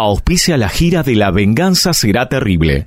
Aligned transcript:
auspicia 0.00 0.56
la 0.56 0.68
gira 0.68 1.02
de 1.02 1.14
La 1.14 1.30
Venganza 1.30 1.92
Será 1.92 2.28
Terrible. 2.28 2.86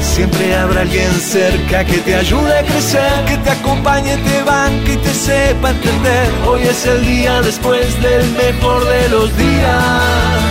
Siempre 0.00 0.54
habrá 0.54 0.82
alguien 0.82 1.12
cerca 1.20 1.84
que 1.84 1.98
te 1.98 2.14
ayude 2.14 2.58
a 2.58 2.62
crecer, 2.62 3.24
que 3.26 3.36
te 3.38 3.50
acompañe, 3.50 4.16
te 4.16 4.42
banque 4.42 4.94
y 4.94 4.96
te 4.96 5.14
sepa 5.14 5.70
entender. 5.70 6.28
Hoy 6.46 6.62
es 6.62 6.86
el 6.86 7.04
día 7.06 7.40
después 7.42 8.02
del 8.02 8.30
mejor 8.32 8.84
de 8.86 9.08
los 9.08 9.36
días. 9.36 10.42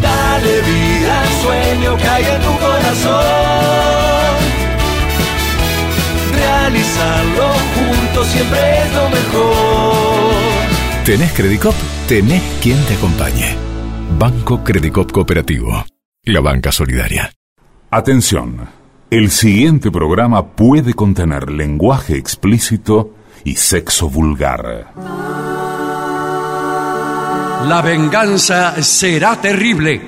Dale 0.00 0.60
vida 0.62 1.22
al 1.22 1.28
sueño 1.42 1.96
que 1.96 2.08
hay 2.08 2.24
en 2.24 2.42
tu 2.42 2.58
corazón. 2.58 3.24
Realizarlo 6.34 7.48
juntos 7.74 8.26
siempre 8.28 8.60
es 8.82 8.92
lo 8.94 9.08
mejor. 9.10 10.30
¿Tenés 11.04 11.32
Credicop? 11.32 11.74
Tenés 12.10 12.42
quien 12.60 12.76
te 12.86 12.94
acompañe. 12.94 13.54
Banco 14.18 14.64
Credicop 14.64 15.12
Cooperativo. 15.12 15.84
La 16.24 16.40
banca 16.40 16.72
solidaria. 16.72 17.30
Atención. 17.88 18.66
El 19.10 19.30
siguiente 19.30 19.92
programa 19.92 20.44
puede 20.44 20.94
contener 20.94 21.52
lenguaje 21.52 22.16
explícito 22.16 23.14
y 23.44 23.54
sexo 23.54 24.10
vulgar. 24.10 24.92
La 27.68 27.80
venganza 27.80 28.82
será 28.82 29.40
terrible. 29.40 30.00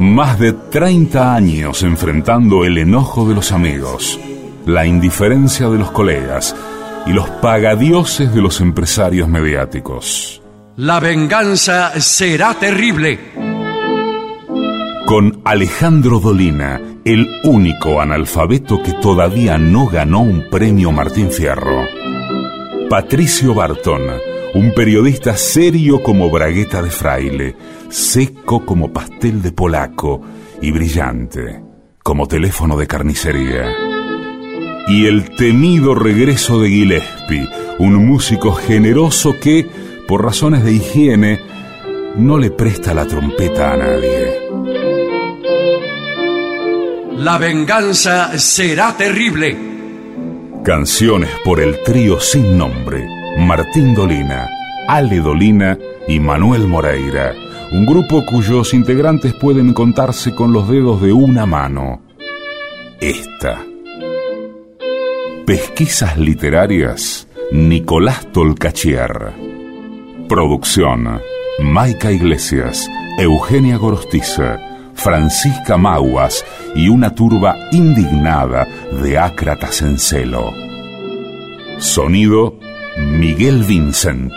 Más 0.00 0.36
de 0.40 0.52
30 0.52 1.32
años 1.32 1.84
enfrentando 1.84 2.64
el 2.64 2.76
enojo 2.76 3.28
de 3.28 3.36
los 3.36 3.52
amigos, 3.52 4.18
la 4.66 4.84
indiferencia 4.84 5.68
de 5.68 5.78
los 5.78 5.92
colegas 5.92 6.56
y 7.06 7.12
los 7.12 7.28
pagadioses 7.28 8.34
de 8.34 8.40
los 8.40 8.60
empresarios 8.60 9.28
mediáticos. 9.28 10.42
La 10.76 11.00
venganza 11.00 12.00
será 12.00 12.54
terrible. 12.54 13.18
Con 15.06 15.40
Alejandro 15.44 16.20
Dolina, 16.20 16.80
el 17.04 17.28
único 17.44 18.00
analfabeto 18.00 18.82
que 18.82 18.92
todavía 18.94 19.58
no 19.58 19.86
ganó 19.86 20.20
un 20.20 20.48
premio 20.50 20.92
Martín 20.92 21.30
Fierro. 21.30 21.86
Patricio 22.88 23.54
Barton, 23.54 24.02
un 24.54 24.72
periodista 24.74 25.36
serio 25.36 26.02
como 26.02 26.30
bragueta 26.30 26.82
de 26.82 26.90
fraile, 26.90 27.56
seco 27.88 28.64
como 28.64 28.92
pastel 28.92 29.42
de 29.42 29.52
polaco 29.52 30.22
y 30.60 30.70
brillante 30.70 31.72
como 32.02 32.26
teléfono 32.26 32.76
de 32.76 32.86
carnicería. 32.86 33.91
Y 34.88 35.06
el 35.06 35.30
temido 35.36 35.94
regreso 35.94 36.60
de 36.60 36.68
Gillespie, 36.68 37.48
un 37.78 38.06
músico 38.06 38.52
generoso 38.52 39.36
que, 39.40 39.66
por 40.06 40.24
razones 40.24 40.64
de 40.64 40.72
higiene, 40.74 41.40
no 42.16 42.38
le 42.38 42.50
presta 42.50 42.92
la 42.92 43.06
trompeta 43.06 43.72
a 43.72 43.76
nadie. 43.76 44.42
La 47.16 47.38
venganza 47.38 48.36
será 48.38 48.96
terrible. 48.96 49.56
Canciones 50.64 51.30
por 51.44 51.60
el 51.60 51.82
trío 51.82 52.20
sin 52.20 52.58
nombre, 52.58 53.06
Martín 53.38 53.94
Dolina, 53.94 54.48
Ale 54.88 55.20
Dolina 55.20 55.78
y 56.08 56.18
Manuel 56.18 56.66
Moreira, 56.66 57.32
un 57.72 57.86
grupo 57.86 58.24
cuyos 58.26 58.74
integrantes 58.74 59.34
pueden 59.34 59.72
contarse 59.72 60.34
con 60.34 60.52
los 60.52 60.68
dedos 60.68 61.00
de 61.00 61.12
una 61.12 61.46
mano. 61.46 62.02
Esta. 63.00 63.71
Pesquisas 65.46 66.16
literarias, 66.16 67.26
Nicolás 67.50 68.30
Tolcachier. 68.32 69.32
Producción, 70.28 71.20
Maica 71.58 72.12
Iglesias, 72.12 72.88
Eugenia 73.18 73.76
Gorostiza, 73.76 74.60
Francisca 74.94 75.76
Mauas 75.76 76.44
y 76.76 76.88
una 76.88 77.12
turba 77.16 77.56
indignada 77.72 78.68
de 79.02 79.18
ácratas 79.18 79.82
en 79.82 79.98
celo. 79.98 80.52
Sonido, 81.78 82.60
Miguel 82.98 83.64
Vincent. 83.64 84.32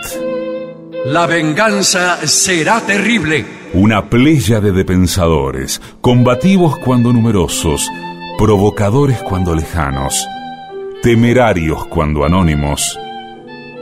La 1.04 1.26
venganza 1.26 2.26
será 2.26 2.80
terrible. 2.80 3.46
Una 3.74 4.10
pléyade 4.10 4.72
de 4.72 4.84
pensadores, 4.84 5.80
combativos 6.00 6.78
cuando 6.78 7.12
numerosos, 7.12 7.88
provocadores 8.38 9.22
cuando 9.22 9.54
lejanos, 9.54 10.26
temerarios 11.06 11.86
cuando 11.86 12.24
anónimos 12.24 12.98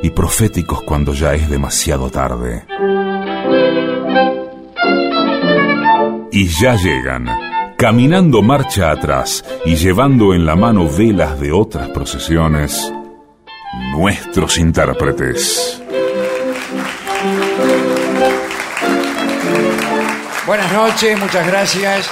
y 0.02 0.10
proféticos 0.10 0.82
cuando 0.82 1.14
ya 1.14 1.32
es 1.32 1.48
demasiado 1.48 2.10
tarde. 2.10 2.66
Y 6.30 6.48
ya 6.48 6.76
llegan, 6.76 7.26
caminando 7.78 8.42
marcha 8.42 8.90
atrás 8.90 9.42
y 9.64 9.74
llevando 9.74 10.34
en 10.34 10.44
la 10.44 10.54
mano 10.54 10.86
velas 10.86 11.40
de 11.40 11.50
otras 11.50 11.88
procesiones, 11.88 12.92
nuestros 13.96 14.58
intérpretes. 14.58 15.82
Buenas 20.46 20.72
noches, 20.74 21.18
muchas 21.18 21.46
gracias. 21.46 22.10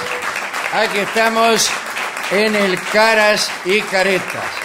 Aquí 0.73 0.97
estamos 0.97 1.69
en 2.31 2.55
el 2.55 2.79
Caras 2.91 3.51
y 3.63 3.79
Caretas. 3.81 4.62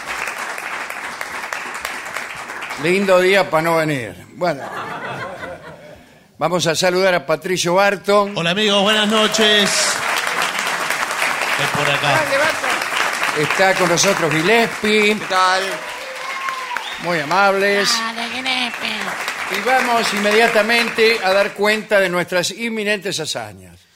Lindo 2.82 3.20
día 3.20 3.50
para 3.50 3.62
no 3.62 3.76
venir. 3.76 4.14
Bueno, 4.34 4.62
vamos 6.38 6.66
a 6.68 6.76
saludar 6.76 7.14
a 7.14 7.26
Patricio 7.26 7.74
Barton. 7.74 8.36
Hola 8.36 8.50
amigos, 8.50 8.82
buenas 8.82 9.08
noches. 9.08 9.64
Es 11.58 11.68
por 11.76 11.90
acá. 11.90 12.20
Está 13.36 13.74
con 13.74 13.88
nosotros 13.88 14.32
Gillespie. 14.32 15.14
¿Qué 15.16 15.24
tal? 15.28 15.62
Muy 17.02 17.18
amables. 17.18 17.90
Y 19.50 19.60
vamos 19.66 20.14
inmediatamente 20.14 21.18
a 21.22 21.32
dar 21.32 21.54
cuenta 21.54 21.98
de 21.98 22.08
nuestras 22.08 22.52
inminentes 22.52 23.18
hazañas. 23.18 23.87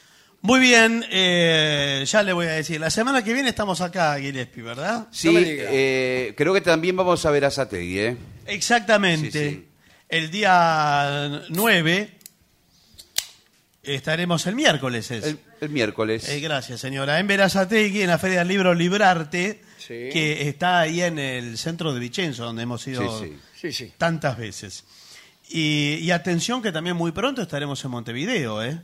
Muy 0.45 0.59
bien, 0.59 1.05
eh, 1.09 2.03
ya 2.05 2.21
le 2.21 2.33
voy 2.33 2.47
a 2.47 2.51
decir. 2.51 2.77
La 2.79 2.89
semana 2.89 3.23
que 3.23 3.33
viene 3.33 3.47
estamos 3.47 3.79
acá, 3.79 4.19
Gillespie, 4.19 4.61
¿verdad? 4.61 5.07
Sí, 5.09 5.29
eh, 5.33 6.33
creo 6.35 6.53
que 6.53 6.59
también 6.59 6.97
vamos 6.97 7.25
a 7.25 7.31
ver 7.31 7.45
a 7.45 7.49
Sategui, 7.49 7.99
¿eh? 7.99 8.17
Exactamente. 8.45 9.31
Sí, 9.31 9.55
sí. 9.55 9.65
El 10.09 10.31
día 10.31 11.43
9 11.47 12.09
estaremos 13.83 14.45
el 14.47 14.55
miércoles. 14.55 15.11
Es. 15.11 15.23
El, 15.23 15.39
el 15.61 15.69
miércoles. 15.69 16.27
Eh, 16.27 16.41
gracias, 16.41 16.81
señora. 16.81 17.19
En 17.19 17.27
Verazategui, 17.27 18.01
en 18.01 18.09
la 18.09 18.17
Feria 18.17 18.39
del 18.39 18.49
Libro 18.49 18.73
Librarte, 18.73 19.61
Sí. 19.77 20.09
que 20.11 20.47
está 20.49 20.81
ahí 20.81 21.01
en 21.01 21.19
el 21.19 21.57
centro 21.57 21.93
de 21.93 21.99
Vicenzo, 22.01 22.43
donde 22.43 22.63
hemos 22.63 22.85
ido 22.87 23.21
tantas 23.97 24.37
veces. 24.37 24.83
Y, 25.49 25.99
y 26.01 26.11
atención 26.11 26.61
que 26.61 26.71
también 26.73 26.95
muy 26.97 27.11
pronto 27.13 27.41
estaremos 27.41 27.83
en 27.85 27.91
Montevideo, 27.91 28.61
¿eh? 28.63 28.79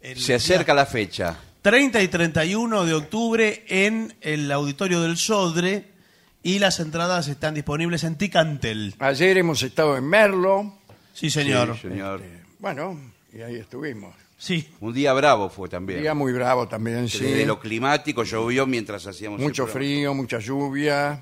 El 0.00 0.18
Se 0.18 0.34
acerca 0.34 0.74
la 0.74 0.86
fecha. 0.86 1.38
30 1.62 2.02
y 2.02 2.08
31 2.08 2.84
de 2.84 2.94
octubre 2.94 3.64
en 3.68 4.14
el 4.20 4.50
auditorio 4.52 5.00
del 5.02 5.16
Sodre 5.16 5.86
y 6.42 6.60
las 6.60 6.78
entradas 6.80 7.28
están 7.28 7.54
disponibles 7.54 8.04
en 8.04 8.16
Ticantel. 8.16 8.94
Ayer 9.00 9.38
hemos 9.38 9.62
estado 9.62 9.96
en 9.96 10.04
Merlo. 10.04 10.78
Sí, 11.12 11.30
señor. 11.30 11.74
Sí, 11.74 11.88
señor. 11.88 12.22
Bueno, 12.60 12.98
y 13.32 13.40
ahí 13.42 13.56
estuvimos. 13.56 14.14
Sí. 14.38 14.68
Un 14.80 14.94
día 14.94 15.12
bravo 15.14 15.50
fue 15.50 15.68
también. 15.68 16.00
Día 16.00 16.14
muy 16.14 16.32
bravo 16.32 16.68
también, 16.68 17.08
sí. 17.08 17.18
Desde 17.24 17.44
lo 17.44 17.58
climático 17.58 18.22
llovió 18.22 18.66
mientras 18.66 19.04
hacíamos 19.06 19.40
el 19.40 19.46
Mucho 19.46 19.66
frío, 19.66 20.14
mucha 20.14 20.38
lluvia. 20.38 21.20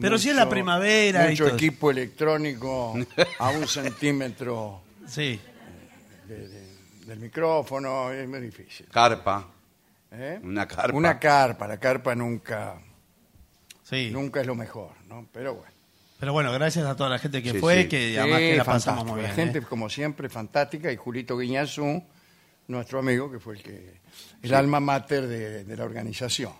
Pero 0.00 0.16
si 0.18 0.30
es 0.30 0.36
la 0.36 0.48
primavera 0.48 1.26
y 1.26 1.30
Mucho 1.30 1.44
todo. 1.46 1.54
equipo 1.54 1.90
electrónico 1.90 2.94
a 3.38 3.50
un 3.50 3.68
centímetro 3.68 4.80
Sí. 5.06 5.38
Del 7.06 7.18
micrófono, 7.20 8.10
es 8.12 8.28
muy 8.28 8.40
difícil. 8.40 8.86
Carpa. 8.90 9.48
¿eh? 10.12 10.40
Una 10.42 10.66
carpa. 10.66 10.96
Una 10.96 11.18
carpa, 11.18 11.66
la 11.68 11.78
carpa 11.78 12.14
nunca, 12.14 12.78
Sí. 13.82 14.10
nunca 14.12 14.40
es 14.40 14.46
lo 14.46 14.54
mejor, 14.54 14.92
¿no? 15.08 15.26
Pero 15.32 15.54
bueno. 15.54 15.72
Pero 16.18 16.32
bueno, 16.32 16.50
gracias 16.52 16.86
a 16.86 16.96
toda 16.96 17.10
la 17.10 17.18
gente 17.18 17.42
que 17.42 17.52
Sí, 17.52 17.58
fue, 17.58 17.82
sí. 17.82 17.88
que 17.88 18.18
además 18.18 18.38
Sí, 18.40 18.44
que 18.46 18.56
la 18.56 18.64
fantástico. 18.64 18.94
pasamos 18.94 19.12
muy 19.12 19.22
La 19.22 19.28
bien. 19.28 19.36
gente, 19.36 19.58
¿eh? 19.58 19.62
como 19.68 19.90
siempre, 19.90 20.28
fantástica. 20.28 20.90
Y 20.90 20.96
Julito 20.96 21.36
Guiñazú, 21.36 22.02
nuestro 22.68 22.98
amigo, 23.00 23.30
que 23.30 23.38
fue 23.38 23.56
el 23.56 23.62
que 23.62 24.00
el 24.42 24.54
alma 24.54 24.80
mater 24.80 25.26
de, 25.26 25.64
de 25.64 25.76
la 25.76 25.84
organización. 25.84 26.52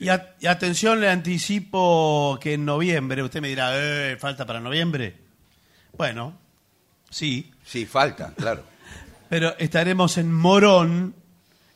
Y, 0.00 0.08
a- 0.08 0.34
y 0.40 0.46
atención, 0.46 1.00
le 1.00 1.10
anticipo 1.10 2.38
que 2.40 2.54
en 2.54 2.64
noviembre, 2.64 3.22
usted 3.22 3.40
me 3.42 3.48
dirá, 3.48 3.70
eh, 3.74 4.16
¿falta 4.18 4.46
para 4.46 4.58
noviembre? 4.60 5.16
Bueno, 5.96 6.38
sí, 7.10 7.52
Sí, 7.64 7.84
falta, 7.84 8.32
claro. 8.36 8.64
Pero 9.28 9.56
estaremos 9.58 10.18
en 10.18 10.32
Morón, 10.32 11.14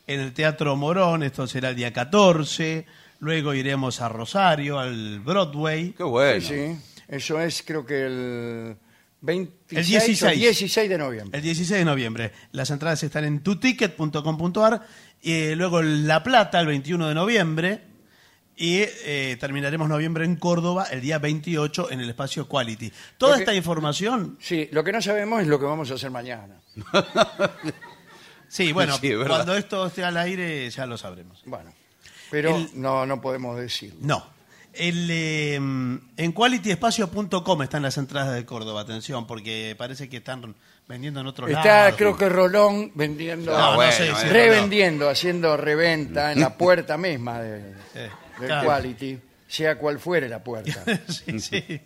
en 0.07 0.19
el 0.19 0.33
Teatro 0.33 0.75
Morón, 0.75 1.23
esto 1.23 1.47
será 1.47 1.69
el 1.69 1.75
día 1.75 1.93
14, 1.93 2.85
luego 3.19 3.53
iremos 3.53 4.01
a 4.01 4.09
Rosario, 4.09 4.79
al 4.79 5.19
Broadway. 5.19 5.91
Qué 5.91 6.03
bueno. 6.03 6.41
Sí, 6.41 6.47
sí. 6.47 6.77
Eso 7.07 7.39
es, 7.39 7.63
creo 7.65 7.85
que 7.85 8.05
el 8.05 8.75
26 9.21 9.79
El 9.79 9.85
16. 9.85 10.23
o 10.23 10.29
16 10.35 10.89
de 10.89 10.97
noviembre. 10.97 11.37
El 11.37 11.43
16 11.43 11.79
de 11.79 11.85
noviembre. 11.85 12.31
Las 12.51 12.69
entradas 12.71 13.01
están 13.03 13.23
en 13.23 13.41
tuticket.com.ar. 13.41 14.81
Y 15.21 15.31
eh, 15.31 15.55
luego 15.55 15.81
La 15.81 16.23
Plata, 16.23 16.59
el 16.59 16.67
21 16.67 17.07
de 17.07 17.15
noviembre. 17.15 17.81
Y 18.55 18.81
eh, 18.81 19.35
terminaremos 19.39 19.89
noviembre 19.89 20.25
en 20.25 20.35
Córdoba, 20.35 20.85
el 20.91 21.01
día 21.01 21.17
28, 21.17 21.89
en 21.91 22.01
el 22.01 22.09
espacio 22.09 22.47
Quality. 22.47 22.91
Toda 23.17 23.31
Lo 23.31 23.37
que- 23.37 23.43
esta 23.43 23.53
información. 23.55 24.37
Sí, 24.39 24.69
lo 24.71 24.83
que 24.83 24.91
no 24.91 25.01
sabemos 25.01 25.41
es 25.41 25.47
lo 25.47 25.59
que 25.59 25.65
vamos 25.65 25.89
a 25.91 25.95
hacer 25.95 26.11
mañana. 26.11 26.55
Sí, 28.47 28.71
bueno, 28.71 28.95
Sí, 28.99 29.07
es 29.07 29.17
verdad. 29.17 29.35
cuando 29.37 29.57
esto 29.57 29.87
esté 29.87 30.03
al 30.03 30.15
aire 30.15 30.69
ya 30.69 30.85
lo 30.85 30.95
sabremos. 30.95 31.41
Bueno, 31.45 31.73
pero 32.29 32.55
El- 32.55 32.69
no, 32.75 33.03
no 33.05 33.19
podemos 33.19 33.57
decirlo. 33.57 33.97
No. 34.01 34.23
El, 34.73 35.07
eh, 35.09 35.55
en 35.55 36.31
qualityespacio.com 36.33 37.61
están 37.63 37.81
las 37.81 37.97
entradas 37.97 38.33
de 38.35 38.45
Córdoba, 38.45 38.81
atención, 38.81 39.25
porque 39.25 39.75
parece 39.77 40.07
que 40.09 40.17
están 40.17 40.53
vendiendo 40.87 41.19
en 41.21 41.27
otros 41.27 41.49
Está, 41.49 41.63
lados. 41.63 41.95
creo 41.97 42.15
que 42.17 42.29
Rolón 42.29 42.91
vendiendo, 42.93 43.51
No, 43.57 43.71
no 43.71 43.75
bueno, 43.75 43.91
eh. 43.91 44.13
revendiendo, 44.31 45.09
haciendo 45.09 45.57
reventa 45.57 46.31
en 46.31 46.39
la 46.39 46.53
puerta 46.57 46.95
misma 46.97 47.39
de, 47.39 47.73
Eh, 47.95 48.09
del 48.43 48.51
claro. 48.51 48.67
Quality, 48.67 49.19
sea 49.47 49.77
cual 49.77 49.99
fuere 49.99 50.27
la 50.29 50.43
puerta. 50.43 50.83
sí, 51.07 51.39
sí. 51.39 51.81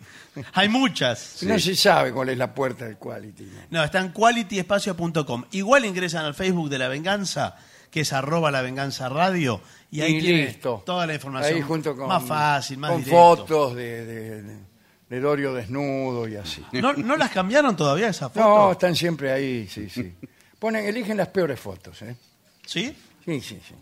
Hay 0.54 0.68
muchas. 0.68 1.38
No 1.42 1.58
se 1.58 1.74
sabe 1.76 2.12
cuál 2.12 2.28
es 2.30 2.38
la 2.38 2.54
puerta 2.54 2.84
del 2.86 2.96
Quality. 2.96 3.44
¿no? 3.44 3.78
No, 3.78 3.84
está 3.84 4.00
en 4.00 4.12
qualityespacio.com. 4.12 5.44
Igual 5.52 5.84
ingresan 5.84 6.24
al 6.24 6.34
Facebook 6.34 6.68
de 6.70 6.78
La 6.78 6.88
Venganza, 6.88 7.56
que 7.90 8.00
es 8.00 8.12
arroba 8.12 8.50
La 8.50 8.62
Venganza 8.62 9.08
Radio, 9.08 9.60
y 9.90 10.00
ahí 10.02 10.16
Y 10.16 10.20
tiene 10.20 10.44
listo. 10.46 10.82
toda 10.84 11.06
la 11.06 11.14
información. 11.14 11.54
Ahí 11.56 11.62
junto 11.62 11.96
con, 11.96 12.08
más 12.08 12.22
fácil, 12.24 12.78
más 12.78 12.90
con 12.92 13.04
directo. 13.04 13.36
fotos 13.36 13.74
de, 13.76 14.04
de, 14.06 14.42
de- 14.42 14.68
de 15.08 15.20
Dorio 15.20 15.54
desnudo 15.54 16.28
y 16.28 16.36
así. 16.36 16.62
¿No, 16.72 16.92
¿No 16.92 17.16
las 17.16 17.30
cambiaron 17.30 17.74
todavía 17.76 18.08
esas 18.08 18.34
No, 18.36 18.42
fotos? 18.42 18.72
están 18.72 18.94
siempre 18.94 19.32
ahí, 19.32 19.66
sí, 19.66 19.88
sí. 19.88 20.14
Ponen, 20.58 20.84
eligen 20.84 21.16
las 21.16 21.28
peores 21.28 21.58
fotos, 21.58 22.02
¿eh? 22.02 22.14
¿Sí? 22.66 22.94
Sí, 23.24 23.40
sí, 23.40 23.58
sí. 23.66 23.74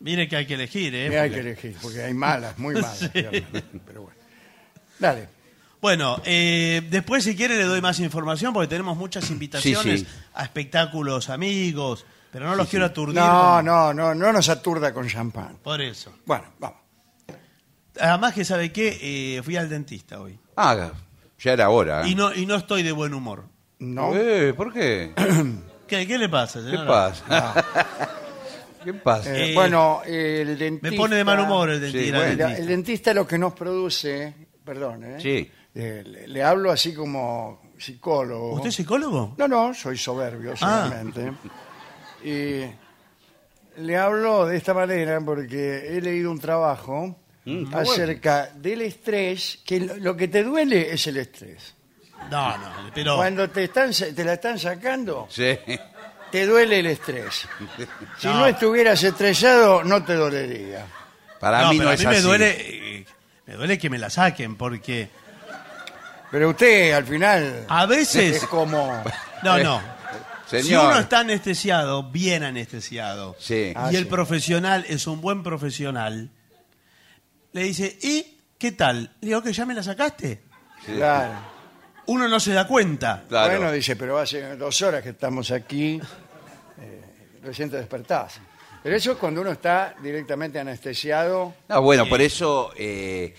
Mire 0.00 0.28
que 0.28 0.36
hay 0.36 0.46
que 0.46 0.54
elegir, 0.54 0.94
¿eh? 0.94 1.18
hay 1.18 1.28
que 1.30 1.36
Porque- 1.36 1.40
elegir, 1.50 1.76
porque 1.82 2.02
hay 2.02 2.14
malas, 2.14 2.58
muy 2.58 2.74
malas. 2.80 3.10
Pero 3.12 4.02
bueno. 4.02 4.16
Dale. 4.98 5.28
Bueno, 5.80 6.20
eh, 6.24 6.82
después 6.90 7.22
si 7.24 7.36
quiere 7.36 7.56
le 7.56 7.64
doy 7.64 7.80
más 7.80 8.00
información 8.00 8.52
porque 8.52 8.68
tenemos 8.68 8.96
muchas 8.96 9.30
invitaciones 9.30 10.00
sí. 10.00 10.06
a 10.34 10.42
espectáculos 10.44 11.30
amigos, 11.30 12.04
pero 12.32 12.46
no 12.46 12.56
los 12.56 12.68
quiero 12.68 12.84
aturdir. 12.84 13.14
No, 13.16 13.54
con- 13.56 13.64
no, 13.64 13.94
no, 13.94 14.14
no 14.14 14.32
nos 14.32 14.48
aturda 14.48 14.92
con 14.92 15.06
champán. 15.08 15.58
Por 15.62 15.80
eso. 15.80 16.12
Bueno, 16.26 16.44
vamos. 16.58 16.78
Además 18.00 18.34
que 18.34 18.44
sabe 18.44 18.70
qué, 18.72 19.36
Eh, 19.38 19.42
fui 19.42 19.56
al 19.56 19.68
dentista 19.68 20.20
hoy 20.20 20.38
Ah, 20.56 20.92
ya 21.40 21.52
era 21.52 21.70
hora. 21.70 22.02
¿eh? 22.04 22.08
y 22.10 22.14
no 22.14 22.34
y 22.34 22.44
no 22.46 22.56
estoy 22.56 22.82
de 22.82 22.92
buen 22.92 23.14
humor. 23.14 23.44
No. 23.80 24.14
Eh, 24.16 24.54
¿Por 24.54 24.72
qué? 24.72 25.12
¿Qué, 25.88 26.06
qué 26.06 26.18
le 26.18 26.28
pasa, 26.28 26.60
¿Qué 26.60 26.66
señora? 26.70 26.86
pasa? 26.86 27.64
¿Qué 28.92 28.94
pasa? 28.94 29.36
Eh, 29.36 29.50
Eh, 29.50 29.54
bueno, 29.54 30.00
el 30.06 30.56
dentista. 30.58 30.90
Me 30.90 30.96
pone 30.96 31.16
de 31.16 31.24
mal 31.24 31.40
humor 31.40 31.68
el 31.70 31.80
dentista. 31.80 32.00
Sí, 32.02 32.08
el 32.08 32.14
bueno. 32.14 32.30
El, 32.32 32.38
dentista. 32.38 32.62
el 32.62 32.66
dentista 32.68 33.14
lo 33.14 33.26
que 33.26 33.36
nos 33.38 33.52
produce, 33.52 34.34
perdón, 34.64 35.04
¿eh? 35.04 35.16
Sí. 35.20 35.50
Eh, 35.74 36.02
le, 36.06 36.28
le 36.28 36.42
hablo 36.42 36.70
así 36.70 36.94
como 36.94 37.60
psicólogo. 37.78 38.54
¿Usted 38.54 38.70
es 38.70 38.74
psicólogo? 38.76 39.34
No, 39.36 39.46
no, 39.46 39.74
soy 39.74 39.96
soberbio 39.98 40.54
Ah. 40.60 40.86
solamente. 40.88 41.32
Y 42.24 42.64
le 43.82 43.96
hablo 43.96 44.46
de 44.46 44.56
esta 44.56 44.72
manera 44.74 45.20
porque 45.20 45.96
he 45.96 46.00
leído 46.00 46.30
un 46.30 46.40
trabajo 46.40 47.16
Mm, 47.44 47.74
acerca 47.74 48.50
del 48.54 48.82
estrés, 48.82 49.60
que 49.64 49.80
lo, 49.80 49.96
lo 49.96 50.14
que 50.16 50.28
te 50.28 50.42
duele 50.42 50.92
es 50.92 51.06
el 51.06 51.16
estrés. 51.16 51.74
No, 52.30 52.58
no, 52.58 52.68
pero 52.94 53.16
Cuando 53.16 53.48
te, 53.48 53.64
están, 53.64 53.94
sa- 53.94 54.12
te 54.14 54.22
la 54.22 54.34
están 54.34 54.58
sacando, 54.58 55.26
Sí. 55.30 55.56
Te 56.30 56.46
duele 56.46 56.80
el 56.80 56.86
estrés. 56.86 57.46
Si 58.18 58.26
no, 58.26 58.34
No. 58.40 58.46
estuvieras 58.46 59.02
estresado, 59.02 59.82
no 59.84 60.02
te 60.04 60.14
dolería. 60.14 60.86
Para 61.40 61.62
no, 61.62 61.70
mí 61.72 61.78
pero 61.78 61.84
no 61.84 61.90
a 61.90 61.94
es 61.94 62.00
mí 62.00 62.06
me 62.06 62.20
duele 62.20 62.56
eh, 62.98 63.06
me 63.46 63.54
duele 63.54 63.78
que 63.78 63.88
me 63.90 63.98
la 63.98 64.10
saquen 64.10 64.56
porque 64.56 65.08
Pero 66.30 66.50
usted 66.50 66.92
al 66.92 67.04
final 67.06 67.64
a 67.68 67.84
es 67.84 67.88
veces 67.88 68.46
como... 68.46 69.02
no, 69.42 69.58
no. 69.58 69.80
Si 70.48 70.62
Señor. 70.62 70.86
uno 70.86 70.98
está 71.00 71.18
anestesiado, 71.20 72.04
bien 72.10 72.42
anestesiado, 72.42 73.36
Sí. 73.38 73.70
Ah, 73.76 73.90
y 73.92 73.96
el 73.96 74.04
sí. 74.04 74.08
profesional 74.08 74.86
es 74.88 75.06
un 75.06 75.20
buen 75.20 75.42
profesional, 75.42 76.30
le 77.52 77.62
dice, 77.64 77.98
¿y 78.00 78.38
qué 78.58 78.72
tal? 78.72 79.14
Le 79.20 79.28
digo 79.28 79.42
que 79.42 79.52
ya 79.52 79.66
me 79.66 79.74
la 79.74 79.82
sacaste. 79.82 80.40
Claro. 80.86 81.34
Uno 82.08 82.26
no 82.28 82.40
se 82.40 82.52
da 82.52 82.66
cuenta. 82.66 83.24
Claro. 83.28 83.56
Bueno, 83.58 83.72
dice, 83.72 83.94
pero 83.96 84.18
hace 84.18 84.56
dos 84.56 84.80
horas 84.82 85.02
que 85.02 85.10
estamos 85.10 85.50
aquí, 85.50 86.00
eh, 86.80 87.02
recién 87.42 87.70
te 87.70 87.76
despertás. 87.76 88.40
Pero 88.82 88.96
eso 88.96 89.12
es 89.12 89.18
cuando 89.18 89.40
uno 89.42 89.50
está 89.52 89.94
directamente 90.02 90.58
anestesiado. 90.58 91.54
No, 91.68 91.82
bueno, 91.82 92.08
por 92.08 92.20
eso 92.22 92.70
eh, 92.76 93.34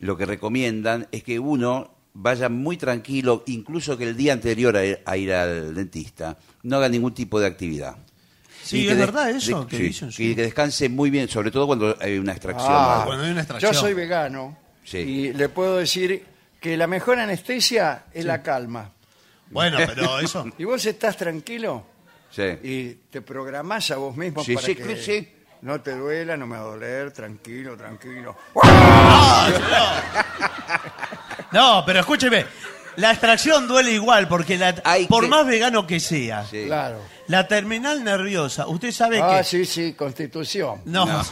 lo 0.00 0.16
que 0.16 0.26
recomiendan 0.26 1.06
es 1.12 1.22
que 1.22 1.38
uno 1.38 1.94
vaya 2.14 2.48
muy 2.48 2.76
tranquilo, 2.76 3.44
incluso 3.46 3.96
que 3.96 4.04
el 4.04 4.16
día 4.16 4.32
anterior 4.32 4.76
a 4.76 4.84
ir, 4.84 5.00
a 5.04 5.16
ir 5.16 5.32
al 5.32 5.74
dentista, 5.74 6.36
no 6.64 6.76
haga 6.78 6.88
ningún 6.88 7.14
tipo 7.14 7.38
de 7.38 7.46
actividad. 7.46 7.96
Sí, 8.64 8.88
es 8.88 8.98
verdad 8.98 9.30
eso 9.30 9.60
de- 9.62 9.66
que 9.68 9.76
sí, 9.76 9.82
dicen. 9.84 10.12
sí. 10.12 10.30
Y 10.30 10.34
que 10.34 10.42
descanse 10.42 10.88
muy 10.88 11.10
bien, 11.10 11.28
sobre 11.28 11.50
todo 11.50 11.66
cuando 11.66 11.96
hay 12.00 12.18
una 12.18 12.32
extracción. 12.32 12.68
Ah, 12.72 13.02
cuando 13.06 13.24
hay 13.24 13.30
una 13.30 13.40
extracción. 13.42 13.72
Yo 13.72 13.78
soy 13.78 13.94
vegano 13.94 14.56
Sí. 14.84 14.98
y 14.98 15.32
le 15.32 15.48
puedo 15.48 15.76
decir 15.76 16.24
que 16.60 16.76
la 16.76 16.86
mejor 16.86 17.18
anestesia 17.18 18.04
es 18.12 18.24
la 18.24 18.42
calma. 18.42 18.90
Bueno, 19.50 19.78
pero 19.86 20.20
eso... 20.20 20.44
Y 20.58 20.64
vos 20.64 20.84
estás 20.86 21.16
tranquilo 21.16 21.84
Sí. 22.30 22.42
y 22.62 22.88
te 23.10 23.22
programás 23.22 23.90
a 23.90 23.96
vos 23.96 24.16
mismo 24.16 24.44
Sí, 24.44 24.54
para 24.54 24.66
sí, 24.66 24.76
que 24.76 24.96
sí. 24.96 25.28
no 25.62 25.80
te 25.80 25.96
duela, 25.96 26.36
no 26.36 26.46
me 26.46 26.56
va 26.56 26.62
a 26.62 26.66
doler, 26.66 27.10
tranquilo, 27.12 27.76
tranquilo. 27.76 28.36
No, 31.52 31.82
pero 31.84 32.00
escúcheme, 32.00 32.46
la 32.96 33.10
extracción 33.10 33.66
duele 33.66 33.90
igual 33.92 34.28
porque 34.28 34.56
la- 34.56 34.74
Hay 34.84 35.06
por 35.06 35.24
que- 35.24 35.28
más 35.30 35.46
vegano 35.46 35.86
que 35.86 35.98
sea, 35.98 36.44
Sí. 36.46 36.66
Claro. 36.66 37.00
la 37.26 37.48
terminal 37.48 38.04
nerviosa, 38.04 38.68
usted 38.68 38.92
sabe 38.92 39.20
Ah, 39.20 39.38
que... 39.38 39.44
sí, 39.44 39.64
sí, 39.64 39.94
constitución. 39.94 40.82
No. 40.84 41.06
No. 41.06 41.22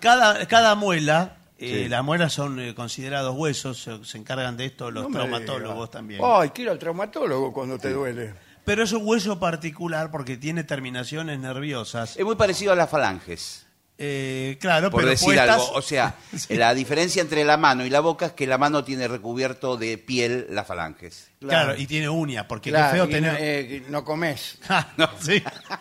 Cada, 0.00 0.46
cada 0.46 0.74
muela, 0.74 1.36
eh, 1.64 1.82
Sí. 1.84 1.88
las 1.88 2.04
muelas 2.04 2.32
son 2.32 2.58
eh, 2.60 2.74
considerados 2.74 3.34
huesos, 3.36 3.82
se, 3.82 4.04
se 4.04 4.18
encargan 4.18 4.56
de 4.56 4.66
esto 4.66 4.90
los 4.90 5.04
No 5.04 5.10
traumatólogos 5.10 5.90
también. 5.90 6.20
Ay, 6.24 6.50
quiero 6.50 6.70
al 6.72 6.78
traumatólogo 6.78 7.52
cuando 7.52 7.78
te 7.78 7.90
duele. 7.90 8.34
Pero 8.64 8.82
es 8.84 8.92
un 8.92 9.02
hueso 9.06 9.38
particular 9.38 10.10
porque 10.10 10.36
tiene 10.38 10.64
terminaciones 10.64 11.38
nerviosas. 11.38 12.16
Es 12.16 12.24
muy 12.24 12.34
parecido 12.36 12.72
a 12.72 12.76
las 12.76 12.88
falanges, 12.88 13.66
Eh, 13.96 14.56
claro, 14.60 14.90
por 14.90 15.00
pero 15.02 15.10
decir 15.10 15.26
puestas- 15.36 15.50
algo. 15.60 15.70
O 15.74 15.82
sea, 15.82 16.16
la 16.48 16.74
diferencia 16.74 17.22
entre 17.22 17.44
la 17.44 17.56
mano 17.56 17.84
y 17.86 17.90
la 17.90 18.00
boca 18.00 18.26
es 18.26 18.32
que 18.32 18.44
la 18.46 18.58
mano 18.58 18.82
tiene 18.82 19.06
recubierto 19.06 19.76
de 19.76 19.98
piel 19.98 20.46
las 20.50 20.66
falanges. 20.66 21.30
Claro, 21.40 21.76
y 21.76 21.86
tiene 21.86 22.08
uñas, 22.08 22.46
porque 22.46 22.70
Claro, 22.70 22.90
qué 22.90 22.96
feo 22.96 23.08
tener... 23.08 23.32
no, 23.34 23.38
eh, 23.38 23.82
no 23.90 24.02
comes. 24.04 24.58
Ah, 24.68 24.88
no, 24.96 25.08
sí. 25.20 25.40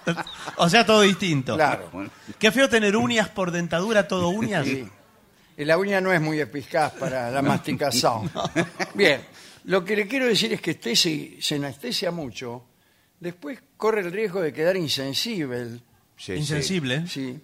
o 0.57 0.69
sea, 0.69 0.85
todo 0.85 1.01
distinto. 1.01 1.55
Claro. 1.55 1.89
Qué 2.37 2.51
feo 2.51 2.69
tener 2.69 2.95
uñas 2.97 3.29
por 3.29 3.49
dentadura, 3.49 4.07
todo 4.07 4.29
uñas. 4.29 4.65
Sí. 4.67 4.87
Y 5.57 5.65
la 5.65 5.77
uña 5.77 6.01
no 6.01 6.11
es 6.11 6.19
muy 6.21 6.39
eficaz 6.39 6.93
para 6.93 7.29
la 7.29 7.41
masticación. 7.43 8.29
Bien, 8.93 9.21
lo 9.65 9.83
que 9.85 9.95
le 9.95 10.07
quiero 10.07 10.25
decir 10.27 10.51
es 10.53 10.61
que 10.61 10.71
usted 10.71 10.95
si 10.95 11.37
se 11.41 11.55
anestesia 11.55 12.11
mucho, 12.11 12.63
después 13.19 13.59
corre 13.77 14.01
el 14.01 14.11
riesgo 14.11 14.41
de 14.41 14.51
quedar 14.51 14.75
insensible. 14.77 15.79
Sí. 16.17 16.33
Insensible. 16.33 17.07
Sí. 17.07 17.39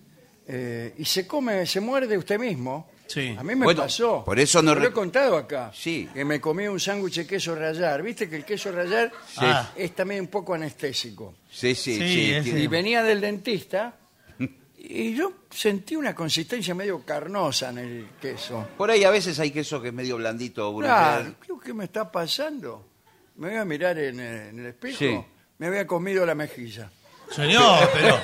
Eh, 0.47 0.93
y 0.97 1.05
se 1.05 1.27
come, 1.27 1.65
se 1.65 1.79
muerde 1.79 2.17
usted 2.17 2.39
mismo. 2.39 2.89
Sí. 3.05 3.35
A 3.37 3.43
mí 3.43 3.55
me 3.55 3.65
Bueno, 3.65 3.81
pasó. 3.83 4.23
por 4.23 4.39
eso 4.39 4.61
no 4.61 4.73
Lo 4.75 4.81
he 4.81 4.85
re- 4.85 4.91
contado 4.91 5.35
acá. 5.37 5.71
Sí. 5.73 6.07
Que 6.13 6.23
me 6.25 6.39
comí 6.39 6.67
un 6.67 6.79
sándwich 6.79 7.15
de 7.17 7.27
queso 7.27 7.55
rallar. 7.55 8.01
Viste 8.03 8.29
que 8.29 8.35
el 8.35 8.45
queso 8.45 8.71
rallar 8.71 9.11
Ah. 9.37 9.71
es 9.75 9.95
también 9.95 10.21
un 10.21 10.27
poco 10.27 10.53
anestésico. 10.53 11.35
Sí, 11.51 11.73
sí, 11.75 11.95
Sí, 11.95 11.99
sí. 11.99 12.31
es- 12.31 12.43
tiene- 12.43 12.59
Y 12.61 12.67
venía 12.67 13.01
del 13.03 13.19
dentista 13.21 13.95
y 14.81 15.13
yo 15.15 15.33
sentí 15.49 15.95
una 15.95 16.15
consistencia 16.15 16.73
medio 16.73 17.03
carnosa 17.05 17.69
en 17.69 17.77
el 17.79 18.09
queso. 18.21 18.67
Por 18.77 18.89
ahí 18.91 19.03
a 19.03 19.09
veces 19.09 19.37
hay 19.39 19.51
queso 19.51 19.81
que 19.81 19.89
es 19.89 19.93
medio 19.93 20.17
blandito. 20.17 20.75
Claro, 20.77 21.35
¿qué, 21.41 21.53
qué 21.63 21.73
me 21.73 21.83
está 21.85 22.11
pasando? 22.11 22.85
Me 23.35 23.49
voy 23.49 23.57
a 23.57 23.65
mirar 23.65 23.97
en, 23.99 24.19
eh, 24.19 24.49
en 24.49 24.59
el 24.59 24.65
espejo. 24.67 24.97
Sí. 24.97 25.19
Me 25.57 25.67
había 25.67 25.85
comido 25.85 26.25
la 26.25 26.35
mejilla. 26.35 26.89
Señor, 27.29 27.89
pero 27.93 28.17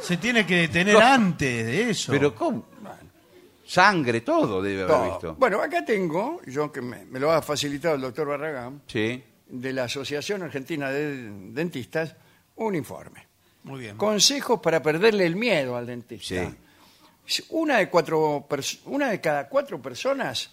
se 0.00 0.16
tiene 0.16 0.44
que 0.46 0.56
detener 0.56 0.96
antes 0.96 1.66
de 1.66 1.90
eso. 1.90 2.12
Pero 2.12 2.34
¿cómo? 2.34 2.66
Sangre, 3.64 4.20
todo 4.20 4.62
debe 4.62 4.82
haber 4.82 4.94
Todo. 4.96 5.10
visto. 5.10 5.34
Bueno, 5.34 5.60
acá 5.60 5.84
tengo, 5.84 6.40
yo 6.46 6.70
que 6.70 6.80
me, 6.80 7.04
me 7.04 7.18
lo 7.18 7.32
ha 7.32 7.42
facilitado 7.42 7.96
el 7.96 8.00
doctor 8.00 8.28
Barragán, 8.28 8.82
Sí. 8.86 9.22
de 9.48 9.72
la 9.72 9.84
Asociación 9.84 10.42
Argentina 10.44 10.88
de 10.90 11.28
Dentistas, 11.52 12.14
un 12.56 12.76
informe. 12.76 13.25
Muy 13.66 13.80
bien. 13.80 13.96
Consejos 13.96 14.60
para 14.60 14.82
perderle 14.82 15.26
el 15.26 15.36
miedo 15.36 15.76
al 15.76 15.86
dentista. 15.86 16.52
Una 17.50 17.78
de, 17.78 17.88
cuatro 17.90 18.46
pers- 18.48 18.78
una 18.86 19.10
de 19.10 19.20
cada 19.20 19.48
cuatro 19.48 19.82
personas 19.82 20.48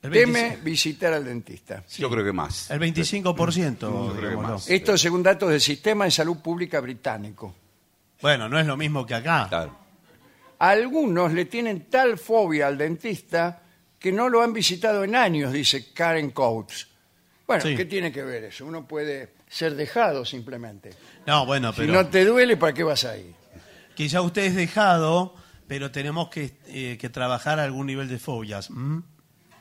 El 0.00 0.12
teme 0.12 0.32
25. 0.40 0.64
visitar 0.64 1.12
al 1.12 1.24
dentista. 1.24 1.82
Yo 1.98 2.08
creo 2.08 2.24
que 2.24 2.32
más. 2.32 2.70
El 2.70 2.78
25%. 2.80 3.76
creo 3.78 4.14
que 4.14 4.20
digámoslo. 4.20 4.48
más. 4.54 4.70
Esto 4.70 4.96
según 4.96 5.22
datos 5.24 5.50
del 5.50 5.60
Sistema 5.60 6.04
de 6.04 6.12
Salud 6.12 6.36
Pública 6.38 6.78
británico. 6.80 7.52
Bueno, 8.22 8.48
no 8.48 8.58
es 8.60 8.66
lo 8.66 8.76
mismo 8.76 9.04
que 9.04 9.14
acá. 9.14 9.46
Claro. 9.48 9.76
Algunos 10.60 11.32
le 11.32 11.46
tienen 11.46 11.86
tal 11.90 12.16
fobia 12.18 12.68
al 12.68 12.78
dentista 12.78 13.60
que 13.98 14.12
no 14.12 14.28
lo 14.28 14.40
han 14.42 14.52
visitado 14.52 15.02
en 15.02 15.16
años, 15.16 15.52
dice 15.52 15.92
Karen 15.92 16.30
Coates. 16.30 16.86
Bueno, 17.46 17.62
Sí. 17.62 17.76
¿qué 17.76 17.84
tiene 17.84 18.10
que 18.10 18.22
ver 18.22 18.44
eso? 18.44 18.64
Uno 18.66 18.86
puede 18.86 19.34
ser 19.48 19.74
dejado 19.74 20.24
simplemente. 20.24 20.90
No, 21.26 21.44
bueno, 21.46 21.72
Si 21.72 21.80
pero 21.82 21.92
no 21.92 22.06
te 22.08 22.24
duele, 22.24 22.56
¿para 22.56 22.72
qué 22.72 22.82
vas 22.84 23.04
ahí? 23.04 23.34
quizá 23.94 24.22
usted 24.22 24.42
es 24.44 24.54
dejado, 24.56 25.34
pero 25.68 25.90
tenemos 25.90 26.28
que, 26.30 26.56
eh, 26.66 26.96
que 26.98 27.08
trabajar 27.10 27.60
algún 27.60 27.86
nivel 27.86 28.08
de 28.08 28.18
fobias. 28.18 28.70
¿m? 28.70 29.02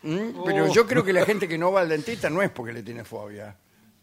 ¿Mm? 0.02 0.44
Pero 0.46 0.72
yo 0.74 0.88
creo 0.88 1.04
que 1.04 1.14
la 1.14 1.26
gente 1.26 1.48
que 1.48 1.58
no 1.58 1.72
va 1.72 1.82
al 1.82 1.90
dentista 1.90 2.30
no 2.30 2.42
es 2.42 2.50
porque 2.50 2.74
le 2.74 2.84
tiene 2.84 3.04
fobia. 3.04 3.56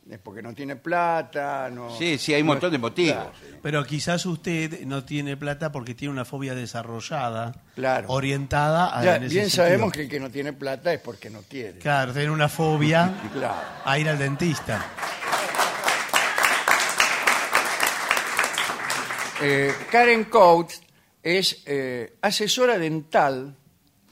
Es 0.08 0.18
porque 0.18 0.42
no 0.42 0.52
tiene 0.54 0.74
plata, 0.76 1.68
no... 1.70 1.96
Sí, 1.96 2.18
sí, 2.18 2.34
hay 2.34 2.40
un 2.40 2.48
no 2.48 2.54
montón 2.54 2.72
de 2.72 2.78
motivos. 2.78 3.14
Claro. 3.14 3.58
Pero 3.62 3.84
quizás 3.84 4.24
usted 4.26 4.80
no 4.86 5.04
tiene 5.04 5.36
plata 5.36 5.70
porque 5.70 5.94
tiene 5.94 6.12
una 6.12 6.24
fobia 6.24 6.54
desarrollada, 6.54 7.54
Claro. 7.76 8.08
orientada 8.08 8.98
a 8.98 9.04
Ya, 9.04 9.16
en 9.16 9.24
ese 9.24 9.34
bien 9.34 9.50
sentido. 9.50 9.64
sabemos 9.66 9.92
que 9.92 10.02
el 10.02 10.08
que 10.08 10.18
no 10.18 10.30
tiene 10.30 10.52
plata 10.52 10.92
es 10.92 11.00
porque 11.00 11.30
no 11.30 11.42
quiere. 11.42 11.78
Claro, 11.78 12.12
tiene 12.12 12.30
una 12.30 12.48
fobia 12.48 13.12
Claro. 13.32 13.54
a 13.84 13.98
ir 13.98 14.08
al 14.08 14.18
dentista. 14.18 14.84
Eh, 19.42 19.72
Karen 19.90 20.24
Coates 20.24 20.82
es 21.22 21.62
eh, 21.66 22.16
asesora 22.20 22.78
dental. 22.78 23.54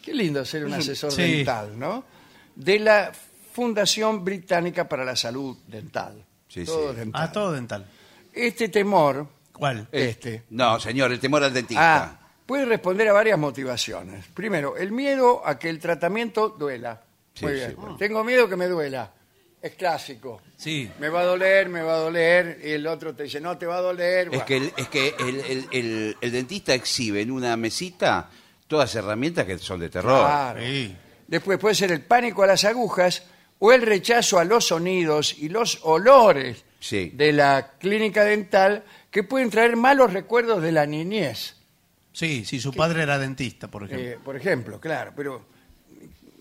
Qué 0.02 0.14
lindo 0.14 0.44
ser 0.44 0.64
un 0.64 0.72
asesor 0.74 1.12
Sí. 1.12 1.22
dental, 1.38 1.78
¿no? 1.78 2.04
De 2.54 2.78
la 2.78 3.12
Fundación 3.62 4.24
Británica 4.24 4.88
para 4.88 5.04
la 5.04 5.16
Salud 5.16 5.56
Dental. 5.66 6.24
Sí, 6.46 6.64
Todo 6.64 6.92
sí. 6.92 6.98
dental. 7.00 7.22
Ah, 7.24 7.32
todo 7.32 7.50
dental. 7.50 7.84
Este 8.32 8.68
temor, 8.68 9.26
¿Cuál? 9.52 9.88
este, 9.90 10.44
No, 10.50 10.78
señor, 10.78 11.10
el 11.10 11.18
temor 11.18 11.42
al 11.42 11.50
ah, 11.50 11.54
dentista. 11.54 12.20
puede 12.46 12.66
responder 12.66 13.08
a 13.08 13.12
varias 13.14 13.36
motivaciones. 13.36 14.26
Primero, 14.32 14.76
el 14.76 14.92
miedo 14.92 15.42
a 15.44 15.58
que 15.58 15.70
el 15.70 15.80
tratamiento 15.80 16.50
duela. 16.50 17.02
Sí, 17.34 17.46
Muy 17.46 17.54
sí, 17.54 17.58
bien. 17.58 17.74
bueno. 17.76 17.96
Tengo 17.96 18.22
miedo 18.22 18.48
que 18.48 18.54
me 18.54 18.68
duela. 18.68 19.10
Es 19.60 19.74
clásico. 19.74 20.40
Sí. 20.56 20.88
Me 21.00 21.08
va 21.08 21.22
a 21.22 21.24
doler, 21.24 21.68
me 21.68 21.82
va 21.82 21.94
a 21.94 21.98
doler. 21.98 22.60
Y 22.64 22.70
el 22.70 22.86
otro 22.86 23.12
te 23.12 23.24
dice, 23.24 23.40
no 23.40 23.58
te 23.58 23.66
va 23.66 23.78
a 23.78 23.80
doler. 23.80 24.26
Es 24.26 24.28
Bueno. 24.28 24.44
que, 24.46 24.56
el, 24.56 24.72
es 24.76 24.88
que 24.88 25.16
el, 25.18 25.40
el- 25.40 25.68
el- 25.72 26.16
el 26.20 26.30
dentista 26.30 26.74
exhibe 26.74 27.22
en 27.22 27.32
una 27.32 27.56
mesita 27.56 28.30
todas 28.68 28.94
herramientas 28.94 29.46
que 29.46 29.58
son 29.58 29.80
de 29.80 29.88
terror. 29.88 30.24
Claro. 30.24 30.60
Sí. 30.60 30.96
Después 31.26 31.58
puede 31.58 31.74
ser 31.74 31.90
el 31.90 32.02
pánico 32.02 32.44
a 32.44 32.46
las 32.46 32.64
agujas 32.64 33.24
o 33.58 33.72
el 33.72 33.82
rechazo 33.82 34.38
a 34.38 34.44
los 34.44 34.66
sonidos 34.68 35.36
y 35.38 35.48
los 35.48 35.80
olores 35.82 36.64
Sí. 36.80 37.10
de 37.14 37.32
la 37.32 37.72
clínica 37.78 38.22
dental 38.24 38.84
que 39.10 39.24
pueden 39.24 39.50
traer 39.50 39.74
malos 39.76 40.12
recuerdos 40.12 40.62
de 40.62 40.70
la 40.72 40.86
niñez. 40.86 41.56
Sí, 42.12 42.44
si 42.44 42.60
su 42.60 42.72
padre 42.72 43.02
era 43.02 43.18
dentista, 43.18 43.68
por 43.68 43.84
ejemplo. 43.84 44.06
Eh, 44.08 44.18
por 44.24 44.36
ejemplo, 44.36 44.80
claro, 44.80 45.12
pero 45.16 45.44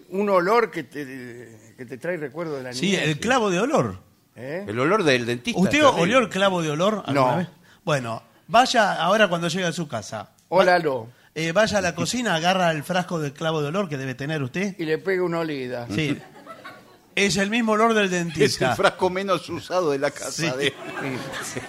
un 0.10 0.30
olor 0.30 0.72
que 0.72 0.84
te, 0.84 1.74
que 1.78 1.86
te 1.86 1.98
trae 1.98 2.18
recuerdos 2.18 2.58
de 2.58 2.64
la 2.64 2.74
sí, 2.74 2.88
niñez. 2.92 3.02
el 3.04 3.20
clavo 3.20 3.50
de 3.50 3.60
olor. 3.60 4.00
¿eh? 4.36 4.64
El 4.68 4.80
olor 4.80 5.04
del 5.04 5.26
dentista. 5.26 5.60
¿Usted 5.60 5.80
terrible. 5.80 6.02
olió 6.02 6.18
el 6.20 6.30
clavo 6.30 6.62
de 6.62 6.70
olor 6.72 7.04
alguna 7.06 7.32
No. 7.32 7.38
vez? 7.38 7.48
Bueno, 7.84 8.24
vaya 8.48 8.94
ahora 9.02 9.28
cuando 9.28 9.48
llegue 9.48 9.66
a 9.66 9.72
su 9.74 9.88
casa. 9.88 10.32
Hola, 10.50 10.78
lo. 10.80 11.10
Eh, 11.36 11.52
vaya 11.52 11.78
a 11.80 11.82
la 11.82 11.94
cocina, 11.96 12.36
agarra 12.36 12.72
el 12.72 12.84
frasco 12.84 13.20
del 13.20 13.34
clavo 13.34 13.62
de 13.62 13.68
olor 13.68 13.90
que 13.90 13.98
debe 13.98 14.16
tener 14.16 14.42
usted. 14.42 14.76
Y 14.80 14.86
le 14.86 14.98
pega 14.98 15.24
una 15.24 15.40
olida. 15.40 15.88
Sí. 15.90 16.18
Es 17.20 17.36
el 17.38 17.50
mismo 17.50 17.72
olor 17.72 17.96
del 17.96 18.06
Es 18.06 18.12
el 18.14 18.26
dentista. 18.26 18.76
frasco 18.76 19.10
menos 19.10 19.50
usado 19.50 19.90
de 19.90 19.98
la 19.98 20.12
casa. 20.12 20.32
Sí. 20.32 20.44
de- 20.56 20.68
Y, 20.68 21.08
el 21.08 21.20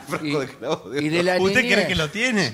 frasco 0.07 0.27
y- 0.27 0.37
de 0.37 0.47
clavo 0.49 0.91
de 0.91 1.03
y 1.03 1.09
de 1.09 1.21
olor. 1.21 1.25
la 1.37 1.41
¿Usted 1.43 1.61
niñez. 1.63 1.75
cree 1.75 1.87
que 1.89 1.95
lo 1.95 2.11
tiene? 2.11 2.53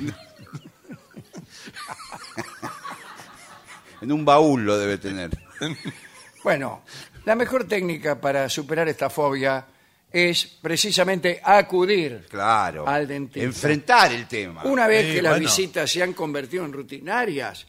En 4.01 4.13
un 4.13 4.25
baúl 4.25 4.65
lo 4.65 4.79
debe 4.79 4.99
tener. 4.99 5.31
Bueno, 6.43 6.83
la 7.25 7.35
mejor 7.35 7.65
técnica 7.67 8.21
para 8.21 8.49
superar 8.49 8.89
esta 8.89 9.09
fobia 9.11 9.65
es 10.13 10.45
precisamente 10.63 11.41
acudir 11.43 12.27
Claro. 12.31 12.87
al 12.87 13.09
dentista. 13.09 13.45
Enfrentar 13.45 14.13
el 14.13 14.29
tema. 14.29 14.63
Una 14.65 14.87
vez 14.87 15.07
Sí, 15.07 15.13
que 15.15 15.23
las 15.23 15.33
bueno. 15.33 15.47
visitas 15.49 15.91
se 15.91 16.03
han 16.03 16.13
convertido 16.13 16.65
en 16.65 16.73
rutinarias, 16.73 17.67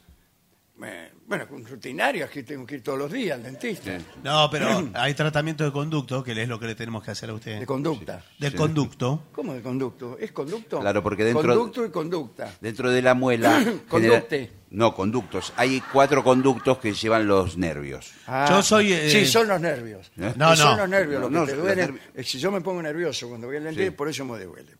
eh, 0.84 1.12
bueno, 1.28 1.48
con 1.48 1.66
rutinarias 1.66 2.30
que 2.30 2.44
tengo 2.44 2.66
que 2.66 2.76
ir 2.76 2.84
todos 2.84 3.00
los 3.00 3.12
días 3.12 3.36
al 3.38 3.44
dentista, 3.44 3.98
No, 4.24 4.48
pero 4.52 4.90
hay 4.94 5.14
tratamiento 5.16 5.64
de 5.64 5.72
conducto, 5.72 6.24
que 6.24 6.40
es 6.40 6.48
lo 6.48 6.60
que 6.60 6.68
le 6.68 6.76
tenemos 6.76 7.04
que 7.04 7.12
hacer 7.12 7.30
a 7.30 7.34
usted. 7.34 7.60
de 7.60 7.66
conducta. 7.66 8.24
Del 8.38 8.54
conducto. 8.56 9.24
¿Cómo 9.32 9.54
de 9.54 9.62
conducto? 9.62 10.18
¿Es 10.20 10.32
conducto? 10.32 10.80
Claro, 10.80 11.02
porque 11.02 11.24
dentro- 11.24 11.42
Conducto 11.42 11.86
y 11.86 11.90
conducta. 11.90 12.56
Dentro 12.62 12.92
de 12.92 13.02
la 13.02 13.14
muela. 13.16 13.64
Conducte. 13.90 14.38
genera- 14.38 14.54
No, 14.70 14.94
conductos. 14.94 15.54
Hay 15.58 15.82
cuatro 15.92 16.24
conductos 16.24 16.78
que 16.80 16.94
llevan 16.94 17.26
los 17.28 17.58
nervios. 17.58 18.12
Ah, 18.28 18.46
Yo 18.50 18.62
soy, 18.62 18.92
eh, 18.94 19.10
Sí, 19.10 19.26
son 19.26 19.48
los 19.48 19.60
nervios. 19.62 20.12
¿Eh? 20.18 20.34
No, 20.36 20.54
Y 20.54 20.58
Son 20.58 20.72
no. 20.72 20.78
los 20.84 20.90
nervios 20.90 21.22
los 21.22 21.32
No, 21.32 21.46
que 21.46 21.52
no, 21.52 21.52
te 21.52 21.56
los 21.56 21.66
duelen. 21.66 22.00
Eh, 22.14 22.24
Si 22.24 22.38
yo 22.40 22.52
me 22.52 22.62
pongo 22.62 22.82
nervioso 22.82 23.28
cuando 23.30 23.48
voy 23.48 23.56
al 23.58 23.64
dentista, 23.64 23.90
Sí. 23.92 23.96
por 23.96 24.10
eso 24.10 24.26
me 24.26 24.44
duele. 24.44 24.74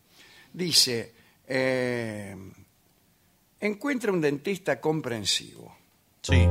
Dice, 0.54 1.14
eh, 1.48 2.36
encuentra 3.60 4.12
un 4.12 4.22
dentista 4.22 4.80
comprensivo. 4.80 5.76
Sí. 6.26 6.48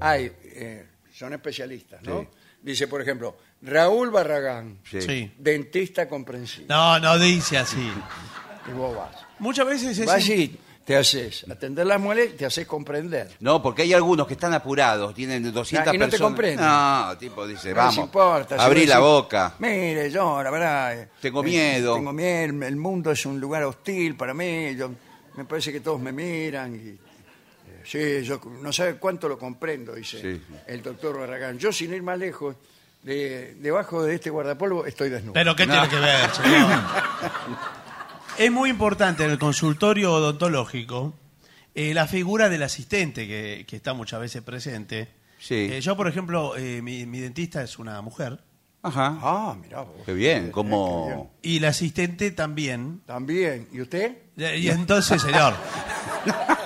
Hay, 0.00 0.32
eh, 0.44 0.86
son 1.14 1.32
especialistas, 1.32 2.02
¿no? 2.02 2.20
Sí. 2.20 2.28
Dice, 2.62 2.86
por 2.88 3.00
ejemplo, 3.02 3.36
Raúl 3.62 4.10
Barragán, 4.10 4.78
Sí. 4.88 5.32
Dentista 5.38 6.08
comprensivo. 6.08 6.66
No, 6.68 6.98
no 7.00 7.18
dice 7.18 7.58
así. 7.58 7.90
Y 8.68 8.70
vos 8.74 8.96
vas. 8.96 9.16
Muchas 9.40 9.66
veces 9.66 9.98
es... 9.98 10.06
Vas 10.06 10.28
y 10.28 10.56
te 10.84 10.94
haces 10.96 11.44
atender 11.50 11.84
las 11.84 12.00
muelas, 12.00 12.28
te 12.36 12.46
haces 12.46 12.64
comprender. 12.64 13.28
No, 13.40 13.60
porque 13.60 13.82
hay 13.82 13.92
algunos 13.92 14.24
que 14.28 14.34
están 14.34 14.54
apurados, 14.54 15.12
tienen 15.16 15.52
200 15.52 15.88
Ah, 15.88 15.92
y 15.92 15.98
no 15.98 16.04
te 16.04 16.10
personas. 16.12 16.28
comprenden. 16.30 16.64
No, 16.64 17.18
tipo 17.18 17.44
dice, 17.44 17.70
No 17.70 17.74
vamos, 17.74 17.96
les 17.96 18.04
importa. 18.04 18.56
si 18.56 18.62
abrí 18.62 18.80
vos 18.82 18.88
la 18.88 18.94
decís, 18.94 19.08
boca. 19.08 19.54
Mire, 19.58 20.10
yo, 20.12 20.40
la 20.44 20.50
verdad. 20.52 20.96
eh, 21.00 21.08
Tengo 21.20 21.40
eh, 21.42 21.46
miedo. 21.46 21.94
Tengo 21.96 22.12
miedo. 22.12 22.64
El 22.64 22.76
mundo 22.76 23.10
es 23.10 23.26
un 23.26 23.40
lugar 23.40 23.64
hostil 23.64 24.14
para 24.16 24.32
mí. 24.32 24.76
Yo, 24.76 24.92
me 25.36 25.44
parece 25.44 25.72
que 25.72 25.80
todos 25.80 26.00
me 26.00 26.12
miran. 26.12 26.76
Y, 26.76 26.96
sí, 27.84 28.22
yo 28.22 28.40
no 28.60 28.72
sabe 28.72 28.96
cuánto 28.96 29.28
lo 29.28 29.38
comprendo, 29.38 29.94
dice 29.94 30.20
Sí. 30.20 30.42
el 30.66 30.82
doctor 30.82 31.18
Barragán. 31.18 31.58
Yo, 31.58 31.72
sin 31.72 31.92
ir 31.94 32.02
más 32.02 32.18
lejos, 32.18 32.56
de, 33.02 33.54
debajo 33.60 34.02
de 34.04 34.14
este 34.14 34.30
guardapolvo 34.30 34.86
estoy 34.86 35.10
desnudo. 35.10 35.32
Pero 35.34 35.56
¿qué 35.56 35.66
tiene 35.66 35.88
que 35.88 35.96
ver, 35.98 36.30
señor? 36.30 36.70
es 38.38 38.50
muy 38.52 38.70
importante 38.70 39.24
en 39.24 39.30
el 39.30 39.38
consultorio 39.38 40.12
odontológico 40.14 41.14
eh, 41.74 41.94
la 41.94 42.06
figura 42.06 42.48
del 42.48 42.62
asistente 42.62 43.26
que, 43.26 43.64
que 43.66 43.76
está 43.76 43.92
muchas 43.94 44.20
veces 44.20 44.42
presente. 44.42 45.08
Sí. 45.38 45.68
Eh, 45.72 45.80
yo, 45.80 45.96
por 45.96 46.06
ejemplo, 46.06 46.56
eh, 46.56 46.80
mi, 46.82 47.06
mi 47.06 47.18
dentista 47.20 47.62
es 47.62 47.78
una 47.78 48.00
mujer 48.02 48.38
Ajá. 48.84 49.16
Ah, 49.22 49.56
mirá 49.62 49.82
vos. 49.82 49.94
Qué 50.04 50.12
bien, 50.12 50.46
Eh, 50.46 50.50
como... 50.50 51.06
qué 51.06 51.14
bien. 51.14 51.28
y 51.42 51.60
la 51.60 51.68
asistente 51.68 52.32
también. 52.32 53.00
También. 53.06 53.68
¿Y 53.72 53.80
usted? 53.80 54.16
Y 54.36 54.44
y 54.56 54.68
entonces, 54.70 55.22
señor. 55.22 55.54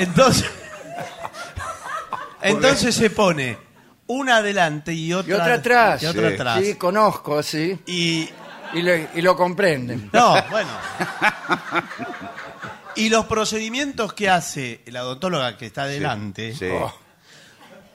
Entonces. 0.00 0.50
Entonces 2.42 2.94
se 2.94 3.10
pone 3.10 3.58
una 4.06 4.38
adelante 4.38 4.92
y 4.92 5.12
otra, 5.12 5.30
Y 5.30 5.34
otra 5.40 5.54
atrás. 5.54 6.02
y 6.02 6.06
otra 6.06 6.28
Sí. 6.28 6.34
atrás. 6.34 6.60
Sí, 6.64 6.74
conozco, 6.76 7.42
sí. 7.42 7.78
Y 7.86 8.28
Y, 8.72 9.20
lo 9.20 9.36
comprenden. 9.36 10.10
No, 10.12 10.34
bueno. 10.50 10.68
Y 12.96 13.08
los 13.08 13.26
procedimientos 13.26 14.12
que 14.12 14.28
hace 14.30 14.80
la 14.86 15.02
odontóloga 15.04 15.56
que 15.56 15.66
está 15.66 15.86
delante, 15.86 16.54
Sí. 16.54 16.66
Oh. 16.70 16.92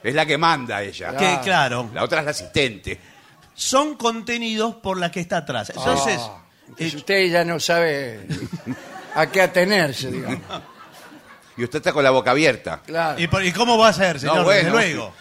Es 0.02 0.14
la 0.14 0.24
que 0.24 0.38
manda 0.38 0.82
ella. 0.82 1.16
que 1.16 1.40
claro, 1.42 1.90
La 1.92 2.04
otra 2.04 2.20
es 2.20 2.24
la 2.26 2.30
asistente. 2.30 3.00
son 3.54 3.96
contenidos 3.96 4.76
por 4.76 4.98
la 4.98 5.10
que 5.10 5.20
está 5.20 5.38
atrás. 5.38 5.70
Entonces, 5.70 6.20
Ah, 6.22 6.42
entonces 6.68 6.94
eh, 6.94 6.96
usted 6.96 7.26
ya 7.30 7.44
no 7.44 7.58
sabe 7.58 8.26
a 9.14 9.26
qué 9.26 9.42
atenerse, 9.42 10.10
digamos. 10.12 10.40
Y 11.56 11.64
usted 11.64 11.78
está 11.78 11.92
con 11.92 12.04
la 12.04 12.10
boca 12.10 12.30
abierta. 12.32 12.82
Claro. 12.84 13.18
¿y, 13.20 13.26
por- 13.28 13.44
y 13.44 13.52
cómo 13.52 13.78
va 13.78 13.88
a 13.88 13.92
ser, 13.92 14.20
señor? 14.20 14.36
No, 14.38 14.44
bueno. 14.44 14.58
Desde 14.64 14.70
luego. 14.70 15.12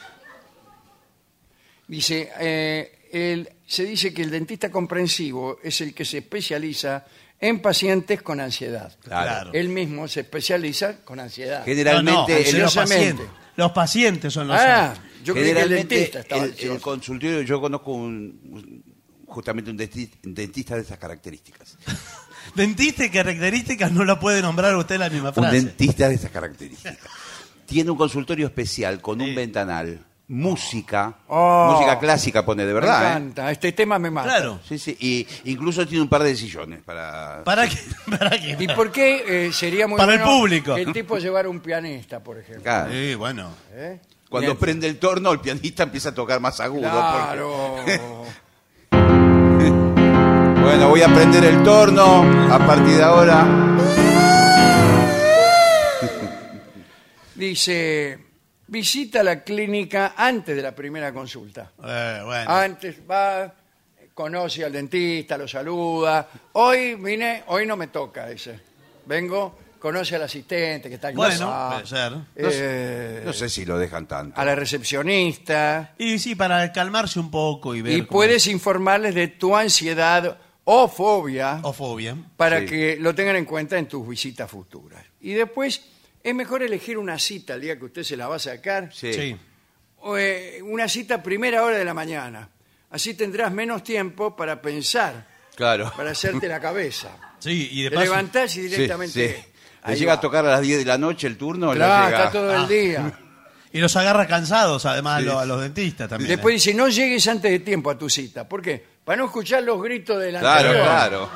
Dice, 1.88 2.32
eh, 2.40 3.08
el- 3.12 3.50
se 3.66 3.84
dice 3.86 4.14
que 4.14 4.22
el 4.24 4.32
dentista 4.32 4.70
comprensivo 4.72 5.60
es 5.64 5.82
el 5.82 5.94
que 5.94 6.04
se 6.06 6.20
especializa 6.20 7.06
en 7.40 7.62
pacientes 7.62 8.22
con 8.22 8.40
ansiedad. 8.40 8.94
Claro. 9.04 9.52
Él 9.54 9.70
mismo 9.70 10.08
se 10.08 10.22
especializa 10.22 10.98
con 11.04 11.20
ansiedad. 11.20 11.64
Generalmente, 11.64 12.12
No, 12.12 12.28
no, 12.28 12.36
el- 12.36 12.44
los 12.60 12.78
ansiosamente. 12.78 13.12
pacientes. 13.24 13.28
Los 13.58 13.72
pacientes 13.72 14.34
son 14.34 14.48
los. 14.48 14.58
Ah, 14.60 14.94
yo 15.24 15.34
creí 15.34 15.46
que 15.46 15.52
el 15.52 15.56
generalmente 15.58 15.96
dentista 15.96 16.20
estaba 16.20 16.42
el- 16.44 16.48
el 16.50 16.54
ansioso. 16.56 16.82
consultorio, 16.82 17.42
yo 17.42 17.62
conozco 17.62 17.92
un- 17.94 18.40
un- 18.52 18.96
justamente 19.28 19.72
un 19.72 19.78
denti- 19.78 20.12
un 20.26 20.34
dentista 20.34 20.76
de 20.76 20.82
esas 20.82 20.98
características. 20.98 21.78
Dentista 22.56 23.06
y 23.06 23.10
características 23.10 23.92
no 23.92 24.04
la 24.06 24.20
puede 24.20 24.42
nombrar 24.42 24.76
usted 24.76 24.96
en 24.96 25.02
la 25.02 25.10
misma 25.10 25.30
Un 25.30 25.36
frase. 25.36 25.56
dentista 25.62 26.08
de 26.10 26.16
esas 26.16 26.32
características. 26.32 26.98
tiene 27.66 27.92
un 27.92 27.98
consultorio 27.98 28.46
especial 28.48 29.02
con 29.02 29.22
un 29.22 29.34
ventanal. 29.36 30.00
Música, 30.28 31.18
Oh. 31.28 31.72
música 31.74 32.00
clásica 32.00 32.44
pone 32.44 32.66
de 32.66 32.74
verdad. 32.74 33.00
Me 33.00 33.06
¿eh? 33.06 33.10
encanta. 33.12 33.52
Este 33.52 33.72
tema 33.74 34.00
me 34.00 34.10
mata. 34.10 34.28
Claro. 34.30 34.60
Sí, 34.68 34.80
sí, 34.80 34.98
y 35.00 35.28
incluso 35.52 35.86
tiene 35.86 36.02
un 36.02 36.10
par 36.10 36.24
de 36.24 36.36
sillones 36.36 36.82
para... 36.82 37.44
¿Para 37.44 37.68
qué? 37.70 37.78
¿Para 38.10 38.32
qué? 38.32 38.56
¿Y 38.60 38.68
por 38.70 38.92
qué 38.92 39.46
eh, 39.48 39.54
sería 39.54 39.86
muy 39.88 39.98
Para 39.98 40.14
el 40.16 40.20
bueno 40.22 40.40
público. 40.40 40.74
que 40.76 40.82
el 40.82 40.94
tipo 40.94 41.20
llevar 41.20 41.48
un 41.48 41.60
pianista, 41.60 42.24
por 42.24 42.40
ejemplo? 42.40 42.64
Claro. 42.64 42.92
Sí, 42.92 43.14
bueno. 43.14 43.50
¿Eh? 43.74 44.00
Cuando 44.28 44.50
Bien. 44.52 44.58
prende 44.60 44.88
el 44.88 44.98
torno, 44.98 45.32
el 45.32 45.40
pianista 45.42 45.84
empieza 45.84 46.10
a 46.10 46.14
tocar 46.16 46.40
más 46.40 46.60
agudo. 46.60 46.82
Claro. 46.90 47.76
porque- 47.78 48.02
Bueno, 50.66 50.90
voy 50.90 51.02
a 51.04 51.08
prender 51.14 51.44
el 51.46 51.62
torno 51.64 52.24
a 52.52 52.58
partir 52.66 52.96
de 52.98 53.04
ahora. 53.04 53.46
Dice, 57.36 58.18
visita 58.68 59.22
la 59.22 59.44
clínica 59.44 60.14
antes 60.18 60.56
de 60.56 60.62
la 60.64 60.74
primera 60.74 61.14
consulta. 61.14 61.72
Eh, 61.84 62.22
bueno. 62.26 62.50
Antes 62.50 62.96
va, 63.10 63.54
conoce 64.14 64.66
al 64.66 64.72
dentista, 64.72 65.38
lo 65.38 65.48
saluda. 65.48 66.28
Hoy 66.54 66.96
vine, 66.96 67.44
hoy 67.48 67.66
no 67.68 67.76
me 67.78 67.88
toca, 67.88 68.28
dice. 68.28 68.60
Vengo, 69.06 69.60
conoce 69.78 70.16
al 70.16 70.24
asistente 70.24 70.90
que 70.90 70.96
está 70.96 71.10
en 71.10 71.16
Bueno, 71.16 71.48
casa, 71.48 71.70
puede 71.74 71.86
ser. 71.86 72.12
No 72.12 72.24
sé- 72.52 72.58
eh, 72.60 73.22
No 73.26 73.34
sé 73.34 73.50
si 73.50 73.66
lo 73.66 73.78
dejan 73.78 74.08
tanto. 74.08 74.40
a 74.42 74.44
la 74.46 74.56
recepcionista. 74.56 75.94
Y 76.00 76.18
sí, 76.18 76.34
para 76.36 76.72
calmarse 76.72 77.20
un 77.20 77.30
poco 77.30 77.76
y 77.76 77.82
ver. 77.84 77.94
Y 77.94 77.98
cómo- 78.00 78.10
puedes 78.20 78.48
informarles 78.48 79.14
de 79.14 79.28
tu 79.28 79.56
ansiedad 79.56 80.38
o 80.66 80.88
fobia 80.88 81.60
O 81.64 81.72
fobia. 81.74 82.16
para 82.38 82.60
Sí. 82.60 82.66
que 82.66 82.98
lo 83.00 83.14
tengan 83.16 83.36
en 83.38 83.46
cuenta 83.46 83.78
en 83.78 83.88
tus 83.88 84.08
visitas 84.08 84.50
futuras. 84.50 85.04
Y 85.22 85.34
después 85.34 85.82
es 86.24 86.36
mejor 86.36 86.64
elegir 86.64 86.98
una 86.98 87.18
cita 87.20 87.54
el 87.56 87.62
día 87.62 87.78
que 87.80 87.86
usted 87.86 88.04
se 88.04 88.18
la 88.18 88.28
va 88.28 88.36
a 88.36 88.40
sacar. 88.40 88.90
Sí. 88.94 89.14
Sí. 89.14 89.38
o, 90.08 90.18
eh, 90.18 90.62
una 90.62 90.88
cita 90.88 91.16
a 91.16 91.24
primera 91.24 91.64
hora 91.64 91.78
de 91.78 91.84
la 91.86 91.94
mañana. 91.96 92.48
Así 92.92 93.16
tendrás 93.16 93.52
menos 93.52 93.84
tiempo 93.84 94.36
para 94.36 94.62
pensar, 94.62 95.28
Claro. 95.56 95.92
para 95.98 96.12
hacerte 96.12 96.48
la 96.48 96.60
cabeza. 96.60 97.10
Sí, 97.40 97.70
y 97.72 97.84
de 97.84 97.90
Te 97.90 97.96
paso. 97.96 98.06
levantás 98.12 98.56
y 98.56 98.62
Sí, 98.64 98.68
directamente... 98.70 99.14
sí. 99.30 99.36
Le 99.36 99.46
ahí 99.94 99.98
llega 100.00 100.14
va. 100.14 100.18
a 100.20 100.22
tocar 100.22 100.46
a 100.46 100.52
las 100.52 100.62
10 100.62 100.78
de 100.80 100.86
la 100.86 100.98
noche 101.00 101.26
el 101.26 101.38
turno. 101.38 101.74
le 101.74 101.78
Claro, 101.80 102.06
llega- 102.06 102.18
está 102.20 102.32
todo 102.32 102.52
el 102.54 102.62
Ah. 102.62 102.68
día. 102.68 103.20
Y 103.76 103.80
los 103.82 103.96
agarra 103.98 104.26
cansados, 104.26 104.86
además, 104.86 105.22
Sí. 105.22 105.28
a, 105.28 105.32
los, 105.34 105.42
a 105.42 105.46
los 105.46 105.62
dentistas 105.62 106.08
también. 106.10 106.30
Después 106.30 106.54
¿eh? 106.54 106.56
dice, 106.56 106.74
no 106.74 106.88
llegues 106.88 107.28
antes 107.28 107.52
de 107.52 107.60
tiempo 107.60 107.90
a 107.92 107.98
tu 107.98 108.10
cita. 108.10 108.48
¿Por 108.48 108.62
qué? 108.62 108.82
Para 109.04 109.18
no 109.18 109.26
escuchar 109.26 109.64
los 109.64 109.82
gritos 109.84 110.20
del 110.20 110.38
Claro, 110.38 110.70
anterior. 110.70 110.84
claro. 110.86 111.30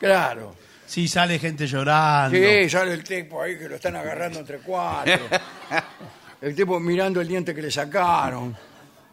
Claro. 0.00 0.54
Sí, 0.86 1.06
sale 1.06 1.38
gente 1.38 1.66
llorando. 1.66 2.36
Sí, 2.36 2.68
sale 2.68 2.94
el 2.94 3.04
tipo 3.04 3.42
ahí 3.42 3.56
que 3.58 3.68
lo 3.68 3.76
están 3.76 3.94
agarrando 3.94 4.40
entre 4.40 4.58
cuatro. 4.58 5.14
El 6.40 6.54
tipo 6.54 6.78
mirando 6.78 7.20
el 7.20 7.26
diente 7.28 7.52
que 7.54 7.60
le 7.62 7.70
sacaron. 7.70 8.56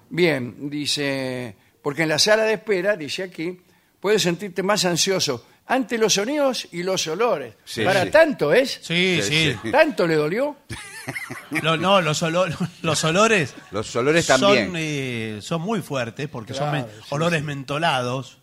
Bien, 0.09 0.69
dice, 0.69 1.55
porque 1.81 2.03
en 2.03 2.09
la 2.09 2.19
sala 2.19 2.43
de 2.43 2.53
espera, 2.53 2.95
dice 2.95 3.23
aquí, 3.23 3.59
puedes 3.99 4.21
sentirte 4.21 4.61
más 4.61 4.85
ansioso 4.85 5.45
ante 5.67 5.97
los 5.97 6.13
sonidos 6.13 6.67
y 6.71 6.83
los 6.83 7.05
olores. 7.07 7.55
Sí, 7.65 7.83
Para 7.83 8.03
sí. 8.03 8.11
tanto 8.11 8.53
es, 8.53 8.79
Sí, 8.83 9.19
Sí, 9.23 9.55
tanto 9.71 10.05
le 10.07 10.15
dolió. 10.15 10.55
Lo- 11.61 11.77
no, 11.77 12.01
los, 12.01 12.21
olo- 12.23 12.47
los 12.81 13.03
olores. 13.03 13.53
Los 13.71 13.95
olores 13.95 14.25
son, 14.25 14.41
también. 14.41 14.73
eh, 14.75 15.37
son 15.41 15.61
muy 15.61 15.81
fuertes 15.81 16.27
porque 16.29 16.53
Claro, 16.53 16.65
son 16.65 16.73
men- 16.73 16.87
sí, 17.01 17.07
olores 17.09 17.43
mentolados. 17.43 18.39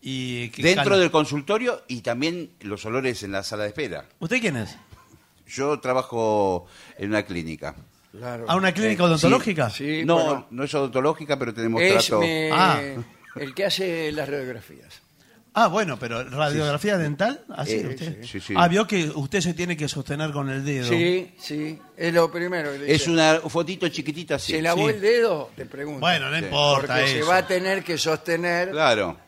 Y 0.00 0.48
que 0.50 0.62
Dentro 0.62 0.90
cal- 0.90 1.00
del 1.00 1.10
consultorio 1.10 1.82
y 1.88 2.00
también 2.00 2.50
los 2.60 2.84
olores 2.84 3.22
en 3.22 3.32
la 3.32 3.42
sala 3.42 3.62
de 3.62 3.68
espera. 3.70 4.04
¿Usted 4.18 4.40
quién 4.40 4.56
es? 4.56 4.76
Yo 5.46 5.78
trabajo 5.80 6.66
en 6.98 7.10
una 7.10 7.22
clínica. 7.24 7.74
Claro. 8.10 8.44
¿A 8.48 8.56
una 8.56 8.72
clínica 8.74 9.04
odontológica? 9.04 9.70
Sí, 9.70 10.02
no, 10.04 10.16
bueno, 10.16 10.46
no 10.50 10.64
es 10.64 10.74
odontológica, 10.74 11.38
pero 11.38 11.54
tenemos 11.54 11.80
es 11.80 11.92
trato. 12.06 12.20
me- 12.20 12.50
Ah. 12.52 12.80
el 13.36 13.54
que 13.54 13.64
hace 13.64 14.10
las 14.12 14.28
radiografías. 14.28 15.00
Ah, 15.54 15.68
bueno, 15.68 15.98
pero 15.98 16.24
radiografía 16.24 16.96
dental, 16.96 17.44
así 17.50 17.74
Eh, 17.74 17.86
usted. 17.88 18.24
sí, 18.24 18.40
sí. 18.40 18.54
Ah, 18.56 18.68
vio 18.68 18.86
que 18.86 19.10
usted 19.14 19.40
se 19.42 19.52
tiene 19.52 19.76
que 19.76 19.86
sostener 19.86 20.30
con 20.32 20.48
el 20.48 20.64
dedo. 20.64 20.88
Sí, 20.88 21.34
sí, 21.38 21.78
es 21.94 22.14
lo 22.14 22.32
primero 22.32 22.72
que 22.72 22.78
le 22.78 22.94
Es 22.94 23.06
una 23.06 23.38
fotito 23.40 23.86
chiquitita 23.88 24.36
así. 24.36 24.52
¿Se 24.52 24.62
lavó 24.62 24.88
sí. 24.88 24.94
el 24.94 25.00
dedo? 25.02 25.50
Te 25.54 25.66
pregunto. 25.66 26.00
Bueno, 26.00 26.30
no 26.30 26.38
Sí. 26.38 26.44
importa 26.44 26.94
Porque 26.96 27.06
se 27.08 27.22
va 27.22 27.36
a 27.36 27.46
tener 27.46 27.84
que 27.84 27.98
sostener 27.98 28.70
Claro. 28.70 29.18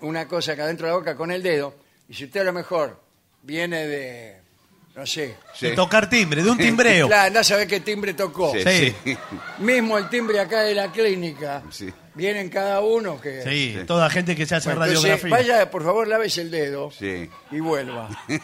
una 0.00 0.26
cosa 0.26 0.52
acá 0.52 0.66
dentro 0.66 0.86
de 0.86 0.92
la 0.92 0.98
boca 0.98 1.16
con 1.16 1.30
el 1.30 1.42
dedo. 1.42 1.74
Y 2.08 2.14
si 2.14 2.24
usted 2.24 2.40
a 2.40 2.44
lo 2.44 2.52
mejor 2.54 2.98
viene 3.42 3.86
de, 3.86 4.40
no 4.96 5.04
sé, 5.06 5.36
Sí. 5.54 5.66
De 5.66 5.72
tocar 5.74 6.08
timbre, 6.08 6.42
de 6.42 6.50
un 6.50 6.58
timbreo. 6.58 7.06
claro, 7.08 7.26
anda 7.28 7.40
a 7.40 7.44
saber 7.44 7.66
qué 7.66 7.80
timbre 7.80 8.14
tocó. 8.14 8.52
Sí, 8.52 8.60
Sí. 8.64 8.94
sí. 9.04 9.16
Mismo 9.58 9.98
el 9.98 10.08
timbre 10.08 10.38
acá 10.40 10.60
de 10.62 10.74
la 10.74 10.90
clínica. 10.92 11.62
Sí. 11.70 11.92
Vienen 12.14 12.48
cada 12.48 12.80
uno 12.80 13.20
que... 13.20 13.42
Sí, 13.42 13.76
toda 13.88 14.08
gente 14.08 14.36
que 14.36 14.46
se 14.46 14.54
hace 14.54 14.68
Bueno, 14.68 14.84
entonces, 14.86 15.20
radiografía. 15.22 15.54
vaya, 15.54 15.70
por 15.70 15.82
favor, 15.84 16.06
lávese 16.06 16.42
el 16.42 16.50
dedo 16.50 16.90
Sí. 16.92 17.28
y 17.50 17.60
vuelva. 17.60 18.08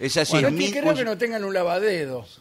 Es 0.00 0.16
así. 0.16 0.40
Yo 0.40 0.50
mi- 0.52 0.70
creo 0.70 0.94
que 0.94 1.04
no 1.04 1.18
tengan 1.18 1.42
un 1.44 1.52
lavadedos. 1.52 2.40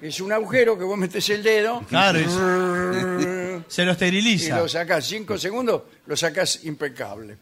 Es 0.00 0.18
un 0.20 0.32
agujero 0.32 0.76
que 0.78 0.84
vos 0.84 0.96
metes 0.98 1.28
el 1.30 1.42
dedo 1.42 1.80
Claro, 1.88 2.18
y 2.20 2.24
se 3.68 3.84
lo 3.84 3.90
y 3.90 3.92
esteriliza. 3.92 4.58
lo 4.58 4.68
sacás 4.68 5.06
cinco 5.06 5.36
segundos, 5.38 5.82
lo 6.06 6.16
sacás 6.16 6.64
impecable. 6.64 7.36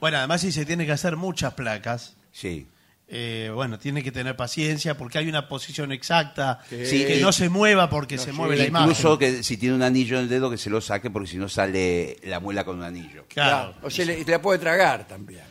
Bueno, 0.00 0.16
además 0.18 0.40
si 0.40 0.50
se 0.52 0.64
tiene 0.66 0.84
que 0.86 0.92
hacer 0.92 1.16
muchas 1.16 1.54
placas, 1.54 2.16
Sí. 2.32 2.66
Eh, 3.06 3.50
bueno, 3.54 3.78
tiene 3.78 4.02
que 4.02 4.10
tener 4.10 4.34
paciencia 4.36 4.96
porque 4.96 5.18
hay 5.18 5.28
una 5.28 5.46
posición 5.48 5.92
exacta, 5.92 6.60
Sí. 6.68 7.04
que 7.06 7.18
no 7.20 7.32
se 7.32 7.48
mueva 7.48 7.88
porque 7.90 8.16
se 8.18 8.32
mueve 8.32 8.56
la 8.56 8.64
imagen. 8.64 8.88
Incluso 8.90 9.18
que 9.18 9.42
si 9.42 9.56
tiene 9.56 9.74
un 9.74 9.82
anillo 9.82 10.16
en 10.16 10.22
el 10.24 10.28
dedo 10.28 10.50
que 10.50 10.56
se 10.58 10.70
lo 10.70 10.80
saque 10.80 11.10
porque 11.10 11.28
si 11.28 11.36
no 11.36 11.48
sale 11.48 12.16
la 12.24 12.40
muela 12.40 12.64
con 12.64 12.78
un 12.78 12.84
anillo. 12.84 13.26
Claro. 13.28 13.74
O 13.82 13.90
se 13.90 14.04
le, 14.06 14.24
se 14.24 14.30
la 14.30 14.40
puede 14.40 14.58
tragar 14.58 15.06
también. 15.06 15.44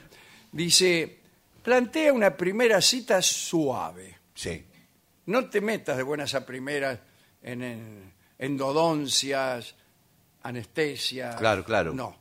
Dice, 0.52 1.20
plantea 1.62 2.12
una 2.14 2.36
primera 2.36 2.82
cita 2.82 3.22
suave. 3.22 4.18
Sí. 4.34 4.66
No 5.28 5.46
te 5.50 5.62
metas 5.62 5.96
de 5.96 6.04
buenas 6.04 6.34
a 6.36 6.46
primeras 6.46 7.00
en, 7.42 7.62
en 7.64 8.14
endodoncias, 8.40 9.76
anestesia. 10.42 11.36
Claro, 11.38 11.64
claro. 11.64 11.94
No. 11.94 12.16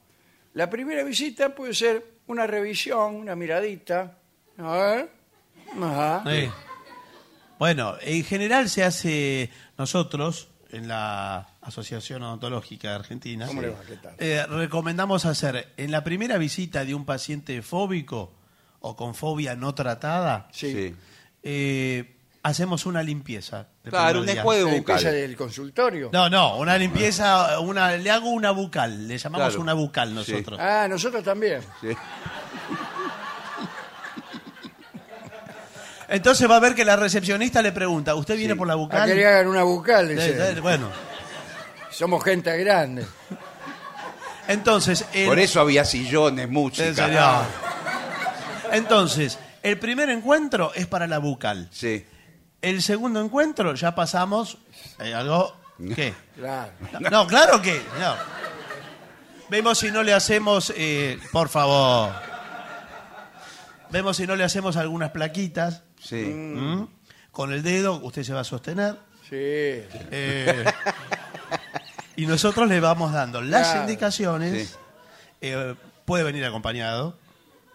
La 0.54 0.68
primera 0.68 1.02
visita 1.02 1.54
puede 1.54 1.74
ser 1.74 2.04
una 2.26 2.46
revisión, 2.46 3.16
una 3.16 3.34
miradita. 3.34 4.18
A 4.58 4.76
ver. 4.76 5.21
Ajá. 5.80 6.22
Sí. 6.26 6.50
Bueno, 7.58 7.94
en 8.00 8.24
general 8.24 8.68
se 8.68 8.82
hace 8.84 9.50
nosotros 9.78 10.48
en 10.70 10.88
la 10.88 11.48
Asociación 11.60 12.22
Odontológica 12.22 12.88
de 12.88 12.94
Argentina. 12.96 13.46
¿Cómo 13.46 13.60
le 13.62 13.68
va? 13.70 13.80
¿Qué 13.86 13.96
tal? 13.96 14.14
eh, 14.18 14.44
recomendamos 14.48 15.24
hacer 15.26 15.72
en 15.76 15.90
la 15.90 16.02
primera 16.02 16.38
visita 16.38 16.84
de 16.84 16.94
un 16.94 17.04
paciente 17.04 17.60
fóbico 17.62 18.32
o 18.80 18.96
con 18.96 19.14
fobia 19.14 19.54
no 19.54 19.74
tratada, 19.74 20.48
Sí. 20.50 20.94
Eh, 21.44 22.16
hacemos 22.42 22.86
una 22.86 23.02
limpieza. 23.02 23.68
el 23.84 23.90
Claro, 23.90 24.20
un 24.22 24.28
enjuague 24.28 24.64
La 24.64 24.70
limpieza 24.72 24.98
bucal. 25.08 25.12
del 25.14 25.36
consultorio. 25.36 26.10
No, 26.12 26.28
no, 26.28 26.56
una 26.56 26.76
limpieza, 26.78 27.60
una, 27.60 27.92
le 27.96 28.10
hago 28.10 28.30
una 28.30 28.50
bucal, 28.50 29.06
le 29.06 29.18
llamamos 29.18 29.48
Claro. 29.48 29.60
una 29.62 29.72
bucal 29.74 30.08
Sí. 30.08 30.14
nosotros. 30.32 30.58
Ah, 30.60 30.86
nosotros 30.88 31.22
también. 31.22 31.60
Sí. 31.80 31.88
Entonces 36.12 36.48
va 36.50 36.56
a 36.56 36.60
ver 36.60 36.74
que 36.74 36.84
la 36.84 36.94
recepcionista 36.96 37.62
le 37.62 37.72
pregunta, 37.72 38.14
¿usted 38.14 38.36
viene 38.36 38.52
Sí. 38.52 38.58
por 38.58 38.68
la 38.68 38.74
bucal? 38.74 39.08
que 39.08 39.14
le 39.14 39.26
hagan 39.26 39.46
una 39.48 39.62
bucal, 39.62 40.10
Eh, 40.10 40.14
dice. 40.14 40.50
eh, 40.52 40.60
Bueno, 40.60 40.90
Somos 41.90 42.22
gente 42.22 42.56
grande. 42.58 43.06
entonces... 44.48 45.04
el- 45.14 45.26
Por 45.28 45.38
eso 45.38 45.60
había 45.60 45.84
sillones, 45.84 46.44
En 46.44 46.52
música. 46.52 46.94
serio. 46.94 47.20
Entonces, 48.72 49.38
el 49.62 49.78
primer 49.78 50.10
encuentro 50.10 50.72
es 50.74 50.86
para 50.86 51.06
la 51.06 51.18
bucal. 51.18 51.68
Sí. 51.72 52.04
El 52.60 52.82
segundo 52.82 53.20
encuentro 53.20 53.74
ya 53.74 53.94
pasamos 53.94 54.58
eh, 55.00 55.14
algo 55.14 55.56
¿qué? 55.94 56.14
Claro. 56.36 56.72
No, 57.00 57.10
no, 57.10 57.26
claro 57.26 57.60
que 57.60 57.82
no. 57.98 58.14
Vemos 59.48 59.78
si 59.78 59.90
no 59.90 60.02
le 60.02 60.12
hacemos, 60.14 60.72
eh, 60.76 61.18
por 61.32 61.48
favor. 61.48 62.12
Vemos 63.90 64.16
si 64.16 64.26
no 64.26 64.36
le 64.36 64.44
hacemos 64.44 64.76
algunas 64.76 65.10
plaquitas. 65.10 65.82
Sí. 66.02 66.20
¿m? 66.30 66.86
Con 67.30 67.52
el 67.52 67.62
dedo 67.62 68.00
usted 68.02 68.22
se 68.24 68.32
va 68.32 68.40
a 68.40 68.44
sostener. 68.44 68.96
Sí. 69.28 69.36
eh, 70.10 70.64
y 72.16 72.26
nosotros 72.26 72.68
le 72.68 72.80
vamos 72.80 73.12
dando 73.12 73.40
las 73.40 73.68
Claro. 73.68 73.80
indicaciones. 73.82 74.68
Sí. 74.70 74.76
eh, 75.40 75.74
puede 76.04 76.24
venir 76.24 76.44
acompañado. 76.44 77.16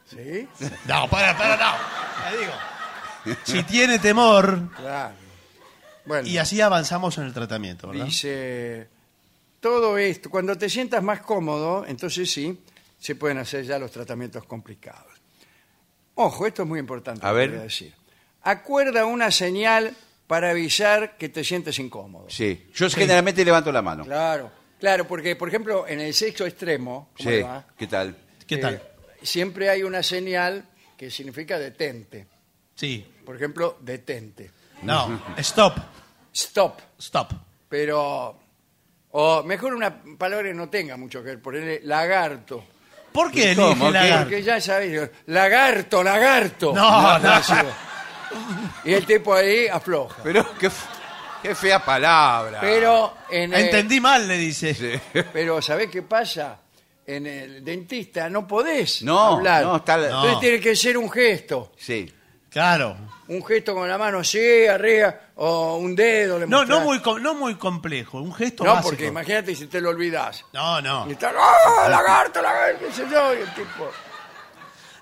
¿Sí? 0.09 0.47
No, 0.87 1.07
para, 1.09 1.37
para, 1.37 1.57
no. 1.57 2.31
Le 2.31 2.37
digo. 2.37 3.37
Si 3.43 3.63
tiene 3.63 3.99
temor, 3.99 4.69
Claro. 4.77 5.15
Bueno, 6.05 6.25
y 6.25 6.37
así 6.37 6.61
avanzamos 6.61 7.17
en 7.17 7.25
el 7.25 7.33
tratamiento, 7.33 7.89
¿verdad? 7.89 8.05
dice, 8.05 8.87
todo 9.59 9.97
esto, 9.97 10.29
cuando 10.29 10.57
te 10.57 10.69
sientas 10.69 11.03
más 11.03 11.19
cómodo, 11.19 11.83
entonces 11.85 12.31
sí, 12.31 12.57
se 12.97 13.15
pueden 13.15 13.39
hacer 13.39 13.65
ya 13.65 13.77
los 13.77 13.91
tratamientos 13.91 14.45
complicados. 14.45 15.11
Ojo, 16.15 16.47
esto 16.47 16.61
es 16.61 16.67
muy 16.69 16.79
importante. 16.79 17.25
A 17.25 17.29
lo 17.31 17.35
que 17.35 17.39
ver. 17.39 17.49
voy 17.51 17.59
decir. 17.59 17.93
Acuerda 18.49 19.05
una 19.05 19.29
señal 19.29 19.93
para 20.25 20.51
avisar 20.51 21.17
que 21.17 21.27
te 21.27 21.43
sientes 21.43 21.77
incómodo. 21.79 22.29
Sí. 22.29 22.69
Yo 22.73 22.89
generalmente 22.89 23.43
levanto 23.43 23.71
la 23.73 23.81
mano. 23.81 24.05
Claro, 24.05 24.49
claro, 24.79 25.05
porque 25.05 25.35
por 25.35 25.49
ejemplo 25.49 25.85
en 25.85 25.99
el 25.99 26.13
sexo 26.13 26.45
extremo, 26.45 27.09
¿cómo 27.17 27.29
Sí. 27.29 27.35
le 27.37 27.43
va? 27.43 27.65
¿Qué 27.77 27.87
tal? 27.87 28.15
¿Qué 28.47 28.55
Eh, 28.55 28.57
tal? 28.59 28.81
siempre 29.21 29.69
hay 29.69 29.83
una 29.83 30.01
señal 30.01 30.63
que 30.97 31.11
significa 31.11 31.59
detente. 31.59 32.25
Sí. 32.75 33.05
Por 33.25 33.35
ejemplo, 33.35 33.77
detente. 33.81 34.51
No, 34.83 35.21
stop, 35.37 35.75
Stop. 36.33 36.79
stop. 36.99 37.31
Pero, 37.67 38.39
o 39.11 39.43
mejor 39.43 39.73
una 39.73 39.93
palabra 40.17 40.47
que 40.47 40.53
no 40.53 40.69
tenga 40.69 40.95
mucho 40.95 41.19
que 41.21 41.29
ver, 41.31 41.41
ponerle 41.41 41.81
lagarto. 41.83 42.63
¿Por 43.11 43.29
qué 43.31 43.55
¿Cómo? 43.55 43.67
elige 43.71 43.85
¿Qué? 43.87 43.91
lagarto? 43.91 44.23
Porque 44.23 44.43
ya 44.43 44.61
sabéis, 44.61 45.01
lagarto, 45.25 46.03
lagarto. 46.03 46.73
No, 46.73 47.19
no. 47.19 47.41
Y 48.83 48.93
el 48.93 49.05
tipo 49.05 49.33
ahí 49.33 49.67
afloja. 49.67 50.17
Pero 50.23 50.45
qué, 50.57 50.67
f- 50.67 50.85
qué 51.41 51.55
fea 51.55 51.83
palabra. 51.83 52.59
Pero 52.61 53.13
en 53.29 53.53
el- 53.53 53.65
Entendí 53.65 53.99
mal, 53.99 54.27
le 54.27 54.37
dice. 54.37 55.01
Pero 55.33 55.61
¿sabés 55.61 55.89
qué 55.89 56.01
pasa? 56.01 56.59
En 57.05 57.25
el 57.25 57.63
dentista 57.63 58.29
no 58.29 58.45
podés 58.47 59.01
No, 59.01 59.37
hablar. 59.37 59.63
no, 59.63 59.77
está- 59.77 59.95
Entonces 59.95 60.33
No. 60.33 60.39
tiene 60.39 60.59
que 60.59 60.75
ser 60.75 60.97
un 60.97 61.09
gesto. 61.09 61.71
Sí. 61.77 62.11
Claro. 62.49 62.97
Un 63.29 63.45
gesto 63.45 63.73
con 63.75 63.87
la 63.87 63.97
mano 63.97 64.19
así, 64.19 64.65
arriba, 64.67 65.13
o 65.35 65.77
un 65.77 65.95
dedo. 65.95 66.39
le 66.39 66.47
No, 66.47 66.59
no 66.65 66.79
mostrás. 66.79 66.83
muy, 66.85 66.99
com- 67.01 67.21
no 67.21 67.33
muy 67.35 67.55
complejo, 67.55 68.19
un 68.21 68.33
gesto 68.33 68.63
No, 68.63 68.71
básico. 68.71 68.89
porque 68.89 69.05
imagínate 69.07 69.53
si 69.53 69.67
te 69.67 69.79
lo 69.81 69.89
olvidás. 69.89 70.43
No, 70.53 70.81
no. 70.81 71.05
Y 71.07 71.11
está, 71.11 71.33
¡ah, 71.37 71.87
lagarto, 71.89 72.41
lagarto! 72.41 72.85
qué 72.87 72.93
sé 72.93 73.03
yo, 73.11 73.33
y 73.35 73.37
el 73.41 73.53
tipo... 73.53 73.91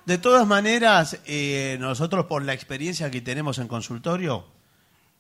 De 0.06 0.18
todas 0.20 0.46
maneras, 0.46 1.20
eh, 1.26 1.78
nosotros 1.80 2.26
por 2.26 2.44
la 2.44 2.54
experiencia 2.54 3.10
que 3.10 3.22
tenemos 3.22 3.58
en 3.58 3.68
consultorio, 3.68 4.46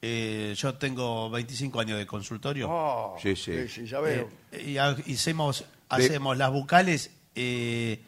eh, 0.01 0.53
yo 0.57 0.75
tengo 0.75 1.29
25 1.31 1.79
años 1.79 1.97
de 1.97 2.05
consultorio, 2.05 2.67
Oh, 2.69 3.17
Sí, 3.21 3.35
sí. 3.35 3.65
ya 3.87 3.99
veo. 3.99 4.29
eh, 4.51 4.63
y 4.67 4.77
ha- 4.77 4.95
hacemos, 5.11 5.65
hacemos 5.89 6.37
las 6.37 6.51
bucales, 6.51 7.09
eh, 7.33 7.99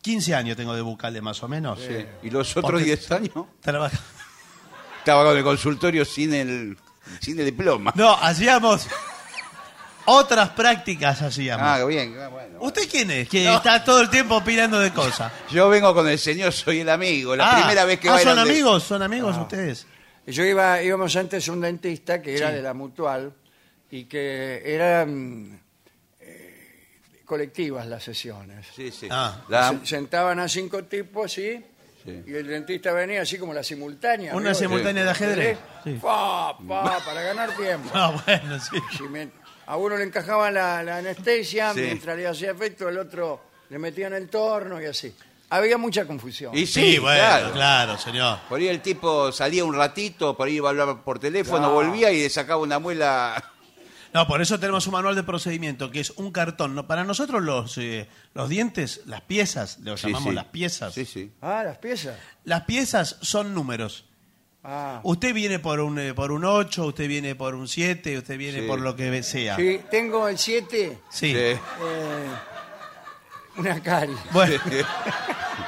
15 0.00 0.34
años 0.34 0.56
tengo 0.56 0.74
de 0.74 0.80
bucales 0.82 1.22
más 1.22 1.42
o 1.42 1.48
menos. 1.48 1.78
Sí. 1.80 2.04
¿Y 2.22 2.30
los 2.30 2.50
otros 2.56 2.72
Porque- 2.72 2.84
10 2.86 3.10
años? 3.10 3.32
Trabaja- 3.60 4.00
Estaba 4.98 5.24
con 5.24 5.36
el 5.36 5.44
consultorio 5.44 6.04
sin 6.06 6.32
el, 6.32 6.78
sin 7.20 7.38
el 7.38 7.44
diploma. 7.44 7.92
No, 7.94 8.12
hacíamos 8.14 8.86
otras 10.06 10.50
prácticas 10.50 11.20
hacíamos. 11.22 11.66
Ah, 11.66 11.84
bien. 11.84 12.16
ah, 12.20 12.28
bueno. 12.28 12.58
¿Usted 12.60 12.88
quién 12.90 13.10
es? 13.10 13.28
Que 13.28 13.52
está 13.52 13.82
todo 13.84 14.00
el 14.00 14.10
tiempo 14.10 14.36
opinando 14.36 14.78
de 14.80 14.92
cosas. 14.92 15.32
Yo 15.50 15.68
vengo 15.68 15.94
con 15.94 16.08
el 16.08 16.18
señor, 16.18 16.52
soy 16.52 16.80
el 16.80 16.88
amigo. 16.88 17.34
La 17.36 17.50
Ah, 17.50 17.56
primera 17.58 17.84
vez 17.84 17.98
que 18.00 18.08
ah, 18.08 18.18
son 18.18 18.38
amigos, 18.38 18.82
son 18.84 19.02
amigos 19.02 19.36
ustedes. 19.36 19.86
Yo 20.26 20.42
iba, 20.44 20.82
íbamos 20.82 21.14
antes 21.16 21.46
a 21.48 21.52
un 21.52 21.60
dentista 21.60 22.22
que 22.22 22.34
era 22.36 22.48
Sí. 22.48 22.54
de 22.54 22.62
la 22.62 22.72
Mutual 22.74 23.32
y 23.90 24.04
que 24.04 24.62
eran 24.64 25.60
eh, 26.20 26.88
colectivas 27.26 27.86
las 27.86 28.02
sesiones. 28.04 28.66
Sí, 28.74 28.90
sí. 28.90 29.08
Ah. 29.10 29.42
La- 29.48 29.70
Se- 29.70 29.86
sentaban 29.86 30.38
a 30.40 30.48
cinco 30.48 30.84
tipos 30.84 31.26
así 31.26 31.62
Sí. 32.04 32.22
y 32.26 32.34
el 32.34 32.46
dentista 32.46 32.92
venía 32.92 33.22
así 33.22 33.38
como 33.38 33.52
la 33.54 33.62
simultánea. 33.62 34.34
Una 34.34 34.50
¿vio? 34.50 34.54
simultánea 34.54 35.04
de 35.04 35.10
ajedrez. 35.10 35.58
Sí. 35.84 35.98
Pa, 36.02 36.56
pa, 36.66 37.00
para 37.04 37.20
ganar 37.22 37.50
tiempo. 37.56 37.90
Ah, 37.94 38.14
bueno, 38.26 38.58
sí. 38.60 38.76
Si 38.96 39.02
me- 39.04 39.28
a 39.66 39.76
uno 39.76 39.96
le 39.96 40.04
encajaba 40.04 40.50
la, 40.50 40.82
la 40.82 40.98
anestesia, 40.98 41.72
Sí. 41.74 41.80
mientras 41.80 42.16
le 42.16 42.26
hacía 42.26 42.50
efecto, 42.52 42.88
el 42.88 42.98
otro 42.98 43.40
le 43.70 43.78
metía 43.78 44.06
en 44.08 44.14
el 44.14 44.28
torno 44.28 44.80
y 44.80 44.86
así. 44.86 45.14
Había 45.50 45.78
mucha 45.78 46.06
confusión. 46.06 46.56
Y 46.56 46.66
Sí, 46.66 46.92
sí, 46.94 46.98
bueno, 46.98 47.18
claro. 47.20 47.52
claro. 47.52 47.98
señor. 47.98 48.38
Por 48.48 48.58
ahí 48.60 48.68
el 48.68 48.80
tipo 48.80 49.30
salía 49.30 49.64
un 49.64 49.74
ratito, 49.74 50.36
por 50.36 50.48
ahí 50.48 50.54
iba 50.56 50.68
a 50.68 50.70
hablar 50.70 51.02
por 51.04 51.18
teléfono, 51.18 51.58
Claro. 51.58 51.74
volvía 51.74 52.10
y 52.10 52.22
le 52.22 52.30
sacaba 52.30 52.60
una 52.60 52.78
muela. 52.78 53.50
No, 54.12 54.26
por 54.28 54.40
eso 54.40 54.58
tenemos 54.60 54.86
un 54.86 54.92
manual 54.92 55.14
de 55.16 55.22
procedimiento 55.24 55.90
que 55.90 56.00
es 56.00 56.10
un 56.10 56.30
cartón. 56.30 56.74
No, 56.74 56.86
para 56.86 57.02
nosotros 57.04 57.42
los, 57.42 57.76
eh, 57.78 58.08
los 58.32 58.48
dientes, 58.48 59.02
las 59.06 59.22
piezas, 59.22 59.78
lo 59.80 59.96
Sí, 59.96 60.06
llamamos 60.06 60.28
sí. 60.30 60.34
las 60.34 60.44
piezas. 60.46 60.94
Sí, 60.94 61.04
sí. 61.04 61.32
Ah, 61.42 61.62
las 61.64 61.78
piezas. 61.78 62.16
Las 62.44 62.62
piezas 62.62 63.16
son 63.22 63.54
números. 63.54 64.04
Ah. 64.66 65.00
Usted 65.02 65.34
viene 65.34 65.58
por 65.58 65.78
un, 65.80 65.98
eh, 65.98 66.14
por 66.14 66.32
un 66.32 66.42
8, 66.44 66.86
usted 66.86 67.06
viene 67.06 67.34
por 67.34 67.54
un 67.54 67.68
7, 67.68 68.16
usted 68.16 68.38
viene 68.38 68.60
Sí. 68.62 68.66
por 68.66 68.80
lo 68.80 68.96
que 68.96 69.22
sea. 69.22 69.56
Sí, 69.56 69.80
tengo 69.90 70.26
el 70.26 70.38
7, 70.38 70.98
Sí. 71.10 71.32
Sí. 71.32 71.34
eh, 71.36 71.58
una 73.58 73.82
cari. 73.82 74.14
Bueno. 74.32 74.58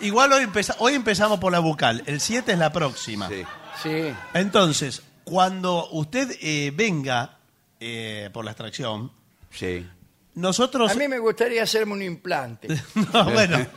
Igual 0.00 0.32
hoy, 0.32 0.44
empeza- 0.44 0.76
hoy 0.78 0.94
empezamos 0.94 1.38
por 1.40 1.52
la 1.52 1.58
bucal. 1.60 2.02
El 2.06 2.20
7 2.20 2.52
es 2.52 2.58
la 2.58 2.72
próxima. 2.72 3.28
Sí. 3.28 3.44
Sí. 3.82 4.14
Entonces, 4.34 5.02
cuando 5.24 5.88
usted 5.90 6.36
eh, 6.40 6.72
venga 6.74 7.38
eh, 7.80 8.30
por 8.32 8.44
la 8.44 8.50
extracción, 8.52 9.10
Sí. 9.50 9.86
nosotros... 10.34 10.90
A 10.90 10.94
mí 10.94 11.08
me 11.08 11.18
gustaría 11.18 11.62
hacerme 11.62 11.92
un 11.94 12.02
implante. 12.02 12.68
No, 13.12 13.24
bueno. 13.30 13.66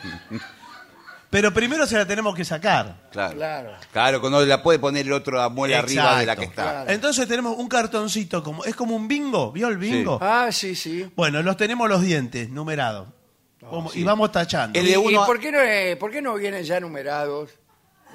Pero 1.30 1.54
primero 1.54 1.86
se 1.86 1.96
la 1.96 2.08
tenemos 2.08 2.34
que 2.36 2.44
sacar. 2.44 3.08
Claro. 3.12 3.36
Claro. 3.36 3.72
Claro, 3.92 4.20
cuando 4.22 4.44
la 4.46 4.64
puede 4.64 4.80
poner 4.80 5.06
el 5.06 5.14
otro 5.14 5.48
muela 5.52 5.80
arriba 5.80 6.20
de 6.20 6.26
la 6.26 6.36
que 6.36 6.46
está. 6.46 6.64
Claro. 6.64 6.90
Entonces 6.92 7.28
tenemos 7.28 7.56
un 7.58 7.68
cartoncito, 7.68 8.44
como 8.44 8.66
es 8.66 8.76
como 8.76 8.96
un 8.96 9.08
bingo, 9.08 9.52
¿vio 9.52 9.68
el 9.68 9.78
bingo? 9.78 10.18
Ah, 10.22 10.50
sí, 10.52 10.74
sí. 10.76 11.08
Bueno, 11.16 11.44
los 11.44 11.56
tenemos 11.56 11.88
los 11.88 12.02
dientes 12.02 12.50
numerados. 12.50 13.10
Como- 13.60 13.92
Y 13.94 14.04
vamos 14.04 14.32
tachando. 14.32 14.80
El 14.80 14.88
¿Y, 14.88 14.92
de 14.92 14.98
uno- 14.98 15.24
y 15.24 15.26
por, 15.28 15.40
qué 15.40 15.52
no, 15.52 15.60
eh, 15.62 15.96
por 15.98 16.10
qué 16.10 16.22
no 16.22 16.34
vienen 16.34 16.64
ya 16.64 16.80
numerados 16.80 17.52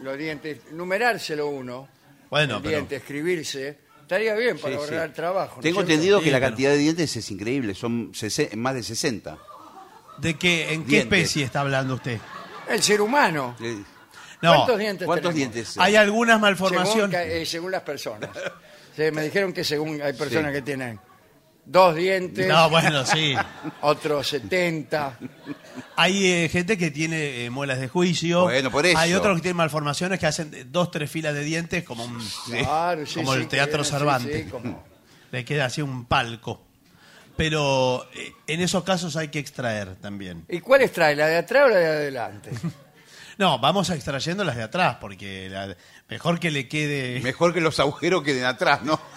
los 0.02 0.18
dientes? 0.18 0.58
Numerárselo 0.72 1.46
uno. 1.46 1.86
Bueno, 2.30 2.56
el 2.56 2.62
pero- 2.62 2.76
diente, 2.78 2.96
escribirse. 2.96 3.78
Estaría 4.02 4.34
bien 4.34 4.58
para 4.58 4.74
Sí, 4.74 4.80
sí. 4.88 4.92
ahorrar 4.94 5.12
trabajo. 5.12 5.56
¿no 5.56 5.62
Tengo 5.62 5.80
es 5.80 5.86
cierto? 5.86 5.92
entendido 5.92 6.18
Sí, 6.18 6.24
que 6.24 6.30
la 6.32 6.38
pero- 6.38 6.48
cantidad 6.50 6.70
de 6.72 6.76
dientes 6.78 7.16
es 7.16 7.30
increíble, 7.30 7.74
son 7.76 8.10
más 8.56 8.74
de 8.74 8.82
60. 8.82 9.38
¿De 10.18 10.34
qué, 10.34 10.72
¿En 10.74 10.82
qué 10.84 10.90
Dientes. 10.90 11.18
especie 11.20 11.44
está 11.44 11.60
hablando 11.60 11.94
usted? 11.94 12.18
El 12.68 12.82
ser 12.82 13.00
humano. 13.00 13.56
No, 14.42 14.54
¿Cuántos 14.56 14.78
dientes 14.78 15.06
¿Cuántos 15.06 15.32
tenemos? 15.32 15.54
dientes? 15.54 15.78
hay 15.78 15.96
algunas 15.96 16.34
Según, 16.34 16.42
malformaciones. 16.42 17.10
ca- 17.16 17.24
eh, 17.24 17.46
según 17.46 17.70
las 17.72 17.82
personas. 17.82 18.30
Sí, 18.96 19.02
me 19.12 19.22
dijeron 19.22 19.52
que 19.52 19.64
según 19.64 20.00
hay 20.00 20.12
personas 20.12 20.52
que 20.52 20.62
tienen 20.62 21.00
dos 21.64 21.96
dientes, 21.96 22.46
No, 22.46 22.70
bueno, 22.70 23.04
sí. 23.04 23.34
otros 23.80 24.28
70. 24.28 25.18
Hay 25.96 26.26
eh, 26.30 26.48
gente 26.48 26.78
que 26.78 26.92
tiene 26.92 27.44
eh, 27.44 27.50
muelas 27.50 27.80
de 27.80 27.88
juicio. 27.88 28.42
Bueno, 28.42 28.70
por 28.70 28.86
eso. 28.86 28.96
Hay 28.96 29.12
otros 29.14 29.34
que 29.38 29.42
tienen 29.42 29.56
malformaciones 29.56 30.20
que 30.20 30.26
hacen 30.26 30.52
eh, 30.54 30.64
dos, 30.68 30.92
tres 30.92 31.10
filas 31.10 31.34
de 31.34 31.42
dientes 31.42 31.82
como, 31.82 32.04
un- 32.04 32.24
Claro, 32.46 33.04
sí, 33.04 33.16
como 33.16 33.32
sí, 33.32 33.38
el 33.38 33.44
que 33.46 33.56
Teatro 33.56 33.82
vienen, 33.82 33.84
sí, 33.84 33.90
Cervantes. 33.90 34.44
sí, 34.44 34.50
como- 34.50 34.84
Le 35.32 35.44
queda 35.44 35.64
así 35.64 35.82
un 35.82 36.04
palco. 36.04 36.62
Pero 37.36 38.08
eh, 38.14 38.32
en 38.46 38.60
esos 38.60 38.84
casos 38.84 39.16
hay 39.16 39.28
que 39.28 39.40
extraer 39.40 39.96
también. 39.96 40.44
¿Y 40.48 40.60
cuáles 40.60 40.92
trae? 40.92 41.16
¿La 41.16 41.26
de 41.26 41.38
atrás 41.38 41.64
o 41.66 41.68
la 41.68 41.76
de 41.78 41.86
adelante? 41.86 42.50
No, 43.36 43.58
vamos 43.58 43.90
a 43.90 43.96
extrayendo 43.96 44.44
las 44.44 44.54
de 44.54 44.62
atrás, 44.62 44.98
porque 45.00 45.48
la- 45.50 45.74
mejor 46.08 46.38
que 46.38 46.52
le 46.52 46.68
quede... 46.68 47.18
Mejor 47.20 47.52
que 47.52 47.60
los 47.60 47.80
agujeros 47.80 48.22
queden 48.22 48.44
atrás, 48.44 48.82
¿no? 48.82 49.00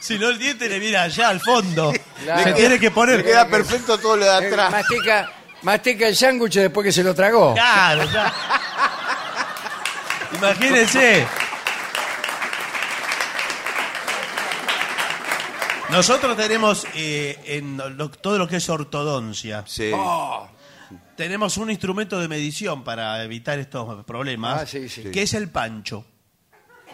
Si 0.00 0.18
no, 0.18 0.30
el 0.30 0.38
diente 0.38 0.68
le 0.68 0.80
viene 0.80 0.96
allá 0.96 1.28
al 1.28 1.38
fondo. 1.40 1.92
Claro. 2.24 2.42
Se 2.42 2.52
tiene 2.54 2.80
que 2.80 2.90
poner... 2.90 3.18
Le 3.18 3.24
queda 3.24 3.46
perfecto 3.48 3.96
todo 3.98 4.16
lo 4.16 4.24
de 4.24 4.46
Eh, 4.46 4.48
atrás. 4.48 4.72
mastica, 4.72 5.30
mastica 5.62 6.08
el 6.08 6.16
sándwich 6.16 6.54
después 6.54 6.84
que 6.84 6.90
se 6.92 7.04
lo 7.04 7.14
tragó. 7.14 7.54
Claro, 7.54 8.04
ya. 8.12 8.32
Imagínense. 10.38 11.24
Nosotros 15.90 16.36
tenemos 16.36 16.86
eh, 16.94 17.38
en 17.46 17.76
lo- 17.96 18.10
todo 18.10 18.38
lo 18.38 18.48
que 18.48 18.56
es 18.56 18.68
ortodoncia, 18.68 19.64
Sí. 19.66 19.90
Oh, 19.94 20.48
tenemos 21.16 21.56
un 21.56 21.70
instrumento 21.70 22.18
de 22.20 22.28
medición 22.28 22.84
para 22.84 23.22
evitar 23.22 23.58
estos 23.58 24.04
problemas, 24.04 24.62
Ah, 24.62 24.66
sí, 24.66 24.88
sí. 24.88 25.10
que 25.10 25.22
es 25.22 25.34
el 25.34 25.48
pancho. 25.48 26.04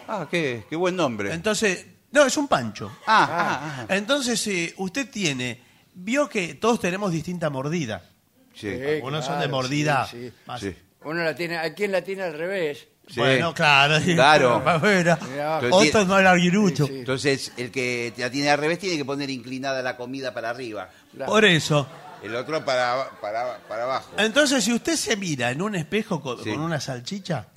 Ah, 0.07 0.27
qué, 0.29 0.65
qué 0.69 0.75
buen 0.75 0.95
nombre. 0.95 1.33
Entonces, 1.33 1.85
no, 2.11 2.25
es 2.25 2.37
un 2.37 2.47
pancho. 2.47 2.91
Ah, 3.07 3.27
ah, 3.29 3.85
ah. 3.89 3.95
Entonces, 3.95 4.45
eh, 4.47 4.73
usted 4.77 5.09
tiene, 5.09 5.61
vio 5.95 6.29
que 6.29 6.53
todos 6.55 6.79
tenemos 6.79 7.11
distinta 7.11 7.49
mordida. 7.49 8.09
Sí. 8.53 8.69
Sí, 8.69 8.83
Algunos 8.95 9.25
son 9.25 9.35
de 9.35 9.45
claro, 9.47 9.51
mordida. 9.57 10.07
sí, 10.09 10.29
sí. 10.29 10.33
más- 10.45 10.61
Sí. 10.61 10.75
Uno 11.05 11.23
la 11.23 11.35
tiene, 11.35 11.57
¿a 11.57 11.73
quién 11.73 11.91
la 11.91 12.01
tiene 12.03 12.23
al 12.23 12.33
revés? 12.37 12.87
Sí. 13.07 13.19
Bueno, 13.19 13.53
claro. 13.53 13.99
Claro. 14.03 14.61
Bueno, 14.79 15.17
Mirá. 15.29 15.59
Otro 15.71 16.01
es 16.01 16.07
más 16.07 16.23
larguirucho. 16.23 16.85
Sí, 16.87 16.93
sí. 16.93 16.99
Entonces, 16.99 17.51
el 17.57 17.69
que 17.71 18.13
la 18.17 18.29
tiene 18.31 18.49
al 18.49 18.57
revés 18.57 18.79
tiene 18.79 18.97
que 18.97 19.05
poner 19.05 19.29
inclinada 19.29 19.81
la 19.81 19.97
comida 19.97 20.33
para 20.33 20.49
arriba. 20.49 20.89
Claro. 21.13 21.31
Por 21.31 21.43
eso. 21.45 21.87
El 22.23 22.33
otro 22.35 22.63
para, 22.63 23.09
para, 23.19 23.57
para 23.67 23.83
abajo. 23.83 24.11
Entonces, 24.17 24.63
si 24.63 24.71
usted 24.71 24.95
se 24.95 25.17
mira 25.17 25.51
en 25.51 25.61
un 25.61 25.75
espejo 25.75 26.21
con, 26.21 26.41
Sí. 26.41 26.51
con 26.51 26.61
una 26.61 26.79
salchicha, 26.79 27.47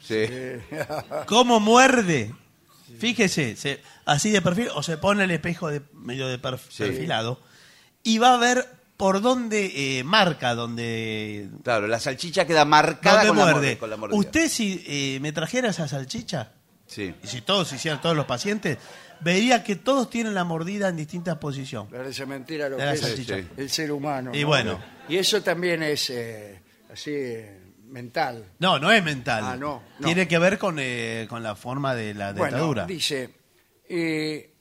Sí. 0.00 0.24
¿cómo 1.26 1.60
muerde? 1.60 2.34
Fíjese, 2.98 3.56
se- 3.56 3.82
así 4.06 4.30
de 4.30 4.40
perfil, 4.40 4.68
o 4.74 4.82
se 4.82 4.96
pone 4.96 5.24
el 5.24 5.30
espejo 5.30 5.68
de, 5.68 5.82
medio 5.92 6.28
de 6.28 6.38
perfilado, 6.38 7.40
y 8.02 8.16
va 8.18 8.34
a 8.34 8.38
ver 8.38 8.66
por 8.96 9.20
dónde 9.20 9.98
eh, 9.98 10.04
marca, 10.04 10.54
donde, 10.54 11.48
Claro, 11.62 11.86
la 11.86 12.00
salchicha 12.00 12.46
queda 12.46 12.64
marcada 12.64 13.26
con 13.26 13.36
la, 13.36 13.44
muerde. 13.52 13.78
con 13.78 13.90
la 13.90 13.96
mordida. 13.96 14.18
Usted 14.18 14.48
si 14.48 14.82
eh, 14.86 15.18
me 15.20 15.32
trajera 15.32 15.68
esa 15.70 15.86
salchicha, 15.88 16.52
Sí. 16.86 17.14
y 17.22 17.26
si 17.26 17.40
todos 17.42 17.72
hicieran, 17.72 18.00
todos 18.00 18.16
los 18.16 18.26
pacientes, 18.26 18.78
vería 19.20 19.64
que 19.64 19.76
todos 19.76 20.08
tienen 20.08 20.34
la 20.34 20.44
mordida 20.44 20.88
en 20.88 20.96
distintas 20.96 21.36
posiciones. 21.38 21.92
Parece 21.92 22.26
mentira 22.26 22.68
lo 22.68 22.76
De 22.76 22.82
que 22.82 22.86
la 22.86 22.94
es 22.94 23.00
salchicha. 23.00 23.36
Sí. 23.38 23.46
el 23.56 23.70
ser 23.70 23.92
humano. 23.92 24.30
Y 24.34 24.42
¿no? 24.42 24.46
bueno. 24.46 24.78
Y 25.08 25.16
eso 25.16 25.42
también 25.42 25.82
es 25.82 26.10
eh, 26.10 26.60
así 26.92 27.10
eh, 27.12 27.60
mental. 27.88 28.52
No, 28.60 28.78
no 28.78 28.90
es 28.92 29.02
mental. 29.02 29.42
Ah, 29.44 29.56
no, 29.56 29.82
no. 29.98 30.06
Tiene 30.06 30.26
que 30.28 30.38
ver 30.38 30.58
con, 30.58 30.76
eh, 30.78 31.26
con 31.28 31.42
la 31.42 31.54
forma 31.56 31.94
de 31.94 32.14
la 32.14 32.32
dentadura. 32.32 32.84
Bueno, 32.84 32.86
dice, 32.86 33.34
eh, 33.88 34.52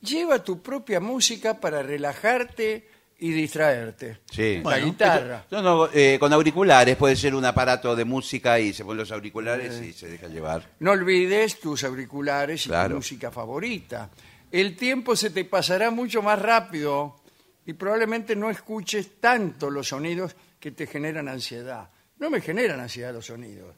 lleva 0.00 0.42
tu 0.42 0.62
propia 0.62 0.98
música 1.00 1.60
para 1.60 1.82
relajarte 1.82 2.88
y 3.18 3.30
distraerte. 3.32 4.18
Sí. 4.30 4.56
La 4.56 4.62
Bueno. 4.62 4.86
guitarra. 4.86 5.44
No, 5.50 5.62
no, 5.62 5.88
eh, 5.92 6.16
con 6.20 6.32
auriculares, 6.32 6.96
puede 6.96 7.16
ser 7.16 7.34
un 7.34 7.44
aparato 7.44 7.96
de 7.96 8.04
música 8.04 8.58
y 8.60 8.72
se 8.72 8.84
ponen 8.84 8.98
los 8.98 9.12
auriculares 9.12 9.80
y 9.82 9.92
se 9.92 10.08
deja 10.08 10.28
llevar. 10.28 10.70
No 10.80 10.92
olvides 10.92 11.58
tus 11.60 11.84
auriculares 11.84 12.66
y 12.66 12.70
tu 12.70 12.94
música 12.94 13.30
favorita. 13.30 14.10
El 14.52 14.76
tiempo 14.76 15.16
se 15.16 15.30
te 15.30 15.44
pasará 15.44 15.90
mucho 15.90 16.22
más 16.22 16.40
rápido 16.40 17.16
y 17.64 17.72
probablemente 17.72 18.36
no 18.36 18.48
escuches 18.50 19.18
tanto 19.20 19.70
los 19.70 19.88
sonidos 19.88 20.36
que 20.60 20.70
te 20.70 20.86
generan 20.86 21.28
ansiedad. 21.28 21.88
No 22.18 22.30
me 22.30 22.40
generan 22.40 22.80
ansiedad 22.80 23.12
los 23.12 23.26
sonidos. 23.26 23.74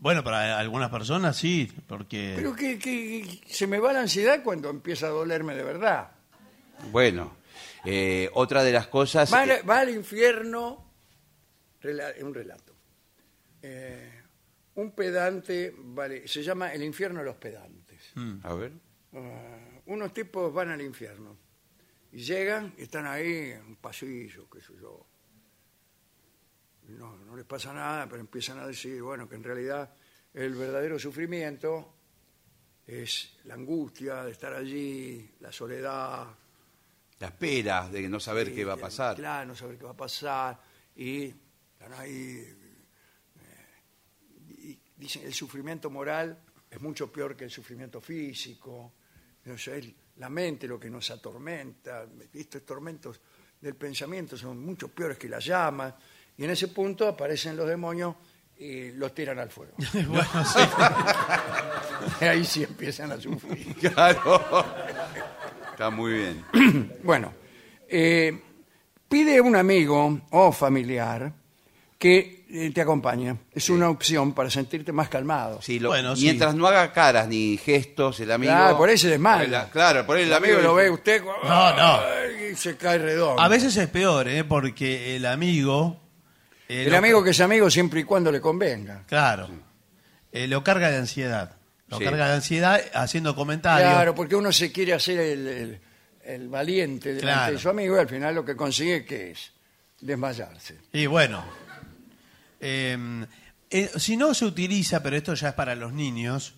Bueno, 0.00 0.22
para 0.22 0.58
algunas 0.58 0.90
personas 0.90 1.36
sí, 1.36 1.70
porque... 1.86 2.34
Pero 2.36 2.54
que, 2.54 2.78
que 2.78 3.40
se 3.48 3.66
me 3.66 3.78
va 3.80 3.92
la 3.92 4.00
ansiedad 4.00 4.42
cuando 4.44 4.70
empieza 4.70 5.06
a 5.06 5.10
dolerme 5.10 5.54
de 5.54 5.62
verdad. 5.64 6.10
Bueno, 6.92 7.36
eh, 7.90 8.30
otra 8.34 8.62
de 8.62 8.72
las 8.72 8.88
cosas... 8.88 9.32
Va, 9.32 9.40
al- 9.42 9.50
eh, 9.50 9.62
va 9.62 9.80
al 9.80 9.90
infierno, 9.90 10.92
rela- 11.80 12.14
un 12.22 12.34
relato. 12.34 12.74
Eh, 13.62 14.12
un 14.74 14.92
pedante, 14.92 15.74
vale, 15.76 16.28
se 16.28 16.42
llama 16.42 16.72
El 16.72 16.82
infierno 16.82 17.20
de 17.20 17.24
los 17.24 17.36
pedantes. 17.36 18.12
a 18.42 18.54
ver. 18.54 18.72
Ah, 19.14 19.80
unos 19.86 20.12
tipos 20.12 20.52
van 20.52 20.68
al 20.70 20.82
infierno 20.82 21.36
y 22.12 22.18
llegan 22.18 22.74
y 22.76 22.82
están 22.82 23.06
ahí 23.06 23.52
en 23.52 23.62
un 23.64 23.76
pasillo, 23.76 24.48
qué 24.50 24.60
sé 24.60 24.74
yo. 24.80 25.06
No, 26.88 27.16
no 27.18 27.36
les 27.36 27.44
pasa 27.46 27.72
nada, 27.72 28.06
pero 28.08 28.20
empiezan 28.20 28.58
a 28.58 28.66
decir, 28.66 29.02
bueno, 29.02 29.28
que 29.28 29.34
en 29.36 29.44
realidad 29.44 29.92
el 30.34 30.54
verdadero 30.54 30.98
sufrimiento 30.98 31.94
es 32.86 33.38
la 33.44 33.54
angustia 33.54 34.24
de 34.24 34.30
estar 34.32 34.54
allí, 34.54 35.34
la 35.40 35.52
soledad, 35.52 36.28
La 37.20 37.28
espera 37.28 37.88
de 37.88 38.08
no 38.08 38.20
saber 38.20 38.54
qué 38.54 38.64
va 38.64 38.74
a 38.74 38.76
pasar. 38.76 39.16
Claro, 39.16 39.46
no 39.48 39.54
saber 39.56 39.76
qué 39.76 39.84
va 39.84 39.90
a 39.90 39.96
pasar. 39.96 40.60
Y 40.96 41.24
están 41.24 41.92
ahí. 41.94 42.44
eh, 43.36 43.66
y 44.48 44.78
dicen 44.96 45.24
el 45.24 45.34
sufrimiento 45.34 45.90
moral 45.90 46.38
es 46.70 46.80
mucho 46.80 47.10
peor 47.10 47.36
que 47.36 47.44
el 47.44 47.50
sufrimiento 47.50 48.00
físico. 48.00 48.92
O 49.50 49.58
sea, 49.58 49.76
es 49.76 49.88
la 50.16 50.28
mente 50.28 50.68
lo 50.68 50.78
que 50.78 50.90
nos 50.90 51.10
atormenta. 51.10 52.06
Estos 52.32 52.64
tormentos 52.64 53.20
del 53.60 53.74
pensamiento 53.74 54.36
son 54.36 54.60
mucho 54.64 54.88
peores 54.88 55.18
que 55.18 55.28
las 55.28 55.44
llamas. 55.44 55.94
Y 56.36 56.44
en 56.44 56.50
ese 56.50 56.68
punto 56.68 57.08
aparecen 57.08 57.56
los 57.56 57.66
demonios 57.66 58.14
y 58.58 58.92
los 58.92 59.14
tiran 59.14 59.38
al 59.38 59.50
fuego. 59.50 59.72
bueno, 60.08 60.44
sí. 60.44 60.60
Ahí 62.24 62.44
sí 62.44 62.62
empiezan 62.64 63.12
a 63.12 63.20
sufrir. 63.20 63.74
Claro. 63.94 64.64
Está 65.78 65.90
muy 65.90 66.12
bien. 66.12 66.44
Bueno, 67.04 67.32
eh, 67.88 68.36
pide 69.08 69.40
un 69.40 69.54
amigo 69.54 70.20
o 70.32 70.50
familiar 70.50 71.32
que 71.96 72.44
eh, 72.50 72.72
te 72.74 72.80
acompañe. 72.80 73.36
Es 73.52 73.70
una 73.70 73.88
opción 73.88 74.32
para 74.32 74.50
sentirte 74.50 74.90
más 74.90 75.08
calmado. 75.08 75.62
Sí, 75.62 75.78
lo- 75.78 75.90
Bueno, 75.90 76.16
sí. 76.16 76.24
mientras 76.24 76.56
no 76.56 76.66
haga 76.66 76.92
caras 76.92 77.28
ni 77.28 77.56
gestos, 77.58 78.18
el 78.18 78.32
amigo. 78.32 78.52
Claro, 78.52 78.76
por 78.76 78.88
ahí 78.88 78.98
se 78.98 79.08
desmaya. 79.08 79.42
Por 79.42 79.50
la- 79.50 79.70
Claro, 79.70 80.04
por 80.04 80.16
ahí 80.16 80.24
el, 80.24 80.30
El 80.30 80.34
amigo 80.34 80.58
lo 80.58 80.74
ve 80.74 80.90
usted 80.90 81.22
No, 81.44 81.76
no. 81.76 82.00
y 82.50 82.56
se 82.56 82.76
cae 82.76 82.98
redondo. 82.98 83.40
A 83.40 83.46
veces 83.46 83.76
es 83.76 83.88
peor, 83.88 84.26
¿eh? 84.26 84.42
Porque 84.42 85.14
el 85.14 85.26
amigo... 85.26 86.00
eh, 86.68 86.82
el 86.86 86.90
lo- 86.90 86.98
amigo 86.98 87.22
que 87.22 87.30
es 87.30 87.40
amigo 87.40 87.70
siempre 87.70 88.00
y 88.00 88.04
cuando 88.04 88.32
le 88.32 88.40
convenga. 88.40 89.04
Claro. 89.06 89.48
Eh, 90.32 90.48
lo 90.48 90.64
carga 90.64 90.90
de 90.90 90.96
ansiedad. 90.98 91.54
Lo 91.88 91.98
Sí. 91.98 92.04
carga 92.04 92.28
de 92.28 92.34
ansiedad 92.34 92.80
haciendo 92.94 93.34
comentarios. 93.34 93.90
Claro, 93.90 94.14
porque 94.14 94.36
uno 94.36 94.52
se 94.52 94.70
quiere 94.70 94.92
hacer 94.92 95.18
el, 95.18 95.46
el- 95.46 95.80
el 96.24 96.48
valiente 96.48 97.08
delante 97.14 97.22
Claro. 97.32 97.52
de 97.54 97.58
su 97.58 97.68
amigo 97.70 97.96
y 97.96 98.00
al 98.00 98.08
final 98.08 98.34
lo 98.34 98.44
que 98.44 98.54
consigue 98.54 99.04
que 99.06 99.30
es 99.30 99.52
desmayarse. 100.00 100.76
Y 100.92 101.06
bueno, 101.06 101.42
eh, 102.60 103.26
eh, 103.70 103.90
si 103.96 104.16
no 104.16 104.34
se 104.34 104.44
utiliza, 104.44 105.02
pero 105.02 105.16
esto 105.16 105.34
ya 105.34 105.48
es 105.48 105.54
para 105.54 105.74
los 105.74 105.92
niños, 105.92 106.54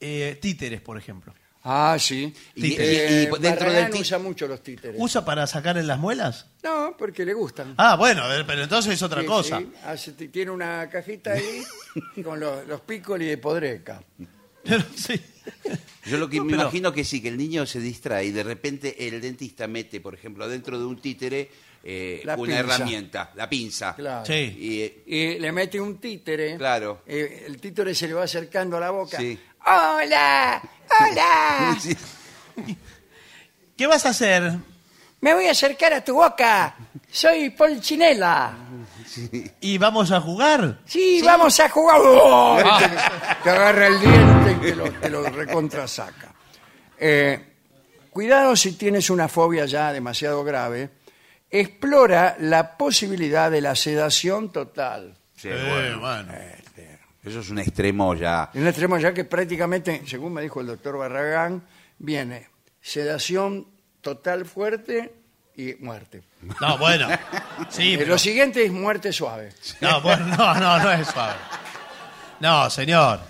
eh, 0.00 0.38
títeres, 0.40 0.80
por 0.80 0.96
ejemplo. 0.96 1.34
Ah, 1.64 1.96
sí. 2.00 2.32
Y- 2.54 2.74
Eh, 2.78 3.28
y- 3.30 3.36
y 3.36 3.40
dentro 3.40 3.70
del 3.70 3.90
ti- 3.90 4.00
usa 4.00 4.18
mucho 4.18 4.46
los 4.46 4.62
títeres. 4.62 4.96
¿Usa 4.98 5.24
para 5.24 5.46
sacar 5.46 5.76
en 5.76 5.86
las 5.86 5.98
muelas? 5.98 6.46
No, 6.62 6.94
porque 6.96 7.26
le 7.26 7.34
gustan. 7.34 7.74
Ah, 7.76 7.96
bueno, 7.96 8.22
a 8.22 8.28
ver, 8.28 8.46
pero 8.46 8.62
entonces 8.62 8.94
es 8.94 9.02
otra 9.02 9.20
Sí, 9.20 9.26
cosa. 9.26 9.58
sí. 9.58 9.72
Hace- 9.84 10.12
t- 10.12 10.28
tiene 10.28 10.50
una 10.50 10.88
cajita 10.88 11.32
ahí 11.32 11.62
con 12.24 12.40
los, 12.40 12.66
los 12.66 12.80
pícoli 12.82 13.26
de 13.26 13.36
podreca. 13.38 14.00
Pero 14.68 14.84
sí. 14.94 15.20
Yo 16.06 16.18
lo 16.18 16.28
que 16.28 16.36
No, 16.38 16.44
me 16.44 16.50
pero- 16.52 16.62
imagino 16.62 16.92
que 16.92 17.04
sí, 17.04 17.20
que 17.20 17.28
el 17.28 17.36
niño 17.36 17.66
se 17.66 17.80
distrae 17.80 18.26
y 18.26 18.30
de 18.30 18.42
repente 18.42 19.08
el 19.08 19.20
dentista 19.20 19.66
mete, 19.66 20.00
por 20.00 20.14
ejemplo, 20.14 20.48
dentro 20.48 20.78
de 20.78 20.84
un 20.86 21.00
títere 21.00 21.50
eh, 21.84 22.20
una 22.24 22.36
pinza. 22.36 22.58
herramienta, 22.58 23.32
la 23.36 23.48
pinza. 23.48 23.94
Claro. 23.94 24.26
Sí. 24.26 24.56
Y, 24.58 24.80
eh, 24.82 25.02
Y 25.06 25.38
le 25.38 25.52
mete 25.52 25.80
un 25.80 25.98
títere. 25.98 26.56
Claro. 26.56 27.02
Eh, 27.06 27.44
el 27.46 27.60
títere 27.60 27.94
se 27.94 28.08
le 28.08 28.14
va 28.14 28.24
acercando 28.24 28.76
a 28.76 28.80
la 28.80 28.90
boca. 28.90 29.16
Sí. 29.18 29.38
¡Hola! 29.66 30.62
¡Hola! 31.00 31.78
sí, 31.80 31.96
¿Qué 33.76 33.86
vas 33.86 34.04
a 34.06 34.10
hacer? 34.10 34.52
Me 35.20 35.34
voy 35.34 35.46
a 35.46 35.50
acercar 35.50 35.92
a 35.92 36.04
tu 36.04 36.14
boca. 36.14 36.74
Soy 37.10 37.50
Polchinela. 37.50 38.54
¿Y 39.60 39.78
vamos 39.78 40.12
a 40.12 40.20
jugar? 40.20 40.78
Sí, 40.84 41.20
vamos 41.24 41.58
a 41.60 41.68
jugar. 41.68 41.98
¡Oh! 42.02 42.58
Te, 42.78 42.88
te 43.44 43.50
agarra 43.50 43.86
el 43.88 44.00
diente 44.00 44.52
y 44.52 44.70
te 44.70 44.76
lo, 44.76 44.90
te 44.92 45.10
lo 45.10 45.22
recontrasaca. 45.24 46.32
Eh, 46.98 47.54
cuidado 48.10 48.54
si 48.54 48.72
tienes 48.72 49.10
una 49.10 49.28
fobia 49.28 49.64
ya 49.64 49.92
demasiado 49.92 50.44
grave. 50.44 50.90
Explora 51.50 52.36
la 52.40 52.76
posibilidad 52.76 53.50
de 53.50 53.60
la 53.62 53.74
sedación 53.74 54.52
total. 54.52 55.16
sí, 55.36 55.48
Eh, 55.50 55.94
bueno. 55.98 56.00
bueno. 56.00 56.32
Eso 57.24 57.40
es 57.40 57.50
un 57.50 57.58
extremo 57.58 58.14
ya. 58.14 58.50
Un 58.54 58.66
extremo 58.66 58.96
ya 58.98 59.12
que 59.12 59.24
prácticamente, 59.24 60.02
según 60.06 60.32
me 60.34 60.42
dijo 60.42 60.60
el 60.60 60.66
doctor 60.68 60.96
Barragán, 60.96 61.62
viene 61.98 62.48
sedación 62.80 63.66
total 64.00 64.44
fuerte 64.46 65.14
y 65.56 65.74
muerte. 65.80 66.22
No, 66.60 66.78
bueno. 66.78 67.08
Sí, 67.68 67.94
Eh, 67.94 67.98
pero- 67.98 68.12
Lo 68.12 68.18
siguiente 68.18 68.64
es 68.64 68.70
muerte 68.72 69.12
suave. 69.12 69.52
No, 69.80 70.00
bueno, 70.00 70.26
no, 70.36 70.54
no, 70.54 70.78
no 70.78 70.92
es 70.92 71.06
suave. 71.08 71.34
No, 72.40 72.70
señor. 72.70 73.20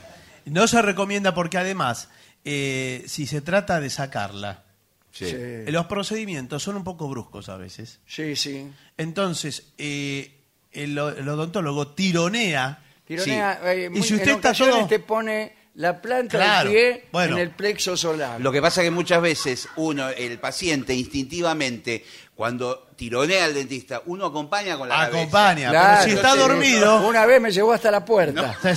No 0.45 0.67
se 0.69 0.81
recomienda 0.83 1.35
porque 1.35 1.59
además, 1.59 2.09
eh, 2.45 3.05
si 3.07 3.27
se 3.27 3.41
trata 3.41 3.81
de 3.81 3.91
sacarla, 3.91 4.65
Sí. 5.11 5.25
Sí, 5.27 5.35
eh, 5.37 5.65
los 5.71 5.87
procedimientos 5.87 6.63
son 6.63 6.77
un 6.77 6.85
poco 6.85 7.09
bruscos 7.09 7.49
a 7.49 7.57
veces. 7.57 7.99
sí. 8.07 8.37
sí. 8.37 8.71
Entonces, 8.97 9.73
eh, 9.79 10.35
el, 10.71 10.91
el 10.97 11.29
odontólogo 11.29 11.89
tironea. 11.89 12.85
Tironea, 13.05 13.59
eh, 13.65 13.87
Y 13.87 13.89
muy- 13.89 14.03
si 14.07 14.15
usted 14.15 14.29
en 14.29 14.35
está 14.37 14.49
ocasiones 14.51 14.75
todo- 14.77 14.87
te 14.87 14.99
pone 15.01 15.57
la 15.79 16.01
planta 16.03 16.37
Claro, 16.39 16.71
del 16.71 16.79
pie 16.79 17.05
bueno. 17.13 17.37
en 17.37 17.43
el 17.43 17.51
plexo 17.51 17.97
solar. 17.97 18.41
Lo 18.41 18.51
que 18.53 18.61
pasa 18.61 18.83
que 18.83 18.91
muchas 18.91 19.23
veces 19.23 19.69
uno, 19.77 20.09
el 20.09 20.39
paciente, 20.39 20.93
instintivamente, 20.95 22.05
cuando 22.35 22.89
tironea 22.97 23.45
al 23.45 23.55
dentista, 23.55 24.03
uno 24.07 24.27
acompaña 24.27 24.77
con 24.77 24.89
la 24.89 24.97
cabeza. 24.97 25.19
Acompaña, 25.19 25.71
Claro, 25.71 26.01
pero 26.05 26.11
si 26.11 26.17
está 26.17 26.35
dormido. 26.37 27.07
Una 27.09 27.27
vez 27.27 27.41
me 27.41 27.53
llevó 27.53 27.73
hasta 27.73 27.91
la 27.93 28.05
puerta. 28.05 28.57
El 28.65 28.77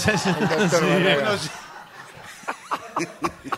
doctor. 0.59 0.83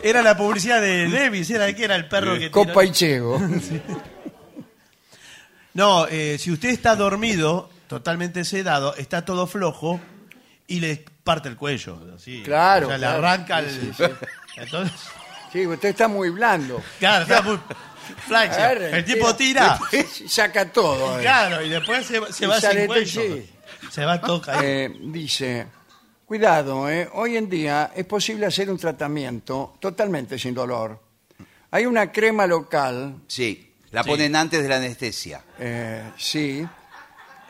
Era 0.01 0.21
la 0.21 0.37
publicidad 0.37 0.81
de 0.81 1.07
Levis, 1.07 1.49
era 1.49 1.65
de 1.65 1.75
que 1.75 1.83
era 1.83 1.95
el 1.95 2.07
perro 2.07 2.37
que 2.39 2.49
Copa 2.51 2.71
tiró- 2.81 2.83
y 2.83 2.91
Chego. 2.91 3.41
No, 5.73 6.07
eh, 6.07 6.37
si 6.39 6.51
usted 6.51 6.69
está 6.69 6.95
dormido, 6.95 7.69
totalmente 7.87 8.45
sedado, 8.45 8.95
está 8.95 9.25
todo 9.25 9.47
flojo 9.47 9.99
y 10.67 10.79
le 10.79 11.03
parte 11.23 11.49
el 11.49 11.55
cuello. 11.55 11.99
así. 12.15 12.43
Claro, 12.43 12.87
O 12.87 12.89
sea, 12.89 12.97
claro. 12.97 13.21
le 13.21 13.27
arranca 13.27 13.59
el. 13.59 13.69
Sí, 13.69 13.91
sí, 13.95 14.03
Entonces, 14.57 14.99
Sí, 15.51 15.67
usted 15.67 15.89
está 15.89 16.07
muy 16.07 16.29
blando. 16.31 16.81
claro, 16.99 17.23
está 17.23 17.41
muy. 17.43 17.59
flaxia. 18.27 18.71
El 18.73 19.05
tipo 19.05 19.35
tira. 19.35 19.79
Saca 20.27 20.71
todo. 20.71 21.19
eh. 21.19 21.21
Claro, 21.21 21.63
y 21.63 21.69
después 21.69 22.05
se, 22.05 22.33
se 22.33 22.45
Y 22.45 22.47
va 22.47 22.59
sale 22.59 22.79
sin 22.81 22.87
cuello. 22.87 23.21
sí. 23.21 23.49
Se 23.91 24.03
va 24.05 24.19
todo 24.19 24.41
caído. 24.41 24.61
Eh, 24.63 24.95
dice, 25.01 25.67
cuidado, 26.25 26.89
eh, 26.89 27.07
hoy 27.13 27.37
en 27.37 27.49
día 27.49 27.91
es 27.95 28.05
posible 28.05 28.45
hacer 28.47 28.69
un 28.71 28.77
tratamiento 28.79 29.75
totalmente 29.79 30.39
sin 30.39 30.53
dolor. 30.55 30.99
Hay 31.71 31.85
una 31.85 32.11
crema 32.11 32.45
local 32.47 33.17
Sí. 33.27 33.69
La 33.91 34.01
Sí. 34.03 34.09
ponen 34.09 34.35
antes 34.35 34.63
de 34.63 34.69
la 34.69 34.77
anestesia. 34.77 35.43
Eh, 35.59 36.11
sí, 36.17 36.65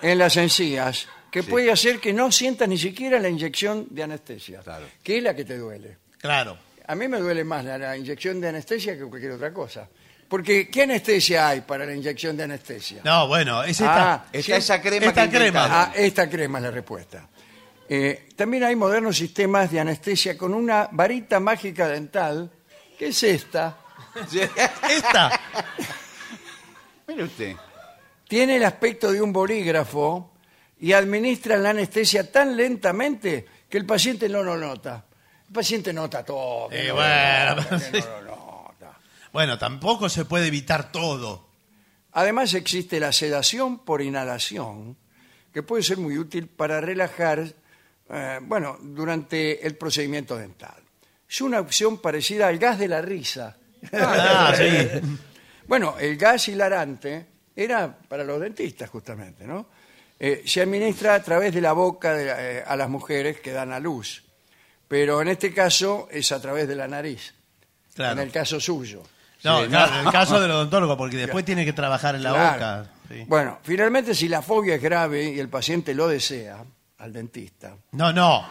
en 0.01 0.17
las 0.17 0.35
encías, 0.35 1.07
que 1.33 1.41
Sí. 1.41 1.49
puede 1.49 1.71
hacer 1.71 1.99
que 1.99 2.13
no 2.13 2.31
sientas 2.31 2.69
ni 2.69 2.77
siquiera 2.77 3.19
la 3.19 3.27
inyección 3.27 3.87
de 3.89 4.03
anestesia, 4.03 4.59
Claro. 4.61 4.85
que 5.01 5.17
es 5.17 5.23
la 5.23 5.35
que 5.35 5.43
te 5.43 5.57
duele. 5.57 5.97
Claro. 6.19 6.55
A 6.85 6.93
mí 6.93 7.07
me 7.07 7.17
duele 7.17 7.43
más 7.43 7.65
la, 7.65 7.75
la 7.79 7.97
inyección 7.97 8.39
de 8.39 8.49
anestesia 8.49 8.95
que 8.95 9.03
cualquier 9.05 9.31
otra 9.31 9.51
cosa. 9.51 9.89
Porque, 10.29 10.69
¿qué 10.69 10.83
anestesia 10.83 11.47
hay 11.49 11.61
para 11.61 11.87
la 11.87 11.95
inyección 11.95 12.37
de 12.37 12.43
anestesia? 12.43 13.01
No, 13.03 13.27
bueno, 13.27 13.63
es 13.63 13.71
esta. 13.81 14.13
Ah, 14.13 14.25
Está 14.31 14.57
esa 14.57 14.79
crema 14.79 15.07
Esta 15.07 15.23
que 15.23 15.29
crema. 15.37 15.47
inventaron. 15.47 15.71
Ah, 15.71 15.91
esta 15.95 16.29
crema 16.29 16.59
es 16.59 16.63
la 16.65 16.71
respuesta. 16.71 17.27
Eh, 17.89 18.29
también 18.35 18.63
hay 18.65 18.75
modernos 18.75 19.17
sistemas 19.17 19.71
de 19.71 19.79
anestesia 19.79 20.37
con 20.37 20.53
una 20.53 20.87
varita 20.91 21.39
mágica 21.39 21.87
dental, 21.87 22.51
que 22.97 23.07
es 23.07 23.23
esta. 23.23 23.77
Esta. 24.89 25.41
Mire 27.07 27.23
usted. 27.23 27.55
Tiene 28.27 28.57
el 28.57 28.63
aspecto 28.63 29.11
de 29.11 29.19
un 29.21 29.33
bolígrafo 29.33 30.32
y 30.83 30.91
administra 30.91 31.55
la 31.55 31.69
anestesia 31.69 32.29
tan 32.29 32.57
lentamente 32.57 33.45
que 33.69 33.77
el 33.77 33.85
paciente 33.85 34.27
no 34.27 34.43
lo 34.43 34.57
nota. 34.57 35.05
El 35.47 35.53
paciente 35.53 35.93
nota 35.93 36.25
todo. 36.25 36.67
que 36.67 36.83
Eh, 36.83 36.87
no 36.89 36.95
bueno, 36.95 37.55
nota, 37.55 37.69
que 37.69 37.79
sí. 38.01 38.05
no 38.05 38.21
lo 38.21 38.35
nota. 38.35 38.99
Bueno, 39.31 39.57
tampoco 39.57 40.09
se 40.09 40.25
puede 40.25 40.47
evitar 40.47 40.91
todo. 40.91 41.47
Además 42.11 42.53
existe 42.53 42.99
la 42.99 43.13
sedación 43.13 43.85
por 43.85 44.01
inhalación, 44.01 44.97
que 45.53 45.63
puede 45.63 45.83
ser 45.83 45.99
muy 45.99 46.17
útil 46.17 46.49
para 46.49 46.81
relajar, 46.81 47.45
eh, 48.09 48.39
bueno, 48.41 48.77
durante 48.81 49.65
el 49.65 49.77
procedimiento 49.77 50.35
dental. 50.35 50.83
Es 51.29 51.39
una 51.39 51.61
opción 51.61 51.99
parecida 51.99 52.49
al 52.49 52.57
gas 52.59 52.77
de 52.77 52.89
la 52.89 53.01
risa. 53.01 53.55
Ah, 53.93 54.53
sí. 54.57 54.65
Bueno, 55.65 55.95
el 55.97 56.17
gas 56.17 56.49
hilarante 56.49 57.25
era 57.55 57.99
para 58.09 58.25
los 58.25 58.41
dentistas 58.41 58.89
justamente, 58.89 59.47
¿no? 59.47 59.67
Eh, 60.25 60.43
se 60.45 60.61
administra 60.61 61.15
a 61.15 61.21
través 61.21 61.53
de 61.53 61.59
la 61.59 61.73
boca 61.73 62.13
de 62.13 62.25
la- 62.25 62.41
eh, 62.41 62.63
a 62.65 62.77
las 62.77 62.87
mujeres 62.87 63.41
que 63.41 63.51
dan 63.51 63.73
a 63.73 63.79
luz, 63.81 64.23
pero 64.87 65.21
en 65.21 65.27
este 65.27 65.53
caso 65.53 66.07
es 66.09 66.31
a 66.31 66.39
través 66.41 66.65
de 66.65 66.75
la 66.75 66.87
nariz, 66.87 67.33
Claro. 67.93 68.13
en 68.13 68.27
el 68.27 68.31
caso 68.31 68.57
suyo. 68.57 69.03
No, 69.43 69.61
Sí, 69.63 69.67
claro, 69.67 69.99
en 69.99 70.05
el 70.07 70.11
caso 70.13 70.39
del 70.39 70.51
odontólogo, 70.51 70.95
porque 70.95 71.17
después 71.17 71.43
tiene 71.43 71.65
que 71.65 71.73
trabajar 71.73 72.15
en 72.15 72.23
la 72.23 72.29
Claro. 72.31 72.53
boca. 72.53 72.91
sí. 73.09 73.25
Bueno, 73.27 73.59
finalmente 73.63 74.15
si 74.15 74.29
la 74.29 74.41
fobia 74.41 74.75
es 74.75 74.81
grave 74.81 75.25
y 75.25 75.39
el 75.41 75.49
paciente 75.49 75.93
lo 75.93 76.07
desea, 76.07 76.63
al 76.99 77.11
dentista, 77.11 77.75
No, 77.91 78.13
no. 78.13 78.47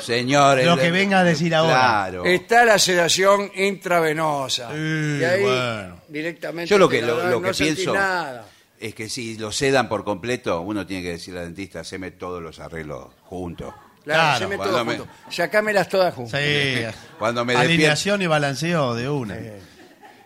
Señores. 0.00 0.64
Lo 0.66 0.76
que 0.78 0.90
venga 0.90 1.18
a 1.20 1.24
decir 1.24 1.54
ahora. 1.54 1.74
Claro. 1.74 2.24
está 2.24 2.64
la 2.64 2.78
sedación 2.78 3.52
intravenosa. 3.54 4.70
Y 4.74 5.22
ahí 5.22 5.42
bueno. 5.42 6.00
directamente 6.08 6.68
Yo 6.70 6.78
lo 6.78 6.88
te 6.88 6.96
que, 6.96 7.02
la 7.02 7.08
lo, 7.08 7.16
dan, 7.18 7.30
lo 7.30 7.40
no 7.40 7.48
que 7.48 7.54
sentís 7.54 7.74
pienso 7.76 7.94
nada. 7.94 8.46
Es 8.86 8.94
que 8.94 9.08
si 9.08 9.36
lo 9.38 9.50
sedan 9.52 9.88
por 9.88 10.04
completo, 10.04 10.60
uno 10.60 10.86
tiene 10.86 11.02
que 11.02 11.10
decirle 11.12 11.40
al 11.40 11.46
dentista, 11.46 11.80
haceme 11.80 12.10
todos 12.10 12.42
los 12.42 12.58
arreglos 12.60 13.08
juntos. 13.22 13.72
Claro, 14.04 14.20
Claro, 14.20 14.34
haceme 14.36 14.56
todo 14.56 14.72
cuando 14.72 14.84
me- 14.84 14.98
junto. 14.98 15.12
Sacámelas 15.30 15.88
todas 15.88 16.14
juntas. 16.14 16.40
Sí. 16.42 16.82
Cuando 17.18 17.44
me 17.44 17.54
Alineación 17.56 18.20
y 18.22 18.26
balanceo 18.26 18.94
de 18.94 19.08
una. 19.08 19.38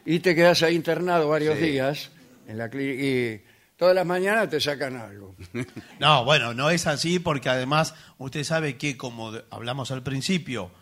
Y 0.04 0.18
te 0.20 0.34
quedas 0.34 0.62
ahí 0.62 0.74
internado 0.74 1.28
varios 1.28 1.56
Sí. 1.58 1.64
días 1.66 2.10
en 2.48 2.58
la 2.58 2.68
clínica 2.70 3.02
y 3.04 3.42
todas 3.76 3.94
las 3.94 4.04
mañanas 4.06 4.48
te 4.50 4.60
sacan 4.60 4.96
algo. 4.96 5.36
No, 6.00 6.24
bueno, 6.24 6.54
no 6.54 6.70
es 6.70 6.86
así 6.88 7.18
porque 7.20 7.48
además 7.50 7.94
usted 8.18 8.42
sabe 8.42 8.76
que, 8.78 8.96
como 8.96 9.30
de- 9.32 9.44
hablamos 9.50 9.90
al 9.92 10.02
principio, 10.02 10.72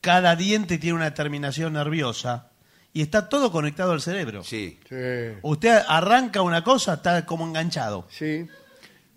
cada 0.00 0.34
diente 0.34 0.78
tiene 0.78 0.96
una 0.96 1.14
terminación 1.14 1.74
nerviosa 1.74 2.49
y 2.92 3.02
está 3.02 3.28
todo 3.28 3.52
conectado 3.52 3.92
al 3.92 4.00
cerebro. 4.00 4.42
Sí. 4.44 4.78
Sí. 4.88 4.94
Usted 5.42 5.82
arranca 5.86 6.42
una 6.42 6.62
cosa, 6.64 6.94
está 6.94 7.24
como 7.26 7.46
enganchado. 7.46 8.06
Sí. 8.10 8.46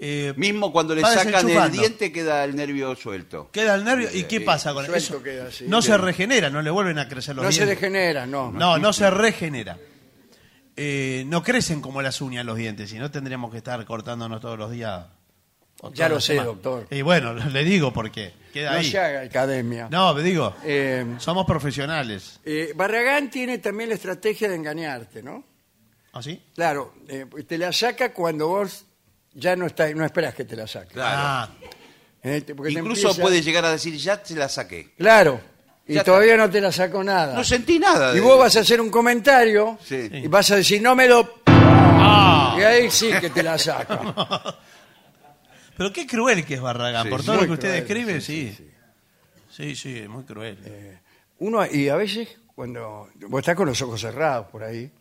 Eh, 0.06 0.34
Mismo 0.36 0.72
cuando 0.74 0.94
le 0.96 1.02
sacan 1.02 1.48
el 1.50 1.72
diente 1.72 2.12
queda 2.12 2.44
el 2.44 2.56
nervio 2.56 2.94
suelto. 2.96 3.50
queda 3.52 3.76
el 3.76 3.86
nervio. 3.86 4.10
¿Y 4.14 4.24
qué 4.26 4.42
pasa 4.42 4.74
con 4.74 4.86
Suelto 4.86 4.98
eso? 4.98 5.24
queda 5.24 5.48
así. 5.48 5.66
no 5.68 5.82
se 5.82 5.98
regenera, 5.98 6.50
no 6.50 6.62
le 6.62 6.70
vuelven 6.72 7.00
a 7.00 7.08
crecer 7.08 7.36
los 7.36 7.46
No 7.46 7.52
se 7.52 7.60
dientes. 7.66 7.80
degenera, 7.80 8.26
no. 8.26 8.52
No, 8.52 8.78
no 8.78 8.92
se 8.92 9.10
regenera. 9.10 9.78
Eh, 10.76 11.24
no 11.28 11.44
crecen 11.44 11.82
como 11.82 12.02
las 12.02 12.20
uñas 12.20 12.46
los 12.46 12.58
dientes, 12.58 12.90
si 12.90 12.98
no 12.98 13.12
tendríamos 13.12 13.52
que 13.52 13.58
estar 13.58 13.84
cortándonos 13.86 14.42
todos 14.42 14.58
los 14.58 14.72
días. 14.72 15.06
Ya 15.94 16.10
lo 16.10 16.20
sé, 16.20 16.36
doctor. 16.36 16.88
Y 16.90 17.02
bueno, 17.02 17.34
le 17.52 17.64
digo 17.64 17.94
porque 17.94 18.34
queda 18.54 18.72
No 18.72 18.78
ahí. 18.78 18.90
se 18.90 18.98
haga 19.00 19.22
academia. 19.22 19.88
No, 19.92 20.14
me 20.14 20.22
digo, 20.24 20.56
Eh, 20.64 21.06
somos 21.18 21.46
profesionales. 21.46 22.40
eh, 22.46 22.72
Barragán 22.76 23.30
tiene 23.30 23.58
también 23.58 23.90
la 23.90 23.96
estrategia 23.96 24.48
de 24.48 24.56
engañarte, 24.56 25.22
¿no? 25.22 25.44
¿Así? 26.14 26.42
Claro, 26.56 26.94
eh, 27.10 27.26
te 27.48 27.58
la 27.58 27.74
saca 27.74 28.14
cuando 28.14 28.48
vos 28.48 28.86
ya 29.34 29.56
no 29.56 29.66
estás, 29.66 29.94
no 29.96 30.06
esperas 30.06 30.36
que 30.36 30.46
te 30.46 30.56
la 30.56 30.68
saque. 30.68 30.94
Claro. 30.94 31.18
Ah, 31.20 31.50
Eh, 32.26 32.40
te- 32.40 32.56
porque 32.56 32.72
te 32.72 32.80
Incluso 32.80 33.08
empieza- 33.10 33.22
puede 33.22 33.42
llegar 33.42 33.66
a 33.66 33.72
decir, 33.72 33.94
ya 33.98 34.22
te 34.24 34.34
la 34.36 34.48
saqué. 34.48 34.94
Claro, 34.96 35.42
y 35.86 35.96
Ya 35.96 36.06
todavía 36.06 36.38
no 36.38 36.50
te 36.50 36.62
la 36.62 36.72
sacó 36.72 37.04
nada. 37.04 37.36
No 37.36 37.44
sentí 37.44 37.80
nada. 37.80 38.12
y 38.12 38.16
de- 38.16 38.22
vos 38.22 38.40
vas 38.40 38.56
a 38.56 38.62
hacer 38.62 38.80
un 38.80 38.90
comentario 38.90 39.78
Sí. 39.84 40.08
y 40.14 40.28
vas 40.28 40.50
a 40.52 40.56
decir, 40.56 40.82
no 40.82 40.96
me 40.96 41.08
lo... 41.10 41.42
Ah. 41.48 42.56
Y 42.58 42.62
ahí 42.64 42.92
sí 42.92 43.12
que 43.20 43.30
te 43.30 43.44
la 43.44 43.58
saca. 43.58 44.00
pero 45.78 45.92
qué 45.94 46.06
cruel 46.08 46.46
que 46.46 46.56
es 46.56 46.62
Barragán. 46.62 47.04
Sí, 47.04 47.10
Por 47.10 47.22
todo 47.24 47.36
lo 47.36 47.42
Muy 47.42 47.48
que 47.48 47.54
usted 47.54 47.68
cruel, 47.86 48.06
describe, 48.06 48.22
sí, 48.22 48.54
sí. 48.56 48.70
Sí, 49.50 49.76
sí, 49.76 50.00
es 50.00 50.10
muy 50.10 50.24
cruel. 50.24 51.00
Uno, 51.40 51.66
y 51.66 51.90
a 51.90 51.96
veces, 51.96 52.40
cuando 52.56 53.10
vos 53.28 53.40
estás 53.40 53.56
con 53.56 53.68
los 53.68 53.82
ojos 53.82 54.02
cerrados 54.02 54.48
por 54.48 54.64
ahí, 54.64 54.92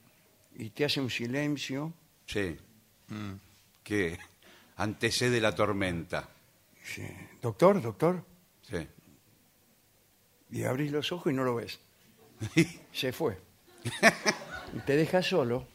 y 0.57 0.71
te 0.71 0.85
hace 0.85 1.01
un 1.01 1.11
silencio, 1.11 1.93
Sí. 2.27 2.57
Que 3.83 4.19
antecede 4.77 5.41
la 5.41 5.55
tormenta. 5.55 6.29
sí, 6.83 7.07
doctor, 7.43 7.81
doctor, 7.83 8.25
Sí. 8.63 8.87
y 10.51 10.65
abrís 10.65 10.91
los 10.93 11.11
ojos 11.13 11.33
y 11.33 11.37
no 11.37 11.45
lo 11.45 11.55
ves. 11.57 11.81
Se 12.93 13.13
fue. 13.13 13.39
Y 14.75 14.79
te 14.81 14.97
deja 14.97 15.23
solo. 15.23 15.67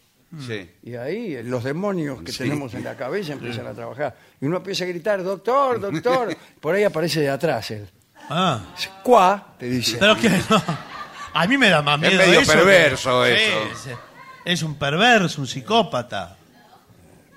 Sí. 0.45 0.69
Y 0.83 0.95
ahí 0.95 1.41
los 1.43 1.63
demonios 1.63 2.21
que 2.21 2.31
Sí. 2.31 2.39
tenemos 2.39 2.73
en 2.73 2.83
la 2.83 2.95
cabeza 2.97 3.33
empiezan 3.33 3.65
a 3.67 3.73
trabajar. 3.73 4.15
Y 4.41 4.45
uno 4.45 4.57
empieza 4.57 4.83
a 4.83 4.87
gritar, 4.87 5.23
doctor, 5.23 5.79
doctor. 5.79 6.35
Por 6.59 6.75
ahí 6.75 6.83
aparece 6.83 7.21
de 7.21 7.29
atrás 7.29 7.71
él. 7.71 7.89
Ah, 8.29 8.73
Cuá, 9.03 9.55
te 9.57 9.67
dice. 9.69 9.97
pero 9.97 10.15
que 10.17 10.29
no. 10.29 10.63
A 11.33 11.47
mí 11.47 11.57
me 11.57 11.69
da 11.69 11.81
más 11.81 12.01
Es 12.03 12.09
miedo 12.09 12.25
medio 12.25 12.39
eso. 12.41 12.51
perverso 12.51 13.25
eso. 13.25 13.99
Es 14.43 14.63
un 14.63 14.75
perverso, 14.75 15.41
un 15.41 15.47
psicópata. 15.47 16.35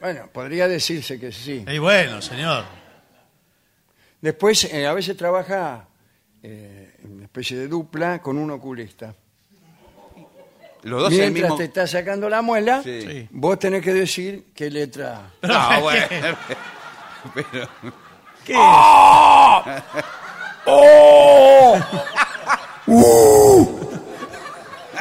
Bueno, 0.00 0.29
podría 0.33 0.66
decirse 0.66 1.20
que 1.20 1.31
sí. 1.31 1.64
Y 1.68 1.79
bueno, 1.79 2.20
señor. 2.22 2.64
Después, 4.20 4.64
eh, 4.64 4.87
a 4.87 4.92
veces 4.94 5.16
trabaja 5.16 5.87
eh, 6.42 6.94
en 7.05 7.12
una 7.12 7.24
especie 7.24 7.57
de 7.57 7.68
dupla 7.68 8.20
con 8.20 8.37
un 8.38 8.50
oculista. 8.50 9.14
Los 10.83 11.03
dos 11.03 11.12
el 11.12 11.19
Mientras 11.19 11.43
mismo. 11.45 11.57
te 11.57 11.64
está 11.64 11.87
sacando 11.87 12.29
la 12.29 12.40
muela, 12.43 12.83
Sí. 12.83 13.29
Vos 13.31 13.59
tenés 13.59 13.83
que 13.83 13.93
decir 13.93 14.47
qué 14.55 14.71
letra. 14.71 15.31
No, 15.43 15.81
bueno. 15.83 16.07
Pero, 17.35 17.69
¿Qué 18.45 18.53
es? 18.55 18.59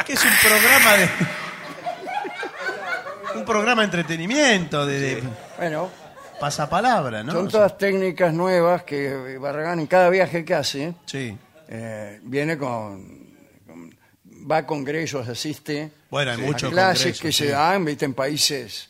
¿Qué 0.05 0.13
es 0.13 0.23
un 0.25 0.31
programa 0.41 0.97
de. 0.97 1.09
Un 3.39 3.45
programa 3.45 3.81
de 3.81 3.85
entretenimiento, 3.85 4.85
de, 4.85 4.99
de 4.99 5.23
Bueno, 5.57 5.89
pasapalabra, 6.39 7.23
¿no? 7.23 7.31
son 7.31 7.47
todas 7.47 7.77
técnicas 7.77 8.33
nuevas 8.33 8.83
que 8.83 9.37
Barragán 9.39 9.79
en 9.79 9.87
cada 9.87 10.09
viaje 10.09 10.43
que 10.43 10.55
hace 10.55 10.95
Sí. 11.05 11.37
eh, 11.67 12.19
viene 12.23 12.57
con, 12.57 13.03
con- 13.05 13.18
va 14.49 14.57
a 14.57 14.65
congresos, 14.65 15.27
asiste 15.27 15.91
Bueno, 16.09 16.31
hay 16.31 16.37
a 16.41 16.45
muchos 16.45 16.71
clases 16.71 17.03
congresos, 17.19 17.21
que 17.21 17.31
sí. 17.31 17.43
se 17.45 17.49
dan, 17.51 17.85
viste, 17.85 18.05
en 18.05 18.13
países, 18.13 18.89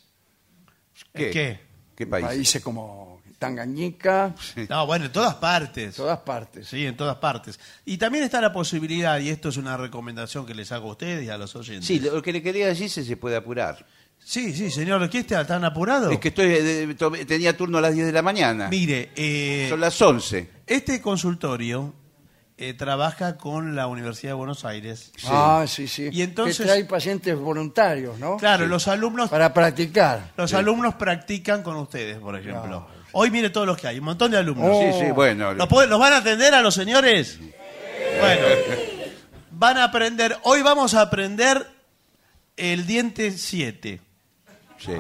¿qué? 1.13 1.29
¿Qué? 1.31 1.59
¿Qué 1.95 2.07
país? 2.07 2.25
países 2.25 2.61
como 2.63 3.21
Tangañica, 3.37 4.35
No, 4.69 4.85
bueno, 4.85 5.05
en 5.05 5.11
todas 5.13 5.35
partes. 5.35 5.95
todas 5.95 6.19
partes. 6.19 6.67
Sí, 6.67 6.85
en 6.85 6.95
todas 6.97 7.15
partes. 7.17 7.57
Y 7.85 7.97
también 7.97 8.23
está 8.25 8.41
la 8.41 8.51
posibilidad, 8.51 9.17
y 9.19 9.29
esto 9.29 9.47
es 9.49 9.57
una 9.57 9.77
recomendación 9.77 10.45
que 10.45 10.53
les 10.53 10.71
hago 10.73 10.89
a 10.89 10.91
ustedes 10.91 11.25
y 11.25 11.29
a 11.29 11.37
los 11.37 11.55
oyentes. 11.55 11.85
Sí, 11.87 11.99
lo 12.01 12.21
que 12.21 12.33
le 12.33 12.41
quería 12.43 12.67
decir 12.67 12.87
es 12.87 12.95
que 12.95 13.03
se 13.03 13.15
puede 13.17 13.37
apurar. 13.37 13.85
sí, 14.21 14.53
sí, 14.53 14.69
señor. 14.69 15.09
¿Qué 15.09 15.19
está 15.19 15.47
tan 15.47 15.63
apurado? 15.63 16.11
Es 16.11 16.19
que 16.19 16.27
estoy 16.29 16.47
eh, 16.51 16.95
tomé- 16.97 17.25
tenía 17.25 17.55
turno 17.55 17.77
a 17.77 17.81
las 17.81 17.93
10 17.93 18.07
de 18.07 18.11
la 18.11 18.21
mañana. 18.21 18.67
Mire, 18.67 19.11
eh, 19.15 19.67
Son 19.69 19.79
las 19.79 20.01
11. 20.01 20.49
este 20.67 21.01
consultorio 21.01 21.93
eh, 22.61 22.73
trabaja 22.73 23.37
con 23.37 23.73
la 23.75 23.87
Universidad 23.87 24.31
de 24.31 24.35
Buenos 24.35 24.65
Aires. 24.65 25.11
Ah, 25.27 25.63
sí, 25.65 25.87
sí. 25.87 26.09
Y 26.11 26.21
entonces- 26.23 26.57
Que 26.57 26.63
trae 26.65 26.83
pacientes 26.83 27.37
voluntarios, 27.37 28.19
¿no? 28.19 28.35
Claro, 28.35 28.67
los 28.67 28.89
alumnos 28.89 29.29
Para 29.29 29.53
practicar. 29.53 30.31
los 30.35 30.53
alumnos 30.53 30.95
practican 30.95 31.63
con 31.63 31.77
ustedes, 31.77 32.17
por 32.17 32.35
ejemplo. 32.37 32.85
Hoy 33.13 33.31
mire 33.31 33.49
todos 33.49 33.65
los 33.65 33.77
que 33.77 33.87
hay, 33.87 33.99
un 33.99 34.05
montón 34.05 34.29
de 34.31 34.37
alumnos. 34.39 34.67
Oh. 34.71 34.81
Sí, 34.91 35.05
sí, 35.05 35.11
bueno. 35.11 35.53
¿Los, 35.53 35.67
puede- 35.69 35.87
los 35.87 35.99
van 35.99 36.11
a 36.13 36.17
atender 36.17 36.53
a 36.53 36.61
los 36.61 36.75
señores? 36.75 37.39
Bueno, 38.19 38.41
van 39.51 39.77
a 39.77 39.85
aprender. 39.85 40.37
Hoy 40.43 40.61
vamos 40.61 40.93
a 40.95 41.01
aprender 41.03 41.65
el 42.57 42.85
diente 42.85 43.31
7. 43.31 44.01
Sí. 44.79 44.91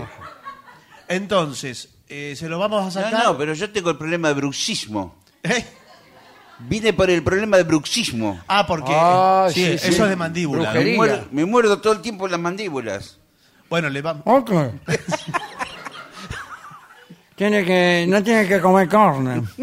Entonces, 1.07 1.89
eh, 2.07 2.35
se 2.37 2.47
lo 2.47 2.57
vamos 2.57 2.81
a 2.95 2.99
No, 3.01 3.05
sacar. 3.05 3.23
no, 3.25 3.37
pero 3.37 3.53
yo 3.53 3.69
tengo 3.69 3.89
el 3.91 3.97
problema 3.97 4.29
de 4.29 4.33
bruxismo. 4.35 5.21
¿Eh? 5.43 5.65
Vine 6.59 6.93
por 6.93 7.09
el 7.09 7.23
problema 7.23 7.57
de 7.57 7.63
bruxismo. 7.63 8.41
Ah, 8.47 8.65
porque 8.67 8.91
Ah, 8.93 9.47
sí, 9.51 9.63
sí, 9.63 9.71
eso 9.71 9.91
sí. 9.91 10.01
es 10.01 10.09
de 10.09 10.15
mandíbula. 10.15 10.73
Me 10.73 10.95
muerdo, 10.95 11.27
me 11.31 11.45
muerdo 11.45 11.79
todo 11.79 11.93
el 11.93 12.01
tiempo 12.01 12.25
en 12.25 12.31
las 12.31 12.39
mandíbulas. 12.39 13.17
Bueno, 13.69 13.89
le 13.89 14.01
vamos. 14.01 14.23
Ok. 14.25 14.51
tiene 17.35 17.63
que, 17.63 18.05
no 18.07 18.23
tiene 18.23 18.47
que 18.47 18.59
comer 18.59 18.87
carne. 18.89 19.43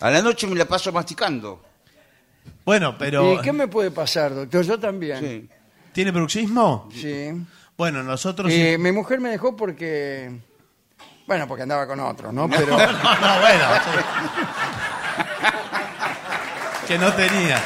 A 0.00 0.10
la 0.10 0.22
noche 0.22 0.46
me 0.46 0.54
la 0.56 0.64
paso 0.64 0.92
masticando. 0.92 1.60
Bueno, 2.64 2.96
pero 2.98 3.34
¿Y 3.34 3.40
qué 3.40 3.52
me 3.52 3.66
puede 3.68 3.90
pasar, 3.90 4.34
doctor? 4.34 4.64
Yo 4.64 4.78
también. 4.78 5.18
Sí. 5.20 5.48
¿tiene 5.92 6.10
bruxismo? 6.12 6.88
Sí. 6.92 7.30
Bueno, 7.76 8.02
nosotros 8.02 8.50
mi 8.52 8.92
mujer 8.92 9.20
me 9.20 9.30
dejó 9.30 9.56
porque... 9.56 10.40
Bueno, 11.26 11.46
porque 11.48 11.64
andaba 11.64 11.86
con 11.86 12.00
otro, 12.00 12.32
¿no? 12.32 12.48
Pero... 12.48 12.66
No, 12.78 12.78
no, 12.78 13.40
bueno. 13.40 13.64
sí. 13.84 13.90
Que 16.88 16.98
no 16.98 17.12
tenía. 17.12 17.62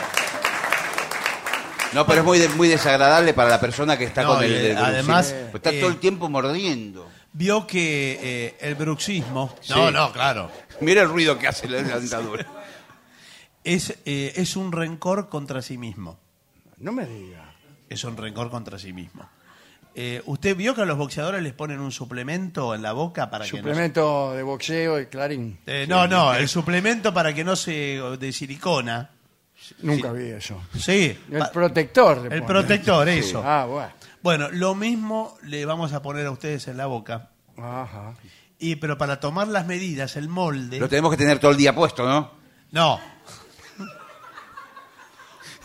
No, 1.95 2.07
pero 2.07 2.21
es 2.21 2.25
muy, 2.25 2.39
de- 2.39 2.49
muy 2.51 2.69
desagradable 2.69 3.35
para 3.35 3.51
la 3.51 3.61
persona 3.61 3.97
que 3.99 4.05
está 4.05 4.23
No, 4.23 4.35
con 4.35 4.43
el 4.45 4.51
bruxismo. 4.53 4.85
además, 4.85 5.35
Pues 5.51 5.55
está 5.57 5.71
eh, 5.71 5.81
todo 5.81 5.91
el 5.91 5.99
tiempo 5.99 6.29
mordiendo. 6.29 7.09
Vio 7.35 7.67
que 7.67 8.19
eh, 8.23 8.57
el 8.61 8.75
bruxismo. 8.75 9.55
No, 9.69 9.87
Sí. 9.89 9.93
no, 9.93 10.13
claro. 10.13 10.51
Mira 10.81 11.03
el 11.03 11.09
ruido 11.09 11.39
que 11.39 11.47
hace 11.49 11.69
la 11.69 11.83
dentadura. 11.83 12.47
Es, 13.65 13.95
eh, 14.07 14.33
es 14.37 14.57
un 14.57 14.73
rencor 14.73 15.29
contra 15.29 15.63
sí 15.63 15.79
mismo. 15.79 16.19
No 16.79 16.93
me 16.93 17.07
diga. 17.07 17.55
Es 17.89 18.05
un 18.05 18.17
rencor 18.17 18.51
contra 18.51 18.79
sí 18.79 18.93
mismo. 18.93 19.29
Eh, 19.95 20.23
¿Usted 20.25 20.57
vio 20.57 20.75
que 20.75 20.81
a 20.83 20.85
los 20.87 20.97
boxeadores 20.97 21.43
les 21.43 21.53
ponen 21.53 21.79
un 21.81 21.93
suplemento 21.93 22.75
en 22.75 22.81
la 22.83 22.93
boca 22.93 23.29
para 23.29 23.45
que 23.45 23.53
no 23.53 23.59
Suplemento 23.59 24.33
de 24.33 24.43
boxeo 24.43 24.99
y 25.01 25.07
clarín. 25.07 25.59
se... 25.67 25.83
Eh, 25.83 25.87
no, 25.87 26.09
no, 26.09 26.33
el 26.35 26.49
suplemento 26.49 27.13
para 27.13 27.35
que 27.35 27.45
no 27.45 27.57
se... 27.57 28.01
de 28.19 28.33
silicona. 28.33 29.11
Nunca 29.83 30.11
vi 30.13 30.31
eso. 30.31 30.61
Sí. 30.79 31.17
El 31.31 31.39
pa- 31.39 31.53
protector. 31.53 32.17
le 32.19 32.23
el 32.23 32.29
ponen. 32.29 32.47
protector, 32.47 33.09
eso. 33.09 33.43
Ah, 33.45 33.67
bueno. 33.67 33.91
Bueno, 34.23 34.49
lo 34.51 34.75
mismo 34.75 35.37
le 35.43 35.65
vamos 35.67 35.93
a 35.93 36.01
poner 36.01 36.25
a 36.27 36.31
ustedes 36.31 36.67
en 36.69 36.77
la 36.79 36.87
boca. 36.87 37.29
Ajá. 37.59 38.15
Y, 38.59 38.77
pero 38.77 38.97
para 38.97 39.21
tomar 39.21 39.49
las 39.49 39.67
medidas, 39.67 40.17
el 40.17 40.29
molde... 40.29 40.79
Lo 40.81 40.89
tenemos 40.89 41.11
que 41.11 41.17
tener 41.19 41.39
todo 41.39 41.51
el 41.51 41.57
día 41.59 41.75
puesto, 41.75 42.07
¿no? 42.09 42.31
No. 42.71 42.99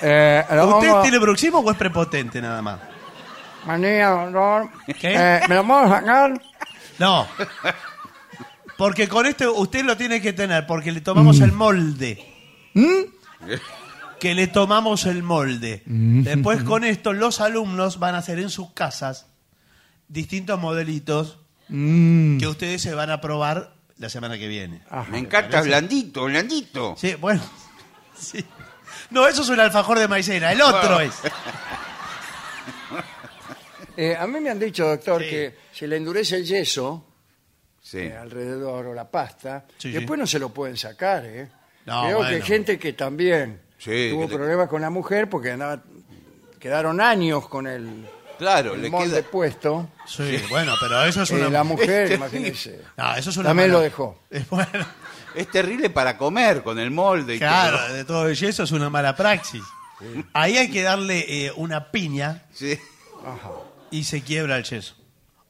Eh, 0.02 0.42
¿Usted 0.44 0.58
vamos- 0.58 1.02
tiene 1.02 1.18
bruxismo 1.18 1.60
o 1.60 1.72
es 1.72 1.78
prepotente 1.78 2.42
nada 2.42 2.62
más? 2.62 2.80
Manía, 3.68 4.10
doctor. 4.10 4.70
¿Qué? 5.00 5.14
Eh, 5.14 5.42
¿Me 5.50 5.56
lo 5.56 5.64
vamos 5.64 5.92
a 5.92 6.00
sacar? 6.00 6.42
No. 7.00 7.28
Porque 8.78 9.10
con 9.10 9.26
esto 9.26 9.54
usted 9.56 9.84
lo 9.84 9.98
tiene 9.98 10.22
que 10.22 10.32
tener, 10.32 10.66
porque 10.66 10.92
le 10.94 11.02
tomamos 11.02 11.42
el 11.42 11.52
molde. 11.52 12.26
Que 14.20 14.34
le 14.34 14.48
tomamos 14.48 15.06
el 15.06 15.22
molde. 15.22 15.84
Después 15.86 16.64
con 16.64 16.86
esto 16.86 17.12
los 17.12 17.42
alumnos 17.42 18.00
van 18.00 18.16
a 18.16 18.20
hacer 18.20 18.40
en 18.40 18.50
sus 18.50 18.72
casas 18.72 19.28
distintos 20.08 20.58
modelitos 20.60 21.40
que 21.68 22.48
ustedes 22.48 22.82
se 22.82 22.94
van 22.94 23.10
a 23.10 23.20
probar 23.20 23.74
la 23.98 24.10
semana 24.10 24.38
que 24.38 24.48
viene. 24.48 24.82
Ajá. 24.90 25.12
Me 25.12 25.18
encanta 25.18 25.62
blandito, 25.62 26.24
blandito. 26.26 26.96
Sí, 26.98 27.16
bueno. 27.16 27.42
Sí. 28.20 28.44
No, 29.12 29.28
eso 29.28 29.44
es 29.44 29.50
un 29.50 29.60
alfajor 29.60 30.00
de 30.00 30.08
maicena, 30.08 30.52
el 30.52 30.60
otro 30.60 31.00
es. 31.02 31.14
Eh, 33.98 34.16
a 34.16 34.28
mí 34.28 34.40
me 34.40 34.50
han 34.52 34.60
dicho, 34.60 34.88
doctor, 34.88 35.22
Sí. 35.24 35.30
que 35.30 35.56
si 35.74 35.88
le 35.88 35.98
endurece 35.98 36.36
el 36.38 36.46
yeso 36.46 37.04
Sí. 37.82 38.00
eh, 38.00 38.16
alrededor 38.16 38.86
o 38.88 38.94
la 38.94 39.10
pasta, 39.10 39.66
Sí, 39.78 39.92
después 39.92 40.20
no 40.20 40.28
se 40.28 40.40
lo 40.40 40.50
pueden 40.50 40.78
sacar. 40.78 41.26
¿eh? 41.26 41.50
No, 41.86 42.02
Creo 42.04 42.10
que 42.20 42.24
bueno. 42.24 42.36
hay 42.36 42.42
gente 42.42 42.78
que 42.78 42.94
también 42.94 43.62
Sí, 43.80 44.10
tuvo 44.12 44.28
que 44.28 44.36
problemas 44.36 44.68
con 44.70 44.82
la 44.82 44.90
mujer 44.90 45.30
porque 45.30 45.52
andaba, 45.52 45.82
quedaron 46.60 47.00
años 47.02 47.48
con 47.48 47.66
el, 47.68 48.08
Claro, 48.38 48.76
el 48.76 48.84
le 48.84 48.90
molde 48.92 49.22
queda. 49.22 49.32
puesto. 49.32 49.90
Sí, 50.06 50.38
bueno, 50.50 50.74
pero 50.80 51.04
eso 51.06 51.24
es 51.24 51.32
Eh, 51.32 51.36
una... 51.36 51.50
la 51.50 51.64
mujer, 51.64 52.12
imagínese. 52.12 52.82
No, 52.98 53.16
eso 53.16 53.30
es 53.32 53.38
una 53.38 53.50
También 53.50 53.70
mala- 53.70 53.80
lo 53.80 53.84
dejó. 53.84 54.20
Eh, 54.32 54.44
Bueno, 54.50 54.86
Es 55.36 55.50
terrible 55.52 55.90
para 55.92 56.18
comer 56.18 56.64
con 56.64 56.80
el 56.80 56.90
molde 56.92 57.36
y 57.36 57.40
claro, 57.40 57.78
todo. 57.78 57.94
de 57.94 58.06
todo 58.06 58.28
el 58.28 58.36
yeso 58.36 58.64
es 58.64 58.72
una 58.72 58.90
mala 58.90 59.16
praxis. 59.16 59.62
Ahí 60.34 60.58
hay 60.58 60.70
que 60.72 60.82
darle 60.82 61.46
eh, 61.48 61.52
una 61.56 61.92
piña 61.92 62.44
Sí. 62.54 62.78
Y 63.92 64.04
se 64.04 64.22
quiebra 64.22 64.58
el 64.58 64.64
yeso. 64.64 64.96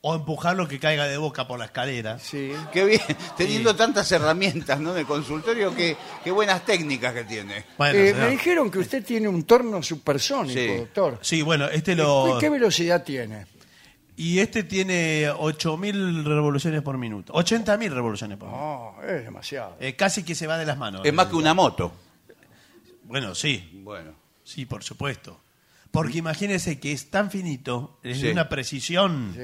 O 0.02 0.16
empujarlo 0.16 0.68
que 0.68 0.80
caiga 0.80 1.06
de 1.06 1.18
boca 1.18 1.48
por 1.48 1.58
la 1.60 1.66
escalera. 1.66 2.20
Sí. 2.20 2.52
Qué 2.72 2.86
bien. 2.86 3.02
Teniendo 3.36 3.76
tantas 3.76 4.10
herramientas, 4.12 4.80
¿no? 4.80 4.94
De 4.94 5.04
consultorio, 5.06 5.76
qué, 5.76 5.98
qué 6.24 6.32
buenas 6.32 6.64
técnicas 6.64 7.14
que 7.14 7.24
tiene. 7.24 7.66
Bueno, 7.78 7.98
Eh, 8.00 8.12
señor. 8.12 8.26
me 8.26 8.30
dijeron 8.32 8.72
que 8.72 8.80
usted 8.80 9.04
tiene 9.04 9.28
un 9.28 9.44
torno 9.44 9.82
supersónico, 9.84 10.54
Sí. 10.60 10.68
doctor. 10.78 11.20
Sí, 11.22 11.42
bueno, 11.42 11.66
este 11.66 11.92
¿Qué, 11.96 12.02
lo... 12.04 12.38
qué 12.40 12.50
velocidad 12.50 13.04
tiene? 13.04 13.48
Y 14.16 14.40
este 14.40 14.64
tiene 14.64 15.30
8.000 15.32 16.24
revoluciones 16.24 16.82
por 16.84 16.98
minuto. 16.98 17.34
80.000 17.34 17.90
revoluciones 17.92 18.38
por 18.38 18.48
minuto. 18.50 18.96
No, 19.02 19.04
es 19.08 19.24
demasiado. 19.26 19.78
Eh, 19.80 19.96
casi 19.96 20.24
que 20.24 20.36
se 20.36 20.48
va 20.48 20.58
de 20.58 20.66
las 20.66 20.78
manos. 20.78 21.02
Es 21.04 21.14
más 21.14 21.28
que 21.28 21.36
una 21.36 21.54
moto. 21.54 21.92
Bueno, 23.04 23.36
sí, 23.36 23.70
Bueno. 23.84 24.14
sí, 24.44 24.66
por 24.66 24.84
supuesto. 24.84 25.40
Porque 26.02 26.18
imagínese 26.20 26.80
que 26.80 26.92
es 26.92 27.10
tan 27.10 27.32
finito, 27.32 28.00
es 28.04 28.22
de 28.22 28.28
Sí. 28.28 28.32
una 28.34 28.48
precisión, 28.50 29.32
Sí. 29.34 29.40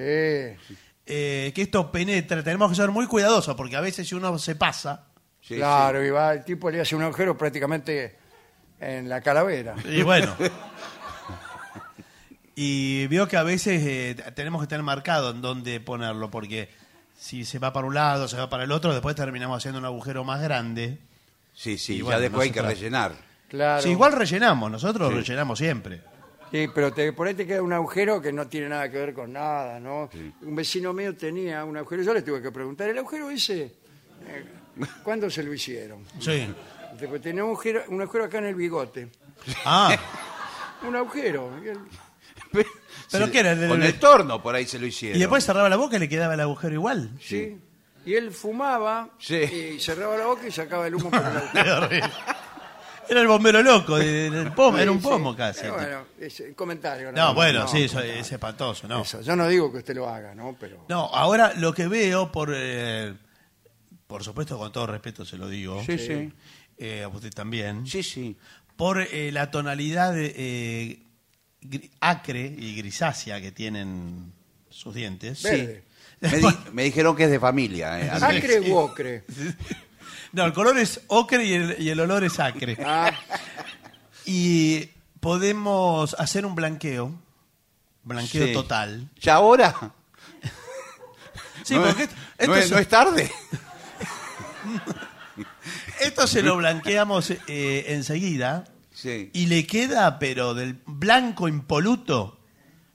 eh, 1.05 1.51
que 1.53 1.61
esto 1.61 1.91
penetra. 1.91 2.43
Tenemos 2.43 2.69
que 2.69 2.75
ser 2.75 2.89
muy 2.91 3.07
cuidadosos, 3.07 3.55
porque 3.55 3.75
a 3.75 3.81
veces 3.81 4.07
si 4.07 4.15
uno 4.15 4.37
se 4.39 4.55
pasa, 4.55 5.07
Sí, 5.41 5.55
claro, 5.55 6.03
y 6.05 6.09
va, 6.09 6.33
el 6.33 6.45
tipo 6.45 6.69
le 6.71 6.79
hace 6.79 6.95
un 6.95 7.01
agujero 7.03 7.37
prácticamente 7.37 8.15
en 8.79 9.09
la 9.09 9.19
calavera. 9.21 9.75
y 9.89 10.01
bueno. 10.03 10.33
y 12.55 13.07
veo 13.07 13.27
que 13.27 13.37
a 13.37 13.43
veces 13.43 13.81
eh, 13.85 14.15
tenemos 14.35 14.61
que 14.61 14.67
tener 14.67 14.83
marcado 14.83 15.31
en 15.31 15.41
dónde 15.41 15.79
ponerlo, 15.79 16.29
porque 16.29 16.69
si 17.17 17.45
se 17.45 17.59
va 17.59 17.73
para 17.73 17.87
un 17.87 17.95
lado, 17.95 18.27
se 18.27 18.37
va 18.37 18.49
para 18.49 18.63
el 18.63 18.71
otro, 18.71 18.91
después 18.93 19.15
terminamos 19.15 19.57
haciendo 19.57 19.79
un 19.79 19.85
agujero 19.85 20.23
más 20.23 20.41
grande. 20.41 20.99
Sí, 21.53 21.77
sí. 21.77 21.95
Y 21.95 21.97
ya 21.99 22.03
bueno, 22.05 22.19
después 22.19 22.37
no 22.37 22.41
hay 22.43 22.49
que 22.51 22.59
trata. 22.59 22.69
rellenar. 22.75 23.11
Claro. 23.49 23.81
Sí, 23.81 23.89
igual 23.89 24.13
rellenamos, 24.13 24.71
nosotros 24.71 25.13
rellenamos 25.13 25.57
siempre. 25.59 26.01
Sí, 26.53 26.69
pero 26.71 26.93
te, 26.93 27.11
por 27.13 27.27
ahí 27.27 27.33
te 27.33 27.47
queda 27.47 27.63
un 27.63 27.73
agujero 27.73 28.21
que 28.21 28.31
no 28.31 28.47
tiene 28.47 28.69
nada 28.69 28.87
que 28.87 28.97
ver 28.99 29.13
con 29.15 29.33
nada, 29.33 29.79
¿no? 29.79 30.07
Un 30.43 30.55
vecino 30.55 30.93
mío 30.93 31.15
tenía 31.17 31.65
un 31.65 31.75
agujero, 31.77 32.03
yo 32.03 32.13
le 32.13 32.21
tuve 32.21 32.43
que 32.43 32.51
preguntar, 32.51 32.87
¿el 32.89 32.97
agujero 32.99 33.31
ese, 33.31 33.61
eh, 34.27 34.45
cuándo 35.03 35.31
se 35.31 35.41
lo 35.41 35.51
hicieron? 35.51 36.05
Sí. 36.19 36.47
Dice, 36.93 37.07
"Pues 37.07 37.21
tenía 37.23 37.43
un 37.43 37.49
agujero, 37.49 37.81
un 37.87 38.01
agujero 38.01 38.25
acá 38.25 38.37
en 38.37 38.45
el 38.45 38.55
bigote. 38.55 39.09
Ah, 39.65 39.97
Un 40.87 40.95
agujero. 40.95 41.49
Y 41.63 41.69
él- 41.69 41.79
¿Pero 43.11 43.25
Sí, 43.25 43.31
qué 43.31 43.39
era? 43.39 43.67
Con 43.67 43.81
el 43.81 43.97
torno 43.99 44.43
por 44.43 44.53
ahí 44.53 44.65
se 44.67 44.77
lo 44.77 44.85
hicieron. 44.85 45.17
y 45.17 45.19
después 45.21 45.43
cerraba 45.43 45.69
la 45.69 45.75
boca 45.77 45.95
y 45.95 45.99
le 45.99 46.07
quedaba 46.09 46.35
el 46.35 46.39
agujero 46.41 46.73
igual. 46.75 47.09
sí. 47.19 47.57
Y 48.05 48.15
él 48.15 48.31
fumaba 48.31 49.09
Sí. 49.17 49.37
y 49.37 49.79
cerraba 49.79 50.17
la 50.17 50.25
boca 50.27 50.45
y 50.45 50.51
sacaba 50.51 50.85
el 50.87 50.93
humo 50.95 51.09
por 51.09 51.19
el 51.21 51.25
agujero. 51.37 52.07
Era 53.09 53.21
el 53.21 53.27
bombero 53.27 53.61
loco, 53.61 53.97
de- 53.97 54.29
del 54.29 54.51
pomo, 54.53 54.77
era 54.77 54.91
un 54.91 54.99
Sí, 55.01 55.07
pomo 55.07 55.31
sí. 55.31 55.37
casi. 55.37 55.65
Eh, 55.65 55.71
bueno, 55.71 56.05
es 56.19 56.39
un 56.39 56.53
comentario. 56.53 57.11
No, 57.11 57.25
más, 57.27 57.35
bueno, 57.35 57.59
no, 57.61 57.67
sí, 57.67 57.83
eso 57.83 57.95
comentario. 57.95 58.21
es 58.21 58.31
espantoso, 58.31 58.87
¿no? 58.87 59.01
Eso, 59.01 59.21
Yo 59.21 59.35
no 59.35 59.47
digo 59.47 59.71
que 59.71 59.79
usted 59.79 59.95
lo 59.95 60.07
haga, 60.09 60.33
¿no? 60.35 60.55
Pero 60.59 60.85
No, 60.89 61.05
ahora 61.13 61.53
lo 61.55 61.73
que 61.73 61.87
veo, 61.87 62.31
por 62.31 62.51
eh, 62.55 63.13
por 64.07 64.23
supuesto, 64.23 64.57
con 64.57 64.71
todo 64.71 64.87
respeto 64.87 65.25
se 65.25 65.37
lo 65.37 65.47
digo, 65.49 65.83
Sí, 65.85 65.97
sí. 65.97 66.31
eh, 66.77 67.03
a 67.03 67.07
usted 67.07 67.31
también, 67.33 67.85
Sí, 67.87 68.03
sí. 68.03 68.37
por 68.75 69.01
eh, 69.01 69.31
la 69.31 69.49
tonalidad 69.51 70.13
eh, 70.17 70.99
gri- 71.61 71.89
acre 71.99 72.41
y 72.57 72.75
grisácea 72.75 73.41
que 73.41 73.51
tienen 73.51 74.31
sus 74.69 74.93
dientes. 74.95 75.43
Verde. 75.43 75.83
Me, 76.21 76.37
di- 76.37 76.57
me 76.71 76.83
dijeron 76.83 77.15
que 77.17 77.25
es 77.25 77.31
de 77.31 77.39
familia. 77.39 77.99
eh, 77.99 78.09
Andrés. 78.09 78.43
¿Acre 78.43 78.59
u 78.71 78.75
ocre? 78.77 79.23
No, 80.33 80.45
el 80.45 80.53
color 80.53 80.77
es 80.77 81.01
ocre 81.07 81.45
y 81.45 81.53
el, 81.53 81.75
y 81.81 81.89
el 81.89 81.99
olor 81.99 82.23
es 82.23 82.39
acre. 82.39 82.77
Ah, 82.85 83.11
Y 84.25 84.89
podemos 85.19 86.15
hacer 86.19 86.45
un 86.45 86.55
blanqueo, 86.55 87.13
blanqueo 88.03 88.47
Sí. 88.47 88.53
total. 88.53 89.09
¿Ya 89.21 89.35
ahora? 89.35 89.73
Sí, 91.63 91.75
¿No, 91.75 91.83
porque 91.83 92.03
es, 92.03 92.09
esto, 92.37 92.51
no 92.51 92.55
es- 92.57 92.65
es- 92.65 92.71
no 92.71 92.77
es 92.79 92.87
tarde? 92.89 93.31
esto 96.01 96.27
se 96.27 96.41
lo 96.41 96.57
blanqueamos 96.57 97.31
eh, 97.47 97.85
enseguida 97.89 98.65
Sí. 98.93 99.31
y 99.33 99.47
le 99.47 99.65
queda, 99.65 100.19
pero 100.19 100.53
del 100.53 100.79
blanco 100.85 101.47
impoluto, 101.47 102.37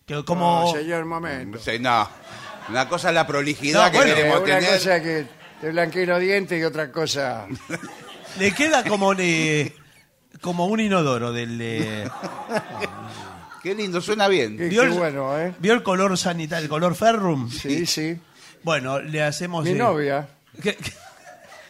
que 0.06 0.24
como... 0.24 0.64
no, 0.66 0.72
señor, 0.72 1.04
momento. 1.04 1.58
Sí, 1.58 1.78
no. 1.80 2.08
Una 2.68 2.88
cosa 2.88 3.08
es 3.08 3.14
la 3.14 3.26
prolijidad 3.26 3.86
No, 3.86 3.90
que 3.90 3.96
bueno, 3.96 4.14
queremos 4.14 4.38
una 4.40 4.46
tener. 4.58 4.78
cosa 4.78 5.02
que 5.02 5.26
te 5.60 5.70
blanquee 5.70 6.06
los 6.06 6.20
dientes 6.20 6.60
y 6.60 6.64
otra 6.64 6.90
cosa. 6.92 7.46
Le 8.38 8.52
queda 8.54 8.84
como 8.84 9.14
le- 9.14 9.74
como 10.40 10.66
un 10.66 10.80
inodoro 10.80 11.32
del... 11.32 11.58
eh, 11.60 12.08
Qué 13.62 13.74
lindo, 13.74 14.00
suena 14.00 14.28
bien. 14.28 14.56
Qué, 14.56 14.68
¿Vio 14.68 14.82
qué 14.82 14.88
el- 14.88 14.94
bueno, 14.94 15.38
¿eh? 15.38 15.54
¿Vio 15.58 15.72
el 15.74 15.82
color 15.82 16.16
sanitario, 16.16 16.64
el 16.64 16.68
color 16.70 16.94
ferrum? 16.94 17.50
Sí, 17.50 17.86
sí. 17.86 18.18
Bueno, 18.62 19.00
le 19.00 19.22
hacemos... 19.22 19.64
Mi 19.64 19.70
eh, 19.70 19.74
novia 19.74 20.28
¿Qué, 20.62 20.76
qué, 20.76 20.92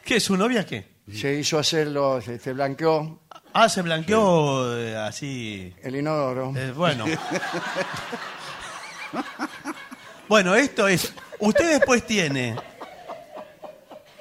qué, 0.04 0.20
su 0.20 0.36
novia 0.36 0.66
qué? 0.66 0.86
se 1.10 1.34
hizo 1.36 1.58
hacerlo, 1.58 2.20
se 2.20 2.38
se 2.38 2.52
blanqueó 2.52 3.20
Ah, 3.54 3.68
se 3.70 3.80
blanqueó 3.80 4.78
eh, 4.78 4.94
así... 4.96 5.74
el 5.82 5.96
inodoro. 5.96 6.52
eh, 6.54 6.70
bueno. 6.72 7.06
bueno, 10.28 10.54
esto 10.54 10.88
es... 10.88 11.12
Usted 11.38 11.70
después 11.78 12.06
tiene... 12.06 12.56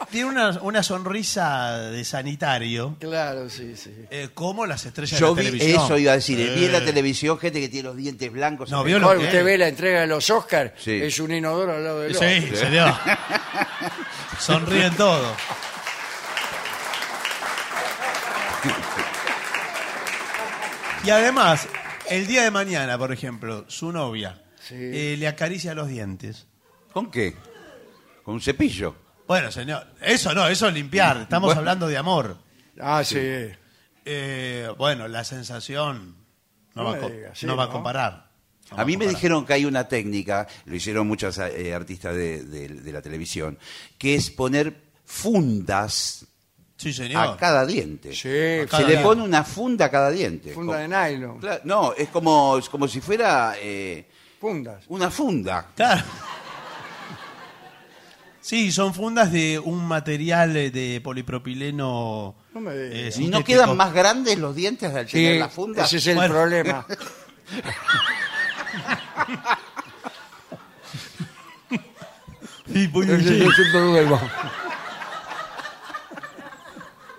Tiene 0.10 0.30
una, 0.30 0.51
una 0.62 0.84
sonrisa 0.84 1.78
de 1.89 2.05
sanitario, 2.05 2.95
Claro, 2.99 3.49
sí, 3.49 3.76
sí. 3.76 3.93
eh, 4.10 4.30
como 4.34 4.66
las 4.66 4.86
estrellas 4.86 5.20
Yo 5.20 5.36
de 5.36 5.41
vi, 5.41 5.47
la 5.47 5.51
televisión. 5.51 5.84
eso 5.86 5.97
iba 5.97 6.12
a 6.14 6.16
decir, 6.16 6.38
vi 6.55 6.66
en 6.66 6.72
la 6.72 6.78
Eh. 6.78 6.82
televisión 6.82 7.38
gente 7.38 7.60
que 7.60 7.68
tiene 7.68 7.89
los 7.89 7.97
dientes 7.97 8.32
blancos. 8.32 8.72
No, 8.72 8.86
vio 8.86 8.99
lo 8.99 9.12
que 9.12 9.18
usted 9.18 9.39
es. 9.39 9.45
ve 9.45 9.58
la 9.58 9.68
entrega 9.68 10.01
de 10.01 10.08
los 10.08 10.30
Oscars, 10.30 10.72
Sí. 10.78 10.91
es 10.93 11.20
un 11.20 11.34
inodoro 11.34 11.74
al 11.74 11.84
lado 11.84 11.99
del 12.01 12.16
Sí, 12.16 12.45
otro. 12.45 12.58
señor. 12.58 12.93
Sonríen 14.39 14.95
todos. 14.95 15.36
Y 21.03 21.10
además, 21.10 21.68
el 22.10 22.28
día 22.28 22.43
de 22.43 22.51
mañana, 22.51 22.97
por 22.97 23.12
ejemplo, 23.12 23.66
su 23.70 23.91
novia 23.91 24.41
Sí. 24.60 24.76
eh, 24.78 25.16
le 25.18 25.28
acaricia 25.28 25.74
los 25.74 25.88
dientes. 25.88 26.47
¿Con 26.91 27.10
qué? 27.12 27.36
Con 28.24 28.36
un 28.36 28.41
cepillo. 28.41 28.95
Bueno, 29.28 29.52
señor, 29.52 29.86
eso 30.02 30.34
no, 30.34 30.48
eso 30.48 30.68
es 30.68 30.74
limpiar. 30.74 31.18
Estamos 31.18 31.48
Bueno. 31.48 31.60
hablando 31.60 31.88
de 31.88 31.98
amor. 31.98 32.38
Ah, 32.80 33.04
sí. 33.04 33.18
Eh, 34.06 34.70
bueno, 34.78 35.08
la 35.08 35.24
sensación 35.24 36.16
no, 36.76 36.84
No 36.84 36.92
va, 36.92 36.96
a 37.06 37.10
diga, 37.10 37.36
sí, 37.36 37.46
no 37.46 37.58
va 37.58 37.66
a 37.66 37.70
comparar. 37.70 38.28
A 38.72 38.86
mí 38.86 38.96
me 38.98 39.08
dijeron 39.08 39.46
que 39.46 39.54
hay 39.54 39.66
una 39.66 39.88
técnica, 39.88 40.48
lo 40.66 40.76
hicieron 40.76 41.08
muchos 41.08 41.38
eh, 41.40 41.74
artistas 41.74 42.16
de, 42.16 42.44
de- 42.44 42.68
de 42.70 42.92
la 42.92 43.02
televisión, 43.02 43.58
que 43.98 44.16
es 44.16 44.30
poner 44.30 44.74
fundas 45.06 46.26
Sí, 46.78 46.94
señor. 46.94 47.28
a 47.28 47.38
cada 47.38 47.66
diente. 47.66 48.12
Sí, 48.14 48.20
Se 48.22 48.68
cada 48.70 48.84
le 48.84 48.88
diente. 48.90 49.04
pone 49.06 49.24
una 49.24 49.44
funda 49.44 49.86
a 49.86 49.90
cada 49.92 50.10
diente. 50.12 50.54
funda 50.54 50.78
de 50.78 50.88
nylon. 50.88 51.40
Claro, 51.40 51.62
no, 51.64 51.94
es 51.94 52.10
como, 52.10 52.58
es 52.58 52.70
como 52.70 52.88
si 52.88 53.02
fuera 53.02 53.56
eh, 53.60 54.06
Fundas. 54.40 54.84
una 54.90 55.10
funda. 55.10 55.68
Claro. 55.76 56.04
Sí, 58.48 58.72
son 58.72 58.93
fundas 58.93 59.30
de 59.34 59.60
un 59.60 59.86
material 59.86 60.56
eh, 60.56 60.72
de 60.72 61.02
polipropileno. 61.02 62.34
No 62.54 62.62
me 62.62 62.72
eh, 62.74 63.12
¿Y 63.18 63.28
no 63.28 63.43
quedan 63.43 63.76
más 63.76 63.91
grandes 63.93 64.39
los 64.39 64.56
dientes 64.56 64.95
al 64.95 65.06
Sí, 65.06 65.18
tener 65.18 65.39
la 65.39 65.50
funda? 65.50 65.84
ese 65.84 65.98
es 65.98 66.08
el 66.08 66.16
Bueno. 66.16 66.34
problema. 66.34 66.86
Sí, 72.72 72.88
pues, 72.89 73.10
Ese 73.10 73.28
sí. 73.30 73.48
es 73.48 73.60
el 73.60 73.72
problema. 73.72 74.22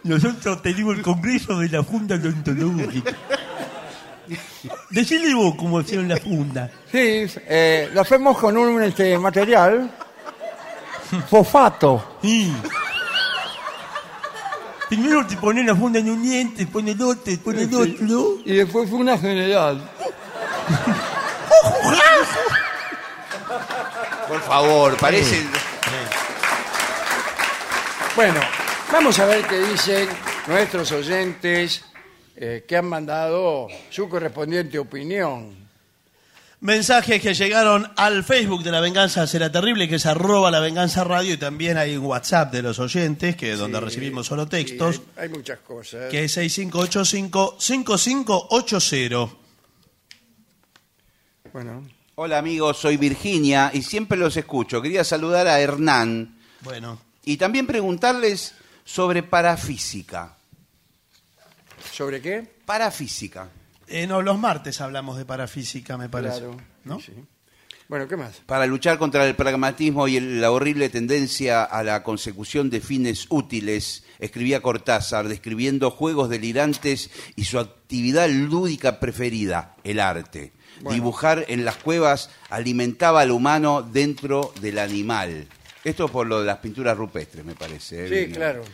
Nosotros 0.05 0.63
tenemos 0.63 0.97
el 0.97 1.03
congreso 1.03 1.59
de 1.59 1.69
la 1.69 1.83
funda 1.83 2.17
odontológica. 2.17 3.13
Decile 4.91 5.35
vos 5.35 5.55
cómo 5.57 5.81
hicieron 5.81 6.09
la 6.09 6.17
funda. 6.17 6.71
Sí, 6.91 7.27
eh, 7.49 7.91
lo 7.93 8.01
hacemos 8.01 8.39
con 8.39 8.57
un 8.57 8.83
este, 8.83 9.19
material 9.19 9.91
fosfato. 11.29 12.19
Sí. 12.23 12.55
Primero 14.89 15.27
te 15.27 15.37
pones 15.37 15.67
la 15.67 15.77
funda 15.77 15.99
en 15.99 16.11
un 16.11 16.23
diente, 16.23 16.63
después 16.63 16.83
en 16.85 16.93
el 16.93 17.03
otro, 17.03 17.23
después 17.25 17.59
en 17.59 17.69
el 17.69 17.75
otro. 17.75 18.39
Y 18.45 18.57
después 18.57 18.89
fue 18.89 18.99
una 18.99 19.19
general. 19.19 19.91
Por 24.29 24.41
favor, 24.43 24.97
parece... 24.97 25.47
Bueno, 28.17 28.41
vamos 28.91 29.19
a 29.19 29.27
ver 29.27 29.47
qué 29.47 29.59
dicen 29.59 30.09
nuestros 30.47 30.91
oyentes 30.93 31.85
eh, 32.35 32.65
que 32.67 32.77
han 32.77 32.87
mandado 32.87 33.69
su 33.91 34.09
correspondiente 34.09 34.79
opinión. 34.79 35.68
Mensajes 36.61 37.23
que 37.23 37.35
llegaron 37.35 37.89
al 37.97 38.25
Facebook 38.25 38.65
de 38.65 38.73
La 38.73 38.81
Venganza 38.81 39.25
Será 39.29 39.53
Terrible, 39.53 39.89
que 39.89 39.95
es 39.95 40.07
arroba 40.07 40.51
La 40.51 40.59
Venganza 40.59 41.05
Radio, 41.05 41.35
y 41.35 41.37
también 41.37 41.77
hay 41.79 41.97
un 41.97 42.05
WhatsApp 42.05 42.53
de 42.53 42.63
los 42.63 42.81
oyentes, 42.81 43.37
que 43.37 43.53
es 43.53 43.59
donde 43.61 43.79
recibimos 43.79 44.27
solo 44.27 44.43
Sí, 44.45 44.49
textos, 44.51 45.01
hay, 45.17 45.25
hay 45.25 45.29
muchas 45.29 45.61
cosas. 45.61 46.11
que 46.11 46.25
es 46.25 46.37
6585-5580. 46.37 49.31
Bueno, 51.53 51.89
Hola 52.17 52.39
amigos, 52.39 52.79
soy 52.79 52.97
Virginia 52.97 53.71
y 53.73 53.83
siempre 53.83 54.19
los 54.19 54.37
escucho. 54.37 54.83
Quería 54.83 55.05
saludar 55.05 55.47
a 55.47 55.61
Hernán 55.61 56.41
Bueno, 56.63 57.01
y 57.25 57.37
también 57.37 57.69
preguntarles 57.69 58.55
sobre 58.85 59.23
parafísica. 59.23 60.35
¿sobre 61.93 62.21
qué? 62.21 62.43
Parafísica. 62.67 63.49
Eh, 63.89 64.07
no, 64.07 64.23
los 64.23 64.39
martes 64.39 64.81
hablamos 64.81 65.17
de 65.19 65.25
parafísica, 65.25 65.97
me 65.97 66.09
parece. 66.09 66.39
Claro. 66.41 66.57
¿no? 66.85 67.01
sí. 67.01 67.13
Bueno, 67.89 68.07
¿qué 68.07 68.19
más? 68.19 68.43
Para 68.45 68.67
luchar 68.67 68.99
contra 68.99 69.27
el 69.27 69.35
pragmatismo 69.35 70.09
y 70.09 70.19
el- 70.19 70.43
la 70.43 70.51
horrible 70.51 70.91
tendencia 70.91 71.65
a 71.65 71.83
la 71.83 72.03
consecución 72.03 72.69
de 72.69 72.81
fines 72.83 73.25
útiles, 73.31 74.05
escribía 74.19 74.61
Cortázar, 74.61 75.27
describiendo 75.27 75.91
juegos 75.91 76.29
delirantes 76.29 77.11
y 77.35 77.45
su 77.45 77.59
actividad 77.59 78.29
lúdica 78.29 79.01
preferida, 79.01 79.75
el 79.85 80.01
arte. 80.01 80.53
Bueno. 80.83 80.95
Dibujar 80.95 81.47
en 81.49 81.65
las 81.65 81.77
cuevas 81.77 82.29
alimentaba 82.51 83.23
al 83.23 83.31
humano 83.31 83.81
dentro 83.83 84.53
del 84.61 84.79
animal. 84.81 85.47
Esto 85.83 86.09
por 86.09 86.27
lo 86.27 86.41
de 86.41 86.47
las 86.47 86.59
pinturas 86.59 86.95
rupestres, 86.97 87.43
me 87.45 87.55
parece. 87.55 88.05
¿eh? 88.05 88.09
Sí, 88.09 88.15
Bien. 88.15 88.31
claro. 88.33 88.65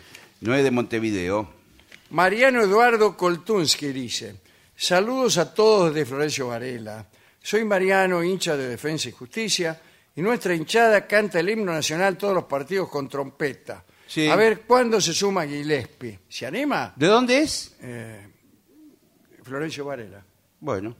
No 0.41 0.57
es 0.57 0.65
de 0.65 0.73
Montevideo. 0.73 1.49
Mariano 2.11 2.63
Eduardo 2.63 3.17
Koltunsky 3.17 3.93
dice, 3.93 4.37
saludos 4.77 5.39
a 5.39 5.53
todos 5.55 5.95
de 5.95 6.05
Florencio 6.05 6.49
Varela. 6.49 7.07
Soy 7.43 7.65
Mariano, 7.65 8.23
hincha 8.23 8.57
de 8.57 8.69
Defensa 8.69 9.09
y 9.09 9.13
Justicia, 9.13 9.81
y 10.17 10.23
nuestra 10.23 10.55
hinchada 10.55 11.07
canta 11.07 11.41
el 11.41 11.51
himno 11.51 11.73
nacional 11.73 12.17
todos 12.17 12.35
los 12.35 12.45
partidos 12.45 12.89
con 12.89 13.09
trompeta. 13.09 13.85
Sí. 14.07 14.29
A 14.29 14.37
ver 14.37 14.63
cuándo 14.63 15.01
se 15.01 15.13
suma 15.13 15.47
Gillespie. 15.47 16.21
¿Se 16.29 16.47
anima? 16.47 16.93
¿De 16.97 17.07
dónde 17.07 17.41
es? 17.41 17.77
Eh, 17.81 18.29
Florencio 19.43 19.85
Varela. 19.85 20.25
Bueno, 20.61 20.97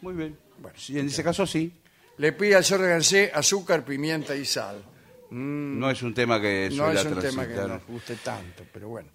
muy 0.00 0.14
bien. 0.14 0.38
Bueno, 0.58 0.76
Sí, 0.78 0.98
en 0.98 1.06
ese 1.06 1.22
caso 1.22 1.46
sí. 1.46 1.72
Le 2.18 2.32
pide 2.32 2.56
al 2.56 2.64
señor 2.64 2.88
Gansé 2.88 3.30
azúcar, 3.32 3.84
pimienta 3.84 4.34
y 4.34 4.44
sal. 4.44 4.82
No 5.30 5.90
es 5.90 6.02
un 6.02 6.12
tema 6.14 6.40
que 6.40 6.68
No 6.70 6.84
suele 6.84 7.00
es 7.00 7.06
un 7.06 7.18
tema 7.20 7.46
que 7.46 7.54
nos 7.54 7.86
guste 7.86 8.16
tanto, 8.16 8.64
pero 8.72 8.88
bueno. 8.88 9.08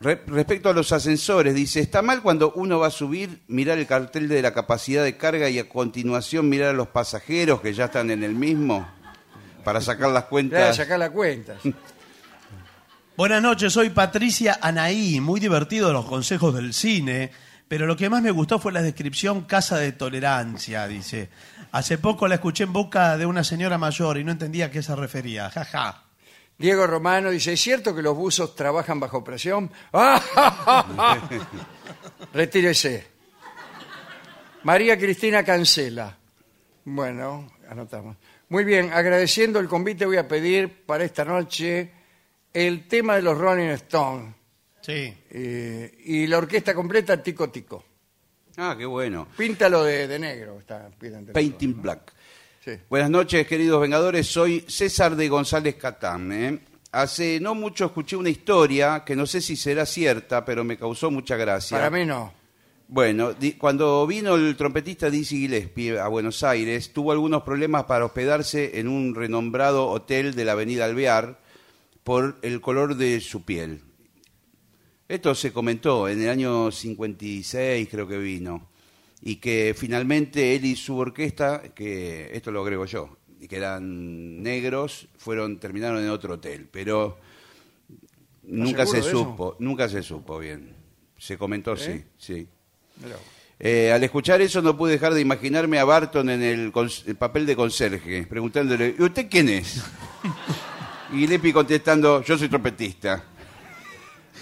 Re- 0.00 0.22
respecto 0.26 0.68
a 0.68 0.74
los 0.74 0.92
ascensores, 0.92 1.54
dice, 1.54 1.80
está 1.80 2.02
mal 2.02 2.20
cuando 2.20 2.52
uno 2.56 2.78
va 2.78 2.88
a 2.88 2.90
subir, 2.90 3.42
mirar 3.48 3.78
el 3.78 3.86
cartel 3.86 4.28
de 4.28 4.42
la 4.42 4.52
capacidad 4.52 5.02
de 5.02 5.16
carga 5.16 5.48
y 5.48 5.58
a 5.58 5.68
continuación 5.68 6.48
mirar 6.48 6.70
a 6.70 6.72
los 6.74 6.88
pasajeros 6.88 7.60
que 7.60 7.72
ya 7.72 7.86
están 7.86 8.10
en 8.10 8.22
el 8.22 8.34
mismo 8.34 8.86
para 9.64 9.80
sacar 9.80 10.10
las 10.10 10.24
cuentas. 10.24 10.76
sacar 10.76 10.98
la 10.98 11.10
cuenta. 11.10 11.54
Buenas 13.16 13.40
noches, 13.40 13.72
soy 13.72 13.90
Patricia 13.90 14.58
Anaí, 14.60 15.20
muy 15.20 15.38
divertido 15.38 15.92
los 15.92 16.04
consejos 16.04 16.52
del 16.54 16.74
cine, 16.74 17.30
pero 17.68 17.86
lo 17.86 17.96
que 17.96 18.10
más 18.10 18.20
me 18.22 18.32
gustó 18.32 18.58
fue 18.58 18.72
la 18.72 18.82
descripción 18.82 19.42
casa 19.42 19.78
de 19.78 19.92
tolerancia, 19.92 20.86
dice. 20.88 21.30
Hace 21.70 21.96
poco 21.96 22.26
la 22.28 22.34
escuché 22.34 22.64
en 22.64 22.72
boca 22.72 23.16
de 23.16 23.24
una 23.26 23.44
señora 23.44 23.78
mayor 23.78 24.18
y 24.18 24.24
no 24.24 24.32
entendía 24.32 24.66
a 24.66 24.70
qué 24.70 24.82
se 24.82 24.94
refería. 24.96 25.48
Ja, 25.50 25.64
ja. 25.64 26.03
Diego 26.56 26.86
Romano 26.86 27.30
dice, 27.30 27.54
¿es 27.54 27.60
cierto 27.60 27.94
que 27.94 28.02
los 28.02 28.16
buzos 28.16 28.54
trabajan 28.54 29.00
bajo 29.00 29.24
presión? 29.24 29.70
Retírese. 32.32 33.06
María 34.62 34.98
Cristina 34.98 35.44
Cancela. 35.44 36.16
Bueno, 36.84 37.50
anotamos. 37.68 38.16
Muy 38.48 38.64
bien, 38.64 38.92
agradeciendo 38.92 39.58
el 39.58 39.68
convite 39.68 40.06
voy 40.06 40.16
a 40.16 40.28
pedir 40.28 40.84
para 40.86 41.04
esta 41.04 41.24
noche 41.24 41.90
el 42.52 42.86
tema 42.86 43.16
de 43.16 43.22
los 43.22 43.36
Rolling 43.36 43.68
Stones 43.70 44.34
Sí. 44.80 45.12
eh, 45.30 45.98
y 46.04 46.26
la 46.26 46.38
orquesta 46.38 46.74
completa 46.74 47.22
Tico 47.22 47.48
Tico. 47.50 47.84
Ah, 48.56 48.74
qué 48.78 48.84
bueno. 48.84 49.26
Píntalo 49.36 49.82
de, 49.82 50.06
de 50.06 50.18
negro. 50.18 50.58
Está, 50.60 50.88
Painting. 51.32 51.82
Black. 51.82 52.12
Sí. 52.64 52.72
Buenas 52.88 53.10
noches, 53.10 53.46
queridos 53.46 53.80
Vengadores. 53.80 54.26
Soy 54.26 54.64
César 54.68 55.16
de 55.16 55.28
González 55.28 55.74
Catán. 55.74 56.32
¿eh? 56.32 56.58
Hace 56.92 57.38
no 57.40 57.54
mucho 57.54 57.86
escuché 57.86 58.16
una 58.16 58.30
historia 58.30 59.02
que 59.04 59.14
no 59.16 59.26
sé 59.26 59.40
si 59.40 59.56
será 59.56 59.84
cierta, 59.84 60.44
pero 60.44 60.64
me 60.64 60.78
causó 60.78 61.10
mucha 61.10 61.36
gracia. 61.36 61.76
Para 61.76 61.90
mí 61.90 62.06
no. 62.06 62.32
Bueno, 62.88 63.32
di- 63.34 63.52
cuando 63.54 64.06
vino 64.06 64.34
el 64.36 64.56
trompetista 64.56 65.10
Dizzy 65.10 65.40
Gillespie 65.40 65.98
a 65.98 66.08
Buenos 66.08 66.42
Aires, 66.42 66.92
tuvo 66.92 67.12
algunos 67.12 67.42
problemas 67.42 67.84
para 67.84 68.04
hospedarse 68.04 68.78
en 68.78 68.88
un 68.88 69.14
renombrado 69.14 69.88
hotel 69.88 70.34
de 70.34 70.44
la 70.44 70.52
avenida 70.52 70.84
Alvear 70.84 71.40
por 72.02 72.36
el 72.42 72.60
color 72.60 72.96
de 72.96 73.20
su 73.20 73.42
piel. 73.44 73.80
Esto 75.08 75.34
se 75.34 75.52
comentó 75.52 76.08
en 76.08 76.22
el 76.22 76.30
año 76.30 76.70
56, 76.70 77.88
creo 77.90 78.06
que 78.06 78.18
vino. 78.18 78.68
Y 79.20 79.36
que 79.36 79.74
finalmente 79.76 80.54
él 80.54 80.64
y 80.64 80.76
su 80.76 80.96
orquesta, 80.98 81.62
que 81.74 82.30
esto 82.32 82.50
lo 82.50 82.62
agrego 82.62 82.84
yo, 82.84 83.16
y 83.40 83.48
que 83.48 83.56
eran 83.56 84.42
negros, 84.42 85.08
fueron 85.16 85.58
terminaron 85.58 86.02
en 86.02 86.10
otro 86.10 86.34
hotel, 86.34 86.68
pero 86.70 87.18
nunca 88.44 88.86
se 88.86 89.02
supo, 89.02 89.56
nunca 89.58 89.88
se 89.88 90.02
supo 90.02 90.38
bien. 90.38 90.74
Se 91.18 91.38
comentó 91.38 91.74
¿Eh? 91.74 91.76
sí, 91.76 92.04
sí. 92.18 92.48
Mirá. 93.02 93.16
Eh, 93.58 93.92
al 93.92 94.02
escuchar 94.02 94.40
eso 94.42 94.60
no 94.60 94.76
pude 94.76 94.92
dejar 94.92 95.14
de 95.14 95.20
imaginarme 95.20 95.78
a 95.78 95.84
Barton 95.84 96.28
en 96.28 96.42
el, 96.42 96.72
el 97.06 97.16
papel 97.16 97.46
de 97.46 97.54
conserje, 97.54 98.26
preguntándole, 98.26 98.94
¿y 98.98 99.02
usted 99.02 99.28
quién 99.30 99.48
es? 99.48 99.82
y 101.12 101.26
Lepi 101.26 101.52
contestando, 101.52 102.22
yo 102.22 102.36
soy 102.36 102.48
trompetista. 102.48 103.22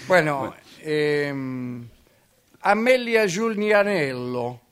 Bueno, 0.07 0.55
eh, 0.81 1.31
Amelia 2.61 3.27
Giulianello. 3.27 4.62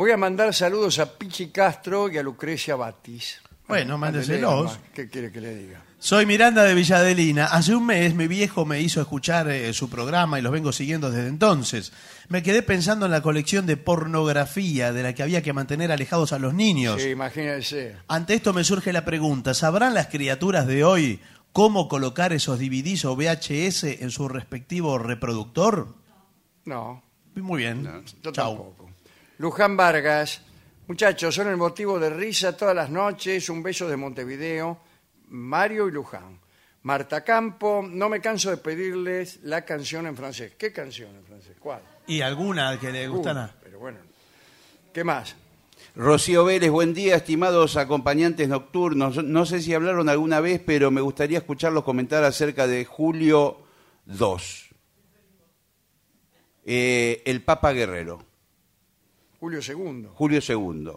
Voy 0.00 0.12
a 0.12 0.16
mandar 0.16 0.54
saludos 0.54 0.98
a 0.98 1.18
Pichi 1.18 1.48
Castro 1.48 2.08
y 2.10 2.16
a 2.16 2.22
Lucrecia 2.22 2.74
Batis. 2.74 3.38
Bueno, 3.68 3.98
mándeselos. 3.98 4.78
¿Qué 4.94 5.10
quiere 5.10 5.30
que 5.30 5.42
le 5.42 5.54
diga? 5.54 5.82
Soy 5.98 6.24
Miranda 6.24 6.64
de 6.64 6.72
Villadelina. 6.72 7.44
Hace 7.44 7.74
un 7.74 7.84
mes 7.84 8.14
mi 8.14 8.26
viejo 8.26 8.64
me 8.64 8.80
hizo 8.80 9.02
escuchar 9.02 9.50
eh, 9.50 9.74
su 9.74 9.90
programa 9.90 10.38
y 10.38 10.42
los 10.42 10.52
vengo 10.52 10.72
siguiendo 10.72 11.10
desde 11.10 11.28
entonces. 11.28 11.92
Me 12.30 12.42
quedé 12.42 12.62
pensando 12.62 13.04
en 13.04 13.12
la 13.12 13.20
colección 13.20 13.66
de 13.66 13.76
pornografía 13.76 14.94
de 14.94 15.02
la 15.02 15.14
que 15.14 15.22
había 15.22 15.42
que 15.42 15.52
mantener 15.52 15.92
alejados 15.92 16.32
a 16.32 16.38
los 16.38 16.54
niños. 16.54 17.02
Sí, 17.02 17.10
imagínense. 17.10 17.96
Ante 18.08 18.32
esto 18.32 18.54
me 18.54 18.64
surge 18.64 18.94
la 18.94 19.04
pregunta, 19.04 19.52
¿sabrán 19.52 19.92
las 19.92 20.06
criaturas 20.06 20.66
de 20.66 20.82
hoy 20.82 21.20
cómo 21.52 21.88
colocar 21.88 22.32
esos 22.32 22.58
DVDs 22.58 23.04
o 23.04 23.16
VHS 23.16 23.84
en 24.00 24.10
su 24.10 24.28
respectivo 24.30 24.96
reproductor? 24.96 25.94
No, 26.64 27.02
Muy 27.34 27.58
bien. 27.58 27.86
yo 28.22 28.32
Chau. 28.32 28.56
tampoco. 28.56 28.79
Luján 29.40 29.74
Vargas. 29.74 30.42
Muchachos, 30.86 31.34
son 31.34 31.48
el 31.48 31.56
motivo 31.56 31.98
de 31.98 32.10
risa 32.10 32.54
todas 32.54 32.76
las 32.76 32.90
noches. 32.90 33.48
Un 33.48 33.62
beso 33.62 33.88
de 33.88 33.96
Montevideo. 33.96 34.78
Mario 35.28 35.88
y 35.88 35.92
Luján. 35.92 36.38
Marta 36.82 37.24
Campo, 37.24 37.82
no 37.82 38.10
me 38.10 38.20
canso 38.20 38.50
de 38.50 38.58
pedirles 38.58 39.40
la 39.44 39.64
canción 39.64 40.06
en 40.06 40.14
francés. 40.14 40.52
¿Qué 40.58 40.74
canción 40.74 41.16
en 41.16 41.24
francés? 41.24 41.56
¿Cuál? 41.58 41.80
¿Y 42.06 42.20
alguna 42.20 42.78
que 42.78 42.92
le 42.92 43.08
gustan 43.08 43.38
Uh, 43.38 43.48
pero 43.62 43.78
bueno. 43.78 43.98
¿Qué 44.92 45.04
más? 45.04 45.34
Rocío 45.96 46.44
Vélez, 46.44 46.70
buen 46.70 46.92
día, 46.92 47.16
estimados 47.16 47.78
acompañantes 47.78 48.46
nocturnos. 48.46 49.24
No 49.24 49.46
sé 49.46 49.62
si 49.62 49.72
hablaron 49.72 50.10
alguna 50.10 50.40
vez, 50.40 50.60
pero 50.62 50.90
me 50.90 51.00
gustaría 51.00 51.38
escucharlos 51.38 51.84
comentar 51.84 52.24
acerca 52.24 52.66
de 52.66 52.84
Julio 52.84 53.62
II. 54.06 54.26
Eh, 56.66 57.22
el 57.24 57.42
Papa 57.42 57.72
Guerrero, 57.72 58.29
Julio 59.40 59.60
II. 59.60 60.08
Julio 60.14 60.40
II. 60.46 60.92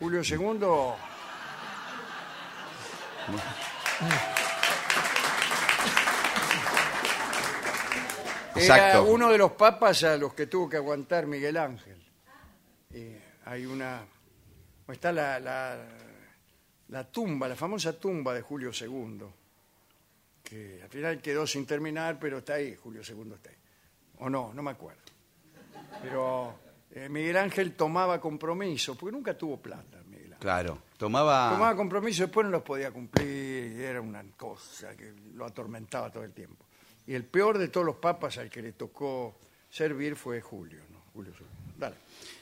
Julio 0.00 0.22
II. 0.22 0.94
Era 8.56 8.60
Exacto. 8.62 9.04
uno 9.04 9.30
de 9.30 9.38
los 9.38 9.52
papas 9.52 10.04
a 10.04 10.16
los 10.16 10.32
que 10.34 10.46
tuvo 10.46 10.68
que 10.68 10.76
aguantar 10.76 11.26
Miguel 11.26 11.56
Ángel. 11.56 12.00
Y 12.94 13.16
hay 13.46 13.66
una. 13.66 14.06
Está 14.86 15.10
la, 15.10 15.40
la, 15.40 15.76
la 16.88 17.04
tumba, 17.10 17.48
la 17.48 17.56
famosa 17.56 17.98
tumba 17.98 18.32
de 18.32 18.42
Julio 18.42 18.70
II, 18.78 19.24
que 20.42 20.80
al 20.82 20.88
final 20.88 21.20
quedó 21.20 21.46
sin 21.46 21.66
terminar, 21.66 22.18
pero 22.20 22.38
está 22.38 22.54
ahí, 22.54 22.76
Julio 22.76 23.02
II 23.06 23.32
está 23.34 23.50
ahí. 23.50 23.56
O 24.18 24.30
no, 24.30 24.52
no 24.54 24.62
me 24.62 24.70
acuerdo. 24.70 25.00
Pero 26.02 26.54
eh, 26.94 27.08
Miguel 27.08 27.36
Ángel 27.36 27.72
tomaba 27.74 28.20
compromiso, 28.20 28.94
porque 28.96 29.12
nunca 29.16 29.36
tuvo 29.36 29.56
plata, 29.58 30.02
Miguel 30.06 30.24
Ángel. 30.26 30.38
Claro, 30.38 30.78
tomaba... 30.96 31.50
Tomaba 31.50 31.76
compromiso, 31.76 32.22
después 32.22 32.44
no 32.44 32.50
los 32.52 32.62
podía 32.62 32.90
cumplir, 32.90 33.74
y 33.76 33.82
era 33.82 34.00
una 34.00 34.22
cosa 34.36 34.96
que 34.96 35.12
lo 35.34 35.44
atormentaba 35.44 36.10
todo 36.10 36.24
el 36.24 36.32
tiempo. 36.32 36.64
Y 37.06 37.14
el 37.14 37.24
peor 37.24 37.58
de 37.58 37.68
todos 37.68 37.84
los 37.84 37.96
papas 37.96 38.38
al 38.38 38.48
que 38.48 38.62
le 38.62 38.72
tocó 38.72 39.38
servir 39.68 40.16
fue 40.16 40.40
Julio, 40.40 40.80
¿no? 40.90 41.00
Julio. 41.12 41.32
Dale. 41.76 41.96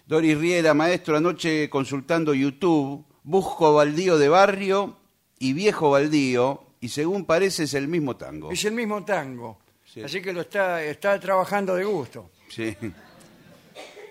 Doris 0.06 0.36
Riera, 0.38 0.74
maestro, 0.74 1.16
anoche 1.16 1.68
consultando 1.70 2.34
YouTube, 2.34 3.04
busco 3.24 3.74
baldío 3.74 4.18
de 4.18 4.28
barrio 4.28 4.96
y 5.38 5.52
viejo 5.52 5.90
baldío, 5.90 6.64
y 6.80 6.88
según 6.88 7.24
parece 7.24 7.64
es 7.64 7.74
el 7.74 7.88
mismo 7.88 8.16
tango. 8.16 8.50
Es 8.52 8.64
el 8.64 8.74
mismo 8.74 9.04
tango, 9.04 9.58
Sí. 9.84 10.02
así 10.02 10.20
que 10.22 10.32
lo 10.32 10.40
está, 10.42 10.82
está 10.82 11.18
trabajando 11.20 11.74
de 11.74 11.84
gusto. 11.84 12.30
Sí. 12.48 12.76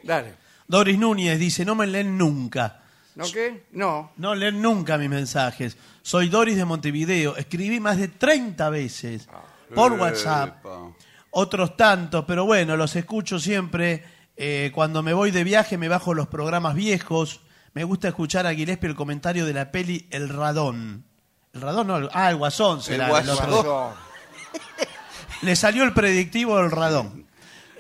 Dale. 0.04 0.36
Doris 0.68 0.98
Núñez 0.98 1.38
dice, 1.40 1.66
no 1.66 1.76
me 1.76 1.86
leen 1.88 2.18
nunca. 2.18 2.82
¿No 3.16 3.26
qué? 3.32 3.66
No. 3.72 4.12
No 4.18 4.36
leen 4.36 4.62
nunca 4.62 4.98
mis 4.98 5.10
mensajes. 5.10 5.78
Soy 6.02 6.30
Doris 6.30 6.56
de 6.56 6.64
Montevideo. 6.66 7.36
Escribí 7.36 7.80
más 7.80 7.98
de 7.98 8.08
30 8.08 8.70
veces 8.70 9.28
por 9.76 9.94
WhatsApp. 9.94 10.60
Epa. 10.60 10.92
Otros 11.32 11.76
tantos, 11.78 12.26
pero 12.26 12.46
bueno, 12.46 12.76
los 12.78 12.96
escucho 12.96 13.40
siempre. 13.40 14.04
Eh, 14.38 14.72
cuando 14.74 15.04
me 15.04 15.14
voy 15.14 15.32
de 15.32 15.44
viaje 15.44 15.78
me 15.78 15.88
bajo 15.90 16.14
los 16.14 16.28
programas 16.28 16.74
viejos. 16.76 17.42
Me 17.74 17.84
gusta 17.84 18.08
escuchar 18.08 18.48
a 18.48 18.54
Gillespie 18.54 18.90
el 18.90 18.96
comentario 18.96 19.46
de 19.46 19.54
la 19.54 19.72
peli 19.72 20.08
El 20.10 20.30
Radón. 20.30 21.06
El 21.54 21.62
Radón 21.62 21.88
no, 21.88 21.98
el- 21.98 22.10
ah, 22.14 22.30
el 22.30 22.38
Guasón 22.38 22.82
será. 22.82 23.08
El 23.20 23.30
el. 23.30 23.36
Guasón. 23.36 23.94
Le 25.42 25.56
salió 25.56 25.84
el 25.84 25.94
predictivo 25.94 26.58
del 26.58 26.72
Radón. 26.72 27.21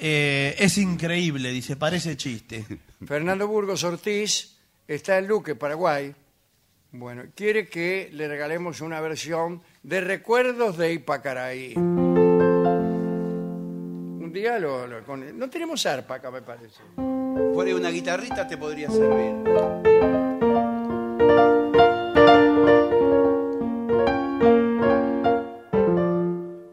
Eh, 0.04 0.56
es 0.58 0.80
increíble, 0.80 1.52
dice, 1.52 1.76
parece 1.76 2.18
chiste. 2.18 2.66
Fernando 3.06 3.48
Burgos 3.48 3.84
Ortiz 3.84 4.58
está 4.88 5.20
en 5.20 5.28
Luque, 5.28 5.54
Paraguay. 5.56 6.16
Bueno, 6.92 7.26
quiere 7.36 7.68
que 7.68 8.10
le 8.12 8.28
regalemos 8.28 8.82
una 8.82 9.00
versión 9.00 9.62
de 9.84 10.02
Recuerdos 10.02 10.76
de 10.78 10.94
Ipacaraí. 10.94 11.76
Un 11.78 13.12
día 14.34 14.58
lo, 14.58 14.88
lo- 14.88 15.04
con- 15.06 15.38
no 15.38 15.50
tenemos 15.52 15.86
arpa 15.86 16.16
acá, 16.16 16.32
me 16.32 16.42
parece. 16.42 16.82
Por 16.96 17.68
ahí 17.68 17.74
una 17.74 17.92
guitarrita 17.92 18.48
te 18.48 18.58
podría 18.58 18.90
servir. 18.90 19.36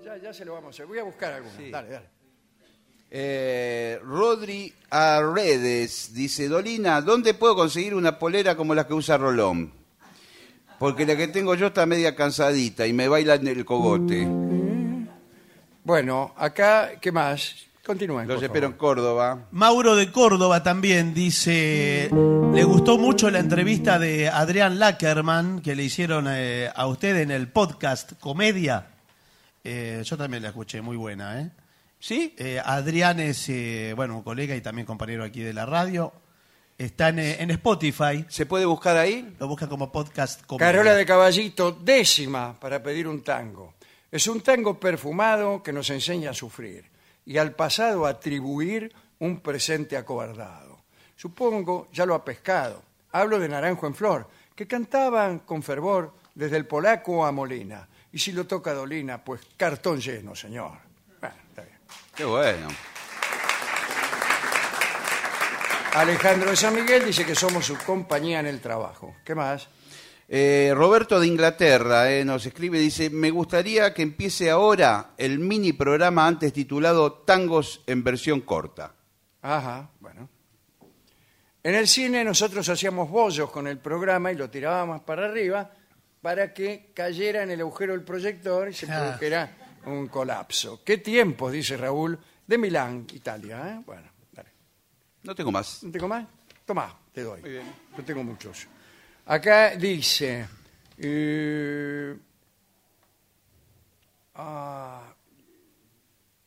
Ya, 0.04 0.16
ya 0.16 0.32
se 0.32 0.44
lo 0.44 0.54
vamos 0.54 0.68
a 0.68 0.70
hacer. 0.70 0.86
Voy 0.86 0.98
a 0.98 1.02
buscar 1.04 1.32
alguno. 1.34 1.52
Dale, 1.70 1.88
dale. 1.90 2.06
Eh, 3.10 3.98
Rodri 4.04 4.72
Arredes 4.90 6.12
dice, 6.12 6.48
Dolina, 6.48 7.00
¿dónde 7.00 7.34
puedo 7.34 7.56
conseguir 7.56 7.94
una 7.94 8.18
polera 8.18 8.56
como 8.56 8.74
la 8.74 8.86
que 8.86 8.94
usa 8.94 9.16
Rolón? 9.16 9.72
Porque 10.78 11.06
la 11.06 11.16
que 11.16 11.28
tengo 11.28 11.54
yo 11.54 11.68
está 11.68 11.86
media 11.86 12.14
cansadita 12.14 12.86
y 12.86 12.92
me 12.92 13.08
baila 13.08 13.34
en 13.34 13.48
el 13.48 13.64
cogote. 13.64 14.28
Bueno, 15.82 16.34
acá, 16.36 16.92
¿qué 17.00 17.10
más? 17.10 17.54
Continúen. 17.84 18.28
Los 18.28 18.36
por 18.36 18.44
espero 18.44 18.66
en. 18.66 18.72
Córdoba. 18.74 19.46
Mauro 19.50 19.96
de 19.96 20.12
Córdoba 20.12 20.62
también 20.62 21.14
dice, 21.14 22.10
le 22.52 22.64
gustó 22.64 22.98
mucho 22.98 23.30
la 23.30 23.38
entrevista 23.38 23.98
de 23.98 24.28
Adrián 24.28 24.78
Lackerman 24.78 25.60
que 25.62 25.74
le 25.74 25.84
hicieron 25.84 26.26
eh, 26.28 26.70
a 26.74 26.86
usted 26.86 27.16
en 27.16 27.30
el 27.30 27.48
podcast 27.48 28.12
Comedia. 28.20 28.88
Eh, 29.64 30.02
yo 30.04 30.18
también 30.18 30.42
la 30.42 30.50
escuché, 30.50 30.82
muy 30.82 30.98
buena. 30.98 31.40
¿eh? 31.40 31.50
¿Sí? 32.00 32.34
Eh, 32.38 32.60
Adrián 32.64 33.18
es, 33.20 33.48
eh, 33.48 33.92
bueno, 33.96 34.16
un 34.16 34.22
colega 34.22 34.54
y 34.54 34.60
también 34.60 34.86
compañero 34.86 35.24
aquí 35.24 35.40
de 35.40 35.52
la 35.52 35.66
radio. 35.66 36.12
Está 36.76 37.08
en, 37.08 37.18
eh, 37.18 37.36
en 37.42 37.50
Spotify, 37.50 38.24
¿Se 38.28 38.46
puede 38.46 38.64
buscar 38.64 38.96
ahí? 38.96 39.34
lo 39.40 39.48
busca 39.48 39.68
como 39.68 39.90
podcast. 39.90 40.42
Carola 40.58 40.94
de 40.94 41.04
Caballito, 41.04 41.72
décima 41.72 42.58
para 42.58 42.80
pedir 42.80 43.08
un 43.08 43.24
tango. 43.24 43.74
Es 44.12 44.28
un 44.28 44.40
tango 44.40 44.78
perfumado 44.78 45.62
que 45.62 45.72
nos 45.72 45.90
enseña 45.90 46.30
a 46.30 46.34
sufrir 46.34 46.84
y 47.26 47.36
al 47.36 47.52
pasado 47.54 48.06
atribuir 48.06 48.92
un 49.18 49.40
presente 49.40 49.96
acobardado. 49.96 50.78
Supongo 51.16 51.88
ya 51.92 52.06
lo 52.06 52.14
ha 52.14 52.24
pescado. 52.24 52.82
Hablo 53.10 53.40
de 53.40 53.48
Naranjo 53.48 53.88
en 53.88 53.94
Flor, 53.94 54.28
que 54.54 54.68
cantaban 54.68 55.40
con 55.40 55.64
fervor 55.64 56.14
desde 56.34 56.56
el 56.56 56.66
polaco 56.66 57.26
a 57.26 57.32
Molina. 57.32 57.88
Y 58.12 58.18
si 58.20 58.30
lo 58.30 58.46
toca 58.46 58.72
Dolina, 58.72 59.22
pues 59.22 59.40
cartón 59.56 60.00
lleno, 60.00 60.36
señor. 60.36 60.87
Qué 62.18 62.24
bueno. 62.24 62.66
Alejandro 65.94 66.50
de 66.50 66.56
San 66.56 66.74
Miguel 66.74 67.04
dice 67.06 67.24
que 67.24 67.34
somos 67.36 67.64
su 67.64 67.76
compañía 67.78 68.40
en 68.40 68.46
el 68.46 68.60
trabajo. 68.60 69.14
¿Qué 69.24 69.34
más? 69.36 69.68
Eh, 70.28 70.72
Roberto 70.74 71.18
de 71.20 71.26
Inglaterra 71.28 72.10
eh, 72.12 72.24
nos 72.24 72.44
escribe, 72.44 72.78
dice, 72.78 73.08
me 73.08 73.30
gustaría 73.30 73.94
que 73.94 74.02
empiece 74.02 74.50
ahora 74.50 75.12
el 75.16 75.38
mini 75.38 75.72
programa 75.72 76.26
antes 76.26 76.52
titulado 76.52 77.12
Tangos 77.12 77.82
en 77.86 78.04
versión 78.04 78.40
corta. 78.42 78.94
Ajá, 79.40 79.88
bueno. 80.00 80.28
En 81.62 81.74
el 81.76 81.86
cine 81.88 82.24
nosotros 82.24 82.68
hacíamos 82.68 83.08
bollos 83.10 83.50
con 83.50 83.66
el 83.68 83.78
programa 83.78 84.30
y 84.32 84.34
lo 84.36 84.50
tirábamos 84.50 85.02
para 85.02 85.26
arriba 85.26 85.70
para 86.20 86.52
que 86.52 86.90
cayera 86.94 87.44
en 87.44 87.52
el 87.52 87.60
agujero 87.60 87.92
del 87.92 88.02
proyector 88.02 88.68
y 88.68 88.74
se 88.74 88.86
Ah. 88.90 88.98
produjera 88.98 89.56
un 89.86 90.08
colapso. 90.08 90.82
¿Qué 90.84 90.98
tiempos? 90.98 91.52
Dice 91.52 91.76
Raúl, 91.76 92.18
de 92.46 92.58
Milán, 92.58 93.06
Italia. 93.12 93.74
¿eh? 93.74 93.82
Bueno, 93.84 94.08
dale. 94.32 94.50
No 95.22 95.34
tengo 95.34 95.52
más. 95.52 95.82
¿No 95.84 95.92
tengo 95.92 96.08
más? 96.08 96.26
Tomá, 96.64 96.98
te 97.12 97.22
doy. 97.22 97.42
Yo 97.42 98.04
tengo 98.04 98.22
muchos. 98.22 98.66
Acá 99.26 99.76
dice... 99.76 100.46
eh, 100.98 102.16
ah, 104.34 105.14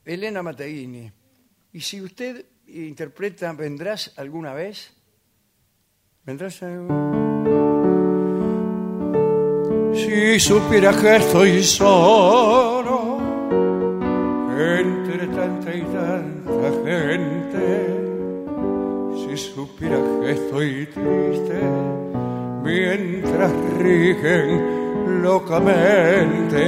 Elena 0.05 0.41
Mateini. 0.41 1.11
¿Y 1.73 1.81
si 1.81 2.01
usted 2.01 2.45
interpreta 2.67 3.53
¿Vendrás 3.53 4.13
alguna 4.17 4.53
vez? 4.53 4.91
¿Vendrás 6.25 6.61
alguna 6.63 7.11
Si 9.93 10.39
supieras 10.39 10.97
que 10.97 11.15
estoy 11.17 11.63
solo 11.63 12.70
y 15.81 15.85
tanta 15.85 16.69
gente, 16.85 17.65
si 19.15 19.37
supieras 19.37 20.01
que 20.21 20.31
estoy 20.31 20.85
triste 20.87 21.59
mientras 22.63 23.51
rigen 23.79 25.21
locamente, 25.23 26.67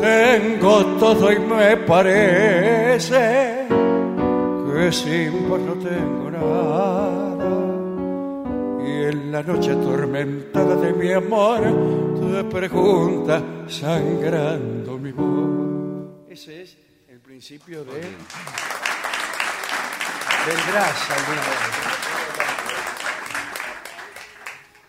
tengo 0.00 0.84
todo 0.98 1.32
y 1.32 1.38
me 1.38 1.76
parece 1.78 3.66
que 4.74 4.92
sin 4.92 5.48
vos 5.48 5.60
no 5.60 5.74
tengo 5.74 6.30
nada. 6.30 7.44
Y 8.86 9.04
en 9.04 9.32
la 9.32 9.42
noche 9.42 9.72
atormentada 9.72 10.76
de 10.76 10.92
mi 10.92 11.12
amor, 11.12 11.60
te 12.20 12.44
pregunta 12.44 13.42
sangrando 13.66 14.98
mi 14.98 15.12
voz. 15.12 16.83
El 17.44 17.58
principio 17.58 17.84
de. 17.84 18.00
Vendrás 20.46 21.10
alguna 21.10 21.40
vez. 21.40 21.58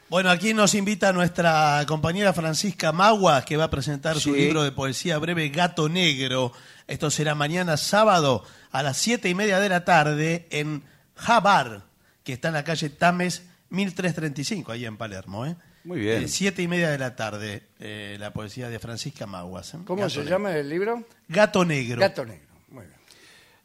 Bueno, 0.08 0.30
aquí 0.30 0.54
nos 0.54 0.74
invita 0.74 1.12
nuestra 1.12 1.84
compañera 1.86 2.32
Francisca 2.32 2.94
Magua, 2.94 3.44
que 3.44 3.58
va 3.58 3.66
a 3.66 3.70
presentar 3.70 4.18
su 4.20 4.34
libro 4.34 4.64
de 4.64 4.72
poesía 4.72 5.18
breve 5.18 5.50
Gato 5.50 5.90
Negro. 5.90 6.54
Esto 6.88 7.12
será 7.12 7.36
mañana 7.36 7.76
sábado 7.76 8.46
a 8.72 8.84
las 8.84 8.96
siete 8.98 9.28
y 9.28 9.36
media 9.36 9.60
de 9.60 9.68
la 9.68 9.84
tarde 9.84 10.48
en 10.50 10.84
Jabar, 11.16 11.84
que 12.24 12.34
está 12.34 12.50
en 12.50 12.54
la 12.54 12.64
calle 12.64 12.90
Tames 12.90 13.44
1335, 13.70 14.72
ahí 14.72 14.86
en 14.86 14.96
Palermo. 14.96 15.46
¿eh? 15.46 15.58
Muy 15.86 16.00
bien. 16.00 16.24
Eh, 16.24 16.28
siete 16.28 16.64
y 16.64 16.68
media 16.68 16.90
de 16.90 16.98
la 16.98 17.16
tarde, 17.16 17.62
eh, 17.80 18.18
la 18.20 18.34
poesía 18.34 18.70
de 18.70 18.80
Francisca 18.80 19.28
Maguas. 19.28 19.76
¿eh? 19.76 19.78
¿Cómo 19.86 20.02
Gato 20.02 20.10
se 20.10 20.20
Negro. 20.20 20.32
llama 20.32 20.58
el 20.58 20.68
libro? 20.68 21.04
Gato 21.28 21.64
Negro. 21.64 22.02
Gato 22.02 22.26
Negro. 22.26 22.45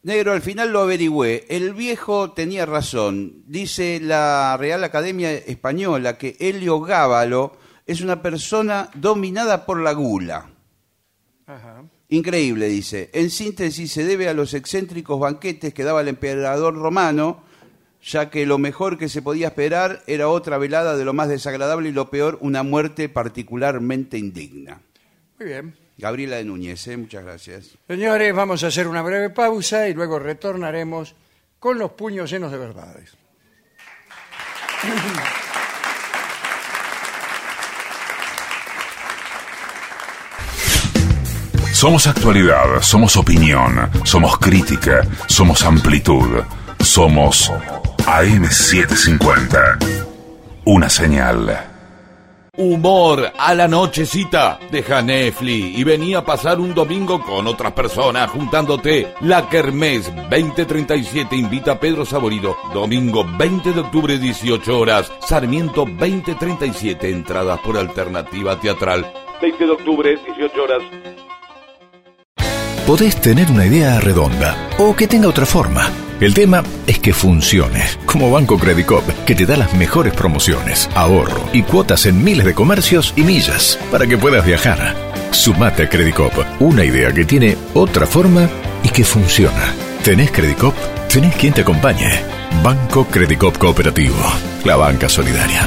Negro, 0.02 0.32
al 0.32 0.40
final 0.40 0.72
lo 0.72 0.80
averigüé. 0.80 1.44
El 1.50 1.74
viejo 1.74 2.32
tenía 2.32 2.64
razón. 2.64 3.42
Dice 3.46 4.00
la 4.00 4.56
Real 4.58 4.82
Academia 4.82 5.32
Española 5.32 6.16
que 6.16 6.36
Helio 6.40 6.80
Gábalo 6.80 7.56
es 7.86 8.00
una 8.00 8.22
persona 8.22 8.90
dominada 8.94 9.66
por 9.66 9.80
la 9.80 9.92
gula. 9.92 10.48
Ajá. 11.46 11.84
Increíble, 12.08 12.68
dice. 12.68 13.10
En 13.12 13.30
síntesis, 13.30 13.92
se 13.92 14.04
debe 14.04 14.28
a 14.28 14.34
los 14.34 14.54
excéntricos 14.54 15.20
banquetes 15.20 15.74
que 15.74 15.84
daba 15.84 16.00
el 16.00 16.08
emperador 16.08 16.74
romano, 16.74 17.44
ya 18.02 18.30
que 18.30 18.46
lo 18.46 18.58
mejor 18.58 18.96
que 18.96 19.08
se 19.08 19.22
podía 19.22 19.48
esperar 19.48 20.02
era 20.06 20.28
otra 20.28 20.56
velada 20.56 20.96
de 20.96 21.04
lo 21.04 21.12
más 21.12 21.28
desagradable 21.28 21.90
y 21.90 21.92
lo 21.92 22.10
peor, 22.10 22.38
una 22.40 22.62
muerte 22.62 23.08
particularmente 23.08 24.18
indigna. 24.18 24.80
Muy 25.38 25.48
bien. 25.48 25.79
Gabriela 26.00 26.36
de 26.36 26.44
Núñez, 26.44 26.86
¿eh? 26.88 26.96
muchas 26.96 27.22
gracias. 27.22 27.76
Señores, 27.86 28.34
vamos 28.34 28.64
a 28.64 28.68
hacer 28.68 28.88
una 28.88 29.02
breve 29.02 29.30
pausa 29.30 29.86
y 29.88 29.94
luego 29.94 30.18
retornaremos 30.18 31.14
con 31.58 31.78
los 31.78 31.92
puños 31.92 32.30
llenos 32.30 32.50
de 32.50 32.58
verdades. 32.58 33.16
Somos 41.72 42.06
actualidad, 42.06 42.80
somos 42.82 43.16
opinión, 43.16 43.90
somos 44.04 44.38
crítica, 44.38 45.02
somos 45.28 45.64
amplitud, 45.64 46.42
somos 46.80 47.50
AM750. 48.04 49.78
Una 50.64 50.90
señal. 50.90 51.69
Humor 52.60 53.32
a 53.38 53.54
la 53.54 53.66
nochecita. 53.66 54.58
Deja 54.70 55.00
Netflix 55.00 55.78
y 55.78 55.82
venía 55.82 56.18
a 56.18 56.24
pasar 56.26 56.60
un 56.60 56.74
domingo 56.74 57.22
con 57.22 57.46
otras 57.46 57.72
personas 57.72 58.28
juntándote. 58.28 59.14
La 59.22 59.48
Kermés 59.48 60.12
2037 60.28 61.36
invita 61.36 61.72
a 61.72 61.80
Pedro 61.80 62.04
Saborido. 62.04 62.58
Domingo 62.74 63.24
20 63.38 63.72
de 63.72 63.80
octubre 63.80 64.18
18 64.18 64.78
horas. 64.78 65.10
Sarmiento 65.20 65.86
2037 65.86 67.08
entradas 67.08 67.58
por 67.60 67.78
alternativa 67.78 68.60
teatral. 68.60 69.10
20 69.40 69.64
de 69.64 69.70
octubre 69.70 70.18
18 70.22 70.62
horas. 70.62 70.82
Podés 72.90 73.14
tener 73.20 73.52
una 73.52 73.66
idea 73.66 74.00
redonda 74.00 74.68
o 74.76 74.96
que 74.96 75.06
tenga 75.06 75.28
otra 75.28 75.46
forma. 75.46 75.88
El 76.18 76.34
tema 76.34 76.64
es 76.88 76.98
que 76.98 77.14
funcione, 77.14 77.84
como 78.04 78.32
Banco 78.32 78.58
Credicop, 78.58 79.08
que 79.24 79.36
te 79.36 79.46
da 79.46 79.56
las 79.56 79.72
mejores 79.74 80.12
promociones, 80.12 80.90
ahorro 80.96 81.48
y 81.52 81.62
cuotas 81.62 82.06
en 82.06 82.24
miles 82.24 82.44
de 82.44 82.52
comercios 82.52 83.14
y 83.14 83.22
millas 83.22 83.78
para 83.92 84.08
que 84.08 84.18
puedas 84.18 84.44
viajar. 84.44 84.96
Sumate 85.30 85.84
a 85.84 85.88
Credicop, 85.88 86.32
una 86.58 86.84
idea 86.84 87.14
que 87.14 87.24
tiene 87.24 87.56
otra 87.74 88.08
forma 88.08 88.48
y 88.82 88.88
que 88.88 89.04
funciona. 89.04 89.72
¿Tenés 90.02 90.32
Credicop? 90.32 90.74
¿Tenés 91.08 91.36
quien 91.36 91.54
te 91.54 91.60
acompañe? 91.60 92.10
Banco 92.60 93.06
Credicop 93.06 93.56
Cooperativo, 93.56 94.16
la 94.64 94.74
banca 94.74 95.08
solidaria. 95.08 95.64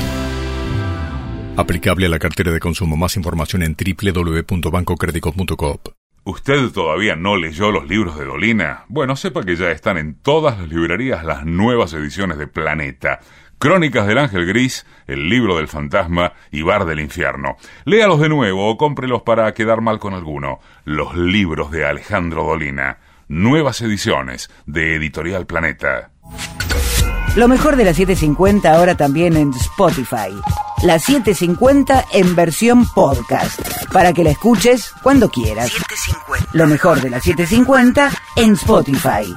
Aplicable 1.55 2.05
a 2.05 2.09
la 2.09 2.19
cartera 2.19 2.51
de 2.51 2.59
consumo. 2.59 2.97
Más 2.97 3.15
información 3.15 3.63
en 3.63 3.78
www.bancocredicop.coop. 3.78 6.03
¿Usted 6.26 6.69
todavía 6.71 7.17
no 7.17 7.36
leyó 7.36 7.69
los 7.71 7.86
libros 7.86 8.17
de 8.17 8.24
Dolina? 8.24 8.86
Bueno, 8.88 9.17
sepa 9.17 9.43
que 9.43 9.57
ya 9.57 9.71
están 9.71 9.97
en 9.97 10.15
todas 10.15 10.57
las 10.57 10.69
librerías 10.69 11.26
las 11.26 11.45
nuevas 11.45 11.91
ediciones 11.93 12.38
de 12.38 12.47
Planeta. 12.47 13.19
Crónicas 13.59 14.07
del 14.07 14.17
Ángel 14.19 14.45
Gris, 14.45 14.86
El 15.05 15.28
libro 15.28 15.57
del 15.57 15.67
fantasma 15.67 16.32
y 16.49 16.61
Bar 16.61 16.86
del 16.86 17.01
Infierno. 17.01 17.57
Léalos 17.84 18.21
de 18.21 18.30
nuevo 18.30 18.69
o 18.69 18.78
cómprelos 18.78 19.24
para 19.24 19.53
quedar 19.53 19.82
mal 19.82 19.99
con 19.99 20.13
alguno. 20.13 20.59
Los 20.86 21.13
libros 21.13 21.71
de 21.71 21.86
Alejandro 21.86 22.43
Dolina. 22.43 22.99
Nuevas 23.28 23.82
ediciones 23.82 24.49
de 24.65 24.95
Editorial 24.95 25.45
Planeta. 25.45 26.11
Lo 27.36 27.47
mejor 27.47 27.75
de 27.77 27.84
la 27.84 27.95
750 27.95 28.71
ahora 28.71 28.95
también 28.95 29.36
en 29.36 29.51
Spotify. 29.55 30.29
La 30.84 30.99
750 30.99 32.05
en 32.11 32.36
versión 32.36 32.86
podcast. 32.93 33.59
Para 33.91 34.13
que 34.13 34.23
la 34.23 34.29
escuches 34.29 34.91
cuando 35.01 35.29
quieras. 35.29 35.71
Lo 36.51 36.67
mejor 36.67 37.01
de 37.01 37.09
la 37.09 37.19
750 37.19 38.11
en 38.36 38.53
Spotify. 38.53 39.34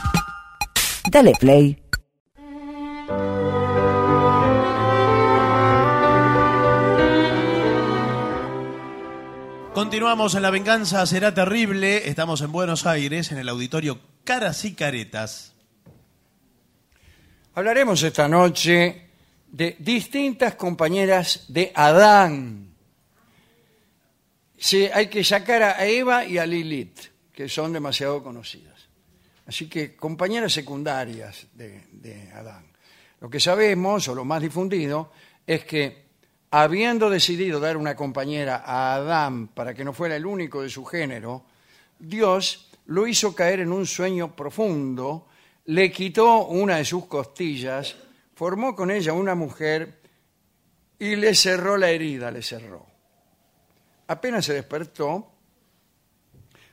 Dale 1.10 1.32
play. 1.40 1.82
Continuamos 9.72 10.34
en 10.34 10.42
La 10.42 10.50
Venganza 10.50 11.06
Será 11.06 11.32
Terrible. 11.32 12.10
Estamos 12.10 12.42
en 12.42 12.52
Buenos 12.52 12.84
Aires, 12.84 13.32
en 13.32 13.38
el 13.38 13.48
auditorio 13.48 13.98
Caras 14.24 14.66
y 14.66 14.74
Caretas. 14.74 15.55
Hablaremos 17.56 18.02
esta 18.02 18.28
noche 18.28 19.08
de 19.48 19.76
distintas 19.78 20.56
compañeras 20.56 21.46
de 21.48 21.72
Adán. 21.74 22.68
Hay 24.92 25.06
que 25.06 25.24
sacar 25.24 25.62
a 25.62 25.86
Eva 25.86 26.26
y 26.26 26.36
a 26.36 26.44
Lilith, 26.44 26.98
que 27.32 27.48
son 27.48 27.72
demasiado 27.72 28.22
conocidas. 28.22 28.88
Así 29.46 29.70
que 29.70 29.96
compañeras 29.96 30.52
secundarias 30.52 31.46
de, 31.54 31.86
de 31.92 32.30
Adán. 32.32 32.66
Lo 33.22 33.30
que 33.30 33.40
sabemos, 33.40 34.06
o 34.08 34.14
lo 34.14 34.26
más 34.26 34.42
difundido, 34.42 35.10
es 35.46 35.64
que 35.64 36.08
habiendo 36.50 37.08
decidido 37.08 37.58
dar 37.58 37.78
una 37.78 37.96
compañera 37.96 38.64
a 38.66 38.96
Adán 38.96 39.48
para 39.48 39.72
que 39.72 39.82
no 39.82 39.94
fuera 39.94 40.14
el 40.14 40.26
único 40.26 40.60
de 40.60 40.68
su 40.68 40.84
género, 40.84 41.46
Dios 41.98 42.68
lo 42.84 43.06
hizo 43.06 43.34
caer 43.34 43.60
en 43.60 43.72
un 43.72 43.86
sueño 43.86 44.36
profundo, 44.36 45.28
le 45.66 45.90
quitó 45.90 46.46
una 46.46 46.76
de 46.76 46.84
sus 46.84 47.06
costillas, 47.06 47.96
formó 48.34 48.74
con 48.74 48.90
ella 48.90 49.12
una 49.12 49.34
mujer 49.34 50.00
y 50.98 51.16
le 51.16 51.34
cerró 51.34 51.76
la 51.76 51.90
herida, 51.90 52.30
le 52.30 52.42
cerró. 52.42 52.86
Apenas 54.06 54.44
se 54.44 54.54
despertó, 54.54 55.32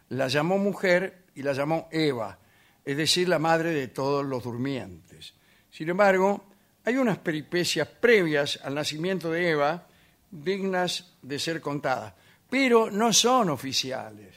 la 0.09 0.27
llamó 0.27 0.57
mujer 0.57 1.23
y 1.33 1.41
la 1.41 1.53
llamó 1.53 1.87
Eva, 1.91 2.37
es 2.85 2.95
decir, 2.95 3.27
la 3.27 3.39
madre 3.39 3.71
de 3.71 3.87
todos 3.87 4.23
los 4.23 4.43
durmientes. 4.43 5.33
Sin 5.71 5.89
embargo, 5.89 6.45
hay 6.85 6.97
unas 6.97 7.17
peripecias 7.17 7.87
previas 7.87 8.59
al 8.63 8.75
nacimiento 8.75 9.31
de 9.31 9.49
Eva 9.49 9.87
dignas 10.29 11.13
de 11.21 11.39
ser 11.39 11.61
contadas, 11.61 12.13
pero 12.47 12.91
no 12.91 13.11
son 13.11 13.49
oficiales. 13.49 14.35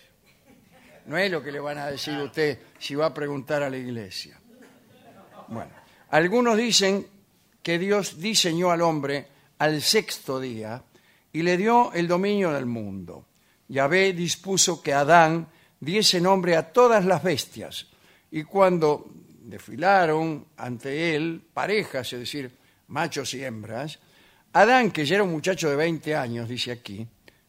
No 1.06 1.18
es 1.18 1.30
lo 1.30 1.42
que 1.42 1.52
le 1.52 1.60
van 1.60 1.78
a 1.78 1.90
decir 1.90 2.14
a 2.14 2.24
usted 2.24 2.58
si 2.78 2.94
va 2.94 3.06
a 3.06 3.14
preguntar 3.14 3.62
a 3.62 3.70
la 3.70 3.76
iglesia. 3.76 4.40
Bueno, 5.48 5.70
algunos 6.10 6.56
dicen 6.56 7.06
que 7.62 7.78
Dios 7.78 8.20
diseñó 8.20 8.70
al 8.70 8.82
hombre 8.82 9.28
al 9.58 9.80
sexto 9.82 10.40
día 10.40 10.82
y 11.32 11.42
le 11.42 11.56
dio 11.56 11.92
el 11.92 12.08
dominio 12.08 12.52
del 12.52 12.66
mundo. 12.66 13.26
Yahvé 13.68 14.12
dispuso 14.12 14.82
que 14.82 14.92
Adán 14.92 15.48
diese 15.80 16.20
nombre 16.20 16.56
a 16.56 16.72
todas 16.72 17.04
las 17.04 17.22
bestias 17.22 17.86
y 18.30 18.44
cuando 18.44 19.10
desfilaron 19.40 20.46
ante 20.56 21.14
él 21.14 21.42
parejas, 21.52 22.12
es 22.12 22.20
decir, 22.20 22.50
machos 22.88 23.34
y 23.34 23.44
hembras, 23.44 23.98
Adán, 24.52 24.90
que 24.90 25.04
ya 25.04 25.16
era 25.16 25.24
un 25.24 25.32
muchacho 25.32 25.68
de 25.68 25.76
20 25.76 26.14
años, 26.14 26.48
dice 26.48 26.72
aquí, 26.72 27.06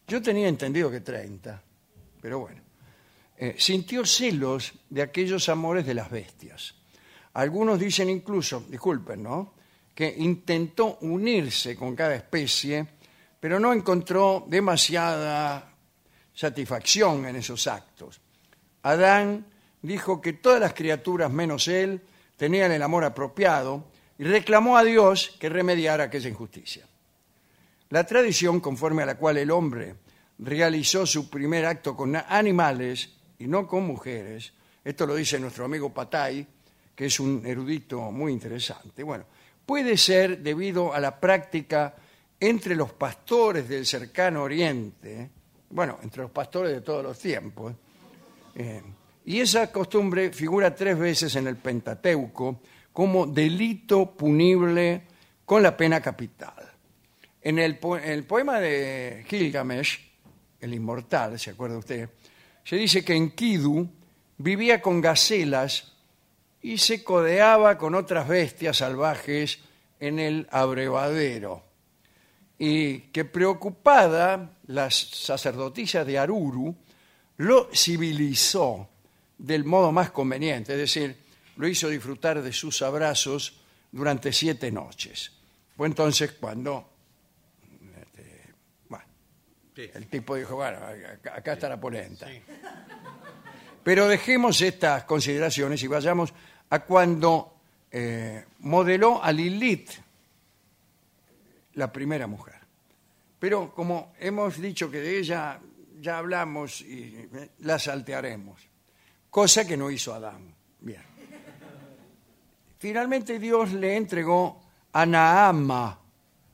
yo 0.07 0.21
tenía 0.21 0.47
entendido 0.47 0.91
que 0.91 1.01
30, 1.01 1.61
pero 2.21 2.39
bueno, 2.39 2.61
eh, 3.37 3.55
sintió 3.57 4.05
celos 4.05 4.73
de 4.89 5.01
aquellos 5.01 5.47
amores 5.49 5.85
de 5.85 5.93
las 5.93 6.09
bestias. 6.09 6.75
Algunos 7.37 7.79
dicen 7.79 8.09
incluso, 8.09 8.63
disculpen, 8.67 9.21
¿no? 9.21 9.53
Que 9.93 10.11
intentó 10.17 10.97
unirse 11.01 11.75
con 11.75 11.95
cada 11.95 12.15
especie, 12.15 12.87
pero 13.39 13.59
no 13.59 13.73
encontró 13.73 14.45
demasiada 14.47 15.71
satisfacción 16.33 17.27
en 17.27 17.35
esos 17.35 17.67
actos. 17.67 18.19
Adán 18.81 19.45
dijo 19.83 20.19
que 20.19 20.33
todas 20.33 20.59
las 20.59 20.73
criaturas 20.73 21.29
menos 21.29 21.67
él 21.67 22.01
tenían 22.37 22.71
el 22.71 22.81
amor 22.81 23.03
apropiado 23.03 23.85
y 24.17 24.23
reclamó 24.23 24.75
a 24.75 24.83
Dios 24.83 25.37
que 25.39 25.49
remediara 25.49 26.05
aquella 26.05 26.29
injusticia. 26.29 26.87
La 27.89 28.03
tradición 28.03 28.59
conforme 28.59 29.03
a 29.03 29.05
la 29.05 29.15
cual 29.15 29.37
el 29.37 29.51
hombre 29.51 29.93
realizó 30.39 31.05
su 31.05 31.29
primer 31.29 31.67
acto 31.67 31.95
con 31.95 32.15
animales 32.15 33.11
y 33.37 33.45
no 33.45 33.67
con 33.67 33.85
mujeres, 33.85 34.53
esto 34.83 35.05
lo 35.05 35.13
dice 35.13 35.39
nuestro 35.39 35.65
amigo 35.65 35.93
Patay, 35.93 36.47
que 36.97 37.05
es 37.05 37.19
un 37.19 37.45
erudito 37.45 38.09
muy 38.09 38.33
interesante, 38.33 39.03
bueno, 39.03 39.25
puede 39.63 39.97
ser 39.97 40.39
debido 40.39 40.95
a 40.95 40.99
la 40.99 41.19
práctica 41.19 41.93
entre 42.39 42.75
los 42.75 42.91
pastores 42.93 43.69
del 43.69 43.85
cercano 43.85 44.41
oriente, 44.41 45.29
bueno, 45.69 45.99
entre 46.01 46.23
los 46.23 46.31
pastores 46.31 46.71
de 46.71 46.81
todos 46.81 47.03
los 47.03 47.19
tiempos, 47.19 47.75
eh, 48.55 48.81
y 49.25 49.39
esa 49.39 49.71
costumbre 49.71 50.31
figura 50.31 50.73
tres 50.73 50.97
veces 50.97 51.35
en 51.35 51.45
el 51.45 51.57
Pentateuco 51.57 52.61
como 52.91 53.27
delito 53.27 54.17
punible 54.17 55.03
con 55.45 55.61
la 55.61 55.77
pena 55.77 56.01
capital. 56.01 56.67
En 57.43 57.59
el, 57.59 57.77
el 58.03 58.23
poema 58.23 58.59
de 58.59 59.23
Gilgamesh, 59.27 59.99
el 60.59 60.73
inmortal, 60.73 61.39
¿se 61.39 61.51
acuerda 61.51 61.77
usted? 61.77 62.09
Se 62.63 62.75
dice 62.75 63.05
que 63.05 63.13
en 63.13 63.29
Kidu 63.29 63.87
vivía 64.39 64.81
con 64.81 64.99
gacelas 64.99 65.93
y 66.61 66.77
se 66.77 67.03
codeaba 67.03 67.77
con 67.77 67.95
otras 67.95 68.27
bestias 68.27 68.77
salvajes 68.77 69.59
en 69.99 70.19
el 70.19 70.47
abrevadero. 70.51 71.63
Y 72.59 72.99
que 73.11 73.25
preocupada, 73.25 74.57
las 74.67 74.95
sacerdotisas 74.95 76.05
de 76.05 76.17
Aruru 76.17 76.75
lo 77.37 77.69
civilizó 77.73 78.89
del 79.37 79.63
modo 79.63 79.91
más 79.91 80.11
conveniente, 80.11 80.73
es 80.73 80.79
decir, 80.79 81.15
lo 81.57 81.67
hizo 81.67 81.89
disfrutar 81.89 82.41
de 82.41 82.51
sus 82.51 82.81
abrazos 82.81 83.61
durante 83.91 84.33
siete 84.33 84.71
noches. 84.71 85.31
Fue 85.75 85.87
entonces 85.87 86.31
cuando 86.33 86.89
este, 88.01 88.53
bueno, 88.89 89.05
el 89.75 90.07
tipo 90.07 90.35
dijo, 90.35 90.55
bueno, 90.55 90.79
acá, 91.31 91.53
está 91.53 91.69
la 91.69 91.79
polenta. 91.79 92.27
Pero 93.87 94.09
dejemos 94.09 94.59
estas 94.59 95.05
consideraciones 95.05 95.81
y 95.81 95.87
vayamos 95.87 96.33
a 96.71 96.83
cuando 96.83 97.55
eh, 97.89 98.43
modeló 98.59 99.23
a 99.23 99.31
Lilith, 99.31 99.91
la 101.75 101.89
primera 101.89 102.27
mujer. 102.27 102.55
Pero 103.39 103.73
como 103.73 104.11
hemos 104.19 104.59
dicho 104.59 104.91
que 104.91 104.99
de 104.99 105.19
ella 105.19 105.61
ya 106.01 106.17
hablamos 106.17 106.81
y 106.81 107.29
eh, 107.33 107.51
la 107.59 107.79
saltearemos 107.79 108.59
cosa 109.29 109.65
que 109.65 109.77
no 109.77 109.89
hizo 109.89 110.13
Adán. 110.13 110.53
Bien. 110.81 111.03
Finalmente 112.79 113.39
Dios 113.39 113.71
le 113.71 113.95
entregó 113.95 114.63
a 114.91 115.05
Naama, 115.05 115.97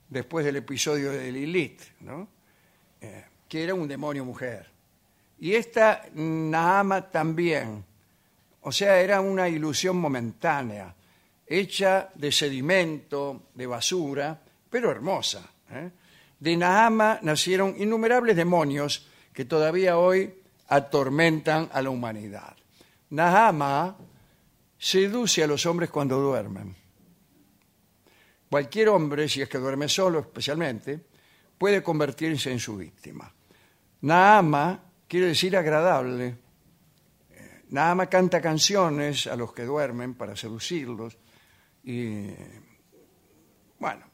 después 0.08 0.46
del 0.46 0.58
episodio 0.58 1.12
de 1.12 1.32
Lilith, 1.32 1.82
¿no? 2.02 2.28
Eh, 3.02 3.26
que 3.50 3.64
era 3.64 3.74
un 3.74 3.88
demonio 3.88 4.24
mujer. 4.24 4.73
Y 5.44 5.56
esta 5.56 6.06
Naama 6.14 7.12
también, 7.12 7.84
o 8.62 8.72
sea, 8.72 9.02
era 9.02 9.20
una 9.20 9.50
ilusión 9.50 9.98
momentánea, 9.98 10.96
hecha 11.46 12.10
de 12.16 12.32
sedimento, 12.32 13.50
de 13.54 13.68
basura, 13.68 14.42
pero 14.70 14.90
hermosa. 14.90 15.46
¿eh? 15.70 15.92
De 16.40 16.56
Naama 16.56 17.20
nacieron 17.24 17.76
innumerables 17.78 18.38
demonios 18.38 19.10
que 19.34 19.44
todavía 19.44 19.98
hoy 19.98 20.34
atormentan 20.70 21.70
a 21.74 21.82
la 21.82 21.90
humanidad. 21.90 22.56
Nahama 23.10 23.98
seduce 24.78 25.44
a 25.44 25.48
los 25.48 25.66
hombres 25.66 25.90
cuando 25.90 26.22
duermen. 26.22 26.74
Cualquier 28.50 28.88
hombre, 28.88 29.28
si 29.28 29.42
es 29.42 29.50
que 29.50 29.58
duerme 29.58 29.90
solo 29.90 30.20
especialmente, 30.20 31.02
puede 31.58 31.84
convertirse 31.84 32.50
en 32.50 32.62
su 32.62 32.78
víctima. 32.78 33.30
Nahama 34.00 34.93
quiere 35.14 35.28
decir 35.28 35.56
agradable. 35.56 36.36
Nahama 37.70 38.08
canta 38.08 38.42
canciones 38.42 39.28
a 39.28 39.36
los 39.36 39.54
que 39.54 39.62
duermen 39.62 40.16
para 40.16 40.36
seducirlos. 40.36 41.16
Y 41.84 42.30
bueno, 43.78 44.08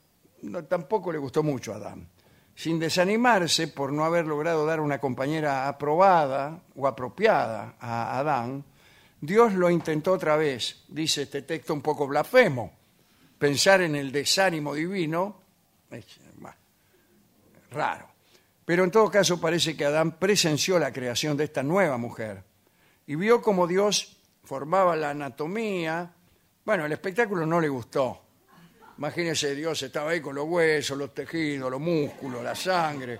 tampoco 0.68 1.14
le 1.14 1.18
gustó 1.18 1.41
mucho 1.41 1.72
a 1.72 1.78
Adán. 1.78 2.06
Sin 2.54 2.80
desanimarse 2.80 3.70
por 3.70 3.93
no 3.93 4.04
haber 4.04 4.28
logrado 4.28 4.66
dar 4.66 4.82
una 4.82 5.00
compañera 5.00 5.70
aprobada 5.70 6.64
o 6.76 6.86
apropiada 6.86 7.76
a 7.80 8.20
Adán, 8.20 8.66
Dios 9.22 9.54
lo 9.54 9.70
intentó 9.70 10.12
otra 10.12 10.36
vez, 10.36 10.84
dice 10.89 11.22
este 11.22 11.43
texto 11.43 11.74
un 11.74 11.82
poco 11.82 12.10
blasfemo. 12.10 12.74
Pensar 13.38 13.80
en 13.84 13.95
el 13.95 14.12
desánimo 14.12 14.74
divino 14.74 15.43
es 15.91 16.20
raro. 17.72 18.09
Pero 18.70 18.84
en 18.84 18.91
todo 18.91 19.09
caso 19.09 19.41
parece 19.41 19.76
que 19.76 19.84
Adán 19.84 20.20
presenció 20.20 20.78
la 20.78 20.93
creación 20.93 21.36
de 21.36 21.45
esta 21.45 21.63
nueva 21.63 21.97
mujer 21.97 22.43
y 23.07 23.15
vio 23.15 23.41
cómo 23.41 23.65
Dios 23.65 24.17
formaba 24.43 24.95
la 24.95 25.09
anatomía. 25.09 26.13
Bueno, 26.63 26.86
el 26.86 26.91
espectáculo 26.91 27.47
no 27.47 27.59
le 27.59 27.67
gustó. 27.67 28.22
Imagínese, 28.99 29.55
Dios 29.55 29.82
estaba 29.82 30.11
ahí 30.11 30.22
con 30.22 30.36
los 30.36 30.45
huesos, 30.45 30.95
los 30.95 31.15
tejidos, 31.15 31.72
los 31.72 31.82
músculos, 31.82 32.43
la 32.43 32.53
sangre. 32.53 33.20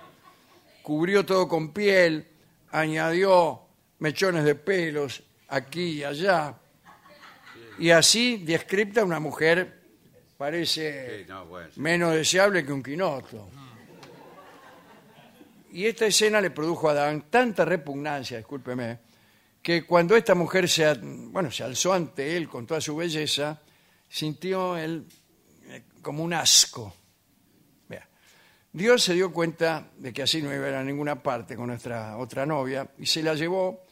Cubrió 0.84 1.26
todo 1.26 1.48
con 1.48 1.72
piel, 1.72 2.28
añadió 2.70 3.62
mechones 3.98 4.44
de 4.44 4.54
pelos, 4.54 5.20
aquí 5.48 5.94
y 5.94 6.04
allá. 6.04 6.54
Y 7.80 7.90
así 7.90 8.44
descripta 8.44 9.02
una 9.02 9.18
mujer 9.18 9.80
parece 10.38 11.26
menos 11.74 12.14
deseable 12.14 12.64
que 12.64 12.72
un 12.72 12.84
quinoto. 12.84 13.50
Y 15.72 15.86
esta 15.86 16.06
escena 16.06 16.40
le 16.40 16.50
produjo 16.50 16.88
a 16.88 16.92
Adán 16.92 17.26
tanta 17.30 17.64
repugnancia, 17.64 18.36
discúlpeme, 18.36 18.98
que 19.62 19.84
cuando 19.84 20.16
esta 20.16 20.34
mujer 20.34 20.68
se, 20.68 20.92
bueno, 20.94 21.50
se 21.50 21.62
alzó 21.62 21.92
ante 21.92 22.36
él 22.36 22.48
con 22.48 22.66
toda 22.66 22.80
su 22.80 22.96
belleza, 22.96 23.60
sintió 24.08 24.76
él 24.76 25.06
eh, 25.66 25.82
como 26.02 26.24
un 26.24 26.34
asco. 26.34 26.94
Dios 28.72 29.02
se 29.02 29.14
dio 29.14 29.32
cuenta 29.32 29.90
de 29.96 30.12
que 30.12 30.22
así 30.22 30.40
no 30.40 30.54
iba 30.54 30.64
a 30.66 30.68
ir 30.68 30.74
a 30.76 30.84
ninguna 30.84 31.20
parte 31.20 31.56
con 31.56 31.66
nuestra 31.66 32.16
otra 32.18 32.46
novia 32.46 32.88
y 32.98 33.06
se 33.06 33.20
la 33.20 33.34
llevó 33.34 33.82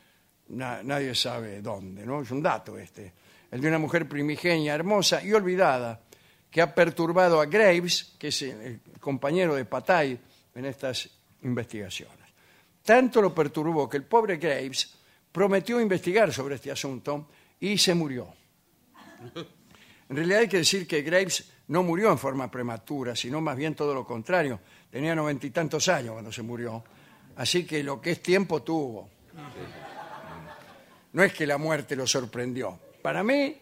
nadie 0.49 1.15
sabe 1.15 1.61
dónde, 1.61 2.07
¿no? 2.07 2.23
Es 2.23 2.31
un 2.31 2.43
dato 2.43 2.79
este. 2.79 3.13
El 3.51 3.61
de 3.61 3.69
una 3.69 3.79
mujer 3.79 4.09
primigenia, 4.09 4.75
hermosa 4.75 5.23
y 5.23 5.33
olvidada, 5.33 6.01
que 6.51 6.63
ha 6.63 6.75
perturbado 6.75 7.41
a 7.41 7.47
Graves, 7.47 8.15
que 8.19 8.29
es 8.29 8.43
el 8.43 8.81
compañero 9.01 9.55
de 9.55 9.65
Patay 9.65 10.19
en 10.55 10.65
estas 10.65 11.11
investigaciones. 11.43 12.29
Tanto 12.83 13.21
lo 13.21 13.35
perturbó 13.35 13.89
que 13.89 13.99
el 13.99 14.05
pobre 14.05 14.37
Graves 14.37 14.95
prometió 15.31 15.81
investigar 15.81 16.33
sobre 16.33 16.55
este 16.55 16.71
asunto 16.71 17.29
y 17.61 17.77
se 17.77 17.95
murió. 17.95 18.33
En 20.09 20.17
realidad 20.17 20.41
hay 20.41 20.49
que 20.49 20.59
decir 20.59 20.87
que 20.87 21.03
Graves 21.03 21.51
no 21.69 21.83
murió 21.83 22.11
en 22.11 22.19
forma 22.19 22.51
prematura, 22.51 23.15
sino 23.15 23.41
más 23.41 23.57
bien 23.57 23.75
todo 23.75 23.93
lo 23.93 24.07
contrario. 24.07 24.61
Tenía 24.91 25.15
noventa 25.15 25.47
y 25.47 25.51
tantos 25.51 25.89
años 25.89 26.13
cuando 26.13 26.33
se 26.33 26.43
murió. 26.43 26.83
Así 27.37 27.67
que 27.67 27.83
lo 27.83 28.01
que 28.01 28.13
es 28.13 28.23
tiempo 28.23 28.63
tuvo. 28.63 29.11
No 31.13 31.23
es 31.23 31.33
que 31.33 31.47
la 31.47 31.59
muerte 31.59 31.95
lo 31.95 32.07
sorprendió. 32.07 32.79
Para 33.03 33.23
mí 33.23 33.57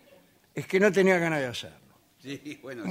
es 0.54 0.66
que 0.66 0.78
no 0.78 0.92
tenía 0.92 1.18
ganas 1.18 1.40
de 1.40 1.46
hacerlo. 1.46 1.78
Sí, 2.22 2.58
bueno, 2.62 2.84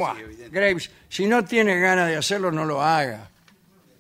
Graves, 0.52 0.92
si 1.10 1.26
no 1.26 1.44
tiene 1.44 1.80
ganas 1.80 2.08
de 2.10 2.18
hacerlo, 2.18 2.52
no 2.52 2.66
lo 2.66 2.82
haga. 2.82 3.32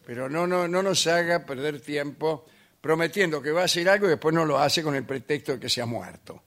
Pero 0.06 0.30
no, 0.30 0.45
no, 0.45 0.68
no 0.68 0.84
nos 0.84 1.08
haga 1.08 1.45
perder 1.45 1.82
tiempo 1.82 2.45
prometiendo 2.82 3.41
que 3.41 3.51
va 3.51 3.62
a 3.62 3.66
hacer 3.66 3.89
algo 3.89 4.06
y 4.06 4.10
después 4.10 4.34
no 4.36 4.45
lo 4.45 4.60
hace 4.60 4.84
con 4.84 4.95
el 4.95 5.03
pretexto 5.03 5.53
de 5.53 5.60
que 5.60 5.70
se 5.70 5.82
ha 5.82 5.86
muerto. 5.86 6.43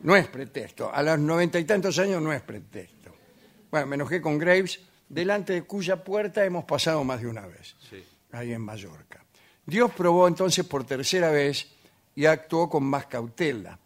No 0.00 0.16
es 0.16 0.26
pretexto. 0.26 0.92
A 0.92 1.02
los 1.02 1.18
noventa 1.18 1.58
y 1.58 1.64
tantos 1.64 1.98
años 1.98 2.20
no 2.20 2.32
es 2.32 2.42
pretexto. 2.42 3.14
bueno, 3.70 3.86
me 3.86 3.94
enojé 3.94 4.20
con 4.20 4.36
Graves, 4.38 4.80
delante 5.08 5.52
de 5.54 5.62
cuya 5.62 6.02
puerta 6.02 6.44
hemos 6.44 6.64
pasado 6.64 7.04
más 7.04 7.20
de 7.20 7.28
una 7.28 7.46
vez, 7.46 7.76
Sí. 7.88 8.04
ahí 8.32 8.52
en 8.52 8.60
Mallorca. 8.62 9.24
Dios 9.64 9.92
probó 9.96 10.26
entonces 10.26 10.66
por 10.66 10.84
tercera 10.84 11.30
vez 11.30 11.68
y 12.16 12.26
actuó 12.26 12.68
con 12.68 12.82
más 12.84 13.06
cautela. 13.06 13.78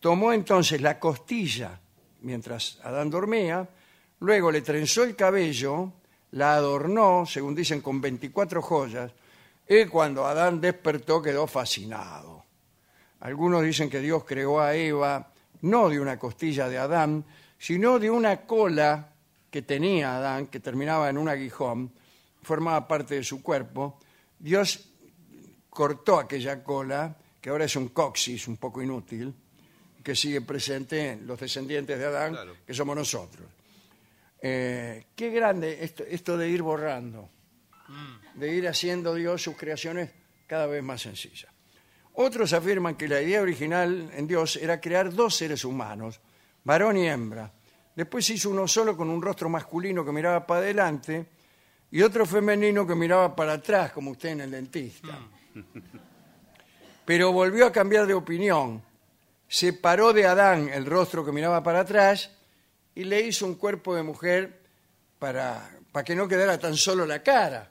Tomó 0.00 0.32
entonces 0.32 0.80
la 0.80 0.98
costilla 0.98 1.78
mientras 2.22 2.80
Adán 2.82 3.10
dormía, 3.10 3.68
luego 4.20 4.50
le 4.50 4.62
trenzó 4.62 5.04
el 5.04 5.14
cabello, 5.14 5.92
la 6.32 6.54
adornó, 6.54 7.24
según 7.26 7.54
dicen, 7.54 7.80
con 7.80 8.00
24 8.00 8.60
joyas, 8.62 9.12
y 9.68 9.84
cuando 9.86 10.26
Adán 10.26 10.60
despertó 10.60 11.20
quedó 11.22 11.46
fascinado. 11.46 12.44
Algunos 13.20 13.62
dicen 13.62 13.90
que 13.90 14.00
Dios 14.00 14.24
creó 14.24 14.60
a 14.60 14.74
Eva 14.74 15.32
no 15.62 15.88
de 15.88 15.98
una 16.00 16.18
costilla 16.18 16.68
de 16.68 16.78
Adán, 16.78 17.24
sino 17.58 17.98
de 17.98 18.10
una 18.10 18.42
cola 18.42 19.08
que 19.50 19.62
tenía 19.62 20.16
Adán, 20.16 20.46
que 20.46 20.60
terminaba 20.60 21.08
en 21.10 21.18
un 21.18 21.28
aguijón, 21.28 21.90
formaba 22.42 22.86
parte 22.86 23.16
de 23.16 23.24
su 23.24 23.42
cuerpo. 23.42 23.98
Dios 24.38 24.88
cortó 25.68 26.18
aquella 26.18 26.62
cola, 26.62 27.16
que 27.40 27.50
ahora 27.50 27.64
es 27.64 27.74
un 27.76 27.88
coxis 27.88 28.46
un 28.46 28.56
poco 28.56 28.80
inútil, 28.82 29.34
que 30.02 30.14
sigue 30.14 30.40
presente 30.42 31.12
en 31.12 31.26
los 31.26 31.38
descendientes 31.40 31.98
de 31.98 32.06
Adán, 32.06 32.32
Claro. 32.32 32.54
que 32.66 32.72
somos 32.74 32.94
nosotros. 32.96 33.46
Eh, 34.40 35.06
qué 35.16 35.30
grande 35.30 35.82
esto, 35.82 36.04
esto 36.04 36.36
de 36.36 36.48
ir 36.48 36.62
borrando, 36.62 37.28
de 38.34 38.54
ir 38.54 38.68
haciendo 38.68 39.14
Dios 39.14 39.42
sus 39.42 39.56
creaciones 39.56 40.10
cada 40.46 40.66
vez 40.66 40.82
más 40.82 41.02
sencillas. 41.02 41.50
Otros 42.14 42.52
afirman 42.52 42.96
que 42.96 43.08
la 43.08 43.20
idea 43.20 43.42
original 43.42 44.10
en 44.12 44.26
Dios 44.26 44.56
era 44.56 44.80
crear 44.80 45.12
dos 45.12 45.36
seres 45.36 45.64
humanos, 45.64 46.20
varón 46.64 46.96
y 46.96 47.08
hembra. 47.08 47.52
Después 47.94 48.26
se 48.26 48.34
hizo 48.34 48.50
uno 48.50 48.66
solo 48.68 48.96
con 48.96 49.10
un 49.10 49.22
rostro 49.22 49.48
masculino 49.48 50.04
que 50.04 50.12
miraba 50.12 50.46
para 50.46 50.60
adelante 50.60 51.26
y 51.90 52.02
otro 52.02 52.26
femenino 52.26 52.86
que 52.86 52.94
miraba 52.94 53.34
para 53.34 53.54
atrás, 53.54 53.92
como 53.92 54.12
usted 54.12 54.30
en 54.30 54.40
el 54.42 54.50
dentista. 54.50 55.18
Pero 57.04 57.32
volvió 57.32 57.66
a 57.66 57.72
cambiar 57.72 58.06
de 58.06 58.14
opinión. 58.14 58.82
Separó 59.48 60.12
de 60.12 60.26
Adán 60.26 60.68
el 60.68 60.86
rostro 60.86 61.24
que 61.24 61.32
miraba 61.32 61.62
para 61.62 61.80
atrás 61.80 62.37
y 62.98 63.04
le 63.04 63.20
hizo 63.20 63.46
un 63.46 63.54
cuerpo 63.54 63.94
de 63.94 64.02
mujer 64.02 64.60
para, 65.20 65.70
para 65.92 66.04
que 66.04 66.16
no 66.16 66.26
quedara 66.26 66.58
tan 66.58 66.76
solo 66.76 67.06
la 67.06 67.22
cara. 67.22 67.70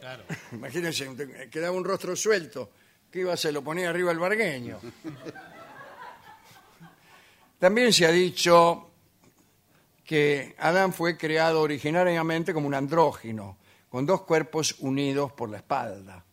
Claro. 0.00 0.24
Imagínense, 0.52 1.04
te- 1.14 1.50
quedaba 1.50 1.76
un 1.76 1.84
rostro 1.84 2.16
suelto. 2.16 2.70
¿Qué 3.10 3.20
iba 3.20 3.32
a 3.32 3.34
hacer? 3.34 3.52
Lo 3.52 3.62
ponía 3.62 3.90
arriba 3.90 4.10
el 4.10 4.18
bargueño. 4.18 4.80
También 7.58 7.92
se 7.92 8.06
ha 8.06 8.10
dicho 8.10 8.90
que 10.04 10.56
Adán 10.58 10.92
fue 10.94 11.16
creado 11.18 11.60
originariamente 11.60 12.54
como 12.54 12.66
un 12.66 12.74
andrógino, 12.74 13.58
con 13.90 14.06
dos 14.06 14.22
cuerpos 14.22 14.76
unidos 14.80 15.32
por 15.32 15.50
la 15.50 15.58
espalda. 15.58 16.24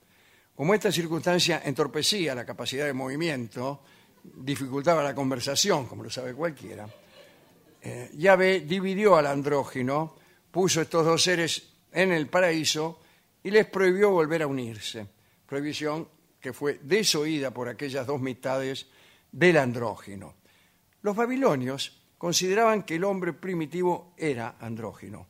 Como 0.56 0.74
esta 0.74 0.92
circunstancia 0.92 1.62
entorpecía 1.66 2.34
la 2.34 2.46
capacidad 2.46 2.86
de 2.86 2.94
movimiento, 2.94 3.82
dificultaba 4.24 5.04
la 5.04 5.14
conversación, 5.14 5.86
como 5.86 6.04
lo 6.04 6.10
sabe 6.10 6.34
cualquiera, 6.34 6.88
eh, 7.82 8.12
Yahvé 8.16 8.62
dividió 8.62 9.16
al 9.16 9.28
andrógino, 9.28 10.16
puso 10.52 10.82
estos 10.82 11.06
dos 11.06 11.24
seres 11.24 11.70
en 11.92 12.12
el 12.12 12.28
paraíso 12.28 13.00
y 13.44 13.52
les 13.52 13.66
prohibió 13.68 14.12
volver 14.12 14.44
a 14.44 14.48
unirse. 14.48 15.08
Prohibición 15.46 16.08
que 16.40 16.54
fue 16.54 16.80
desoída 16.84 17.52
por 17.52 17.68
aquellas 17.68 18.06
dos 18.06 18.22
mitades 18.22 18.88
del 19.32 19.58
andrógino. 19.58 20.36
Los 21.02 21.16
babilonios 21.16 22.02
consideraban 22.18 22.84
que 22.84 22.96
el 22.96 23.04
hombre 23.04 23.34
primitivo 23.34 24.14
era 24.18 24.56
andrógino. 24.60 25.28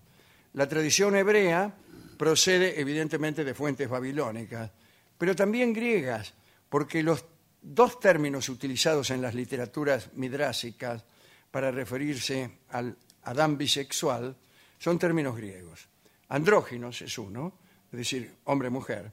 La 0.54 0.68
tradición 0.68 1.16
hebrea 1.16 1.74
procede 2.18 2.80
evidentemente 2.80 3.44
de 3.44 3.54
fuentes 3.54 3.88
babilónicas, 3.88 4.72
pero 5.18 5.36
también 5.36 5.74
griegas, 5.74 6.34
porque 6.68 7.04
los 7.04 7.24
dos 7.62 8.00
términos 8.00 8.50
utilizados 8.50 9.12
en 9.12 9.22
las 9.22 9.36
literaturas 9.36 10.10
midrásicas 10.16 11.04
para 11.52 11.72
referirse 11.72 12.60
al 12.70 12.96
Adán 13.24 13.58
bisexual 13.58 14.36
son 14.78 14.98
términos 14.98 15.36
griegos. 15.36 15.88
Andróginos 16.30 17.02
es 17.02 17.18
uno, 17.18 17.54
es 17.92 17.98
decir, 17.98 18.36
hombre-mujer, 18.46 19.12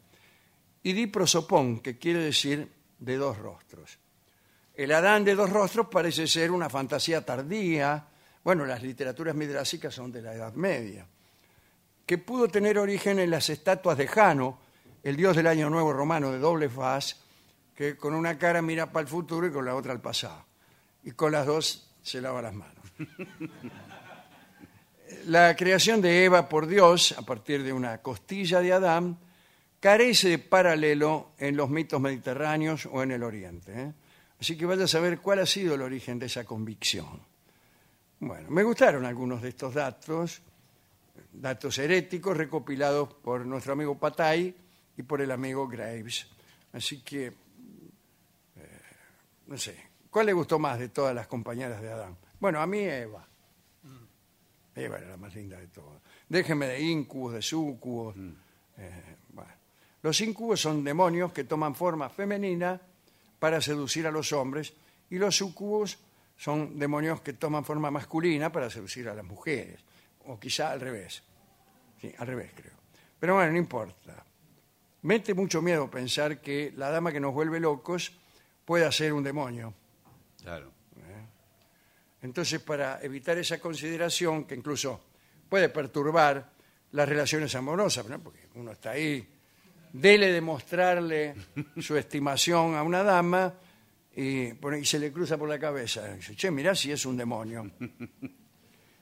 y 0.82 0.92
diprosopón, 0.92 1.80
que 1.80 1.98
quiere 1.98 2.20
decir 2.20 2.70
de 2.98 3.16
dos 3.16 3.38
rostros. 3.38 3.98
El 4.74 4.92
Adán 4.92 5.24
de 5.24 5.34
dos 5.34 5.50
rostros 5.50 5.88
parece 5.90 6.26
ser 6.26 6.50
una 6.50 6.68
fantasía 6.68 7.24
tardía, 7.24 8.06
bueno, 8.44 8.64
las 8.66 8.82
literaturas 8.82 9.34
midrásicas 9.34 9.94
son 9.94 10.12
de 10.12 10.22
la 10.22 10.34
Edad 10.34 10.52
Media, 10.54 11.06
que 12.04 12.18
pudo 12.18 12.46
tener 12.48 12.78
origen 12.78 13.18
en 13.18 13.30
las 13.30 13.50
estatuas 13.50 13.98
de 13.98 14.06
Jano, 14.06 14.60
el 15.02 15.16
dios 15.16 15.34
del 15.34 15.46
año 15.46 15.70
nuevo 15.70 15.92
romano 15.92 16.30
de 16.30 16.38
doble 16.38 16.68
faz, 16.68 17.16
que 17.74 17.96
con 17.96 18.14
una 18.14 18.38
cara 18.38 18.62
mira 18.62 18.92
para 18.92 19.02
el 19.02 19.08
futuro 19.08 19.46
y 19.46 19.50
con 19.50 19.64
la 19.64 19.74
otra 19.74 19.92
al 19.92 20.00
pasado, 20.00 20.44
y 21.02 21.12
con 21.12 21.32
las 21.32 21.46
dos 21.46 21.85
se 22.06 22.20
lava 22.20 22.40
las 22.40 22.54
manos. 22.54 22.84
La 25.26 25.56
creación 25.56 26.00
de 26.00 26.24
Eva 26.24 26.48
por 26.48 26.66
Dios, 26.66 27.14
a 27.18 27.22
partir 27.22 27.64
de 27.64 27.72
una 27.72 27.98
costilla 27.98 28.60
de 28.60 28.72
Adán, 28.72 29.18
carece 29.80 30.28
de 30.28 30.38
paralelo 30.38 31.32
en 31.38 31.56
los 31.56 31.68
mitos 31.68 32.00
mediterráneos 32.00 32.86
o 32.86 33.02
en 33.02 33.10
el 33.10 33.24
Oriente. 33.24 33.72
¿eh? 33.72 33.92
Así 34.40 34.56
que 34.56 34.66
vaya 34.66 34.84
a 34.84 34.88
saber 34.88 35.18
cuál 35.18 35.40
ha 35.40 35.46
sido 35.46 35.74
el 35.74 35.82
origen 35.82 36.18
de 36.18 36.26
esa 36.26 36.44
convicción. 36.44 37.20
Bueno, 38.20 38.50
me 38.50 38.62
gustaron 38.62 39.04
algunos 39.04 39.42
de 39.42 39.48
estos 39.48 39.74
datos, 39.74 40.42
datos 41.32 41.78
heréticos 41.78 42.36
recopilados 42.36 43.12
por 43.14 43.44
nuestro 43.46 43.72
amigo 43.72 43.98
Patay 43.98 44.54
y 44.96 45.02
por 45.02 45.20
el 45.20 45.30
amigo 45.30 45.68
Graves. 45.68 46.26
Así 46.72 47.02
que, 47.02 47.26
eh, 47.26 47.32
no 49.46 49.58
sé, 49.58 49.85
¿cuál 50.16 50.24
le 50.24 50.32
gustó 50.32 50.58
más 50.58 50.78
de 50.78 50.88
todas 50.88 51.14
las 51.14 51.26
compañeras 51.26 51.82
de 51.82 51.92
Adán? 51.92 52.16
Bueno, 52.40 52.58
a 52.62 52.66
mí 52.66 52.78
Eva. 52.78 53.28
Eva 54.74 54.96
era 54.96 55.10
la 55.10 55.18
más 55.18 55.34
linda 55.34 55.58
de 55.58 55.66
todas. 55.66 56.00
Déjeme 56.26 56.68
de 56.68 56.80
incubos, 56.80 57.34
de 57.34 57.42
sucubos. 57.42 58.16
eh, 58.78 59.16
bueno. 59.28 59.52
Los 60.00 60.18
incubos 60.22 60.58
son 60.58 60.82
demonios 60.82 61.34
que 61.34 61.44
toman 61.44 61.74
forma 61.74 62.08
femenina 62.08 62.80
para 63.38 63.60
seducir 63.60 64.06
a 64.06 64.10
los 64.10 64.32
hombres 64.32 64.72
y 65.10 65.18
los 65.18 65.36
sucubos 65.36 65.98
son 66.34 66.78
demonios 66.78 67.20
que 67.20 67.34
toman 67.34 67.66
forma 67.66 67.90
masculina 67.90 68.50
para 68.50 68.70
seducir 68.70 69.10
a 69.10 69.14
las 69.14 69.24
mujeres. 69.26 69.84
O 70.24 70.40
quizá 70.40 70.70
al 70.70 70.80
revés. 70.80 71.22
Sí, 72.00 72.10
al 72.16 72.26
revés 72.26 72.52
creo. 72.54 72.72
Pero 73.20 73.34
bueno, 73.34 73.52
no 73.52 73.58
importa. 73.58 74.24
Mete 75.02 75.34
mucho 75.34 75.60
miedo 75.60 75.90
pensar 75.90 76.40
que 76.40 76.72
la 76.74 76.88
dama 76.88 77.12
que 77.12 77.20
nos 77.20 77.34
vuelve 77.34 77.60
locos 77.60 78.12
pueda 78.64 78.90
ser 78.90 79.12
un 79.12 79.22
demonio. 79.22 79.74
Claro. 80.46 80.70
Entonces, 82.22 82.60
para 82.60 83.02
evitar 83.02 83.36
esa 83.36 83.58
consideración, 83.58 84.44
que 84.44 84.54
incluso 84.54 85.00
puede 85.48 85.70
perturbar 85.70 86.52
las 86.92 87.08
relaciones 87.08 87.52
amorosas, 87.56 88.06
porque 88.22 88.46
uno 88.54 88.70
está 88.70 88.90
ahí, 88.90 89.26
dele 89.92 90.30
demostrarle 90.30 91.34
su 91.80 91.96
estimación 91.96 92.76
a 92.76 92.84
una 92.84 93.02
dama 93.02 93.54
y 94.14 94.52
se 94.84 95.00
le 95.00 95.12
cruza 95.12 95.36
por 95.36 95.48
la 95.48 95.58
cabeza. 95.58 96.14
Dice, 96.14 96.36
che, 96.36 96.52
mirá 96.52 96.76
si 96.76 96.92
es 96.92 97.04
un 97.06 97.16
demonio. 97.16 97.68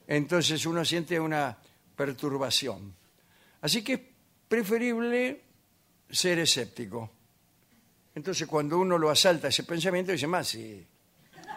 Entonces 0.07 0.65
uno 0.65 0.83
siente 0.83 1.19
una 1.19 1.55
perturbación. 1.95 2.91
Así 3.61 3.83
que 3.83 3.93
es 3.93 4.01
preferible 4.47 5.43
ser 6.09 6.39
escéptico. 6.39 7.11
Entonces 8.15 8.47
cuando 8.47 8.79
uno 8.79 8.97
lo 8.97 9.11
asalta 9.11 9.49
ese 9.49 9.63
pensamiento, 9.63 10.11
dice, 10.11 10.25
más 10.25 10.47
sí, 10.47 10.87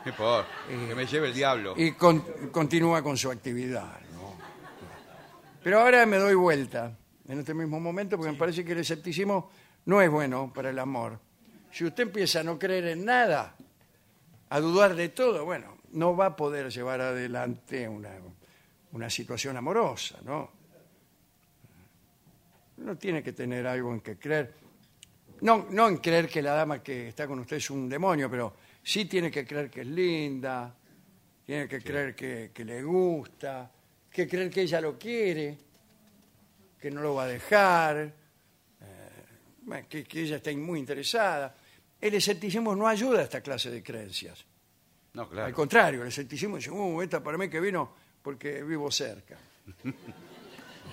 ¿Qué 0.04 0.12
por? 0.12 0.44
Que 0.68 0.94
me 0.94 1.06
lleve 1.06 1.28
el 1.28 1.34
diablo. 1.34 1.74
y 1.76 1.92
con- 1.92 2.20
continúa 2.50 3.02
con 3.02 3.16
su 3.16 3.30
actividad. 3.30 4.00
¿no? 4.14 4.34
Pero 5.62 5.80
ahora 5.80 6.06
me 6.06 6.16
doy 6.18 6.34
vuelta 6.34 6.96
en 7.28 7.40
este 7.40 7.52
mismo 7.54 7.78
momento 7.80 8.16
porque 8.16 8.32
me 8.32 8.38
parece 8.38 8.64
que 8.64 8.72
el 8.72 8.78
escepticismo 8.78 9.50
no 9.86 10.00
es 10.00 10.10
bueno 10.10 10.52
para 10.54 10.70
el 10.70 10.78
amor. 10.78 11.18
Si 11.70 11.84
usted 11.84 12.04
empieza 12.04 12.40
a 12.40 12.42
no 12.44 12.58
creer 12.58 12.86
en 12.88 13.04
nada, 13.04 13.54
a 14.48 14.60
dudar 14.60 14.94
de 14.94 15.10
todo, 15.10 15.44
bueno, 15.44 15.76
no 15.92 16.16
va 16.16 16.26
a 16.26 16.36
poder 16.36 16.70
llevar 16.70 17.00
adelante 17.00 17.86
una, 17.88 18.10
una 18.92 19.10
situación 19.10 19.56
amorosa, 19.58 20.18
¿no? 20.24 20.50
No 22.78 22.96
tiene 22.96 23.22
que 23.22 23.32
tener 23.32 23.66
algo 23.66 23.92
en 23.92 24.00
que 24.00 24.16
creer. 24.16 24.54
No, 25.40 25.66
no 25.70 25.88
en 25.88 25.98
creer 25.98 26.28
que 26.28 26.40
la 26.40 26.52
dama 26.54 26.82
que 26.82 27.08
está 27.08 27.26
con 27.26 27.38
usted 27.40 27.56
es 27.56 27.70
un 27.70 27.88
demonio, 27.88 28.30
pero 28.30 28.54
sí 28.88 29.04
tiene 29.04 29.30
que 29.30 29.46
creer 29.46 29.68
que 29.68 29.82
es 29.82 29.86
linda, 29.86 30.74
tiene 31.44 31.68
que 31.68 31.78
creer 31.82 32.14
que, 32.14 32.50
que 32.54 32.64
le 32.64 32.82
gusta, 32.82 33.70
que 34.10 34.26
creer 34.26 34.48
que 34.50 34.62
ella 34.62 34.80
lo 34.80 34.98
quiere, 34.98 35.58
que 36.80 36.90
no 36.90 37.02
lo 37.02 37.14
va 37.14 37.24
a 37.24 37.26
dejar, 37.26 37.98
eh, 38.80 39.84
que, 39.90 40.04
que 40.04 40.22
ella 40.22 40.36
está 40.36 40.50
muy 40.52 40.78
interesada. 40.78 41.54
El 42.00 42.14
escepticismo 42.14 42.74
no 42.74 42.88
ayuda 42.88 43.20
a 43.20 43.22
esta 43.24 43.42
clase 43.42 43.70
de 43.70 43.82
creencias. 43.82 44.42
No, 45.12 45.22
Al 45.22 45.28
claro. 45.28 45.54
contrario, 45.54 46.00
el 46.02 46.08
escepticismo 46.08 46.56
dice, 46.56 46.70
uh, 46.70 47.02
esta 47.02 47.22
para 47.22 47.36
mí 47.36 47.50
que 47.50 47.60
vino 47.60 47.94
porque 48.22 48.62
vivo 48.62 48.90
cerca. 48.90 49.36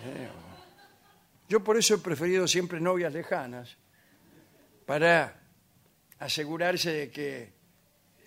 Eh, 0.07 0.29
Yo 1.49 1.63
por 1.63 1.77
eso 1.77 1.95
he 1.95 1.97
preferido 1.97 2.47
siempre 2.47 2.79
novias 2.79 3.11
lejanas, 3.11 3.75
para 4.85 5.41
asegurarse 6.19 6.91
de 6.91 7.09
que 7.09 7.54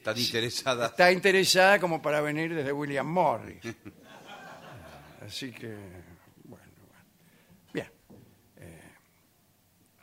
Tan 0.03 0.19
interesada. 0.19 0.87
está 0.87 1.13
interesada 1.13 1.79
como 1.79 2.01
para 2.01 2.21
venir 2.21 2.55
desde 2.55 2.73
William 2.73 3.07
Morris. 3.07 3.61
Así 5.27 5.53
que, 5.53 5.75
bueno, 6.45 6.65
bueno. 6.87 7.05
bien. 7.73 7.91
Eh, 8.57 8.93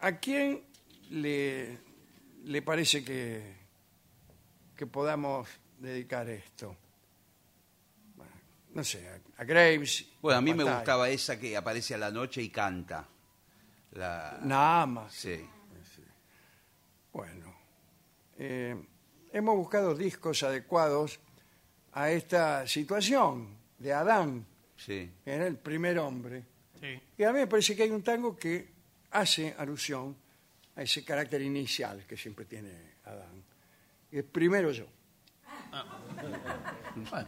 ¿A 0.01 0.17
quién 0.17 0.63
le, 1.09 1.79
le 2.43 2.61
parece 2.61 3.03
que, 3.03 3.55
que 4.75 4.85
podamos 4.85 5.47
dedicar 5.79 6.29
esto? 6.29 6.75
Bueno, 8.15 8.33
no 8.73 8.83
sé, 8.83 9.07
a, 9.09 9.41
a 9.41 9.45
Graves. 9.45 10.05
Bueno, 10.21 10.37
a 10.37 10.41
mí 10.41 10.53
me 10.53 10.63
gustaba 10.63 11.09
esa 11.09 11.39
que 11.39 11.57
aparece 11.57 11.95
a 11.95 11.97
la 11.97 12.11
noche 12.11 12.41
y 12.41 12.49
canta. 12.49 13.07
La... 13.93 14.39
Nada 14.43 14.85
más. 14.85 15.13
Sí. 15.13 15.49
Bueno, 17.15 17.55
eh, 18.37 18.75
hemos 19.37 19.55
buscado 19.57 19.93
discos 19.93 20.43
adecuados 20.43 21.19
a 21.91 22.09
esta 22.09 22.65
situación 22.67 23.49
de 23.77 23.91
Adán, 23.93 24.45
Sí. 24.77 25.11
que 25.23 25.31
era 25.33 25.45
el 25.47 25.57
primer 25.57 25.99
hombre. 25.99 26.43
Sí. 26.79 26.99
Y 27.17 27.23
a 27.23 27.31
mí 27.33 27.39
me 27.39 27.47
parece 27.47 27.75
que 27.75 27.83
hay 27.83 27.89
un 27.91 28.01
tango 28.03 28.35
que 28.35 28.69
hace 29.11 29.53
alusión 29.57 30.15
a 30.75 30.81
ese 30.83 31.03
carácter 31.03 31.41
inicial 31.41 32.05
que 32.07 32.15
siempre 32.17 32.45
tiene 32.45 32.95
Adán. 33.05 33.43
Y 34.11 34.19
es 34.19 34.23
primero 34.23 34.71
yo. 34.71 34.85
Bueno, 36.95 37.27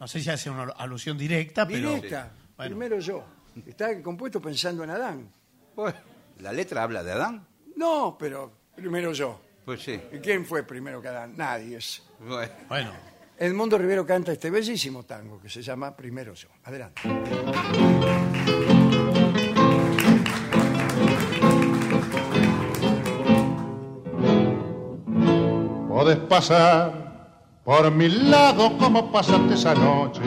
no 0.00 0.08
sé 0.08 0.20
si 0.20 0.30
hace 0.30 0.48
una 0.48 0.62
alusión 0.72 1.18
directa, 1.18 1.66
pero. 1.68 1.94
Directa, 1.96 2.32
Bueno. 2.56 2.70
primero 2.70 2.98
yo. 2.98 3.24
Está 3.66 4.00
compuesto 4.02 4.40
pensando 4.40 4.84
en 4.84 4.90
Adán. 4.90 5.30
Bueno, 5.76 5.98
¿La 6.38 6.52
letra 6.52 6.82
habla 6.84 7.02
de 7.02 7.12
Adán? 7.12 7.46
No, 7.76 8.16
pero 8.18 8.52
primero 8.74 9.12
yo. 9.12 9.40
Pues 9.68 9.82
sí. 9.82 10.00
¿Y 10.12 10.16
quién 10.20 10.46
fue 10.46 10.62
primero 10.62 11.02
que 11.02 11.08
Adán? 11.08 11.34
Nadie. 11.36 11.76
Es. 11.76 12.02
Bueno. 12.26 12.50
Bueno, 12.70 12.90
Edmundo 13.36 13.76
Rivero 13.76 14.06
canta 14.06 14.32
este 14.32 14.50
bellísimo 14.50 15.02
tango 15.02 15.38
que 15.38 15.50
se 15.50 15.60
llama 15.60 15.94
Primero 15.94 16.32
yo. 16.32 16.48
Adelante. 16.64 17.02
Podés 25.86 26.16
pasar 26.16 27.60
por 27.62 27.90
mi 27.90 28.08
lado 28.08 28.78
como 28.78 29.12
pasaste 29.12 29.52
esa 29.52 29.74
noche, 29.74 30.22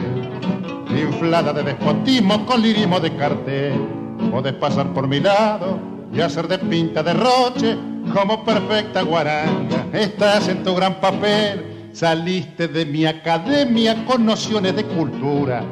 inflada 0.88 1.52
de 1.52 1.64
despotismo 1.64 2.46
con 2.46 2.62
lirismo 2.62 3.00
de 3.00 3.16
cartel. 3.16 3.88
Podés 4.30 4.52
pasar 4.52 4.94
por 4.94 5.08
mi 5.08 5.18
lado 5.18 5.80
y 6.12 6.20
hacer 6.20 6.46
de 6.46 6.60
pinta 6.60 7.02
de 7.02 7.14
roche 7.14 7.91
como 8.12 8.44
perfecta 8.44 9.02
guaranga. 9.02 9.86
Estás 9.92 10.48
en 10.48 10.62
tu 10.62 10.74
gran 10.74 11.00
papel, 11.00 11.88
saliste 11.92 12.68
de 12.68 12.84
mi 12.84 13.06
academia 13.06 14.04
con 14.04 14.24
nociones 14.24 14.76
de 14.76 14.84
cultura. 14.84 15.64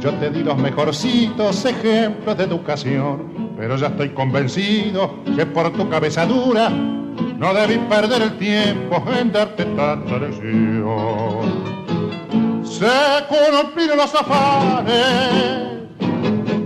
Yo 0.00 0.12
te 0.14 0.30
di 0.30 0.42
los 0.42 0.58
mejorcitos 0.58 1.64
ejemplos 1.64 2.36
de 2.36 2.44
educación, 2.44 3.54
pero 3.56 3.76
ya 3.76 3.86
estoy 3.88 4.10
convencido 4.10 5.22
que 5.36 5.46
por 5.46 5.72
tu 5.72 5.88
cabeza 5.88 6.26
dura 6.26 6.68
no 6.68 7.54
debí 7.54 7.78
perder 7.88 8.22
el 8.22 8.38
tiempo 8.38 9.02
en 9.18 9.32
darte 9.32 9.64
tanta 9.64 10.18
lección. 10.18 11.74
Se 12.64 12.86
cumplieron 13.28 13.96
los 13.96 14.14
afanes 14.14 14.94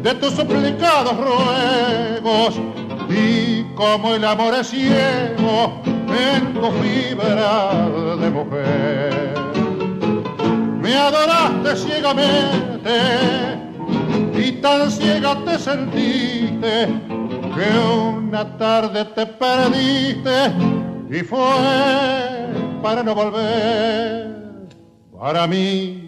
de 0.02 0.14
tus 0.14 0.32
suplicados 0.32 1.14
ruegos 1.16 2.60
y 3.08 3.64
como 3.74 4.14
el 4.14 4.24
amor 4.24 4.54
es 4.54 4.68
ciego 4.68 5.82
en 5.84 6.54
fibra 6.82 8.16
de 8.16 8.30
mujer. 8.30 9.34
Me 10.80 10.94
adoraste 10.94 11.76
ciegamente 11.76 12.98
y 14.34 14.52
tan 14.60 14.90
ciega 14.90 15.36
te 15.44 15.58
sentiste 15.58 16.88
que 17.54 17.78
una 17.78 18.56
tarde 18.56 19.04
te 19.04 19.26
perdiste 19.26 20.52
y 21.10 21.20
fue 21.20 22.48
para 22.82 23.02
no 23.02 23.14
volver. 23.14 24.28
Para 25.18 25.46
mí 25.46 26.07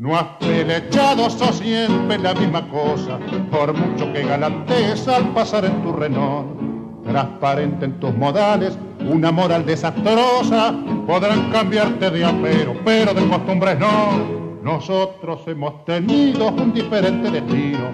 no 0.00 0.16
has 0.16 0.24
pelechado, 0.38 1.28
sos 1.28 1.58
siempre 1.58 2.18
la 2.18 2.32
misma 2.32 2.66
cosa, 2.70 3.18
por 3.50 3.74
mucho 3.74 4.10
que 4.14 4.22
galantes 4.22 5.06
al 5.06 5.28
pasar 5.34 5.66
en 5.66 5.82
tu 5.82 5.92
renón. 5.92 7.02
Transparente 7.04 7.84
en 7.84 8.00
tus 8.00 8.14
modales, 8.16 8.78
una 9.06 9.30
moral 9.30 9.66
desastrosa, 9.66 10.74
podrán 11.06 11.50
cambiarte 11.50 12.10
de 12.10 12.24
apero, 12.24 12.76
pero 12.82 13.12
de 13.12 13.28
costumbres 13.28 13.78
no. 13.78 14.40
Nosotros 14.62 15.42
hemos 15.46 15.84
tenido 15.84 16.48
un 16.48 16.72
diferente 16.72 17.30
destino. 17.30 17.90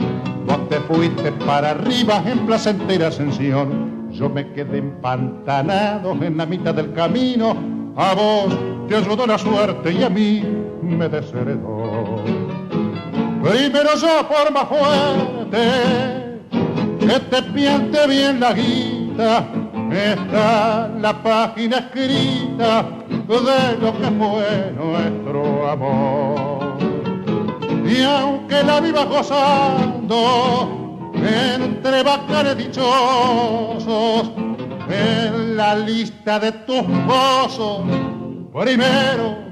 Vos 0.46 0.68
te 0.68 0.76
fuiste 0.82 1.32
para 1.32 1.70
arriba 1.70 2.22
en 2.24 2.46
placentera 2.46 3.08
ascensión. 3.08 4.12
Yo 4.12 4.30
me 4.30 4.52
quedé 4.52 4.78
empantanado 4.78 6.12
en 6.22 6.36
la 6.36 6.46
mitad 6.46 6.72
del 6.72 6.92
camino. 6.92 7.56
A 7.96 8.14
vos 8.14 8.56
te 8.86 8.94
ayudó 8.94 9.26
la 9.26 9.38
suerte 9.38 9.92
y 9.92 10.04
a 10.04 10.08
mí 10.08 10.65
me 10.86 11.08
desheredó. 11.08 12.22
Primero 13.42 13.96
yo 13.96 14.28
por 14.28 14.52
más 14.52 14.68
fuerte, 14.68 16.38
que 17.00 17.20
te 17.30 17.42
piante 17.52 18.06
bien 18.06 18.38
la 18.40 18.52
guita. 18.52 19.48
Está 19.92 20.88
la 20.98 21.22
página 21.22 21.78
escrita 21.78 22.84
de 23.08 23.78
lo 23.80 23.96
que 23.98 24.10
fue 24.18 24.72
nuestro 24.74 25.70
amor. 25.70 26.76
Y 27.86 28.02
aunque 28.02 28.62
la 28.64 28.80
vivas 28.80 29.06
gozando 29.06 31.12
entre 31.14 32.02
bacanes 32.02 32.56
dichosos, 32.56 34.32
en 34.88 35.56
la 35.56 35.76
lista 35.76 36.38
de 36.38 36.52
tus 36.52 36.82
gozos, 37.06 37.80
primero, 38.52 39.45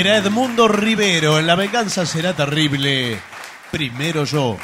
era 0.00 0.16
Edmundo 0.16 0.66
Rivero. 0.66 1.38
En 1.38 1.46
La 1.46 1.56
venganza 1.56 2.06
será 2.06 2.32
terrible. 2.34 3.18
Primero 3.70 4.24
yo. 4.24 4.56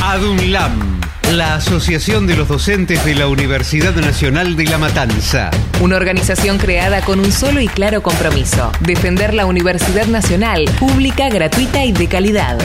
ADUNLAM, 0.00 1.00
la 1.32 1.56
Asociación 1.56 2.26
de 2.28 2.36
los 2.36 2.46
Docentes 2.46 3.04
de 3.04 3.16
la 3.16 3.26
Universidad 3.26 3.92
Nacional 3.94 4.54
de 4.54 4.66
La 4.66 4.78
Matanza. 4.78 5.50
Una 5.80 5.96
organización 5.96 6.58
creada 6.58 7.00
con 7.00 7.18
un 7.18 7.32
solo 7.32 7.60
y 7.60 7.66
claro 7.66 8.02
compromiso, 8.02 8.70
defender 8.80 9.34
la 9.34 9.46
Universidad 9.46 10.06
Nacional, 10.06 10.64
pública, 10.78 11.28
gratuita 11.28 11.84
y 11.84 11.90
de 11.90 12.06
calidad. 12.06 12.58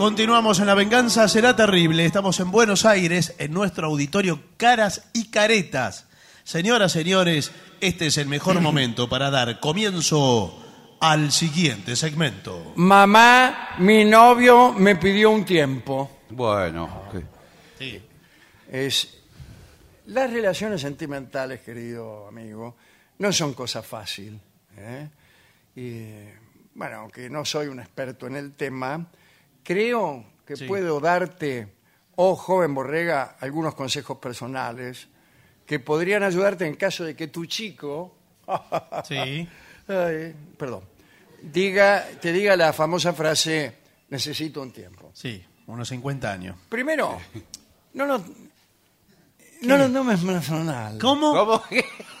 Continuamos 0.00 0.58
en 0.60 0.66
La 0.66 0.74
venganza 0.74 1.28
será 1.28 1.54
terrible. 1.54 2.06
Estamos 2.06 2.40
en 2.40 2.50
Buenos 2.50 2.86
Aires, 2.86 3.34
en 3.36 3.52
nuestro 3.52 3.86
auditorio 3.86 4.40
Caras 4.56 5.10
y 5.12 5.28
Caretas. 5.28 6.08
Señoras, 6.42 6.92
señores, 6.92 7.52
este 7.82 8.06
es 8.06 8.16
el 8.16 8.26
mejor 8.26 8.58
momento 8.62 9.10
para 9.10 9.28
dar 9.28 9.60
comienzo 9.60 10.58
al 11.00 11.30
siguiente 11.30 11.96
segmento. 11.96 12.72
Mamá, 12.76 13.74
mi 13.80 14.06
novio 14.06 14.72
me 14.72 14.96
pidió 14.96 15.32
un 15.32 15.44
tiempo. 15.44 16.20
Bueno. 16.30 17.02
Sí. 17.78 18.00
Es 18.72 19.18
las 20.06 20.32
relaciones 20.32 20.80
sentimentales, 20.80 21.60
querido 21.60 22.26
amigo, 22.26 22.74
no 23.18 23.30
son 23.34 23.52
cosa 23.52 23.82
fácil. 23.82 24.40
¿eh? 24.78 25.10
Y 25.76 26.04
bueno, 26.74 27.00
aunque 27.00 27.28
no 27.28 27.44
soy 27.44 27.66
un 27.66 27.80
experto 27.80 28.28
en 28.28 28.36
el 28.36 28.54
tema, 28.54 29.06
creo 29.62 30.24
que 30.46 30.56
Sí. 30.56 30.66
puedo 30.66 31.00
darte, 31.00 31.72
oh 32.16 32.34
joven 32.36 32.74
borrega, 32.74 33.36
algunos 33.40 33.74
consejos 33.74 34.18
personales 34.18 35.08
que 35.66 35.78
podrían 35.78 36.22
ayudarte 36.22 36.66
en 36.66 36.74
caso 36.74 37.04
de 37.04 37.14
que 37.14 37.28
tu 37.28 37.46
chico, 37.46 38.14
Sí. 39.04 39.48
ay, 39.86 40.34
perdón, 40.56 40.82
diga, 41.42 42.04
te 42.20 42.32
diga 42.32 42.56
la 42.56 42.72
famosa 42.72 43.12
frase 43.12 43.76
necesito 44.08 44.60
un 44.62 44.72
tiempo. 44.72 45.10
Sí, 45.14 45.44
unos 45.66 45.88
50 45.88 46.30
años. 46.32 46.56
No 47.94 48.06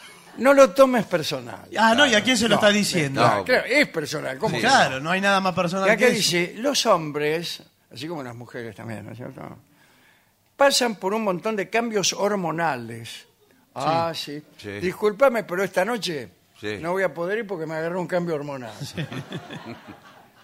lo 0.54 0.70
tomes 0.70 1.04
personal. 1.06 1.68
Ah, 1.78 1.94
no, 1.94 2.06
¿y 2.06 2.14
a 2.14 2.22
quién 2.24 2.36
se 2.36 2.48
lo 2.48 2.54
está 2.56 2.70
diciendo? 2.70 3.20
Claro, 3.44 3.64
es 3.66 3.86
personal. 3.88 4.38
¿cómo 4.38 4.54
que 4.56 4.60
Claro, 4.62 4.98
no 5.00 5.10
hay 5.10 5.20
nada 5.20 5.40
más 5.40 5.54
personal 5.54 5.86
Y 5.86 5.90
acá 5.90 5.98
que 5.98 6.06
eso. 6.08 6.14
dice, 6.16 6.54
los 6.56 6.86
hombres, 6.86 7.62
así 7.92 8.08
como 8.08 8.22
las 8.22 8.34
mujeres 8.34 8.74
también, 8.74 9.04
¿no 9.04 9.12
es 9.12 9.18
cierto? 9.18 9.58
Pasan 10.56 10.96
por 10.96 11.12
un 11.14 11.24
montón 11.24 11.56
de 11.56 11.68
cambios 11.68 12.12
hormonales. 12.12 13.26
Ah, 13.74 14.12
sí. 14.14 14.42
Sí. 14.58 14.70
Discúlpame, 14.80 15.44
pero 15.44 15.62
esta 15.62 15.84
noche 15.84 16.30
Sí. 16.60 16.76
no 16.80 16.92
voy 16.92 17.02
a 17.02 17.12
poder 17.14 17.38
ir 17.38 17.46
porque 17.46 17.64
me 17.66 17.74
agarró 17.74 18.00
un 18.00 18.06
cambio 18.06 18.34
hormonal. 18.34 18.72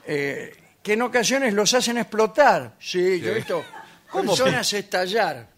Eh, 0.08 0.56
que 0.82 0.92
en 0.92 1.02
ocasiones 1.02 1.52
los 1.52 1.74
hacen 1.74 1.98
explotar. 1.98 2.74
Sí, 2.78 3.20
yo 3.20 3.32
he 3.32 3.34
visto 3.34 3.64
personas 4.12 4.72
estallar 4.72 5.48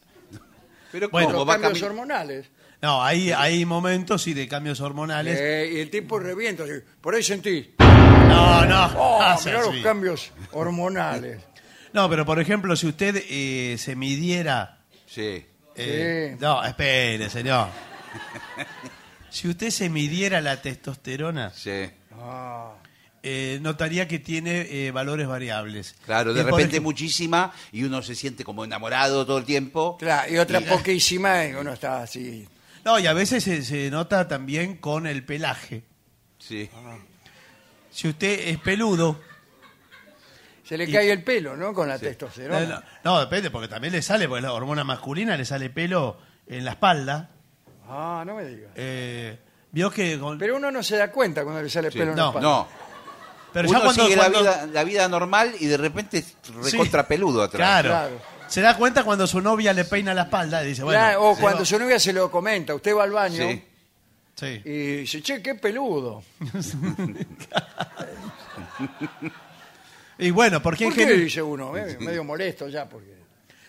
Pero 0.90 1.08
los 1.12 1.26
¿cómo 1.26 1.44
va 1.44 1.54
a 1.54 1.60
cambios 1.60 1.82
cami- 1.82 1.86
hormonales. 1.90 2.46
No, 2.80 3.02
hay, 3.02 3.32
hay 3.32 3.64
momentos, 3.64 4.22
sí, 4.22 4.34
de 4.34 4.46
cambios 4.46 4.80
hormonales. 4.80 5.38
Eh, 5.40 5.70
y 5.74 5.78
el 5.80 5.90
tipo 5.90 6.18
revienta. 6.18 6.62
así, 6.64 6.72
Por 7.00 7.14
ahí 7.14 7.22
sentí. 7.22 7.74
No, 7.78 8.64
no. 8.66 8.86
Oh, 8.96 9.36
mirá 9.44 9.60
los 9.60 9.68
así. 9.70 9.82
cambios 9.82 10.30
hormonales. 10.52 11.40
No, 11.92 12.08
pero 12.08 12.24
por 12.24 12.38
ejemplo, 12.38 12.76
si 12.76 12.86
usted 12.86 13.24
eh, 13.28 13.76
se 13.78 13.96
midiera... 13.96 14.78
Sí. 15.06 15.44
eh, 15.74 16.30
Sí. 16.34 16.36
No, 16.40 16.62
espere, 16.64 17.28
señor. 17.30 17.68
si 19.30 19.48
usted 19.48 19.70
se 19.70 19.88
midiera 19.88 20.40
la 20.40 20.60
testosterona, 20.60 21.50
Sí. 21.54 21.90
Ah, 22.20 22.74
eh, 23.22 23.58
notaría 23.62 24.06
que 24.08 24.18
tiene 24.18 24.66
eh, 24.86 24.90
valores 24.90 25.26
variables. 25.26 25.96
Claro, 26.04 26.32
de 26.34 26.40
Eh, 26.40 26.44
por 26.44 26.52
repente 26.52 26.76
ejemplo- 26.76 26.82
muchísima 26.90 27.52
y 27.72 27.82
uno 27.84 28.02
se 28.02 28.14
siente 28.14 28.44
como 28.44 28.64
enamorado 28.64 29.24
todo 29.26 29.38
el 29.38 29.44
tiempo. 29.44 29.96
claro, 29.98 30.32
y 30.32 30.38
otra 30.38 30.60
poquísima 30.60 31.44
y 31.46 31.54
uno 31.54 31.72
está 31.72 32.02
así. 32.02 32.46
No, 32.88 32.98
y 32.98 33.06
a 33.06 33.12
veces 33.12 33.44
se, 33.44 33.62
se 33.62 33.90
nota 33.90 34.26
también 34.28 34.78
con 34.78 35.06
el 35.06 35.22
pelaje. 35.22 35.84
Sí. 36.38 36.70
Si 37.90 38.08
usted 38.08 38.48
es 38.48 38.58
peludo... 38.58 39.20
Se 40.64 40.78
le 40.78 40.84
Y- 40.84 40.92
cae 40.92 41.12
el 41.12 41.22
pelo, 41.22 41.54
¿no? 41.54 41.74
Con 41.74 41.86
la 41.86 41.98
testosterona. 41.98 42.82
no, 43.04 43.12
no, 43.12 43.20
depende, 43.20 43.50
porque 43.50 43.68
también 43.68 43.92
le 43.92 44.00
sale, 44.00 44.26
porque 44.26 44.40
la 44.42 44.54
hormona 44.54 44.84
masculina 44.84 45.36
le 45.36 45.44
sale 45.44 45.68
pelo 45.68 46.16
en 46.46 46.64
la 46.64 46.70
espalda. 46.72 47.28
Ah, 47.86 48.22
no 48.26 48.34
me 48.36 48.44
digas. 48.46 48.70
Eh, 48.74 49.38
Vio 49.70 49.90
que... 49.90 50.18
con- 50.18 50.38
Pero 50.38 50.56
uno 50.56 50.70
no 50.70 50.82
se 50.82 50.96
da 50.96 51.10
cuenta 51.12 51.42
cuando 51.44 51.60
le 51.62 51.68
sale 51.68 51.90
Sí. 51.90 51.98
pelo 51.98 52.12
en 52.12 52.16
la 52.18 52.26
espalda. 52.28 52.48
No. 52.48 52.68
pero 53.52 53.68
uno 53.68 53.78
ya 53.80 53.84
cuando... 53.84 54.02
sigue 54.04 54.16
cuando- 54.16 54.42
La, 54.42 54.50
vida, 54.52 54.66
la 54.72 54.84
vida 54.84 55.08
normal 55.08 55.54
y 55.60 55.66
de 55.66 55.76
repente 55.76 56.18
es 56.18 56.34
recontra 56.62 57.06
peludo 57.06 57.42
atrás. 57.42 57.58
Claro. 57.82 57.88
Claro. 57.90 58.37
Se 58.48 58.60
da 58.60 58.76
cuenta 58.76 59.04
cuando 59.04 59.26
su 59.26 59.40
novia 59.40 59.72
le 59.72 59.84
peina 59.84 60.12
la 60.14 60.22
espalda 60.22 60.64
y 60.64 60.68
dice, 60.68 60.82
bueno... 60.82 60.98
Claro, 60.98 61.22
o 61.30 61.34
se 61.34 61.40
cuando 61.42 61.60
va- 61.60 61.64
su 61.66 61.78
novia 61.78 61.98
se 61.98 62.12
lo 62.12 62.30
comenta, 62.30 62.74
usted 62.74 62.94
va 62.96 63.04
al 63.04 63.10
baño 63.12 63.36
Sí. 63.48 63.64
Sí. 64.34 64.62
y 64.64 64.96
dice, 64.98 65.20
che, 65.22 65.42
qué 65.42 65.54
peludo. 65.56 66.22
Y 70.20 70.30
bueno, 70.32 70.60
porque 70.60 70.84
en, 70.84 70.90
¿Por 70.90 70.98
qué 70.98 71.06
gen- 71.06 71.20
dice 71.24 71.42
uno? 71.42 71.76
eh? 71.76 71.96
Medio 72.00 72.24
molesto 72.24 72.68
ya, 72.68 72.88
porque... 72.88 73.14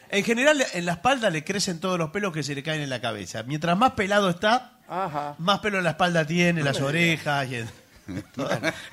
en 0.09 0.23
general 0.23 0.65
en 0.73 0.85
la 0.85 0.93
espalda 0.93 1.29
le 1.29 1.43
crecen 1.43 1.79
todos 1.79 1.99
los 1.99 2.09
pelos 2.09 2.33
que 2.33 2.41
se 2.41 2.55
le 2.55 2.63
caen 2.63 2.81
en 2.81 2.89
la 2.89 2.99
cabeza. 3.01 3.43
Mientras 3.43 3.77
más 3.77 3.91
pelado 3.91 4.29
está, 4.31 4.79
Ajá. 4.87 5.35
más 5.37 5.59
pelo 5.59 5.77
en 5.77 5.83
la 5.83 5.91
espalda 5.91 6.25
tiene, 6.25 6.63
las 6.63 6.81
orejas 6.81 7.47
y 7.51 7.55
en, 7.55 7.69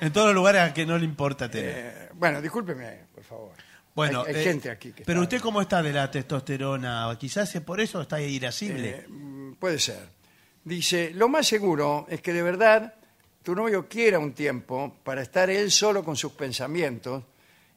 en 0.01 0.11
todos 0.13 0.27
los 0.27 0.35
lugares 0.35 0.61
a 0.61 0.73
que 0.73 0.85
no 0.85 0.97
le 0.99 1.05
importa 1.05 1.49
tener. 1.49 1.73
Eh, 1.75 2.09
bueno, 2.13 2.41
discúlpeme, 2.41 3.05
por 3.15 3.23
favor. 3.23 3.51
Bueno, 3.97 4.23
hay, 4.25 4.33
hay 4.35 4.41
eh, 4.41 4.43
gente 4.45 4.69
aquí 4.69 4.91
que 4.93 5.03
pero 5.03 5.23
está- 5.23 5.35
usted 5.35 5.43
cómo 5.43 5.59
está 5.61 5.81
de 5.83 5.91
la 5.91 6.09
testosterona, 6.09 7.15
quizás 7.19 7.53
es 7.55 7.61
por 7.61 7.81
eso 7.81 7.99
está 8.01 8.21
irascible. 8.21 8.89
Eh, 8.89 9.05
mm, 9.09 9.53
puede 9.55 9.79
ser. 9.79 9.99
Dice, 10.63 11.11
lo 11.13 11.27
más 11.27 11.47
seguro 11.47 12.05
es 12.09 12.21
que 12.21 12.31
de 12.31 12.43
verdad 12.43 12.93
tu 13.43 13.55
novio 13.55 13.87
quiera 13.87 14.19
un 14.19 14.33
tiempo 14.33 14.97
para 15.03 15.21
estar 15.21 15.49
él 15.49 15.71
solo 15.71 16.03
con 16.03 16.15
sus 16.15 16.31
pensamientos 16.33 17.23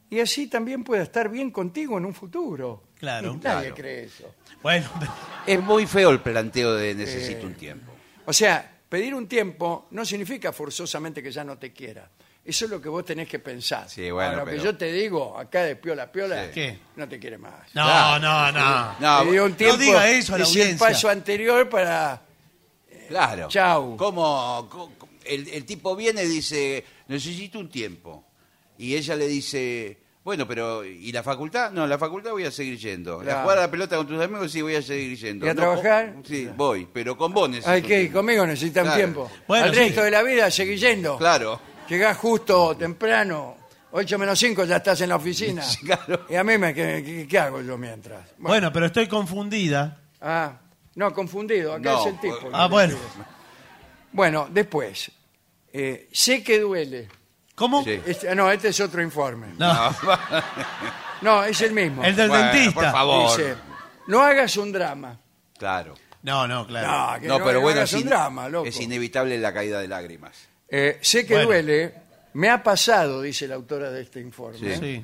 y 0.09 0.19
así 0.19 0.47
también 0.47 0.83
pueda 0.83 1.03
estar 1.03 1.29
bien 1.29 1.51
contigo 1.51 1.97
en 1.97 2.05
un 2.05 2.13
futuro. 2.13 2.83
Claro. 2.99 3.29
Nadie 3.41 3.41
Claro. 3.69 3.75
cree 3.75 4.03
eso. 4.05 4.35
Bueno, 4.61 4.89
Es 5.47 5.59
muy 5.61 5.87
feo 5.87 6.09
el 6.11 6.19
planteo 6.19 6.75
de 6.75 6.93
necesito 6.93 7.47
un 7.47 7.55
tiempo. 7.55 7.91
O 8.25 8.33
sea, 8.33 8.79
pedir 8.89 9.15
un 9.15 9.27
tiempo 9.27 9.87
no 9.91 10.05
significa 10.05 10.51
forzosamente 10.53 11.23
que 11.23 11.31
ya 11.31 11.43
no 11.43 11.57
te 11.57 11.71
quiera. 11.73 12.07
Eso 12.43 12.65
es 12.65 12.71
lo 12.71 12.81
que 12.81 12.89
vos 12.89 13.05
tenés 13.05 13.27
que 13.27 13.37
pensar. 13.39 13.87
Sí, 13.87 14.09
bueno, 14.09 14.37
lo 14.37 14.45
que 14.45 14.51
pero- 14.51 14.63
yo 14.63 14.75
te 14.77 14.91
digo, 14.91 15.37
acá 15.37 15.61
de 15.63 15.75
piola 15.75 16.11
piola, 16.11 16.45
Sí. 16.45 16.51
¿Qué? 16.53 16.79
no 16.95 17.07
te 17.07 17.19
quiere 17.19 17.37
más. 17.37 17.53
no, 17.73 17.83
Claro. 17.83 18.19
no, 18.19 18.51
no. 18.51 18.95
No, 18.99 19.23
Te 19.25 19.31
dio 19.31 19.45
un 19.45 19.53
tiempo, 19.53 19.77
diga 19.77 20.09
eso 20.09 20.33
a 20.33 20.37
la 20.39 20.43
es 20.45 20.55
el 20.55 20.61
audiencia. 20.61 20.87
paso 20.87 21.09
anterior 21.09 21.69
para... 21.69 22.21
Claro. 23.07 23.47
Chau. 23.49 23.95
Como 23.97 24.67
co- 24.69 24.91
co- 24.97 25.09
el, 25.25 25.47
el 25.49 25.65
tipo 25.65 25.95
viene 25.95 26.23
y 26.23 26.27
dice, 26.27 26.83
necesito 27.07 27.59
un 27.59 27.69
tiempo. 27.69 28.25
Y 28.77 28.95
ella 28.95 29.15
le 29.15 29.27
dice, 29.27 29.97
bueno, 30.23 30.47
pero 30.47 30.83
¿y 30.83 31.11
la 31.11 31.21
facultad? 31.21 31.71
No, 31.71 31.85
la 31.85 31.97
facultad 31.99 32.31
voy 32.31 32.45
a 32.45 32.51
seguir 32.51 32.77
yendo. 32.79 33.19
Claro. 33.19 33.37
¿La 33.37 33.43
jugar 33.43 33.57
a 33.57 33.61
la 33.61 33.71
pelota 33.71 33.97
con 33.97 34.07
tus 34.07 34.19
amigos? 34.21 34.51
Sí, 34.51 34.61
voy 34.61 34.75
a 34.75 34.81
seguir 34.81 35.15
yendo. 35.17 35.45
¿Y 35.45 35.49
a 35.49 35.53
No, 35.53 35.61
trabajar? 35.61 36.15
Sí, 36.25 36.49
voy, 36.55 36.87
pero 36.91 37.15
con 37.17 37.33
vos 37.33 37.49
necesito 37.49 37.69
Ay, 37.71 37.81
un 37.81 37.87
que 37.87 37.99
tiempo. 37.99 38.17
conmigo 38.19 38.45
necesitan 38.47 38.83
Claro. 38.85 38.97
tiempo. 38.97 39.31
Bueno, 39.47 39.65
Al 39.65 39.73
sí. 39.73 39.79
resto 39.79 40.03
de 40.03 40.11
la 40.11 40.23
vida 40.23 40.49
seguís 40.49 40.79
yendo. 40.81 41.17
Claro. 41.17 41.59
Llegás 41.91 42.15
justo, 42.17 42.77
temprano, 42.77 43.57
8 43.91 44.17
menos 44.17 44.39
5 44.39 44.63
ya 44.63 44.77
estás 44.77 45.01
en 45.01 45.09
la 45.09 45.17
oficina. 45.17 45.61
Sí, 45.65 45.85
claro. 45.85 46.25
Y 46.29 46.35
a 46.35 46.43
mí, 46.45 46.57
me, 46.57 46.73
¿qué, 46.73 47.03
qué- 47.05 47.27
qué 47.27 47.37
hago 47.37 47.61
yo 47.61 47.77
mientras? 47.77 48.29
Bueno, 48.37 48.71
pero 48.71 48.85
estoy 48.85 49.07
confundida. 49.09 49.97
Ah, 50.21 50.53
no, 50.95 51.13
confundido, 51.13 51.73
acá 51.73 51.91
No, 51.91 51.99
es 52.01 52.13
el 52.13 52.19
tipo. 52.21 52.49
Ah, 52.53 52.67
bueno. 52.67 52.95
Bueno, 54.13 54.47
después, 54.49 55.11
eh, 55.73 56.07
sé 56.13 56.41
que 56.41 56.59
duele. 56.61 57.09
¿Cómo? 57.55 57.83
Sí. 57.83 57.99
Este- 58.05 58.33
no, 58.35 58.49
este 58.49 58.69
es 58.69 58.79
otro 58.79 59.01
informe. 59.01 59.47
No, 59.57 59.93
No, 61.21 61.43
es 61.43 61.59
el 61.61 61.73
mismo. 61.73 62.03
el 62.05 62.15
del 62.15 62.29
Bueno, 62.29 62.45
dentista. 62.53 62.73
por 62.81 62.91
favor. 62.91 63.37
Dice, 63.37 63.55
no 64.07 64.21
hagas 64.21 64.55
un 64.55 64.71
drama. 64.71 65.19
Claro. 65.59 65.95
No, 66.23 66.47
no, 66.47 66.65
claro. 66.65 66.87
No, 67.15 67.19
que 67.19 67.27
No, 67.27 67.37
no, 67.39 67.45
pero 67.45 67.59
no 67.59 67.61
bueno, 67.63 67.79
hagas 67.79 67.89
es, 67.89 67.95
un 67.95 68.01
in- 68.03 68.07
drama, 68.07 68.47
loco. 68.47 68.67
es 68.67 68.79
inevitable 68.79 69.37
la 69.37 69.53
caída 69.53 69.79
de 69.81 69.87
lágrimas. 69.89 70.47
Eh, 70.73 70.97
sé 71.01 71.25
que 71.25 71.33
Bueno. 71.33 71.47
duele, 71.49 71.93
me 72.33 72.49
ha 72.49 72.63
pasado, 72.63 73.21
dice 73.21 73.45
la 73.47 73.55
autora 73.55 73.91
de 73.91 74.03
este 74.03 74.21
informe. 74.21 74.77
Sí. 74.77 75.03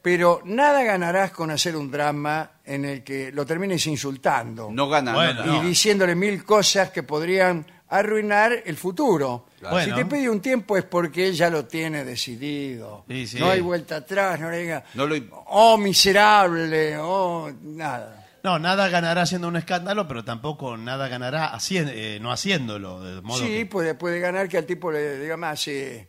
Pero 0.00 0.40
nada 0.44 0.82
ganarás 0.84 1.32
con 1.32 1.50
hacer 1.50 1.74
un 1.76 1.90
drama 1.90 2.52
en 2.64 2.84
el 2.86 3.02
que 3.04 3.30
lo 3.32 3.44
termines 3.44 3.84
insultando 3.86 4.70
No 4.72 4.88
gana. 4.88 5.12
Bueno, 5.12 5.44
no- 5.44 5.56
y 5.56 5.58
no. 5.58 5.62
diciéndole 5.64 6.14
mil 6.14 6.42
cosas 6.44 6.90
que 6.90 7.02
podrían 7.02 7.66
arruinar 7.88 8.62
el 8.64 8.76
futuro. 8.76 9.48
Claro. 9.58 9.74
Bueno. 9.74 9.96
Si 9.96 10.02
te 10.02 10.06
pide 10.08 10.30
un 10.30 10.40
tiempo 10.40 10.76
es 10.78 10.84
porque 10.84 11.26
él 11.26 11.34
ya 11.34 11.50
lo 11.50 11.66
tiene 11.66 12.04
decidido. 12.04 13.04
Sí, 13.08 13.26
sí. 13.26 13.38
No 13.40 13.50
hay 13.50 13.60
vuelta 13.60 13.96
atrás, 13.96 14.38
no 14.40 14.48
le 14.48 14.58
diga, 14.58 14.84
No 14.94 15.06
lo- 15.06 15.16
oh 15.48 15.76
miserable, 15.76 16.96
oh 16.98 17.50
nada. 17.62 18.19
No, 18.42 18.58
nada 18.58 18.88
ganará 18.88 19.22
haciendo 19.22 19.48
un 19.48 19.56
escándalo, 19.56 20.08
pero 20.08 20.24
tampoco 20.24 20.76
nada 20.76 21.08
ganará 21.08 21.52
haci- 21.54 21.84
eh, 21.92 22.18
no 22.20 22.32
haciéndolo. 22.32 23.02
De 23.02 23.20
modo 23.20 23.38
Sí, 23.38 23.48
que- 23.48 23.66
puede, 23.66 23.94
puede 23.94 24.18
ganar 24.20 24.48
que 24.48 24.56
al 24.58 24.64
tipo 24.66 24.90
le 24.90 25.18
diga 25.18 25.36
más, 25.36 25.60
sí, 25.60 26.06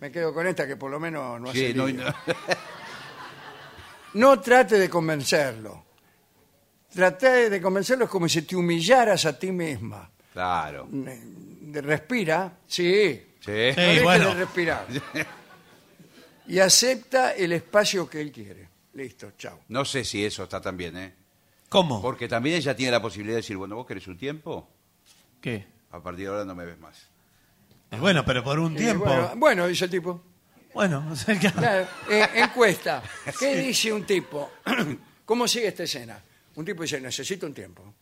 me 0.00 0.12
quedo 0.12 0.32
con 0.32 0.46
esta 0.46 0.66
que 0.66 0.76
por 0.76 0.90
lo 0.90 1.00
menos 1.00 1.40
no 1.40 1.50
hace 1.50 1.68
Sí, 1.68 1.74
no- 1.74 1.86
lío". 1.88 2.04
no- 2.04 2.14
No 4.14 4.40
trate 4.40 4.78
de 4.78 4.88
convencerlo. 4.88 5.84
Trate 6.92 7.50
de 7.50 7.60
convencerlo 7.60 8.04
es 8.06 8.10
como 8.10 8.28
si 8.28 8.42
te 8.42 8.56
humillaras 8.56 9.24
a 9.26 9.38
ti 9.38 9.52
misma. 9.52 10.10
claro. 10.32 10.86
De- 10.90 11.82
Respira, 11.82 12.50
sí. 12.66 13.22
Sí. 13.40 13.52
No 13.76 13.92
Sí, 13.94 14.00
bueno. 14.02 14.28
de 14.30 14.34
respirar. 14.34 14.86
Y 16.46 16.58
acepta 16.60 17.32
el 17.34 17.52
espacio 17.52 18.08
que 18.08 18.20
él 18.22 18.32
quiere. 18.32 18.68
Listo, 18.94 19.32
chao. 19.36 19.60
No 19.68 19.84
sé 19.84 20.02
si 20.04 20.24
eso 20.24 20.44
está 20.44 20.60
tan 20.62 20.76
bien, 20.78 20.96
¿eh? 20.96 21.14
¿Cómo? 21.68 22.00
Porque 22.00 22.28
también 22.28 22.56
ella 22.56 22.74
tiene 22.74 22.92
la 22.92 23.02
posibilidad 23.02 23.34
de 23.36 23.42
decir, 23.42 23.56
bueno, 23.56 23.76
vos 23.76 23.86
querés 23.86 24.06
un 24.08 24.16
tiempo, 24.16 24.68
¿Qué? 25.40 25.66
a 25.90 26.00
partir 26.02 26.24
de 26.24 26.30
ahora 26.30 26.44
no 26.44 26.54
me 26.54 26.64
ves 26.64 26.78
más. 26.78 26.96
Eh, 27.90 27.96
Bueno, 27.98 28.24
pero 28.24 28.42
por 28.44 28.58
un 28.58 28.74
Eh, 28.76 28.80
tiempo. 28.80 29.04
bueno, 29.04 29.32
bueno, 29.36 29.66
dice 29.66 29.84
el 29.86 29.90
tipo. 29.90 30.22
Bueno, 30.74 31.06
o 31.12 31.16
sea 31.16 31.38
que- 31.38 31.50
Claro, 31.52 31.86
eh, 32.10 32.26
encuesta. 32.34 33.02
¿Qué 33.38 33.56
dice 33.56 33.92
un 33.92 34.04
tipo? 34.04 34.50
¿Cómo 35.24 35.46
sigue 35.48 35.68
esta 35.68 35.82
escena? 35.82 36.22
Un 36.54 36.64
tipo 36.64 36.82
dice, 36.82 37.00
necesito 37.00 37.46
un 37.46 37.54
tiempo. 37.54 37.94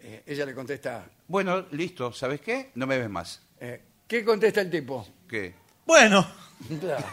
Eh, 0.00 0.22
ella 0.26 0.44
le 0.44 0.54
contesta, 0.54 1.06
Bueno, 1.28 1.66
listo, 1.70 2.12
¿sabes 2.12 2.40
qué? 2.40 2.70
No 2.74 2.86
me 2.86 2.98
ves 2.98 3.08
más. 3.08 3.40
eh, 3.60 3.82
¿qué 4.08 4.24
contesta 4.24 4.60
el 4.60 4.70
tipo? 4.70 5.06
¿Qué? 5.28 5.54
bueno, 5.86 6.26
Claro. 6.80 7.06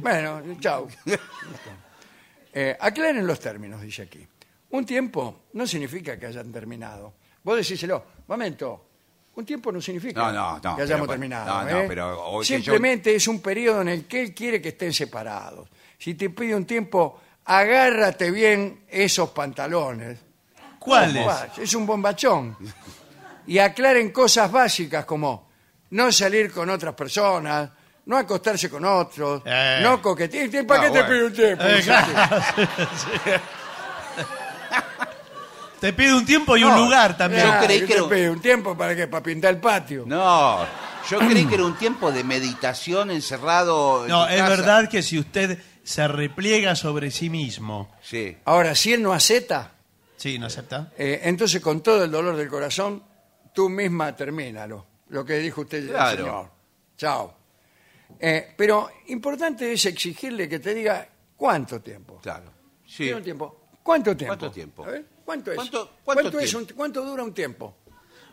Bueno, 0.00 0.42
chao. 0.60 0.86
Eh, 2.54 2.76
aclaren 2.78 3.26
los 3.26 3.40
términos, 3.40 3.80
dice 3.80 4.02
aquí. 4.02 4.26
Un 4.72 4.84
tiempo 4.86 5.44
no 5.54 5.66
significa 5.66 6.18
que 6.18 6.26
hayan 6.26 6.50
terminado. 6.52 7.14
Vos 7.44 7.56
decíselo, 7.56 8.04
momento, 8.28 8.86
un 9.34 9.44
tiempo 9.46 9.70
no 9.72 9.80
significa 9.80 10.20
No, 10.20 10.32
no, 10.32 10.60
no, 10.62 10.76
que 10.76 10.82
hayamos 10.82 11.06
pero, 11.06 11.12
terminado. 11.18 11.46
no, 11.64 11.70
no, 11.70 11.80
¿eh? 11.80 11.84
pero, 11.88 12.38
que 12.40 12.44
Simplemente 12.46 13.14
es 13.14 13.26
un 13.28 13.40
periodo 13.40 13.82
en 13.82 13.88
el 13.88 14.04
que 14.06 14.22
él 14.22 14.34
quiere 14.34 14.60
que 14.60 14.68
estén 14.70 14.92
separados. 14.92 15.68
Si 15.98 16.14
te 16.14 16.30
pide 16.30 16.54
un 16.54 16.64
tiempo, 16.66 17.20
agárrate 17.44 18.30
bien 18.30 18.84
esos 18.88 19.30
pantalones. 19.30 20.18
¿cuáles? 20.78 21.14
¿Cómo 21.14 21.26
vas? 21.26 21.58
Es 21.58 21.74
un 21.74 21.86
bombachón. 21.86 22.56
y 23.46 23.58
aclaren 23.58 24.10
cosas 24.10 24.50
básicas 24.50 25.04
como 25.04 25.48
no 25.90 26.10
salir 26.10 26.50
con 26.52 26.70
otras 26.70 26.94
personas, 26.94 27.70
no 28.06 28.16
acostarse 28.16 28.68
con 28.70 28.84
otros, 28.84 29.42
Eh. 29.44 29.80
no 29.82 30.00
coquetear. 30.02 30.66
¿Para 30.66 30.80
Ah, 30.80 30.84
qué 30.86 30.90
te 30.90 31.02
bueno. 31.02 31.08
pido 31.14 31.26
un 31.26 31.32
tiempo? 31.34 31.64
Eh, 31.64 31.80
claro. 31.84 33.42
Te 35.82 35.92
pide 35.92 36.14
un 36.14 36.24
tiempo 36.24 36.56
y 36.56 36.62
un 36.62 36.70
No, 36.70 36.84
lugar 36.84 37.16
también. 37.16 37.44
Yo 37.44 37.52
creí 37.66 37.80
¿qué 37.80 37.86
que 37.88 38.00
te 38.02 38.22
era-? 38.22 38.30
¿Un 38.30 38.40
tiempo 38.40 38.76
para 38.76 38.94
qué? 38.94 39.08
¿Para 39.08 39.20
pintar 39.24 39.52
el 39.54 39.60
patio? 39.60 40.04
No, 40.06 40.64
yo 41.10 41.18
creí 41.18 41.44
que 41.44 41.56
era 41.56 41.64
un 41.64 41.76
tiempo 41.76 42.12
de 42.12 42.22
meditación 42.22 43.10
encerrado. 43.10 44.04
en 44.04 44.08
No, 44.10 44.24
tu 44.24 44.32
es 44.32 44.38
casa. 44.38 44.48
verdad 44.48 44.88
que 44.88 45.02
si 45.02 45.18
usted 45.18 45.58
se 45.82 46.06
repliega 46.06 46.76
sobre 46.76 47.10
sí 47.10 47.28
mismo, 47.28 47.92
Sí. 48.00 48.36
Ahora, 48.44 48.76
si 48.76 48.92
él 48.92 49.02
no 49.02 49.12
acepta, 49.12 49.72
sí, 50.16 50.38
¿no 50.38 50.46
acepta? 50.46 50.92
eh, 50.96 51.20
entonces 51.24 51.60
con 51.60 51.80
todo 51.82 52.04
el 52.04 52.12
dolor 52.12 52.36
del 52.36 52.46
corazón, 52.48 53.02
tú 53.52 53.68
misma 53.68 54.14
termínalo. 54.14 54.86
Lo 55.08 55.24
que 55.24 55.38
dijo 55.38 55.62
usted, 55.62 55.88
Claro. 55.90 56.16
señor. 56.16 56.50
Chao. 56.96 57.34
Eh, 58.20 58.54
pero 58.56 58.88
importante 59.08 59.72
es 59.72 59.84
exigirle 59.86 60.48
que 60.48 60.60
te 60.60 60.74
diga 60.74 61.08
cuánto 61.36 61.80
tiempo. 61.80 62.20
Claro. 62.22 62.52
Sí. 62.86 62.98
¿Tiene 63.04 63.16
un 63.16 63.24
tiempo? 63.24 63.60
¿Cuánto 63.82 64.16
tiempo? 64.16 64.36
¿Cuánto 64.38 64.54
tiempo? 64.54 64.84
A 64.84 64.88
ver, 64.90 65.04
¿Cuánto 65.24 65.50
es? 65.52 65.56
¿Cuánto- 65.56 65.90
cuánto 66.04 66.38
es 66.38 66.50
tiempo? 66.50 66.58
un- 66.70 66.76
¿Cuánto 66.76 67.04
dura 67.04 67.22
un 67.22 67.32
tiempo? 67.34 67.76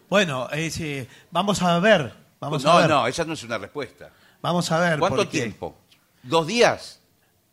Bueno, 0.09 0.47
eh, 0.51 1.07
vamos 1.31 1.61
a 1.61 1.79
ver. 1.79 2.13
Vamos 2.39 2.65
a 2.65 2.69
no, 2.73 2.77
ver. 2.79 2.89
no, 2.89 3.07
esa 3.07 3.25
no 3.25 3.33
es 3.33 3.43
una 3.43 3.57
respuesta. 3.57 4.09
Vamos 4.41 4.71
a 4.71 4.79
ver. 4.79 4.99
¿Cuánto 4.99 5.17
porque- 5.17 5.31
tiempo? 5.39 5.75
¿Dos 6.23 6.47
días? 6.47 6.99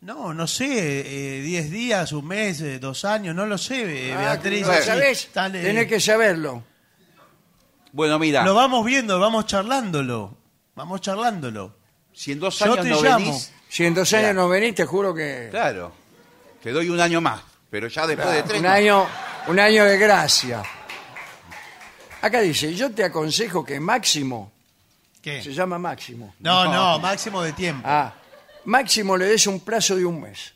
No, 0.01 0.33
no 0.33 0.45
sé, 0.47 1.37
eh, 1.37 1.41
10 1.41 1.71
días, 1.71 2.11
un 2.11 2.27
mes, 2.27 2.61
eh, 2.61 2.77
dos 2.79 3.03
años, 3.03 3.35
no 3.35 3.45
lo 3.47 3.57
sé, 3.57 4.09
eh, 4.09 4.13
Ah, 4.13 4.19
Beatriz. 4.19 4.67
Tenés 5.51 5.87
que 5.87 5.99
saberlo. 5.99 6.63
Bueno, 7.91 8.19
mira, 8.19 8.43
Lo 8.45 8.53
vamos 8.53 8.85
viendo, 8.85 9.19
vamos 9.19 9.45
charlándolo. 9.47 10.37
Vamos 10.75 11.01
charlándolo. 11.01 11.75
si 12.13 12.31
en 12.31 12.39
dos 12.39 12.59
Yo 12.59 12.65
años 12.65 12.81
te 12.81 12.89
no 12.89 13.01
llamo. 13.01 13.25
venís, 13.25 13.53
Si 13.69 13.85
en 13.85 13.93
dos 13.93 14.11
años 14.13 14.33
no 14.35 14.47
venís, 14.49 14.73
te 14.75 14.85
juro 14.85 15.13
que... 15.13 15.47
claro, 15.51 15.91
te 16.63 16.71
doy 16.71 16.89
un 16.89 16.99
año 16.99 17.19
más. 17.21 17.41
Pero 17.69 17.87
ya 17.87 18.07
después 18.07 18.31
de 18.33 18.43
tres. 18.43 18.59
un 18.59 18.65
no. 18.65 18.71
año, 18.71 19.05
un 19.47 19.59
año 19.59 19.85
de 19.85 19.97
gracia. 19.97 20.63
Acá 22.21 22.41
dice, 22.41 22.73
yo 22.73 22.91
te 22.91 23.03
aconsejo 23.03 23.63
que 23.63 23.79
máximo, 23.79 24.51
¿Qué? 25.21 25.41
se 25.41 25.53
llama 25.53 25.77
máximo. 25.77 26.33
No, 26.39 26.65
no, 26.71 26.99
máximo 26.99 27.41
de 27.41 27.53
tiempo. 27.53 27.83
Ah, 27.87 28.13
máximo 28.65 29.15
le 29.17 29.25
des 29.25 29.47
un 29.47 29.59
plazo 29.61 29.95
de 29.95 30.05
un 30.05 30.21
mes. 30.21 30.53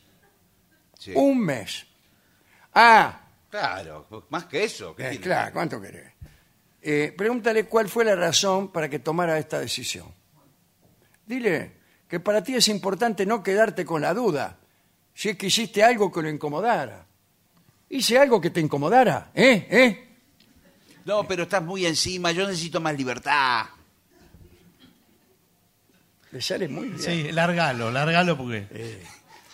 Sí. 0.98 1.12
Un 1.14 1.38
mes. 1.40 1.86
Ah, 2.74 3.18
Claro, 3.50 4.06
más 4.30 4.46
que 4.46 4.64
eso. 4.64 4.96
¿qué 4.96 5.02
eh, 5.02 5.10
tiene? 5.10 5.24
claro, 5.24 5.52
¿cuánto 5.52 5.78
querés? 5.78 6.10
Eh, 6.80 7.12
pregúntale 7.14 7.64
cuál 7.64 7.86
fue 7.86 8.02
la 8.02 8.16
razón 8.16 8.72
para 8.72 8.88
que 8.88 8.98
tomara 8.98 9.38
esta 9.38 9.60
decisión. 9.60 10.06
Dile 11.26 11.72
que 12.08 12.18
para 12.18 12.42
ti 12.42 12.54
es 12.54 12.68
importante 12.68 13.26
no 13.26 13.42
quedarte 13.42 13.84
con 13.84 14.00
la 14.00 14.14
duda 14.14 14.56
si 15.14 15.28
es 15.28 15.36
que 15.36 15.48
hiciste 15.48 15.84
algo 15.84 16.10
que 16.10 16.22
lo 16.22 16.30
incomodara. 16.30 17.04
Hice 17.92 18.16
algo 18.18 18.40
que 18.40 18.48
te 18.48 18.58
incomodara, 18.60 19.30
¿eh? 19.34 19.66
¿Eh? 19.70 20.08
No, 21.04 21.28
pero 21.28 21.42
estás 21.42 21.62
muy 21.62 21.84
encima, 21.84 22.32
yo 22.32 22.46
necesito 22.46 22.80
más 22.80 22.96
libertad. 22.96 23.66
Le 26.30 26.40
sale 26.40 26.68
muy 26.68 26.88
bien. 26.88 26.98
Sí, 26.98 27.30
largalo, 27.32 27.90
largalo 27.90 28.36
porque... 28.38 28.66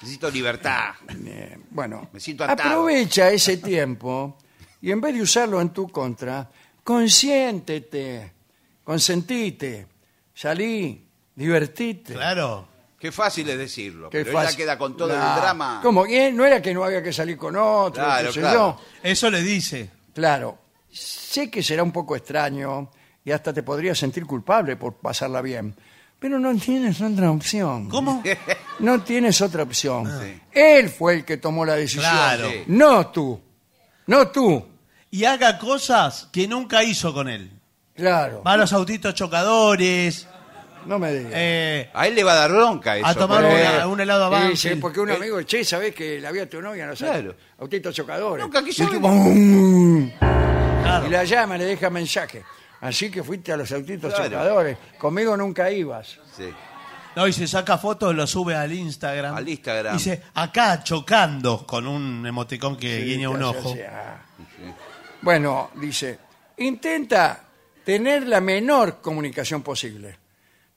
Necesito 0.00 0.30
libertad. 0.30 0.94
Bien, 1.16 1.64
Bueno, 1.70 2.08
Me 2.12 2.20
siento 2.20 2.44
atado. 2.44 2.68
aprovecha 2.68 3.28
ese 3.32 3.56
tiempo 3.56 4.38
y 4.80 4.92
en 4.92 5.00
vez 5.00 5.14
de 5.14 5.22
usarlo 5.22 5.60
en 5.60 5.70
tu 5.70 5.88
contra, 5.88 6.48
consiéntete, 6.84 8.32
consentite, 8.84 9.88
salí, 10.32 11.04
divertite. 11.34 12.12
Claro. 12.12 12.68
Qué 12.98 13.12
fácil 13.12 13.48
es 13.48 13.58
decirlo, 13.58 14.10
Qué 14.10 14.24
pero 14.24 14.32
fácil. 14.38 14.48
ella 14.48 14.56
queda 14.56 14.78
con 14.78 14.96
todo 14.96 15.08
Claro. 15.08 15.34
el 15.36 15.40
drama. 15.40 15.80
¿Cómo? 15.82 16.04
¿Eh? 16.06 16.32
No 16.32 16.44
era 16.44 16.60
que 16.60 16.74
no 16.74 16.82
había 16.84 17.02
que 17.02 17.12
salir 17.12 17.36
con 17.36 17.54
otro, 17.56 18.02
Claro, 18.02 18.26
qué 18.28 18.32
sé 18.34 18.40
claro. 18.40 18.58
yo. 18.58 18.80
Eso 19.02 19.30
le 19.30 19.42
dice. 19.42 19.90
Claro, 20.14 20.58
sé 20.90 21.48
que 21.50 21.62
será 21.62 21.82
un 21.84 21.92
poco 21.92 22.16
extraño 22.16 22.90
y 23.24 23.30
hasta 23.30 23.52
te 23.52 23.62
podrías 23.62 23.98
sentir 23.98 24.26
culpable 24.26 24.74
por 24.76 24.94
pasarla 24.96 25.40
bien, 25.42 25.76
pero 26.18 26.40
no 26.40 26.52
tienes 26.56 27.00
otra 27.00 27.30
opción. 27.30 27.88
¿Cómo? 27.88 28.22
No 28.80 29.02
tienes 29.02 29.40
otra 29.40 29.64
opción. 29.64 30.06
Sí. 30.22 30.40
Él 30.52 30.88
fue 30.88 31.14
el 31.14 31.24
que 31.24 31.36
tomó 31.36 31.64
la 31.64 31.74
decisión, 31.74 32.02
Claro. 32.12 32.48
Sí. 32.48 32.62
no 32.68 33.08
tú, 33.08 33.40
no 34.06 34.28
tú. 34.28 34.64
Y 35.10 35.24
haga 35.24 35.58
cosas 35.58 36.28
que 36.32 36.46
nunca 36.46 36.84
hizo 36.84 37.12
con 37.12 37.28
él. 37.28 37.50
Claro, 37.96 38.42
Va 38.46 38.52
a 38.52 38.56
los 38.56 38.72
autitos 38.72 39.14
chocadores, 39.14 40.28
no 40.88 40.98
me 40.98 41.12
digas. 41.12 41.32
eh, 41.34 41.90
A 41.94 42.06
él 42.08 42.14
le 42.16 42.24
va 42.24 42.32
a 42.32 42.36
dar 42.36 42.50
bronca 42.50 42.96
eso. 42.96 43.06
A 43.06 43.14
tomar 43.14 43.42
porque- 43.42 43.62
una- 43.76 43.86
un 43.86 44.00
helado 44.00 44.24
a 44.24 44.28
Sí, 44.28 44.32
Banfield. 44.34 44.74
sí, 44.76 44.80
porque 44.80 45.00
un 45.00 45.10
Eh, 45.10 45.14
amigo, 45.14 45.42
che, 45.42 45.64
¿sabés 45.64 45.94
que 45.94 46.18
la 46.20 46.32
vi 46.32 46.40
a 46.40 46.48
tu 46.48 46.60
novia? 46.60 46.86
No 46.86 46.96
sabes. 46.96 47.22
Claro. 47.22 47.36
Autitos 47.58 47.94
chocadores. 47.94 48.44
Nunca 48.44 48.64
quiso 48.64 48.82
Y 48.82 48.86
el 48.86 48.92
tipo, 48.92 49.08
claro. 50.82 51.06
Y 51.06 51.10
la 51.10 51.24
llama, 51.24 51.56
le 51.56 51.64
deja 51.64 51.90
mensaje. 51.90 52.42
Así 52.80 53.10
que 53.10 53.22
fuiste 53.22 53.52
a 53.52 53.56
los 53.56 53.70
autitos 53.72 54.12
Claro. 54.14 54.30
chocadores. 54.30 54.78
Conmigo 54.98 55.36
nunca 55.36 55.70
ibas. 55.70 56.18
Sí. 56.36 56.48
No, 57.16 57.26
y 57.26 57.32
se 57.32 57.48
saca 57.48 57.78
fotos, 57.78 58.14
lo 58.14 58.26
sube 58.26 58.54
al 58.54 58.72
Instagram. 58.72 59.34
Al 59.34 59.48
Instagram. 59.48 59.96
Dice, 59.96 60.22
acá 60.34 60.82
chocando, 60.84 61.66
con 61.66 61.86
un 61.86 62.24
emoticón 62.26 62.76
que 62.76 62.98
Sí, 62.98 63.04
guiña 63.04 63.28
un 63.30 63.42
ojo. 63.42 63.74
ah. 63.90 64.18
Bueno, 65.22 65.70
dice, 65.74 66.18
intenta 66.58 67.40
tener 67.84 68.26
la 68.28 68.40
menor 68.40 69.00
comunicación 69.00 69.62
posible. 69.62 70.16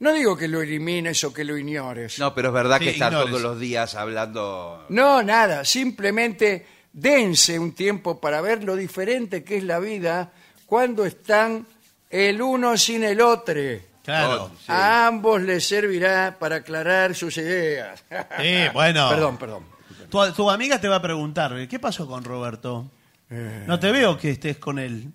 No 0.01 0.11
digo 0.13 0.35
que 0.35 0.47
lo 0.47 0.61
elimines 0.61 1.23
o 1.23 1.31
que 1.33 1.43
lo 1.43 1.55
ignores. 1.57 2.19
No, 2.19 2.33
pero 2.35 2.49
es 2.49 2.53
verdad 2.55 2.77
Sí, 2.79 2.85
que 2.85 2.89
estar 2.91 3.11
ignores. 3.13 3.29
todos 3.29 3.41
los 3.41 3.59
días 3.59 3.95
hablando. 3.95 4.85
No, 4.89 5.21
nada, 5.23 5.63
simplemente 5.63 6.65
dense 6.91 7.57
un 7.57 7.73
tiempo 7.73 8.19
para 8.19 8.41
ver 8.41 8.63
lo 8.63 8.75
diferente 8.75 9.43
que 9.43 9.57
es 9.57 9.63
la 9.63 9.79
vida 9.79 10.31
cuando 10.65 11.05
están 11.05 11.65
el 12.09 12.41
uno 12.41 12.77
sin 12.77 13.03
el 13.03 13.21
otro. 13.21 13.61
Claro. 14.03 14.45
Oh, 14.45 14.49
sí. 14.57 14.65
A 14.67 15.05
ambos 15.07 15.39
les 15.43 15.65
servirá 15.67 16.35
para 16.39 16.57
aclarar 16.57 17.13
sus 17.13 17.37
ideas. 17.37 18.03
Sí, 18.41 18.55
bueno. 18.73 19.07
Perdón, 19.09 19.37
perdón. 19.37 19.65
Tu, 20.09 20.33
tu 20.33 20.49
amiga 20.49 20.81
te 20.81 20.87
va 20.87 20.95
a 20.97 21.01
preguntar, 21.01 21.67
¿qué 21.69 21.77
pasó 21.79 22.07
con 22.07 22.23
Roberto? 22.23 22.89
Eh. 23.29 23.63
No 23.67 23.79
te 23.79 23.91
veo 23.91 24.17
que 24.17 24.31
estés 24.31 24.57
con 24.57 24.79
él. 24.79 25.05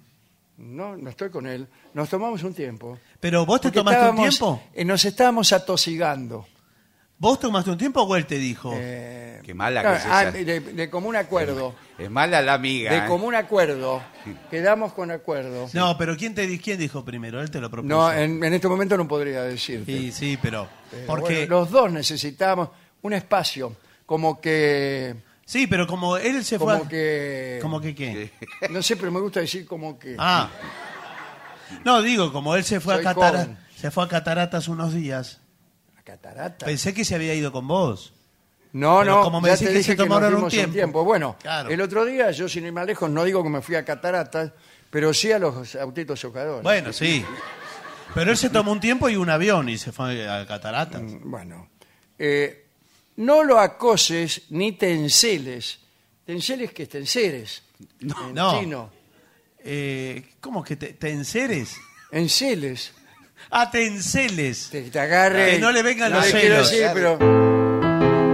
No, 0.59 0.97
no 0.97 1.11
estoy 1.11 1.31
con 1.31 1.47
él. 1.47 1.67
Nos 1.95 2.09
tomamos 2.09 2.43
un 2.43 2.55
tiempo. 2.55 2.99
Pero 3.21 3.45
vos 3.45 3.61
te 3.61 3.69
Porque 3.69 3.79
tomaste 3.81 4.01
un 4.01 4.07
estábamos- 4.07 4.39
tiempo. 4.39 4.63
eh, 4.75 4.85
nos 4.85 5.05
estábamos 5.05 5.53
atosigando. 5.53 6.47
¿Vos 7.19 7.41
tomaste 7.41 7.71
un 7.71 7.79
tiempo 7.79 8.03
o 8.03 8.17
él 8.17 8.27
te 8.27 8.37
dijo? 8.39 8.73
Eh, 8.75 9.41
Qué 9.43 9.55
mala 9.55 9.83
no, 9.83 9.91
que 9.91 9.97
es 9.97 10.03
ah, 10.07 10.23
esa. 10.25 10.33
de, 10.33 10.61
de 10.61 10.91
común 10.91 11.17
acuerdo. 11.17 11.75
Es 11.99 12.11
mala 12.11 12.43
la 12.43 12.55
amiga. 12.55 12.91
De 12.93 12.99
¿eh? 12.99 13.07
común 13.07 13.35
acuerdo. 13.35 14.03
Quedamos 14.51 14.93
con 14.93 15.11
acuerdo. 15.11 15.69
No, 15.73 15.97
pero 15.97 16.15
¿quién 16.17 16.35
te 16.35 16.47
di- 16.47 16.59
quién 16.59 16.79
dijo 16.79 17.05
primero? 17.05 17.41
Él 17.41 17.51
te 17.51 17.59
lo 17.61 17.71
propuso. 17.71 17.89
No, 17.95 18.13
en, 18.13 18.43
en 18.45 18.53
este 18.53 18.69
momento 18.69 18.97
no 18.99 19.09
podría 19.09 19.43
decirte. 19.45 19.91
Sí, 19.97 20.13
sí, 20.13 20.39
pero 20.43 20.69
Pero 20.91 21.07
porque 21.07 21.47
bueno, 21.47 21.61
los 21.61 21.71
dos 21.71 21.91
necesitamos 21.93 22.69
un 23.03 23.13
espacio. 23.15 23.77
Como 24.05 24.39
que. 24.41 25.17
Sí, 25.47 25.67
pero 25.67 25.87
como 25.87 26.19
él 26.19 26.45
se 26.45 26.59
fue, 26.59 26.75
Como 26.75 26.85
a- 26.85 26.89
que. 26.89 27.59
como 27.63 27.81
que 27.81 27.95
qué. 27.95 28.31
No 28.71 28.83
sé, 28.83 28.97
pero 28.97 29.11
me 29.11 29.21
gusta 29.21 29.41
decir 29.41 29.65
como 29.67 29.99
que. 29.99 30.15
Ah. 30.19 30.51
No, 31.85 32.03
digo, 32.03 32.33
como 32.33 32.55
él 32.55 32.65
se 32.65 32.79
fue 32.81 32.97
Soy 32.97 33.07
a 33.07 33.15
catara- 33.15 33.43
joven. 33.45 33.59
se 33.77 33.91
fue 33.91 34.05
a 34.05 34.09
cataratas 34.09 34.69
unos 34.69 34.93
días. 34.93 35.41
La 35.97 36.03
catarata. 36.03 36.67
Pensé 36.67 36.93
que 36.95 37.05
se 37.05 37.15
había 37.15 37.35
ido 37.35 37.51
con 37.51 37.67
vos. 37.67 38.13
No, 38.73 38.99
Pero 39.01 39.17
no, 39.17 39.23
como 39.23 39.41
me 39.41 39.49
ya 39.49 39.53
decís 39.55 39.67
te 39.69 39.73
que 39.73 39.79
dije 39.79 39.91
se 39.93 39.97
que 39.97 40.03
nos 40.03 40.09
tomaron 40.09 40.45
un 40.45 40.51
dimos 40.51 40.73
tiempo. 40.73 41.03
Bueno, 41.05 41.37
Claro. 41.41 41.71
el 41.71 41.81
otro 41.81 42.05
día, 42.05 42.31
yo 42.31 42.47
sin 42.49 42.67
ir 42.67 42.73
más 42.73 42.85
lejos, 42.87 43.09
no 43.09 43.25
digo 43.25 43.43
que 43.43 43.49
me 43.49 43.63
fui 43.63 43.75
a 43.75 43.85
cataratas, 43.85 44.53
pero 44.91 45.15
sí 45.15 45.33
a 45.33 45.39
los 45.39 45.75
autitos 45.77 46.21
chocadores. 46.21 46.63
Bueno, 46.63 46.93
sí. 46.93 47.25
Pero 48.15 48.31
él 48.31 48.37
se 48.37 48.51
tomó 48.51 48.73
un 48.73 48.81
tiempo 48.81 49.09
y 49.09 49.17
un 49.17 49.31
avión 49.31 49.69
y 49.69 49.79
se 49.79 49.93
fue 49.93 50.29
a 50.29 50.47
cataratas. 50.47 51.03
Bueno, 51.25 51.69
eh, 52.19 52.66
no 53.17 53.43
lo 53.45 53.59
acoses 53.59 54.43
ni 54.51 54.73
te 54.73 54.93
enceles. 54.93 55.79
Te 56.25 56.33
enceles 56.33 56.73
que 56.73 56.87
te 56.87 56.99
enceres. 56.99 57.63
en 58.01 58.35
No. 58.35 58.61
chino. 58.61 58.93
Eh, 59.69 60.35
¿Cómo 60.41 60.63
que 60.65 60.77
te, 60.77 60.93
te 60.95 61.11
enceres? 61.11 61.77
Enceles. 62.11 62.93
Ah, 63.51 63.71
te 63.71 63.87
enceles. 63.87 64.69
Te, 64.71 64.83
te 64.83 64.99
agarre. 64.99 65.53
Que 65.53 65.59
no 65.59 65.71
le 65.73 65.83
vengan 65.83 66.11
no 66.13 66.19
los 66.19 66.33
le 66.33 66.41
quiero 66.41 66.65
celos. 66.65 66.71
decir, 66.71 66.91
pero 66.95 67.19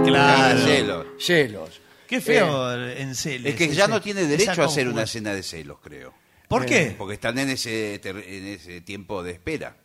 Claro. 0.05 0.59
Celos. 0.59 1.05
celos. 1.19 1.81
Qué 2.07 2.21
feo 2.21 2.73
enceles. 2.97 3.53
Es 3.53 3.57
que 3.57 3.73
ya 3.73 3.85
ese- 3.85 3.91
no 3.93 4.01
tiene 4.01 4.21
esa 4.21 4.29
derecho 4.29 4.61
a 4.61 4.65
hacer 4.65 4.87
una 4.87 5.07
cena 5.07 5.33
de 5.33 5.41
celos, 5.43 5.79
creo. 5.81 6.13
¿Por 6.47 6.65
qué? 6.65 6.93
Porque 6.97 7.15
están 7.15 7.37
en 7.39 7.49
ese, 7.49 7.97
ter- 7.99 8.17
en 8.27 8.45
ese 8.47 8.81
tiempo 8.81 9.23
de 9.23 9.31
espera. 9.31 9.75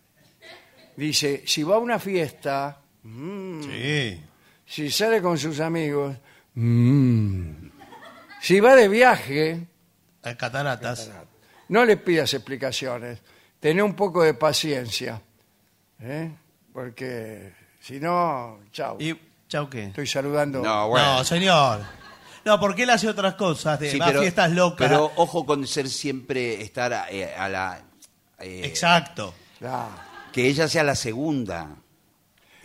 Dice, 0.97 1.43
si 1.47 1.63
va 1.63 1.77
a 1.77 1.79
una 1.79 1.99
fiesta, 1.99 2.81
mm, 3.05 3.63
Sí. 3.63 4.21
Si 4.69 4.91
sale 4.91 5.23
con 5.23 5.39
sus 5.39 5.61
amigos, 5.61 6.17
mm, 6.55 7.51
si 8.41 8.61
va 8.61 8.75
de 8.77 8.89
viaje, 8.89 9.67
A 10.23 10.35
cataratas. 10.37 11.11
no 11.69 11.85
le 11.85 11.97
pidas 11.97 12.33
explicaciones. 12.35 13.21
Tené 13.61 13.83
un 13.83 13.95
poco 13.95 14.23
de 14.23 14.35
paciencia. 14.35 15.21
¿eh? 16.01 16.31
Porque 16.73 17.53
si 17.81 17.99
no, 17.99 18.61
chau. 18.71 18.97
¿Y 19.01 19.19
chau 19.49 19.69
qué? 19.69 19.87
Estoy 19.87 20.07
saludando. 20.07 20.63
No, 20.63 20.89
bueno. 20.89 21.19
No, 21.19 21.25
señor. 21.25 21.81
No, 22.45 22.61
porque 22.61 22.85
él 22.85 22.91
hace 22.91 23.09
otras 23.09 23.35
cosas, 23.35 23.81
de 23.81 23.91
Sí, 23.91 23.99
va 23.99 24.07
a 24.07 24.09
pero- 24.09 24.21
fiestas 24.21 24.53
locas. 24.53 24.89
Pero 24.89 25.11
ojo 25.17 25.45
con 25.45 25.67
ser 25.67 25.89
siempre, 25.89 26.63
estar 26.63 26.93
a, 26.93 27.11
eh, 27.11 27.35
a 27.35 27.49
la... 27.49 27.83
eh, 28.39 28.63
Exacto. 28.65 29.35
que 30.33 30.47
ella 30.47 30.69
sea 30.69 30.85
la 30.85 30.95
segunda. 30.95 31.69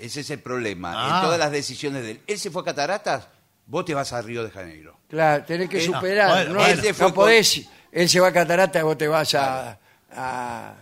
Ese 0.06 0.22
es 0.22 0.30
el 0.32 0.40
problema. 0.40 0.94
Ah. 0.96 1.16
En 1.20 1.26
todas 1.26 1.40
las 1.40 1.52
decisiones 1.52 2.04
de 2.04 2.12
él. 2.12 2.22
Él 2.28 2.38
se 2.40 2.52
fue 2.52 2.62
a 2.62 2.66
Cataratas, 2.66 3.28
vos 3.68 3.86
te 3.86 3.94
vas 3.94 4.12
a 4.14 4.22
Río 4.22 4.44
de 4.44 4.52
Janeiro. 4.52 4.98
Claro, 5.08 5.44
tenés 5.46 5.70
que 5.70 5.84
Eh, 5.84 5.88
no, 5.88 5.96
superar. 5.96 6.30
bueno, 6.30 6.50
no, 6.50 6.56
bueno. 6.60 6.68
no 6.68 6.74
Él 6.74 6.82
se 6.82 6.94
fue 6.94 7.14
podés. 7.14 7.68
Él 7.92 8.10
se 8.10 8.20
va 8.20 8.28
a 8.30 8.34
Catarata 8.34 8.80
y 8.80 8.84
vos 8.84 8.98
te 8.98 9.08
vas 9.08 9.34
a, 9.36 9.80
a, 10.12 10.74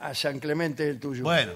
a 0.00 0.14
San 0.14 0.38
Clemente 0.38 0.84
del 0.84 1.00
Tuyo. 1.00 1.22
Bueno. 1.24 1.52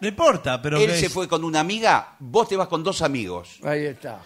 No 0.00 0.08
importa, 0.08 0.60
pero... 0.60 0.76
él 0.78 0.86
que 0.90 0.98
se 0.98 1.06
es- 1.06 1.12
fue 1.12 1.26
con 1.26 1.42
una 1.44 1.60
amiga, 1.60 2.14
vos 2.18 2.46
te 2.48 2.56
vas 2.56 2.68
con 2.68 2.82
dos 2.84 3.00
amigos. 3.02 3.58
Ahí 3.64 3.86
está. 3.86 4.20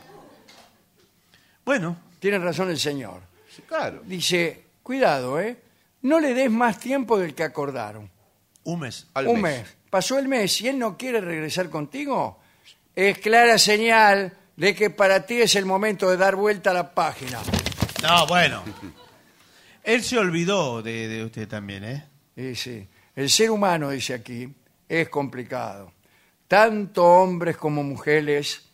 Bueno. 1.64 1.96
Tiene 2.18 2.38
razón 2.38 2.68
el 2.70 2.78
señor. 2.78 3.20
claro. 3.68 4.02
Dice, 4.04 4.64
cuidado, 4.82 5.40
¿eh? 5.40 5.56
No 6.02 6.18
le 6.20 6.34
des 6.34 6.50
más 6.50 6.78
tiempo 6.78 7.18
del 7.18 7.34
que 7.34 7.44
acordaron. 7.44 8.10
Un 8.64 8.80
mes. 8.80 9.06
Un 9.26 9.40
mes. 9.40 9.66
Pasó 9.90 10.18
el 10.18 10.28
mes 10.28 10.60
y 10.60 10.68
él 10.68 10.78
no 10.78 10.96
quiere 10.96 11.20
regresar 11.20 11.70
contigo. 11.70 12.40
Es 12.94 13.18
clara 13.18 13.58
señal 13.58 14.36
de 14.56 14.74
que 14.74 14.90
para 14.90 15.24
ti 15.24 15.40
es 15.40 15.54
el 15.54 15.64
momento 15.64 16.10
de 16.10 16.16
dar 16.16 16.36
vuelta 16.36 16.70
a 16.70 16.74
la 16.74 16.94
página. 16.94 17.40
No, 18.02 18.26
bueno. 18.26 18.62
Él 19.82 20.02
se 20.02 20.18
olvidó 20.18 20.82
de, 20.82 21.08
de 21.08 21.24
usted 21.24 21.48
también, 21.48 21.84
¿eh? 21.84 22.04
Sí, 22.36 22.54
sí. 22.54 22.88
El 23.16 23.30
ser 23.30 23.50
humano, 23.50 23.88
dice 23.90 24.12
aquí, 24.12 24.52
es 24.88 25.08
complicado. 25.08 25.92
Tanto 26.46 27.04
hombres 27.04 27.56
como 27.56 27.82
mujeres 27.82 28.68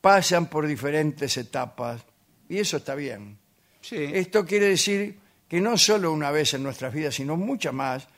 pasan 0.00 0.46
por 0.46 0.66
diferentes 0.66 1.36
etapas 1.36 2.02
y 2.48 2.58
eso 2.58 2.78
está 2.78 2.94
bien. 2.94 3.38
Esto 3.90 4.44
quiere 4.44 4.66
decir 4.66 5.18
que 5.48 5.60
no 5.60 5.78
solo 5.78 6.12
una 6.12 6.30
vez 6.30 6.54
en 6.54 6.62
nuestras 6.62 6.92
vidas, 6.92 7.14
sino 7.14 7.36
muchas 7.36 7.72
más, 7.72 8.08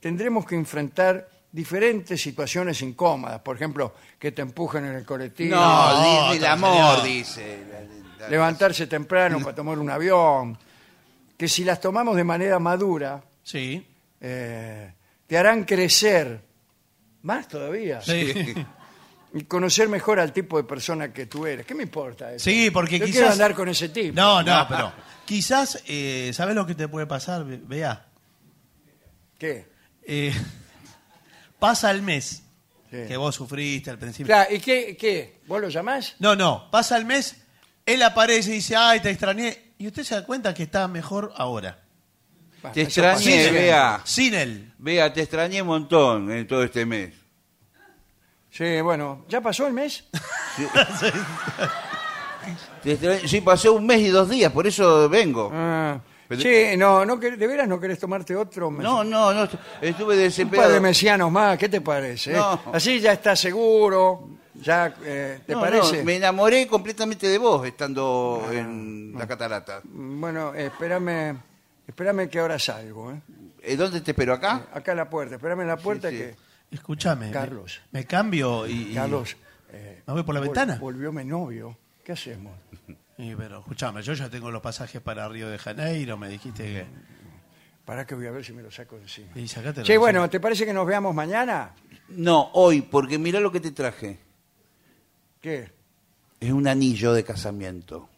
tendremos 0.00 0.46
que 0.46 0.56
enfrentar 0.56 1.28
diferentes 1.52 2.20
situaciones 2.20 2.80
incómodas. 2.82 3.40
Por 3.40 3.56
ejemplo, 3.56 3.94
que 4.18 4.32
te 4.32 4.42
empujen 4.42 4.84
en 4.84 4.94
el 4.96 5.04
colectivo. 5.04 5.56
No, 5.56 6.30
dice 6.32 6.36
el 6.38 6.46
amor, 6.46 6.72
señor. 7.00 7.02
dice. 7.02 7.58
Levantarse 8.28 8.86
temprano 8.86 9.40
para 9.40 9.54
tomar 9.54 9.78
un 9.78 9.90
avión. 9.90 10.58
Que 11.36 11.48
si 11.48 11.64
las 11.64 11.80
tomamos 11.80 12.16
de 12.16 12.24
manera 12.24 12.58
madura, 12.58 13.22
Sí. 13.42 13.86
eh, 14.20 14.92
te 15.26 15.38
harán 15.38 15.64
crecer 15.64 16.40
más 17.22 17.48
todavía. 17.48 18.00
Sí. 18.02 18.32
Y 19.32 19.44
conocer 19.44 19.88
mejor 19.88 20.18
al 20.18 20.32
tipo 20.32 20.56
de 20.56 20.64
persona 20.64 21.12
que 21.12 21.26
tú 21.26 21.46
eres. 21.46 21.64
¿Qué 21.64 21.72
me 21.72 21.84
importa 21.84 22.32
eso? 22.32 22.42
Sí, 22.50 22.68
porque 22.72 22.98
Yo 22.98 23.04
quizás... 23.06 23.16
quiero 23.20 23.32
andar 23.32 23.54
con 23.54 23.68
ese 23.68 23.88
tipo. 23.90 24.12
No, 24.16 24.42
no, 24.42 24.66
pero 24.68 24.92
quizás, 25.24 25.84
eh, 25.86 26.32
¿sabes 26.34 26.56
lo 26.56 26.66
que 26.66 26.74
te 26.74 26.88
puede 26.88 27.06
pasar? 27.06 27.44
Ve- 27.44 27.60
Vea, 27.64 28.06
¿Qué? 29.38 29.68
eh, 30.02 30.34
pasa 31.60 31.90
el 31.92 32.02
mes 32.02 32.42
Sí. 32.90 32.96
que 33.06 33.16
vos 33.16 33.36
sufriste 33.36 33.88
al 33.90 33.98
principio. 33.98 34.26
Claro, 34.34 34.52
¿y 34.52 34.58
qué, 34.58 34.96
qué? 34.96 35.38
¿Vos 35.46 35.60
lo 35.60 35.68
llamás? 35.68 36.16
No, 36.18 36.34
no, 36.34 36.68
pasa 36.72 36.96
el 36.96 37.04
mes, 37.04 37.36
él 37.86 38.02
aparece 38.02 38.50
y 38.50 38.54
dice, 38.54 38.74
ay, 38.74 38.98
te 38.98 39.10
extrañé. 39.10 39.70
Y 39.78 39.86
usted 39.86 40.02
se 40.02 40.16
da 40.16 40.24
cuenta 40.24 40.52
que 40.52 40.64
está 40.64 40.88
mejor 40.88 41.32
ahora. 41.36 41.78
Te 42.74 42.82
Eso 42.82 43.00
extrañé. 43.06 43.50
Bea. 43.52 44.00
Sin 44.04 44.34
él. 44.34 44.74
Bea, 44.76 45.12
te 45.12 45.22
extrañé 45.22 45.62
un 45.62 45.68
montón 45.68 46.30
en 46.32 46.46
todo 46.48 46.64
este 46.64 46.84
mes. 46.84 47.14
Sí, 48.50 48.80
bueno, 48.80 49.24
¿ya 49.28 49.40
pasó 49.40 49.66
el 49.68 49.72
mes? 49.72 50.04
Te 52.82 52.92
extrañé- 52.94 53.28
Sí, 53.28 53.40
pasó 53.40 53.74
un 53.74 53.86
mes 53.86 54.00
y 54.00 54.08
dos 54.08 54.28
días, 54.28 54.50
por 54.52 54.66
eso 54.66 55.08
vengo. 55.08 55.50
Ah, 55.52 56.00
Sí, 56.38 56.76
no, 56.76 57.04
no, 57.04 57.18
quer- 57.18 57.36
¿de 57.36 57.46
veras 57.46 57.66
no 57.66 57.80
querés 57.80 57.98
tomarte 57.98 58.36
otro 58.36 58.70
mes? 58.70 58.82
No, 58.82 59.02
no, 59.02 59.32
no, 59.32 59.44
estuve 59.80 59.90
Un 60.02 60.06
par 60.06 60.16
desesperado. 60.16 60.72
de 60.72 60.80
mesianos 60.80 61.30
más, 61.32 61.58
¿qué 61.58 61.68
te 61.68 61.80
parece? 61.80 62.32
eh? 62.32 62.36
No. 62.36 62.60
Así 62.72 63.00
ya 63.00 63.12
estás 63.14 63.40
seguro, 63.40 64.28
ya, 64.54 64.94
eh, 65.04 65.40
¿te 65.44 65.52
No, 65.54 65.60
parece? 65.60 65.98
no, 65.98 66.04
me 66.04 66.16
enamoré 66.16 66.66
completamente 66.68 67.26
de 67.26 67.38
vos 67.38 67.66
estando 67.66 68.46
en 68.52 69.12
la 69.18 69.26
catarata. 69.26 69.80
Bueno, 69.84 70.54
eh, 70.54 70.66
espérame, 70.66 71.36
espérame 71.88 72.28
que 72.28 72.38
ahora 72.38 72.58
salgo, 72.58 73.10
¿eh? 73.12 73.20
Eh, 73.62 73.76
¿Dónde 73.76 74.00
te 74.00 74.12
espero 74.12 74.32
acá? 74.32 74.66
Acá 74.72 74.92
en 74.92 74.98
la 74.98 75.10
puerta, 75.10 75.34
espérame 75.34 75.62
en 75.62 75.68
la 75.68 75.76
puerta 75.76 76.10
sí. 76.10 76.16
que... 76.16 76.34
Escúchame. 76.70 77.26
me- 77.26 77.32
Carlos. 77.32 77.80
Me, 77.90 78.04
cambio 78.06 78.66
y... 78.68 78.92
y- 78.92 78.94
Carlos, 78.94 79.36
eh, 79.72 80.02
¿Me 80.06 80.12
voy 80.14 80.22
por 80.22 80.34
la 80.36 80.40
vol- 80.40 80.44
ventana? 80.44 80.78
Volvió 80.80 81.10
mi 81.12 81.24
novio. 81.24 81.76
¿Qué 82.04 82.12
hacemos? 82.12 82.52
Y, 83.20 83.34
pero 83.36 83.58
escúchame, 83.60 84.02
yo 84.02 84.14
ya 84.14 84.28
tengo 84.30 84.50
los 84.50 84.62
pasajes 84.62 85.00
para 85.00 85.28
Río 85.28 85.48
de 85.48 85.58
Janeiro, 85.58 86.16
me 86.16 86.28
dijiste 86.28 86.64
que... 86.64 86.86
Para 87.84 88.06
que 88.06 88.14
voy 88.14 88.26
a 88.26 88.30
ver 88.30 88.44
si 88.44 88.52
me 88.52 88.62
lo 88.62 88.70
saco 88.70 88.96
de 88.96 89.02
encima. 89.02 89.28
Y 89.34 89.48
sacátelo 89.48 89.84
Che, 89.84 89.92
de 89.92 89.98
bueno, 89.98 90.20
encima. 90.20 90.30
¿te 90.30 90.40
parece 90.40 90.64
que 90.64 90.72
nos 90.72 90.86
veamos 90.86 91.14
mañana? 91.14 91.74
No, 92.08 92.50
hoy, 92.54 92.82
porque 92.82 93.18
mirá 93.18 93.40
lo 93.40 93.50
que 93.50 93.60
te 93.60 93.72
traje. 93.72 94.18
¿Qué? 95.40 95.72
Es 96.38 96.52
un 96.52 96.68
anillo 96.68 97.12
de 97.12 97.24
casamiento. 97.24 98.08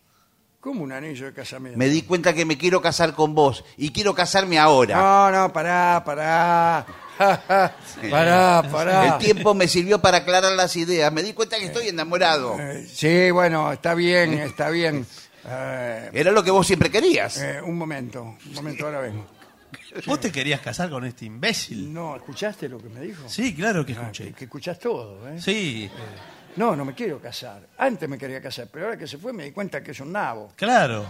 ¿Cómo 0.60 0.84
un 0.84 0.92
anillo 0.92 1.26
de 1.26 1.32
casamiento? 1.32 1.78
Me 1.78 1.88
di 1.88 2.02
cuenta 2.02 2.34
que 2.34 2.44
me 2.44 2.56
quiero 2.56 2.80
casar 2.80 3.14
con 3.14 3.34
vos 3.34 3.64
y 3.76 3.90
quiero 3.90 4.14
casarme 4.14 4.58
ahora. 4.58 4.96
No, 4.96 5.30
no, 5.30 5.52
pará, 5.52 6.02
pará. 6.04 6.86
pará, 8.10 8.62
pará. 8.70 9.06
El 9.14 9.18
tiempo 9.18 9.54
me 9.54 9.68
sirvió 9.68 10.00
para 10.00 10.18
aclarar 10.18 10.52
las 10.52 10.74
ideas. 10.76 11.12
Me 11.12 11.22
di 11.22 11.32
cuenta 11.32 11.58
que 11.58 11.66
estoy 11.66 11.88
enamorado. 11.88 12.56
Eh, 12.58 12.86
sí, 12.92 13.30
bueno, 13.30 13.72
está 13.72 13.94
bien, 13.94 14.34
está 14.34 14.70
bien. 14.70 15.06
Eh, 15.44 16.10
Era 16.12 16.30
lo 16.30 16.42
que 16.42 16.50
vos 16.50 16.66
siempre 16.66 16.90
querías. 16.90 17.38
eh, 17.40 17.60
un 17.62 17.76
momento, 17.76 18.22
un 18.46 18.54
momento, 18.54 18.86
ahora 18.86 19.00
vengo. 19.00 19.26
¿Vos 20.06 20.20
te 20.20 20.32
querías 20.32 20.60
casar 20.60 20.88
con 20.90 21.04
este 21.04 21.24
imbécil? 21.26 21.92
No, 21.92 22.16
¿escuchaste 22.16 22.68
lo 22.68 22.78
que 22.78 22.88
me 22.88 23.00
dijo? 23.00 23.28
Sí, 23.28 23.54
claro 23.54 23.84
que 23.84 23.92
Ah, 23.92 24.00
escuché. 24.02 24.24
que, 24.28 24.32
que 24.34 24.44
escuchás 24.44 24.78
todo, 24.78 25.28
¿eh? 25.28 25.40
Sí, 25.40 25.90
No, 26.56 26.74
no 26.76 26.84
me 26.84 26.94
quiero 26.94 27.20
casar. 27.20 27.66
Antes 27.78 28.08
me 28.08 28.16
quería 28.18 28.40
casar, 28.40 28.68
pero 28.72 28.86
ahora 28.86 28.98
que 28.98 29.06
se 29.06 29.18
fue 29.18 29.32
me 29.32 29.44
di 29.44 29.50
cuenta 29.52 29.82
que 29.82 29.90
es 29.90 30.00
un 30.00 30.12
nabo. 30.12 30.52
claro. 30.56 31.06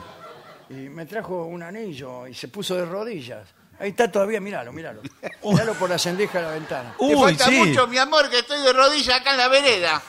Y 0.70 0.88
me 0.88 1.04
trajo 1.04 1.44
un 1.44 1.62
anillo 1.62 2.26
y 2.26 2.32
se 2.34 2.48
puso 2.48 2.74
de 2.76 2.86
rodillas. 2.86 3.46
Ahí 3.82 3.90
está 3.90 4.10
todavía, 4.10 4.40
míralo, 4.40 4.72
míralo. 4.72 5.02
Míralo 5.44 5.74
por 5.74 5.90
la 5.90 5.98
sendija 5.98 6.38
de 6.38 6.44
la 6.44 6.52
ventana. 6.52 6.94
Te 6.96 7.04
Uy, 7.04 7.16
falta 7.20 7.46
sí. 7.46 7.56
mucho, 7.56 7.86
mi 7.88 7.98
amor, 7.98 8.30
que 8.30 8.38
estoy 8.38 8.62
de 8.62 8.72
rodillas 8.72 9.20
acá 9.20 9.32
en 9.32 9.36
la 9.38 9.48
vereda. 9.48 10.00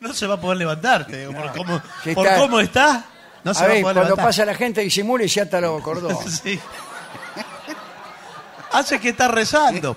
No 0.00 0.14
se 0.14 0.26
va 0.26 0.34
a 0.36 0.40
poder 0.40 0.56
levantarte. 0.56 1.26
por 1.28 1.52
cómo, 1.52 1.82
Si 2.02 2.14
por 2.14 2.26
está- 2.26 2.38
cómo 2.40 2.58
está, 2.60 3.04
no 3.44 3.52
se 3.52 3.60
a 3.64 3.68
va 3.68 3.68
ver, 3.74 3.78
a 3.78 3.82
poder 3.82 3.82
cuando 3.82 4.02
levantar. 4.02 4.24
pasa 4.26 4.44
la 4.46 4.54
gente 4.54 4.80
disimula 4.80 5.24
y 5.24 5.28
se 5.28 5.42
ata 5.42 5.60
los 5.60 5.82
cordones. 5.84 6.40
Sí. 6.42 6.58
Hace 8.72 8.98
que 8.98 9.10
está 9.10 9.28
rezando. 9.28 9.94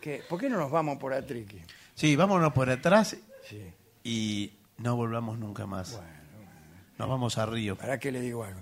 ¿Qué? 0.00 0.22
¿Por 0.28 0.38
qué 0.40 0.48
no 0.50 0.58
nos 0.58 0.70
vamos 0.70 0.98
por 0.98 1.14
Atriqui? 1.14 1.62
Sí, 1.94 2.16
vámonos 2.16 2.52
por 2.52 2.68
atrás 2.68 3.16
Sí. 3.48 3.72
y 4.04 4.52
no 4.78 4.96
volvamos 4.96 5.38
nunca 5.38 5.64
más. 5.66 5.98
Nos 6.98 7.08
vamos 7.08 7.38
a 7.38 7.46
Río. 7.46 7.76
¿Para 7.76 7.98
qué 7.98 8.10
le 8.12 8.20
digo 8.20 8.44
algo? 8.44 8.60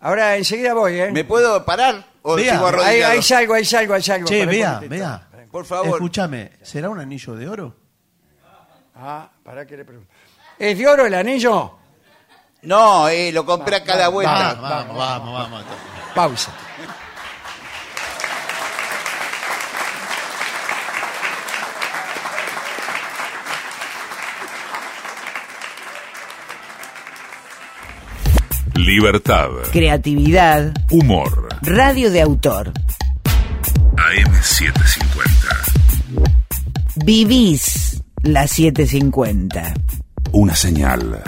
Ahora 0.00 0.36
enseguida 0.36 0.74
voy, 0.74 1.00
¿eh? 1.00 1.10
¿Me 1.10 1.24
puedo 1.24 1.64
parar 1.64 2.04
o 2.22 2.36
Vea, 2.36 2.54
sigo 2.54 2.66
Ahí, 2.66 2.74
arrodillado? 2.74 3.12
ahí 3.12 3.22
salgo, 3.22 3.54
ahí 3.54 3.64
salgo, 3.64 3.94
ahí 3.94 4.02
salgo. 4.02 4.28
Che, 4.28 4.38
Pará, 4.40 4.50
vea, 4.50 4.72
momentito. 4.74 4.90
vea. 4.94 5.28
Por 5.50 5.64
favor. 5.64 5.88
Escúchame, 5.88 6.52
¿será 6.62 6.88
un 6.90 7.00
anillo 7.00 7.34
de 7.34 7.48
oro? 7.48 7.76
Ah, 8.94 9.28
para 9.42 9.66
que 9.66 9.76
le 9.76 9.84
pregunto. 9.84 10.12
¿Es 10.58 10.76
de 10.76 10.86
oro 10.86 11.06
el 11.06 11.14
anillo? 11.14 11.78
No, 12.62 13.08
eh, 13.08 13.30
lo 13.32 13.46
compré 13.46 13.76
a 13.76 13.84
cada 13.84 14.08
vuelta. 14.08 14.54
Vamos, 14.54 14.96
vamos, 14.96 14.96
vamos, 14.98 15.32
vamos. 15.34 15.64
Pausa. 16.14 16.52
Libertad. 28.78 29.48
Creatividad, 29.72 30.72
Humor. 30.90 31.48
radio 31.62 32.12
de 32.12 32.22
autor. 32.22 32.72
AM750. 33.96 35.24
Vivís 37.04 38.00
la 38.22 38.46
750. 38.46 39.74
Una 40.30 40.54
señal. 40.54 41.24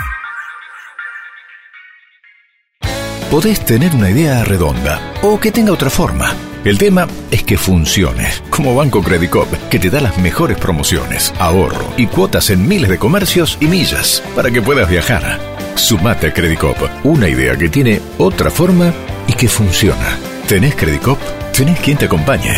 Podés 3.33 3.65
tener 3.65 3.97
una 3.97 4.11
idea 4.11 4.45
redonda 4.45 5.01
o 5.23 5.41
que 5.41 5.51
tenga 5.51 5.73
otra 5.73 5.91
forma. 5.91 6.33
El 6.65 6.79
tema 6.79 7.09
es 7.33 7.43
que 7.43 7.59
funcione, 7.59 8.29
como 8.51 8.77
Banco 8.77 9.03
Credit 9.03 9.29
Cop, 9.31 9.53
que 9.69 9.81
te 9.81 9.91
da 9.91 10.01
las 10.01 10.19
mejores 10.19 10.57
promociones, 10.57 11.35
ahorro 11.41 11.93
y 11.97 12.07
cuotas 12.07 12.51
en 12.51 12.69
miles 12.69 12.91
de 12.91 12.99
comercios 12.99 13.59
y 13.61 13.67
millas 13.67 14.23
para 14.37 14.53
que 14.53 14.63
puedas 14.63 14.89
viajar. 14.89 15.50
Sumate 15.75 16.29
a 16.29 16.33
Credicop, 16.33 16.77
una 17.05 17.29
idea 17.29 17.57
que 17.57 17.69
tiene 17.69 18.01
otra 18.19 18.51
forma 18.51 18.93
y 19.27 19.33
que 19.33 19.49
funciona. 19.49 20.19
¿Tenés 20.47 20.75
Credicop? 20.75 21.19
Tenés 21.57 21.79
quien 21.81 21.99
te 21.99 22.07
acompañe. 22.07 22.55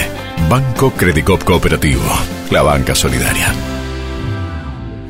Banco 0.49 0.93
Credicop 0.93 1.43
Cooperativo, 1.45 2.03
la 2.51 2.63
banca 2.63 2.95
solidaria. 2.95 3.53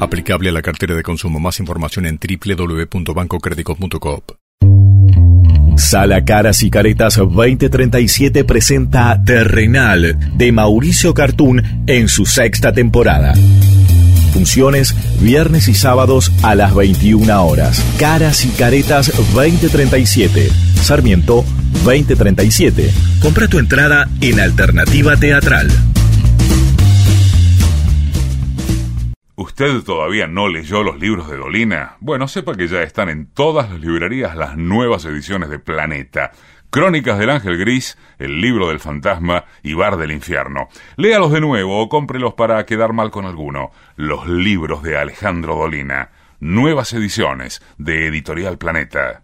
Aplicable 0.03 0.49
a 0.49 0.53
la 0.53 0.63
cartera 0.63 0.97
de 0.97 1.03
consumo. 1.03 1.39
Más 1.39 1.61
información 1.61 2.07
en 2.07 2.19
www.bancocredicop.coop. 2.19 4.33
Sala 5.77 6.25
Caras 6.25 6.65
y 6.65 6.71
Caretas 6.71 7.17
2037 7.17 8.45
presenta 8.45 9.23
Terrenal 9.25 10.37
de 10.37 10.53
Mauricio 10.53 11.15
Cartún 11.15 11.85
en 11.87 12.09
su 12.09 12.27
sexta 12.27 12.73
temporada. 12.73 13.33
Funciones 14.33 14.95
viernes 15.21 15.69
y 15.69 15.75
sábados 15.75 16.33
a 16.43 16.55
las 16.55 16.75
21 16.75 17.45
horas. 17.45 17.85
Caras 17.99 18.45
y 18.45 18.51
Caretas 18.51 19.13
2037. 19.35 20.49
Sarmiento 20.81 21.45
2037. 21.85 22.91
Compra 23.21 23.49
tu 23.49 23.59
entrada 23.59 24.09
en 24.21 24.41
Alternativa 24.41 25.17
Teatral. 25.17 25.69
¿Usted 29.35 29.83
todavía 29.83 30.27
no 30.27 30.49
leyó 30.49 30.83
los 30.83 30.99
libros 30.99 31.29
de 31.29 31.37
Dolina? 31.37 31.97
Bueno, 32.01 32.29
sepa 32.29 32.55
que 32.55 32.69
ya 32.69 32.83
están 32.83 33.09
en 33.09 33.27
todas 33.27 33.71
las 33.71 33.81
librerías 33.81 34.37
las 34.37 34.57
nuevas 34.57 35.05
ediciones 35.05 35.51
de 35.51 35.59
Planeta. 35.59 36.33
Crónicas 36.73 37.19
del 37.19 37.29
Ángel 37.29 37.59
Gris, 37.59 37.99
El 38.19 38.41
libro 38.41 38.69
del 38.69 38.81
fantasma 38.81 39.45
y 39.63 39.75
Bar 39.75 39.99
del 39.99 40.11
Infierno. 40.11 40.71
Léalos 40.97 41.31
de 41.31 41.43
nuevo 41.43 41.83
o 41.83 41.91
cómprelos 41.91 42.33
para 42.33 42.65
quedar 42.65 42.95
mal 42.95 43.11
con 43.11 43.27
alguno. 43.27 43.73
Los 43.97 44.27
libros 44.27 44.83
de 44.83 44.97
Alejandro 44.97 45.55
Dolina. 45.55 46.13
Nuevas 46.41 46.95
ediciones 46.95 47.61
de 47.77 48.07
Editorial 48.07 48.57
Planeta. 48.57 49.23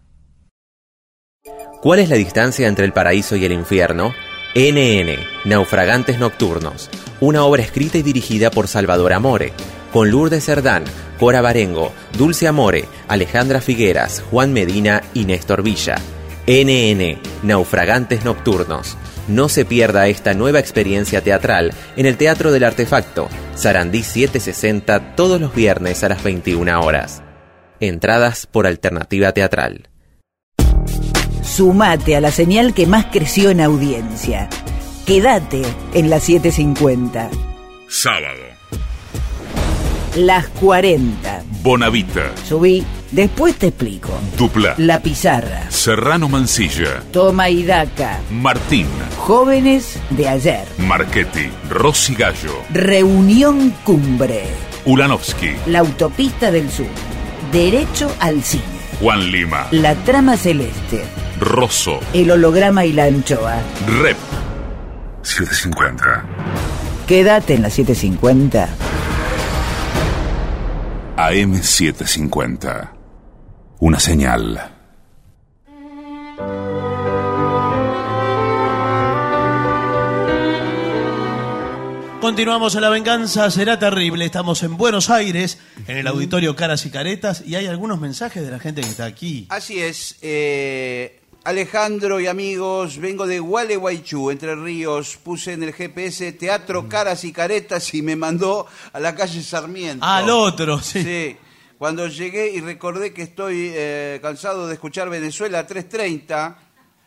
¿Cuál 1.81 2.01
es 2.01 2.11
la 2.11 2.17
distancia 2.17 2.69
entre 2.69 2.85
el 2.85 2.93
paraíso 2.93 3.35
y 3.35 3.47
el 3.47 3.53
infierno? 3.53 4.13
NN, 4.55 5.17
Naufragantes 5.47 6.19
Nocturnos, 6.19 6.91
una 7.21 7.45
obra 7.45 7.63
escrita 7.63 7.97
y 7.97 8.03
dirigida 8.03 8.51
por 8.51 8.69
Salvador 8.69 9.15
Amore, 9.15 9.55
con 9.91 10.11
Lourdes 10.11 10.45
Cerdán, 10.45 10.85
Cora 11.19 11.41
Barengo, 11.41 11.95
Dulce 12.13 12.47
Amore, 12.47 12.85
Alejandra 13.09 13.63
Figueras, 13.63 14.23
Juan 14.31 14.53
Medina 14.53 15.03
y 15.15 15.25
Néstor 15.25 15.63
Villa. 15.63 15.97
NN, 16.49 17.19
Naufragantes 17.43 18.25
Nocturnos. 18.25 18.97
No 19.29 19.51
se 19.51 19.67
pierda 19.67 20.09
esta 20.09 20.33
nueva 20.33 20.59
experiencia 20.59 21.21
teatral 21.21 21.75
en 21.95 22.07
el 22.07 22.17
Teatro 22.17 22.53
del 22.53 22.65
Artefacto, 22.65 23.29
Sarandí 23.55 24.03
760, 24.03 25.15
todos 25.15 25.39
los 25.43 25.55
viernes 25.55 26.03
a 26.05 26.09
las 26.09 26.23
21 26.23 26.81
horas. 26.81 27.23
Entradas 27.81 28.47
por 28.47 28.67
alternativa 28.67 29.33
teatral. 29.33 29.91
Sumate 31.43 32.17
a 32.17 32.23
la 32.23 32.31
señal 32.31 32.73
que 32.73 32.87
más 32.87 33.05
creció 33.13 33.51
en 33.51 33.61
audiencia. 33.61 34.49
Quédate 35.05 35.61
en 35.93 36.09
la 36.09 36.19
750. 36.19 37.29
Sábado. 37.89 38.41
Las 40.17 40.49
40. 40.49 41.43
Bonavita. 41.63 42.35
Subí, 42.47 42.85
después 43.13 43.57
te 43.57 43.69
explico. 43.69 44.11
Dupla. 44.37 44.75
La 44.79 45.01
pizarra. 45.01 45.71
Serrano 45.71 46.29
Mancilla. 46.29 47.03
Toma 47.13 47.49
y 47.51 47.65
daca. 47.65 48.21
Martín. 48.31 48.87
Jóvenes 49.19 49.99
de 50.11 50.29
ayer. 50.29 50.67
Marchetti. 50.79 51.49
Rossi 51.69 52.15
Gallo. 52.15 52.63
Reunión 52.71 53.75
cumbre. 53.85 54.45
Ulanovsky. 54.85 55.57
La 55.67 55.81
autopista 55.81 56.51
del 56.51 56.71
sur. 56.71 56.87
Derecho 57.53 58.15
al 58.21 58.43
cine. 58.43 58.63
Juan 59.01 59.31
Lima. 59.31 59.69
La 59.71 59.95
trama 59.95 60.37
celeste. 60.37 61.05
Rosso. 61.41 62.01
El 62.13 62.31
holograma 62.31 62.85
y 62.85 62.93
la 62.93 63.05
anchoa. 63.05 63.63
Rep. 64.03 64.17
750. 65.23 66.25
Quédate 67.07 67.55
en 67.55 67.63
la 67.63 67.71
750. 67.71 68.69
AM750. 71.17 72.98
Una 73.81 74.01
señal. 74.01 74.75
Continuamos 82.21 82.75
en 82.75 82.81
La 82.81 82.91
Venganza 82.91 83.49
Será 83.51 83.79
Terrible. 83.79 84.25
Estamos 84.25 84.63
en 84.65 84.77
Buenos 84.77 85.09
Aires, 85.09 85.59
en 85.87 85.99
el 85.99 86.07
auditorio 86.09 86.57
Caras 86.57 86.85
y 86.85 86.91
Caretas, 86.91 87.45
y 87.47 87.55
hay 87.55 87.67
algunos 87.67 88.01
mensajes 88.01 88.43
de 88.43 88.51
la 88.51 88.59
gente 88.59 88.81
que 88.81 88.89
está 88.89 89.05
aquí. 89.05 89.47
Así 89.51 89.79
es. 89.81 90.17
eh, 90.21 91.21
Alejandro 91.45 92.19
y 92.21 92.27
amigos, 92.27 92.99
vengo 92.99 93.27
de 93.27 93.39
Gualeguaychú, 93.39 94.31
Entre 94.33 94.55
Ríos. 94.57 95.17
Puse 95.23 95.53
en 95.53 95.63
el 95.63 95.73
GPS 95.73 96.33
Teatro 96.33 96.89
Caras 96.89 97.23
y 97.25 97.33
Caretas 97.33 97.95
y 97.95 98.03
me 98.03 98.17
mandó 98.17 98.67
a 98.93 98.99
la 99.01 99.15
calle 99.15 99.41
Sarmiento. 99.43 100.05
Al 100.05 100.29
otro, 100.29 100.83
sí. 100.83 101.03
Sí. 101.03 101.37
Cuando 101.79 102.09
llegué 102.09 102.51
y 102.51 102.61
recordé 102.61 103.13
que 103.13 103.23
estoy 103.23 103.71
eh, 103.73 104.19
cansado 104.21 104.67
de 104.67 104.75
escuchar 104.75 105.09
Venezuela 105.09 105.65
330, 105.67 106.59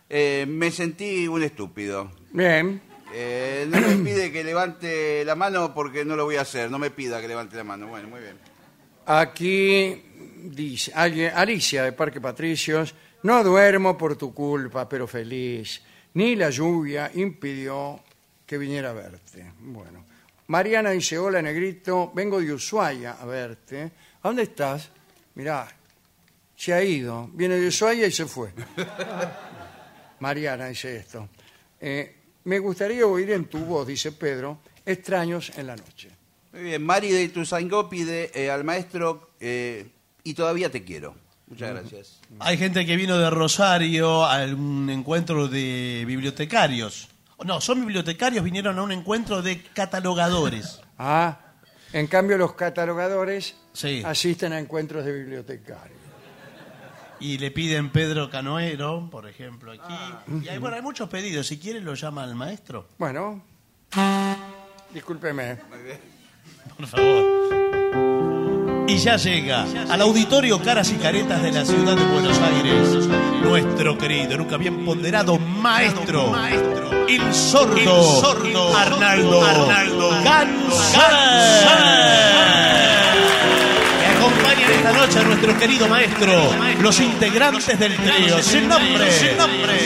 eh, 0.09 0.45
me 0.47 0.71
sentí 0.71 1.27
un 1.27 1.43
estúpido. 1.43 2.11
Bien. 2.31 2.81
Eh, 3.13 3.67
no 3.69 3.81
me 3.81 3.95
pide 3.97 4.31
que 4.31 4.43
levante 4.45 5.25
la 5.25 5.35
mano 5.35 5.73
porque 5.73 6.05
no 6.05 6.15
lo 6.15 6.23
voy 6.23 6.37
a 6.37 6.41
hacer. 6.41 6.71
No 6.71 6.79
me 6.79 6.89
pida 6.89 7.19
que 7.19 7.27
levante 7.27 7.57
la 7.57 7.65
mano. 7.65 7.87
Bueno, 7.87 8.07
muy 8.07 8.21
bien. 8.21 8.37
Aquí 9.05 10.01
dice 10.43 10.91
alguien- 10.95 11.33
Alicia 11.35 11.83
de 11.83 11.91
Parque 11.91 12.21
Patricios, 12.21 12.95
no 13.23 13.43
duermo 13.43 13.97
por 13.97 14.15
tu 14.15 14.33
culpa, 14.33 14.87
pero 14.87 15.05
feliz. 15.07 15.81
Ni 16.13 16.35
la 16.37 16.49
lluvia 16.49 17.11
impidió 17.13 17.99
que 18.45 18.57
viniera 18.57 18.91
a 18.91 18.93
verte. 18.93 19.51
Bueno. 19.59 20.05
Mariana 20.47 20.91
dice, 20.91 21.17
hola 21.17 21.41
negrito, 21.41 22.11
vengo 22.13 22.39
de 22.41 22.53
Ushuaia 22.53 23.13
a 23.13 23.25
verte. 23.25 23.91
¿A 24.23 24.27
dónde 24.27 24.43
estás? 24.43 24.89
Mirá, 25.35 25.67
se 26.55 26.73
ha 26.73 26.83
ido. 26.83 27.27
Viene 27.33 27.55
de 27.55 27.67
Ushuaia 27.67 28.05
y 28.05 28.11
se 28.11 28.25
fue. 28.25 28.53
Mariana 30.19 30.67
dice 30.67 30.97
esto. 30.97 31.27
Eh, 31.79 32.17
me 32.43 32.59
gustaría 32.59 33.05
oír 33.07 33.31
en 33.31 33.45
tu 33.45 33.59
voz, 33.59 33.87
dice 33.87 34.11
Pedro, 34.11 34.59
extraños 34.85 35.51
en 35.57 35.67
la 35.67 35.75
noche. 35.75 36.09
Muy 36.53 36.61
bien. 36.61 36.83
Mari 36.83 37.11
de 37.11 37.23
Ituzaingó 37.23 37.89
pide 37.89 38.31
eh, 38.35 38.51
al 38.51 38.63
maestro 38.63 39.31
eh, 39.39 39.89
y 40.23 40.35
todavía 40.35 40.69
te 40.69 40.83
quiero. 40.83 41.15
Muchas 41.47 41.71
gracias. 41.71 42.19
Hay 42.39 42.57
gente 42.57 42.85
que 42.85 42.95
vino 42.95 43.17
de 43.17 43.29
Rosario 43.29 44.23
a 44.23 44.45
un 44.45 44.89
encuentro 44.91 45.47
de 45.47 46.03
bibliotecarios. 46.05 47.09
No, 47.43 47.59
son 47.59 47.79
bibliotecarios, 47.81 48.43
vinieron 48.43 48.77
a 48.77 48.83
un 48.83 48.91
encuentro 48.91 49.41
de 49.41 49.63
catalogadores. 49.63 50.79
Ah, 51.03 51.39
en 51.93 52.05
cambio 52.05 52.37
los 52.37 52.53
catalogadores 52.53 53.55
Sí. 53.73 54.01
asisten 54.05 54.53
a 54.53 54.59
encuentros 54.59 55.05
de 55.05 55.13
bibliotecarios. 55.13 55.99
Y 57.19 57.37
le 57.37 57.51
piden 57.51 57.91
Pedro 57.91 58.29
Canoero, 58.29 59.07
por 59.11 59.29
ejemplo, 59.29 59.71
aquí. 59.71 59.81
Ah. 59.87 60.23
Y 60.43 60.47
hay, 60.47 60.57
bueno, 60.57 60.75
hay 60.75 60.81
muchos 60.81 61.07
pedidos. 61.07 61.47
Si 61.47 61.59
quiere 61.59 61.79
lo 61.79 61.93
llama 61.93 62.23
al 62.23 62.33
maestro. 62.33 62.87
Bueno, 62.97 63.43
discúlpeme. 64.91 65.57
Por 66.75 66.87
favor. 66.87 67.51
Y 68.87 68.97
ya 68.97 69.17
llega 69.17 69.65
al 69.89 70.01
auditorio 70.01 70.61
Caras 70.61 70.91
y 70.91 70.95
Caretas 70.95 71.43
de 71.43 71.51
la 71.51 71.63
ciudad 71.63 71.95
de 71.95 72.03
Buenos 72.05 72.39
Aires 72.39 73.07
nuestro 73.51 73.97
querido, 73.97 74.37
nunca 74.37 74.55
bien 74.55 74.85
ponderado 74.85 75.37
maestro, 75.37 76.33
el 77.07 77.33
sordo, 77.33 78.77
Arnaldo, 78.77 79.41
Gansar. 80.23 81.11
Esta 84.91 85.05
noche 85.05 85.19
a 85.19 85.23
nuestro 85.23 85.57
querido 85.57 85.87
maestro, 85.87 86.33
los 86.81 86.99
integrantes 86.99 87.79
del 87.79 87.95
trío, 87.95 88.43
sin 88.43 88.67
nombre, 88.67 89.09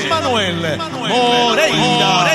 Manuel 0.09 0.79
Moreira. 1.09 2.25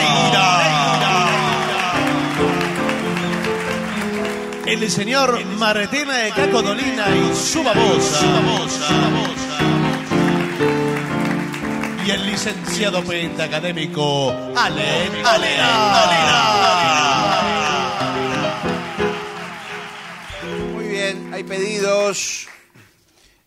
el 4.66 4.88
señor 4.88 5.44
Martena 5.59 6.16
de 6.18 6.30
Cacodolina 6.30 7.06
y 7.09 7.34
su 7.34 7.64
babosa. 7.64 8.24
Y 12.06 12.10
el 12.12 12.26
licenciado 12.26 13.02
poeta 13.02 13.44
académico 13.44 14.32
Ale 14.55 15.10
Muy 20.72 20.86
bien, 20.86 21.34
hay 21.34 21.42
pedidos. 21.42 22.47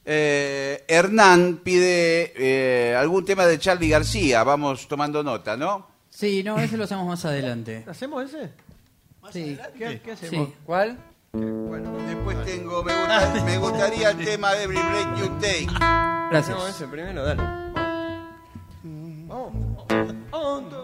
Eh, 0.05 0.83
Hernán 0.87 1.61
pide 1.63 2.33
eh, 2.35 2.95
algún 2.95 3.23
tema 3.25 3.45
de 3.45 3.57
Charlie 3.59 3.89
García. 3.89 4.43
Vamos 4.43 4.87
tomando 4.87 5.23
nota, 5.23 5.55
¿no? 5.57 5.87
Sí, 6.09 6.43
no, 6.43 6.57
ese 6.59 6.77
lo 6.77 6.83
hacemos 6.83 7.07
más 7.07 7.23
adelante. 7.25 7.83
¿Hacemos 7.87 8.23
ese? 8.25 8.51
Sí. 9.31 9.57
¿Qué, 9.77 10.01
qué 10.03 10.11
hacemos? 10.11 10.47
Sí. 10.49 10.53
¿Cuál? 10.65 10.97
Después 11.33 12.45
tengo, 12.45 12.83
me, 12.83 12.93
gusta- 12.93 13.43
me 13.45 13.57
gustaría 13.57 14.11
el 14.11 14.23
tema 14.23 14.53
Every 14.55 14.77
Breath 14.77 15.17
You 15.19 15.27
Take. 15.39 15.67
Gracias. 16.29 16.55
No, 16.57 16.67
ese 16.67 16.85
primero, 16.87 17.23
dale. 17.23 17.41
Vamos. 18.83 19.53
Un, 19.53 20.69
dos, 20.69 20.82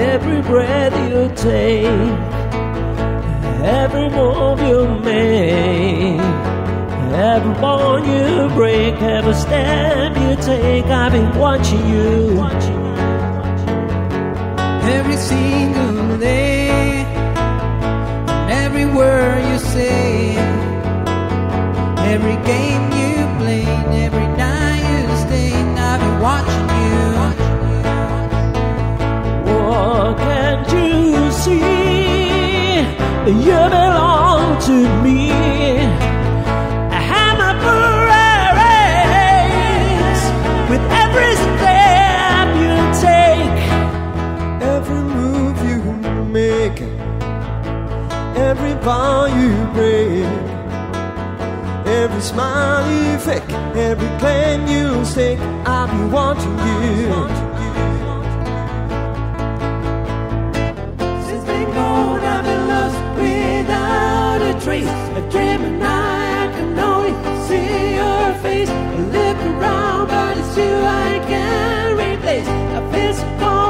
Every 0.00 0.40
breath 0.40 0.94
you 1.10 1.30
take, 1.36 1.84
every 3.62 4.08
move 4.08 4.60
you 4.62 4.98
make, 5.04 6.18
every 7.12 7.54
bone 7.60 8.08
you 8.08 8.48
break, 8.54 8.94
every 8.94 9.34
step 9.34 10.16
you 10.16 10.36
take, 10.42 10.86
I've 10.86 11.12
been 11.12 11.38
watching 11.38 11.86
you. 11.86 12.40
Every 14.96 15.16
single 15.16 16.16
day, 16.16 17.04
every 18.48 18.86
word 18.86 19.44
you 19.52 19.58
say, 19.58 20.34
every 22.08 22.36
game 22.46 22.84
you 23.00 23.26
play, 23.38 23.64
every 24.02 24.29
What 29.80 30.18
can't 30.18 30.68
you 30.72 31.32
see? 31.32 32.80
You 33.46 33.60
belong 33.76 34.60
to 34.68 34.76
me. 35.04 35.18
I 36.98 37.00
have 37.12 37.34
my 37.44 37.52
parades 37.64 38.50
with 40.70 40.84
every 41.02 41.32
step 41.44 42.48
you 42.62 42.76
take. 43.06 43.58
Every 44.76 45.02
move 45.16 45.58
you 45.70 45.80
make, 46.38 46.80
every 48.36 48.74
vow 48.84 49.24
you 49.40 49.52
break, 49.72 50.28
every 51.86 52.20
smile 52.20 52.84
you 52.92 53.18
fake, 53.18 53.50
every 53.88 54.10
claim 54.18 54.66
you 54.66 55.04
stake, 55.06 55.40
I'll 55.64 55.88
be 55.88 56.02
watching 56.12 56.58
you. 56.68 57.49
A 64.60 64.64
trace. 64.64 64.88
A 64.88 65.30
dream 65.30 65.62
and 65.64 65.82
I 65.82 66.52
can 66.54 66.78
only 66.78 67.12
see 67.46 67.94
your 67.96 68.34
face. 68.42 68.68
I 68.68 68.96
look 69.16 69.38
around, 69.38 70.08
but 70.08 70.36
it's 70.36 70.56
you 70.56 70.74
I 70.74 71.18
can't 71.26 71.98
replace. 71.98 72.48
I 72.48 72.92
feel 72.92 73.14
so 73.14 73.69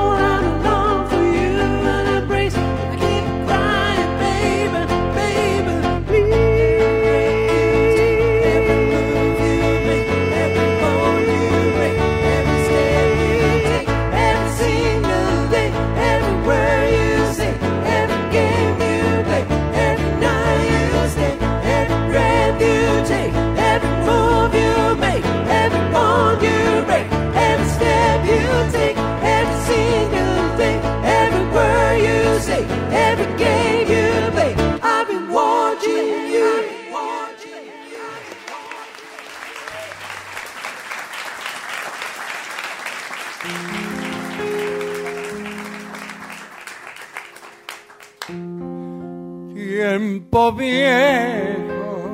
Tiempo 49.54 50.52
viejo, 50.52 52.10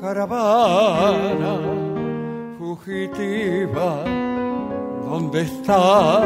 caravana 0.00 1.58
fugitiva, 2.56 4.04
¿dónde 5.04 5.42
está? 5.42 6.22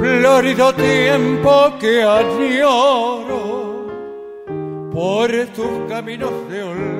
Florido 0.00 0.74
tiempo 0.74 1.72
que 1.78 2.02
añoro 2.02 3.86
por 4.92 5.30
tus 5.54 5.88
caminos 5.88 6.32
de 6.50 6.62
olvido, 6.62 6.95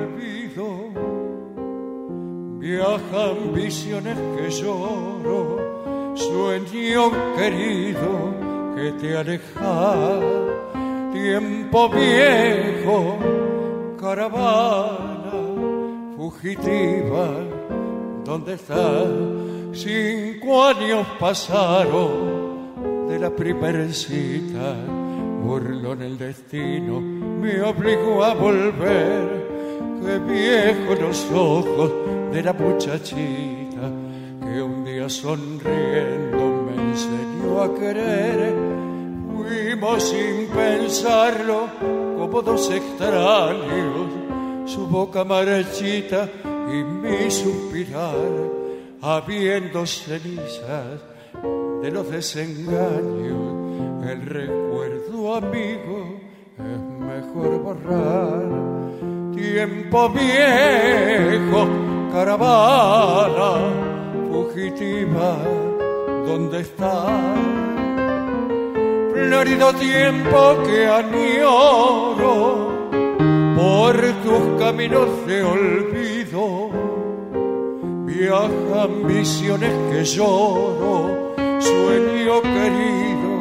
viajan 2.67 3.53
visiones 3.53 4.17
que 4.35 4.49
lloro, 4.49 6.13
sueño 6.15 7.03
querido 7.37 8.11
que 8.75 8.91
te 8.99 9.17
aleja. 9.17 10.19
Tiempo 11.13 11.89
viejo, 11.89 13.17
caravana 13.97 15.31
fugitiva, 16.17 17.27
¿dónde 18.25 18.55
estás? 18.55 19.07
Cinco 19.71 20.63
años 20.65 21.07
pasaron 21.19 23.07
de 23.07 23.17
la 23.17 23.29
primera 23.29 23.87
cita, 23.93 24.75
burlón 25.41 26.01
el 26.01 26.17
destino, 26.17 26.99
me 26.99 27.61
obligó 27.61 28.25
a 28.25 28.33
volver, 28.33 29.47
que 30.01 30.19
viejo 30.19 30.95
los 31.01 31.31
ojos 31.31 32.16
de 32.31 32.43
la 32.43 32.53
muchachita, 32.53 33.91
que 34.41 34.61
un 34.61 34.85
día 34.85 35.09
sonriendo 35.09 36.63
me 36.65 36.91
enseñó 36.91 37.61
a 37.61 37.75
querer 37.75 38.77
Fuimos 39.47 40.03
sin 40.03 40.47
pensarlo 40.47 41.67
como 42.17 42.41
dos 42.41 42.69
extraños, 42.69 44.09
su 44.65 44.87
boca 44.87 45.23
marchita 45.23 46.29
y 46.43 46.83
mi 46.83 47.31
suspirar, 47.31 48.15
habiendo 49.01 49.85
cenizas 49.85 50.99
de 51.81 51.91
los 51.91 52.11
desengaños, 52.11 54.03
el 54.05 54.21
recuerdo 54.25 55.35
amigo 55.35 56.19
es 56.57 56.79
mejor 56.99 57.61
borrar. 57.61 58.43
Tiempo 59.33 60.09
viejo, 60.09 61.67
caravana 62.17 63.51
fugitiva, 64.31 65.37
¿dónde 66.25 66.61
estás? 66.61 67.11
florido 69.13 69.71
tiempo 69.73 70.39
que 70.65 70.79
añoro 71.01 72.33
por 73.55 73.95
tus 74.23 74.43
caminos 74.59 75.09
de 75.27 75.43
olvido. 75.43 76.43
Viajan 78.07 78.93
visiones 79.07 79.73
que 79.89 80.03
lloro, 80.03 81.35
sueño 81.59 82.35
querido 82.55 83.31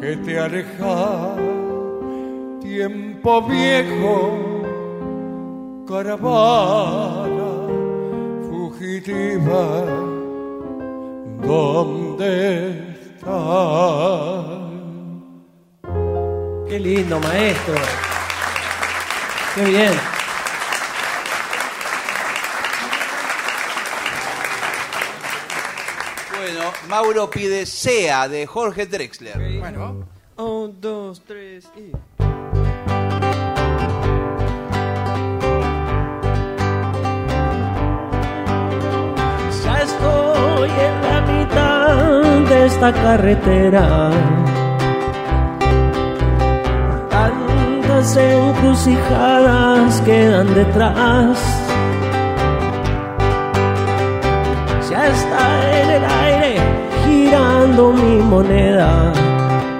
que 0.00 0.16
te 0.24 0.40
aleja. 0.40 1.36
Tiempo 2.60 3.42
viejo, 3.42 4.16
caravana 5.86 7.31
¿dónde 11.40 12.68
estás? 12.92 13.32
Qué 16.68 16.78
lindo, 16.78 17.18
maestro. 17.20 17.74
Qué 19.54 19.64
bien. 19.64 19.92
Bueno, 26.38 26.72
Mauro 26.88 27.30
pide 27.30 27.64
Sea 27.66 28.28
de 28.28 28.46
Jorge 28.46 28.86
Drexler. 28.86 29.58
Bueno. 29.58 30.06
Un, 30.36 30.80
dos, 30.80 31.22
tres 31.26 31.70
y. 31.76 31.92
esta 42.82 43.00
carretera. 43.00 44.10
Tantas 47.10 48.16
encrucijadas 48.16 50.00
quedan 50.00 50.52
detrás. 50.52 51.38
Ya 54.90 55.06
está 55.06 55.80
en 55.80 55.90
el 55.90 56.04
aire 56.04 56.60
girando 57.06 57.92
mi 57.92 58.16
moneda. 58.16 59.12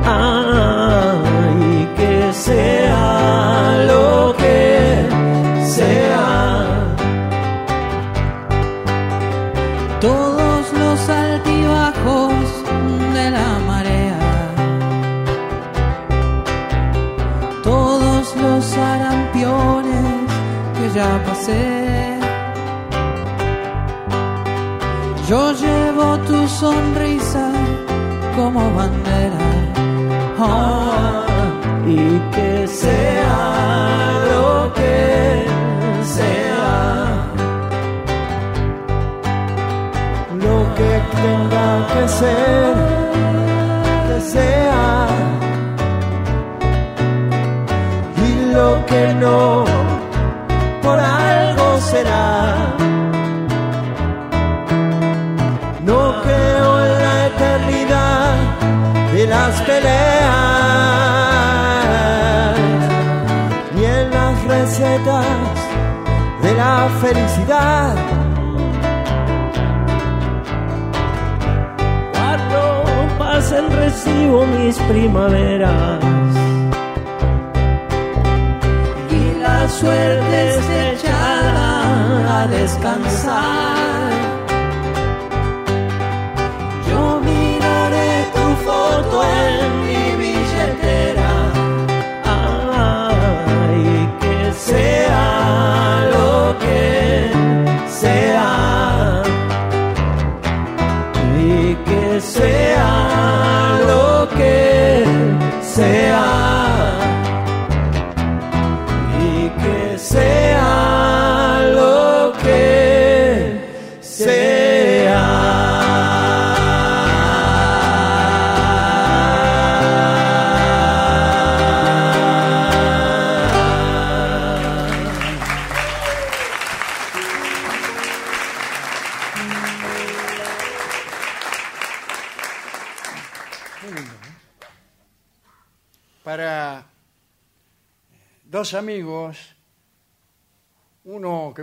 Ay, 0.06 1.88
que 1.96 2.32
sea 2.32 3.84
lo 3.88 4.32
que 4.36 5.08
Yo 25.32 25.52
llevo 25.52 26.18
tu 26.28 26.46
sonrisa 26.46 27.50
como 28.36 28.60
bandera. 28.74 29.44
Ah, 30.38 31.24
y 31.86 32.18
que 32.34 32.66
sea 32.66 33.38
lo 34.30 34.72
que 34.74 35.46
sea. 36.16 36.72
Lo 40.46 40.58
que 40.78 40.92
tenga 41.20 41.68
que 41.92 42.02
ser, 42.18 42.61
felicidad. 67.02 67.96
Cuando 72.12 72.60
pasen 73.18 73.64
recibo 73.72 74.46
mis 74.46 74.78
primaveras 74.90 76.04
y 79.10 79.40
la 79.40 79.68
suerte 79.68 80.48
es 80.50 80.66
echada 80.94 82.42
a 82.42 82.46
descansar. 82.46 84.01
Sea. 98.12 99.22
Y 101.38 101.74
que 101.86 102.20
sea 102.20 103.80
lo 103.86 104.28
que 104.36 105.04
sea. 105.62 106.41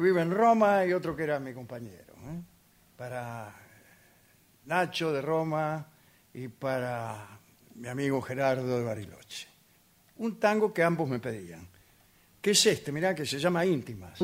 Vive 0.10 0.22
en 0.24 0.32
Roma 0.32 0.84
y 0.86 0.94
otro 0.94 1.16
que 1.16 1.24
era 1.24 1.40
mi 1.40 1.54
compañero. 1.54 2.14
¿eh? 2.16 2.42
Para 2.98 3.54
Nacho 4.66 5.14
de 5.14 5.22
Roma 5.22 5.88
y 6.34 6.48
para 6.48 7.40
mi 7.76 7.88
amigo 7.88 8.20
Gerardo 8.22 8.78
de 8.78 8.84
Bariloche. 8.84 9.48
Un 10.18 10.40
tango 10.40 10.74
que 10.74 10.84
ambos 10.84 11.08
me 11.08 11.20
pedían. 11.20 11.68
¿Qué 12.42 12.52
es 12.52 12.66
este? 12.66 12.92
Mirá 12.92 13.14
que 13.14 13.26
se 13.26 13.38
llama 13.38 13.66
Íntimas. 13.66 14.20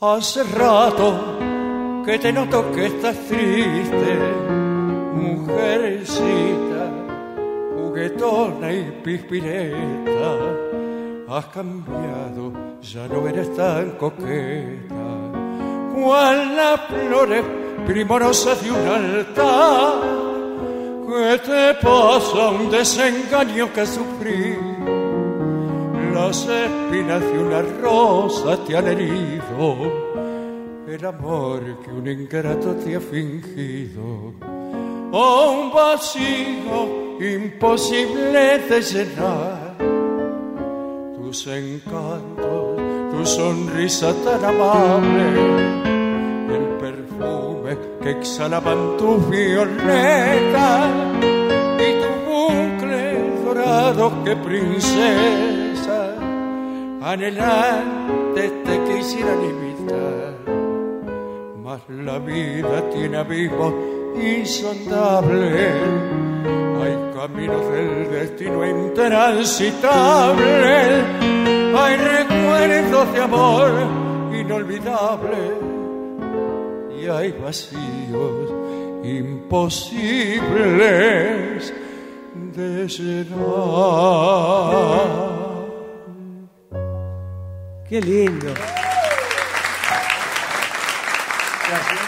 Hace 0.00 0.42
rato 0.44 1.38
que 2.04 2.18
te 2.18 2.32
noto 2.32 2.72
que 2.72 2.86
estás 2.86 3.16
triste, 3.28 4.18
mujercita, 5.14 6.69
juguetona 7.90 8.72
y 8.72 9.00
pispireta. 9.02 10.30
Has 11.28 11.46
cambiado, 11.46 12.52
ya 12.80 13.06
no 13.08 13.26
eres 13.28 13.54
tan 13.54 13.90
coqueta, 13.92 14.94
cual 15.94 16.56
las 16.56 16.80
flores 16.86 17.44
primorosas 17.86 18.62
de 18.62 18.70
un 18.70 18.86
altar. 18.86 20.20
¿Qué 21.08 21.40
te 21.44 21.74
pasa? 21.82 22.48
Un 22.50 22.70
desengaño 22.70 23.72
que 23.72 23.86
sufrí. 23.86 24.56
Las 26.14 26.46
espinas 26.46 27.20
de 27.20 27.38
una 27.38 27.62
rosa 27.80 28.56
te 28.64 28.76
han 28.76 28.86
herido 28.86 30.10
el 30.86 31.06
amor 31.06 31.80
que 31.82 31.90
un 31.90 32.06
ingrato 32.06 32.74
te 32.74 32.96
ha 32.96 33.00
fingido. 33.00 34.34
Oh, 35.12 35.62
un 35.62 35.72
vacío 35.72 37.09
imposible 37.20 38.58
de 38.68 38.80
llenar. 38.80 39.76
Tus 41.16 41.46
encantos, 41.46 42.76
tu 43.12 43.26
sonrisa 43.26 44.12
tan 44.24 44.44
amable, 44.44 45.26
el 46.56 46.66
perfume 46.80 47.76
que 48.02 48.10
exhalaban 48.10 48.96
tus 48.96 49.30
violetas 49.30 50.90
y 51.78 51.88
tu 52.02 52.10
bucle 52.30 53.44
dorado 53.44 54.24
que 54.24 54.34
princesa 54.36 56.16
anhelante 57.02 58.48
te 58.64 58.84
quisieran 58.84 59.44
imitar 59.44 60.60
mas 61.70 61.82
la 61.88 62.18
vida 62.18 62.90
tiene 62.90 63.16
abismos 63.18 63.72
insondables. 64.16 65.72
Hay 66.82 66.96
caminos 67.14 67.72
del 67.72 68.10
destino 68.10 68.66
intransitables. 68.66 71.04
Hay 71.76 71.96
recuerdos 71.96 73.12
de 73.12 73.20
amor 73.20 73.70
inolvidables. 74.32 75.52
Y 76.98 77.06
hay 77.06 77.32
vacíos 77.32 78.50
imposibles 79.04 80.40
de 82.54 82.88
llenar. 82.88 83.30
Qué 87.88 88.00
lindo. 88.00 88.54
¿Qué 91.66 91.99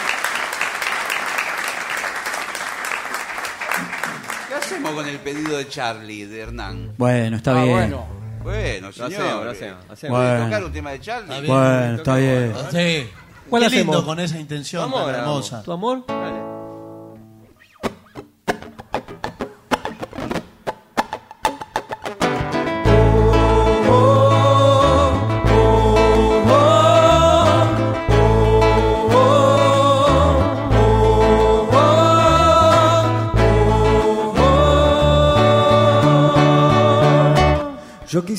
con 4.95 5.07
el 5.07 5.19
pedido 5.19 5.57
de 5.57 5.67
Charlie, 5.67 6.25
de 6.25 6.41
Hernán? 6.41 6.93
Bueno, 6.97 7.37
está 7.37 7.51
Ah, 7.59 7.63
bien. 7.63 7.75
Bueno, 7.77 8.05
bueno, 8.43 8.91
señor. 8.91 9.11
hacemos, 9.13 9.45
lo 9.45 9.51
hacemos, 9.51 9.79
hacemos. 9.89 10.17
¿Puede 10.19 10.29
Bueno. 10.31 10.45
tocar 10.45 10.63
un 10.65 10.71
tema 10.73 10.91
de 10.91 10.99
Charlie? 11.01 11.47
Bueno, 11.47 11.95
está 11.95 12.15
bien. 12.17 12.53
Sí. 12.71 13.09
¿Cuál 13.49 13.61
Qué 13.61 13.67
hacemos? 13.67 13.95
lindo 13.95 14.05
con 14.05 14.19
esa 14.19 14.39
intención 14.39 14.91
tan 14.91 15.09
hermosa. 15.15 15.63
¿Tu 15.63 15.71
amor? 15.71 16.05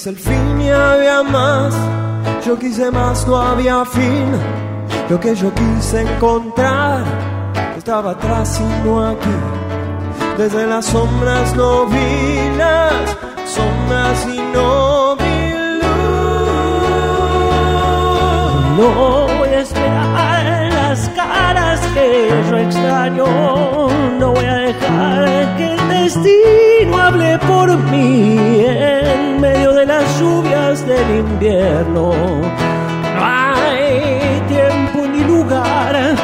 Quise 0.04 0.10
el 0.10 0.16
fin 0.16 0.60
y 0.60 0.68
había 0.68 1.22
más. 1.22 1.74
Yo 2.44 2.58
quise 2.58 2.90
más, 2.90 3.26
no 3.26 3.36
había 3.36 3.84
fin. 3.86 4.32
Lo 5.08 5.18
que 5.18 5.34
yo 5.34 5.50
quise 5.54 6.02
encontrar 6.02 7.04
estaba 7.76 8.10
atrás 8.12 8.60
y 8.60 8.86
no 8.86 9.06
aquí. 9.06 9.36
Desde 10.36 10.66
las 10.66 10.86
sombras 10.86 11.54
no 11.56 11.86
vi 11.86 12.56
las 12.58 13.16
sombras 13.46 14.26
y 14.26 14.40
no 14.52 15.16
vi 15.16 15.52
luz. 15.80 15.94
No 18.78 19.26
voy 19.38 19.48
a 19.48 19.60
esperar 19.60 20.72
las 20.72 21.08
caras 21.10 21.80
que 21.94 22.28
yo 22.50 22.58
extraño. 22.58 23.26
No 24.18 24.32
voy 24.32 24.44
a 24.44 24.54
dejar 24.54 25.56
que 25.56 25.72
el 25.72 25.88
destino 25.88 26.63
hable 27.04 27.38
por 27.38 27.76
mí 27.90 28.36
en 28.38 29.40
medio 29.40 29.72
de 29.72 29.86
las 29.86 30.18
lluvias 30.18 30.86
del 30.86 31.18
invierno. 31.18 32.12
No 33.16 33.24
hay 33.24 34.40
tiempo 34.48 35.06
ni 35.06 35.22
lugar. 35.24 36.14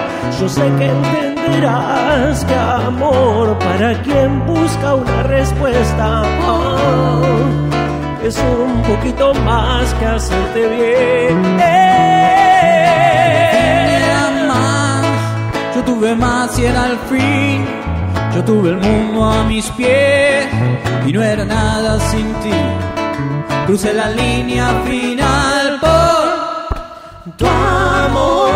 Yo 0.41 0.49
sé 0.49 0.63
que 0.79 0.87
entenderás 0.87 2.45
que 2.45 2.55
amor 2.55 3.59
para 3.59 4.01
quien 4.03 4.47
busca 4.47 4.95
una 4.95 5.23
respuesta 5.25 6.23
oh, 6.47 7.23
es 8.25 8.39
un 8.39 8.83
poquito 8.83 9.35
más 9.35 9.93
que 9.95 10.07
hacerte 10.07 10.69
bien. 10.69 11.57
Más, 14.49 15.07
yo 15.75 15.85
tuve 15.85 16.15
más 16.15 16.59
y 16.59 16.65
era 16.65 16.87
el 16.87 16.99
fin. 17.11 17.67
Yo 18.35 18.45
tuve 18.45 18.71
el 18.71 18.77
mundo 18.77 19.25
a 19.25 19.45
mis 19.45 19.69
pies 19.71 20.30
y 21.07 21.13
no 21.13 21.23
era 21.23 21.45
nada 21.45 21.99
sin 22.11 22.33
ti. 22.43 22.53
Crucé 23.67 23.93
la 23.93 24.11
línea 24.11 24.67
final 24.85 25.79
por 25.81 27.37
tu 27.37 27.47
amor, 27.47 28.51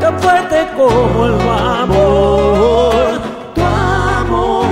tan 0.00 0.18
fuerte 0.20 0.68
como 0.76 1.26
el 1.26 1.40
amor. 1.40 3.20
Tu 3.54 3.62
amor, 3.62 4.66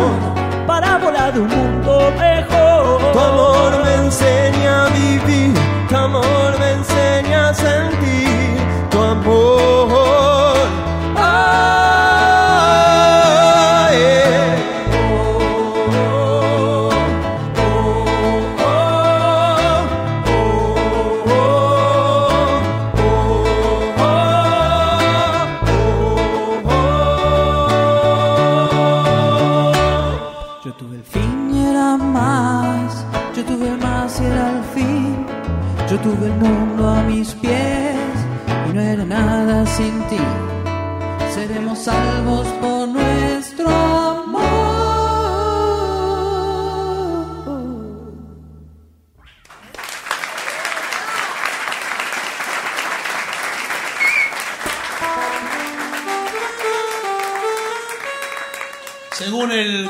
para 0.66 0.98
volar 0.98 1.32
de 1.34 1.40
un 1.40 1.48
mundo 1.48 2.12
mejor. 2.18 3.12
Tu 3.12 3.18
amor 3.18 3.84
me 3.84 3.94
enseña 4.06 4.86
a 4.86 4.88
vivir, 4.90 5.54
tu 5.88 5.96
amor 5.96 6.58
me 6.58 6.70
enseña 6.72 7.48
a 7.50 7.54
sentir. 7.54 8.56
Tu 8.90 8.98
amor. 8.98 10.35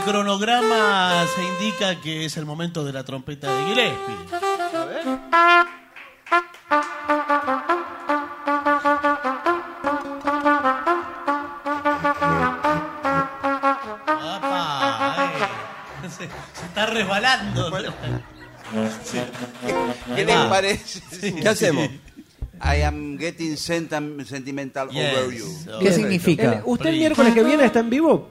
Cronograma, 0.06 1.26
se 1.34 1.44
indica 1.44 2.00
que 2.00 2.26
es 2.26 2.36
el 2.36 2.46
momento 2.46 2.84
de 2.84 2.92
la 2.92 3.02
trompeta 3.02 3.52
de 3.52 3.64
Gillespie. 3.64 4.14
Apa, 14.06 15.30
eh. 16.04 16.08
Se, 16.08 16.16
se 16.18 16.66
está 16.66 16.86
resbalando. 16.86 17.72
Sí. 19.04 19.18
¿Qué 20.14 20.24
les 20.24 20.36
parece? 20.36 21.00
Sí, 21.10 21.34
¿Qué 21.34 21.48
hacemos? 21.48 21.88
I 22.62 22.82
am 22.82 23.18
getting 23.18 23.56
sentimental 23.56 24.88
over 24.88 25.34
you. 25.34 25.46
¿Qué 25.80 25.92
significa? 25.92 26.62
¿Usted 26.64 26.90
el 26.90 26.98
miércoles 26.98 27.34
que 27.34 27.42
viene 27.42 27.64
está 27.64 27.80
en 27.80 27.90
vivo? 27.90 28.28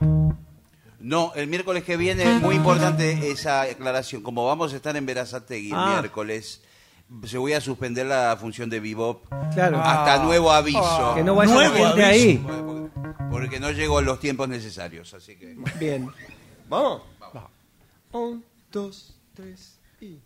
No, 1.06 1.32
el 1.36 1.46
miércoles 1.46 1.84
que 1.84 1.98
viene 1.98 2.24
es 2.24 2.42
muy 2.42 2.56
importante 2.56 3.30
esa 3.30 3.62
aclaración. 3.62 4.24
Como 4.24 4.44
vamos 4.46 4.74
a 4.74 4.76
estar 4.76 4.98
en 4.98 5.06
Verazategui 5.06 5.70
el 5.70 5.76
Ah. 5.78 6.00
miércoles, 6.00 6.62
se 7.26 7.38
voy 7.38 7.54
a 7.54 7.62
suspender 7.62 8.08
la 8.08 8.36
función 8.42 8.72
de 8.72 8.80
Bebop 8.80 9.24
Claro. 9.54 9.78
hasta 9.80 10.16
Ah. 10.16 10.24
nuevo 10.24 10.52
aviso. 10.52 11.14
Que 11.14 11.24
no 11.24 11.36
vaya 11.36 11.54
la 11.54 11.70
Nuevo 11.70 11.86
gente 11.86 12.04
ahí. 12.06 12.44
Porque 13.30 13.60
no 13.60 13.70
llegó 13.70 14.00
en 14.00 14.06
los 14.06 14.20
tiempos 14.20 14.50
necesarios, 14.50 15.14
así 15.14 15.36
que... 15.36 15.56
Bien. 15.80 16.10
Vamos. 16.68 17.04
Un, 18.12 18.44
dos, 18.72 19.14
tres 19.36 19.78
y. 20.02 20.18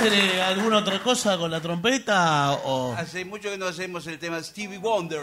Bueno, 0.00 0.16
¿va 0.16 0.18
a 0.18 0.30
hacer 0.30 0.36
eh, 0.38 0.42
alguna 0.42 0.78
otra 0.78 1.02
cosa 1.02 1.36
con 1.38 1.50
la 1.50 1.60
trompeta 1.60 2.52
o...? 2.64 2.94
Hace 2.96 3.24
mucho 3.24 3.50
que 3.50 3.58
no 3.58 3.66
hacemos 3.66 4.06
el 4.06 4.18
tema 4.18 4.42
Stevie 4.42 4.78
Wonder. 4.78 5.20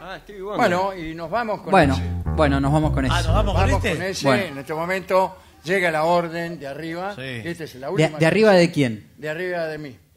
Ah, 0.00 0.18
Bueno, 0.56 0.94
y 0.94 1.14
nos 1.14 1.30
vamos 1.30 1.60
con 1.62 1.70
Bueno, 1.70 1.94
ese. 1.94 2.02
bueno, 2.36 2.60
nos 2.60 2.72
vamos 2.72 2.92
con 2.92 3.04
eso. 3.04 3.14
Ah, 3.14 3.22
nos 3.22 3.34
vamos 3.34 3.54
con 3.54 3.62
Vamos 3.62 3.84
este. 3.84 3.96
con 3.96 4.06
ese. 4.06 4.26
Bueno. 4.26 4.42
En 4.44 4.58
este 4.58 4.74
momento 4.74 5.36
llega 5.64 5.90
la 5.90 6.04
orden 6.04 6.58
de 6.58 6.66
arriba. 6.66 7.14
Sí. 7.14 7.20
Esta 7.22 7.64
es 7.64 7.74
la 7.76 7.86
¿De, 7.88 7.92
última. 7.92 8.18
de 8.18 8.26
arriba 8.26 8.52
de 8.52 8.70
quién? 8.70 9.10
De 9.16 9.28
arriba 9.28 9.66
de 9.66 9.78
mí. 9.78 9.96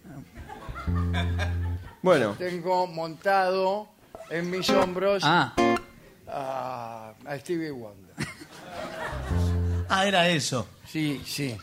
Bueno, 2.04 2.34
Tengo 2.36 2.88
montado 2.88 3.88
en 4.32 4.50
mis 4.50 4.68
hombros 4.72 5.22
Ah, 5.24 5.54
a, 6.28 7.14
a 7.24 7.38
Stevie 7.38 7.70
Wonder. 7.70 8.01
Ah, 9.94 10.06
era 10.08 10.26
eso. 10.30 10.66
Sí, 10.88 11.22
sí. 11.26 11.58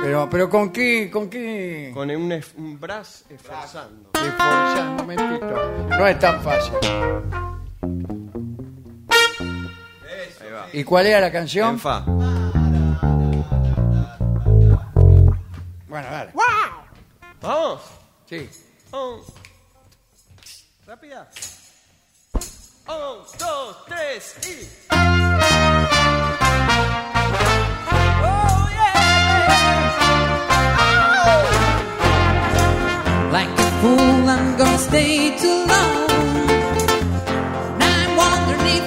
Pero, 0.00 0.28
pero 0.30 0.48
¿con 0.48 0.70
qué? 0.72 1.10
¿Con 1.10 1.28
qué? 1.28 1.90
con 1.92 2.08
un, 2.10 2.30
es- 2.32 2.52
un 2.56 2.78
brass 2.78 3.24
esforzando. 3.28 4.10
Esforzar, 4.14 4.88
un 4.90 4.96
momentito. 4.96 5.86
No 5.90 6.06
es 6.06 6.18
tan 6.20 6.40
fácil. 6.42 6.74
Ahí 10.40 10.50
va. 10.52 10.68
¿Y 10.72 10.84
cuál 10.84 11.06
era 11.06 11.20
la 11.20 11.32
canción? 11.32 11.70
En 11.70 11.78
fa. 11.80 12.00
Bueno, 15.88 16.08
dale. 16.10 16.32
Vamos. 17.40 17.80
Sí. 18.28 18.48
Rápida. 20.86 21.28
Un, 22.86 23.38
dos, 23.38 23.84
tres 23.86 24.36
y. 24.46 26.27
Like 33.36 33.52
a 33.66 33.70
fool, 33.80 34.28
I'm 34.34 34.56
gonna 34.56 34.78
stay 34.78 35.36
too 35.38 35.58
long. 35.72 36.06
Now 37.78 37.94
I'm 38.04 38.16
wondering 38.16 38.66
if 38.78 38.86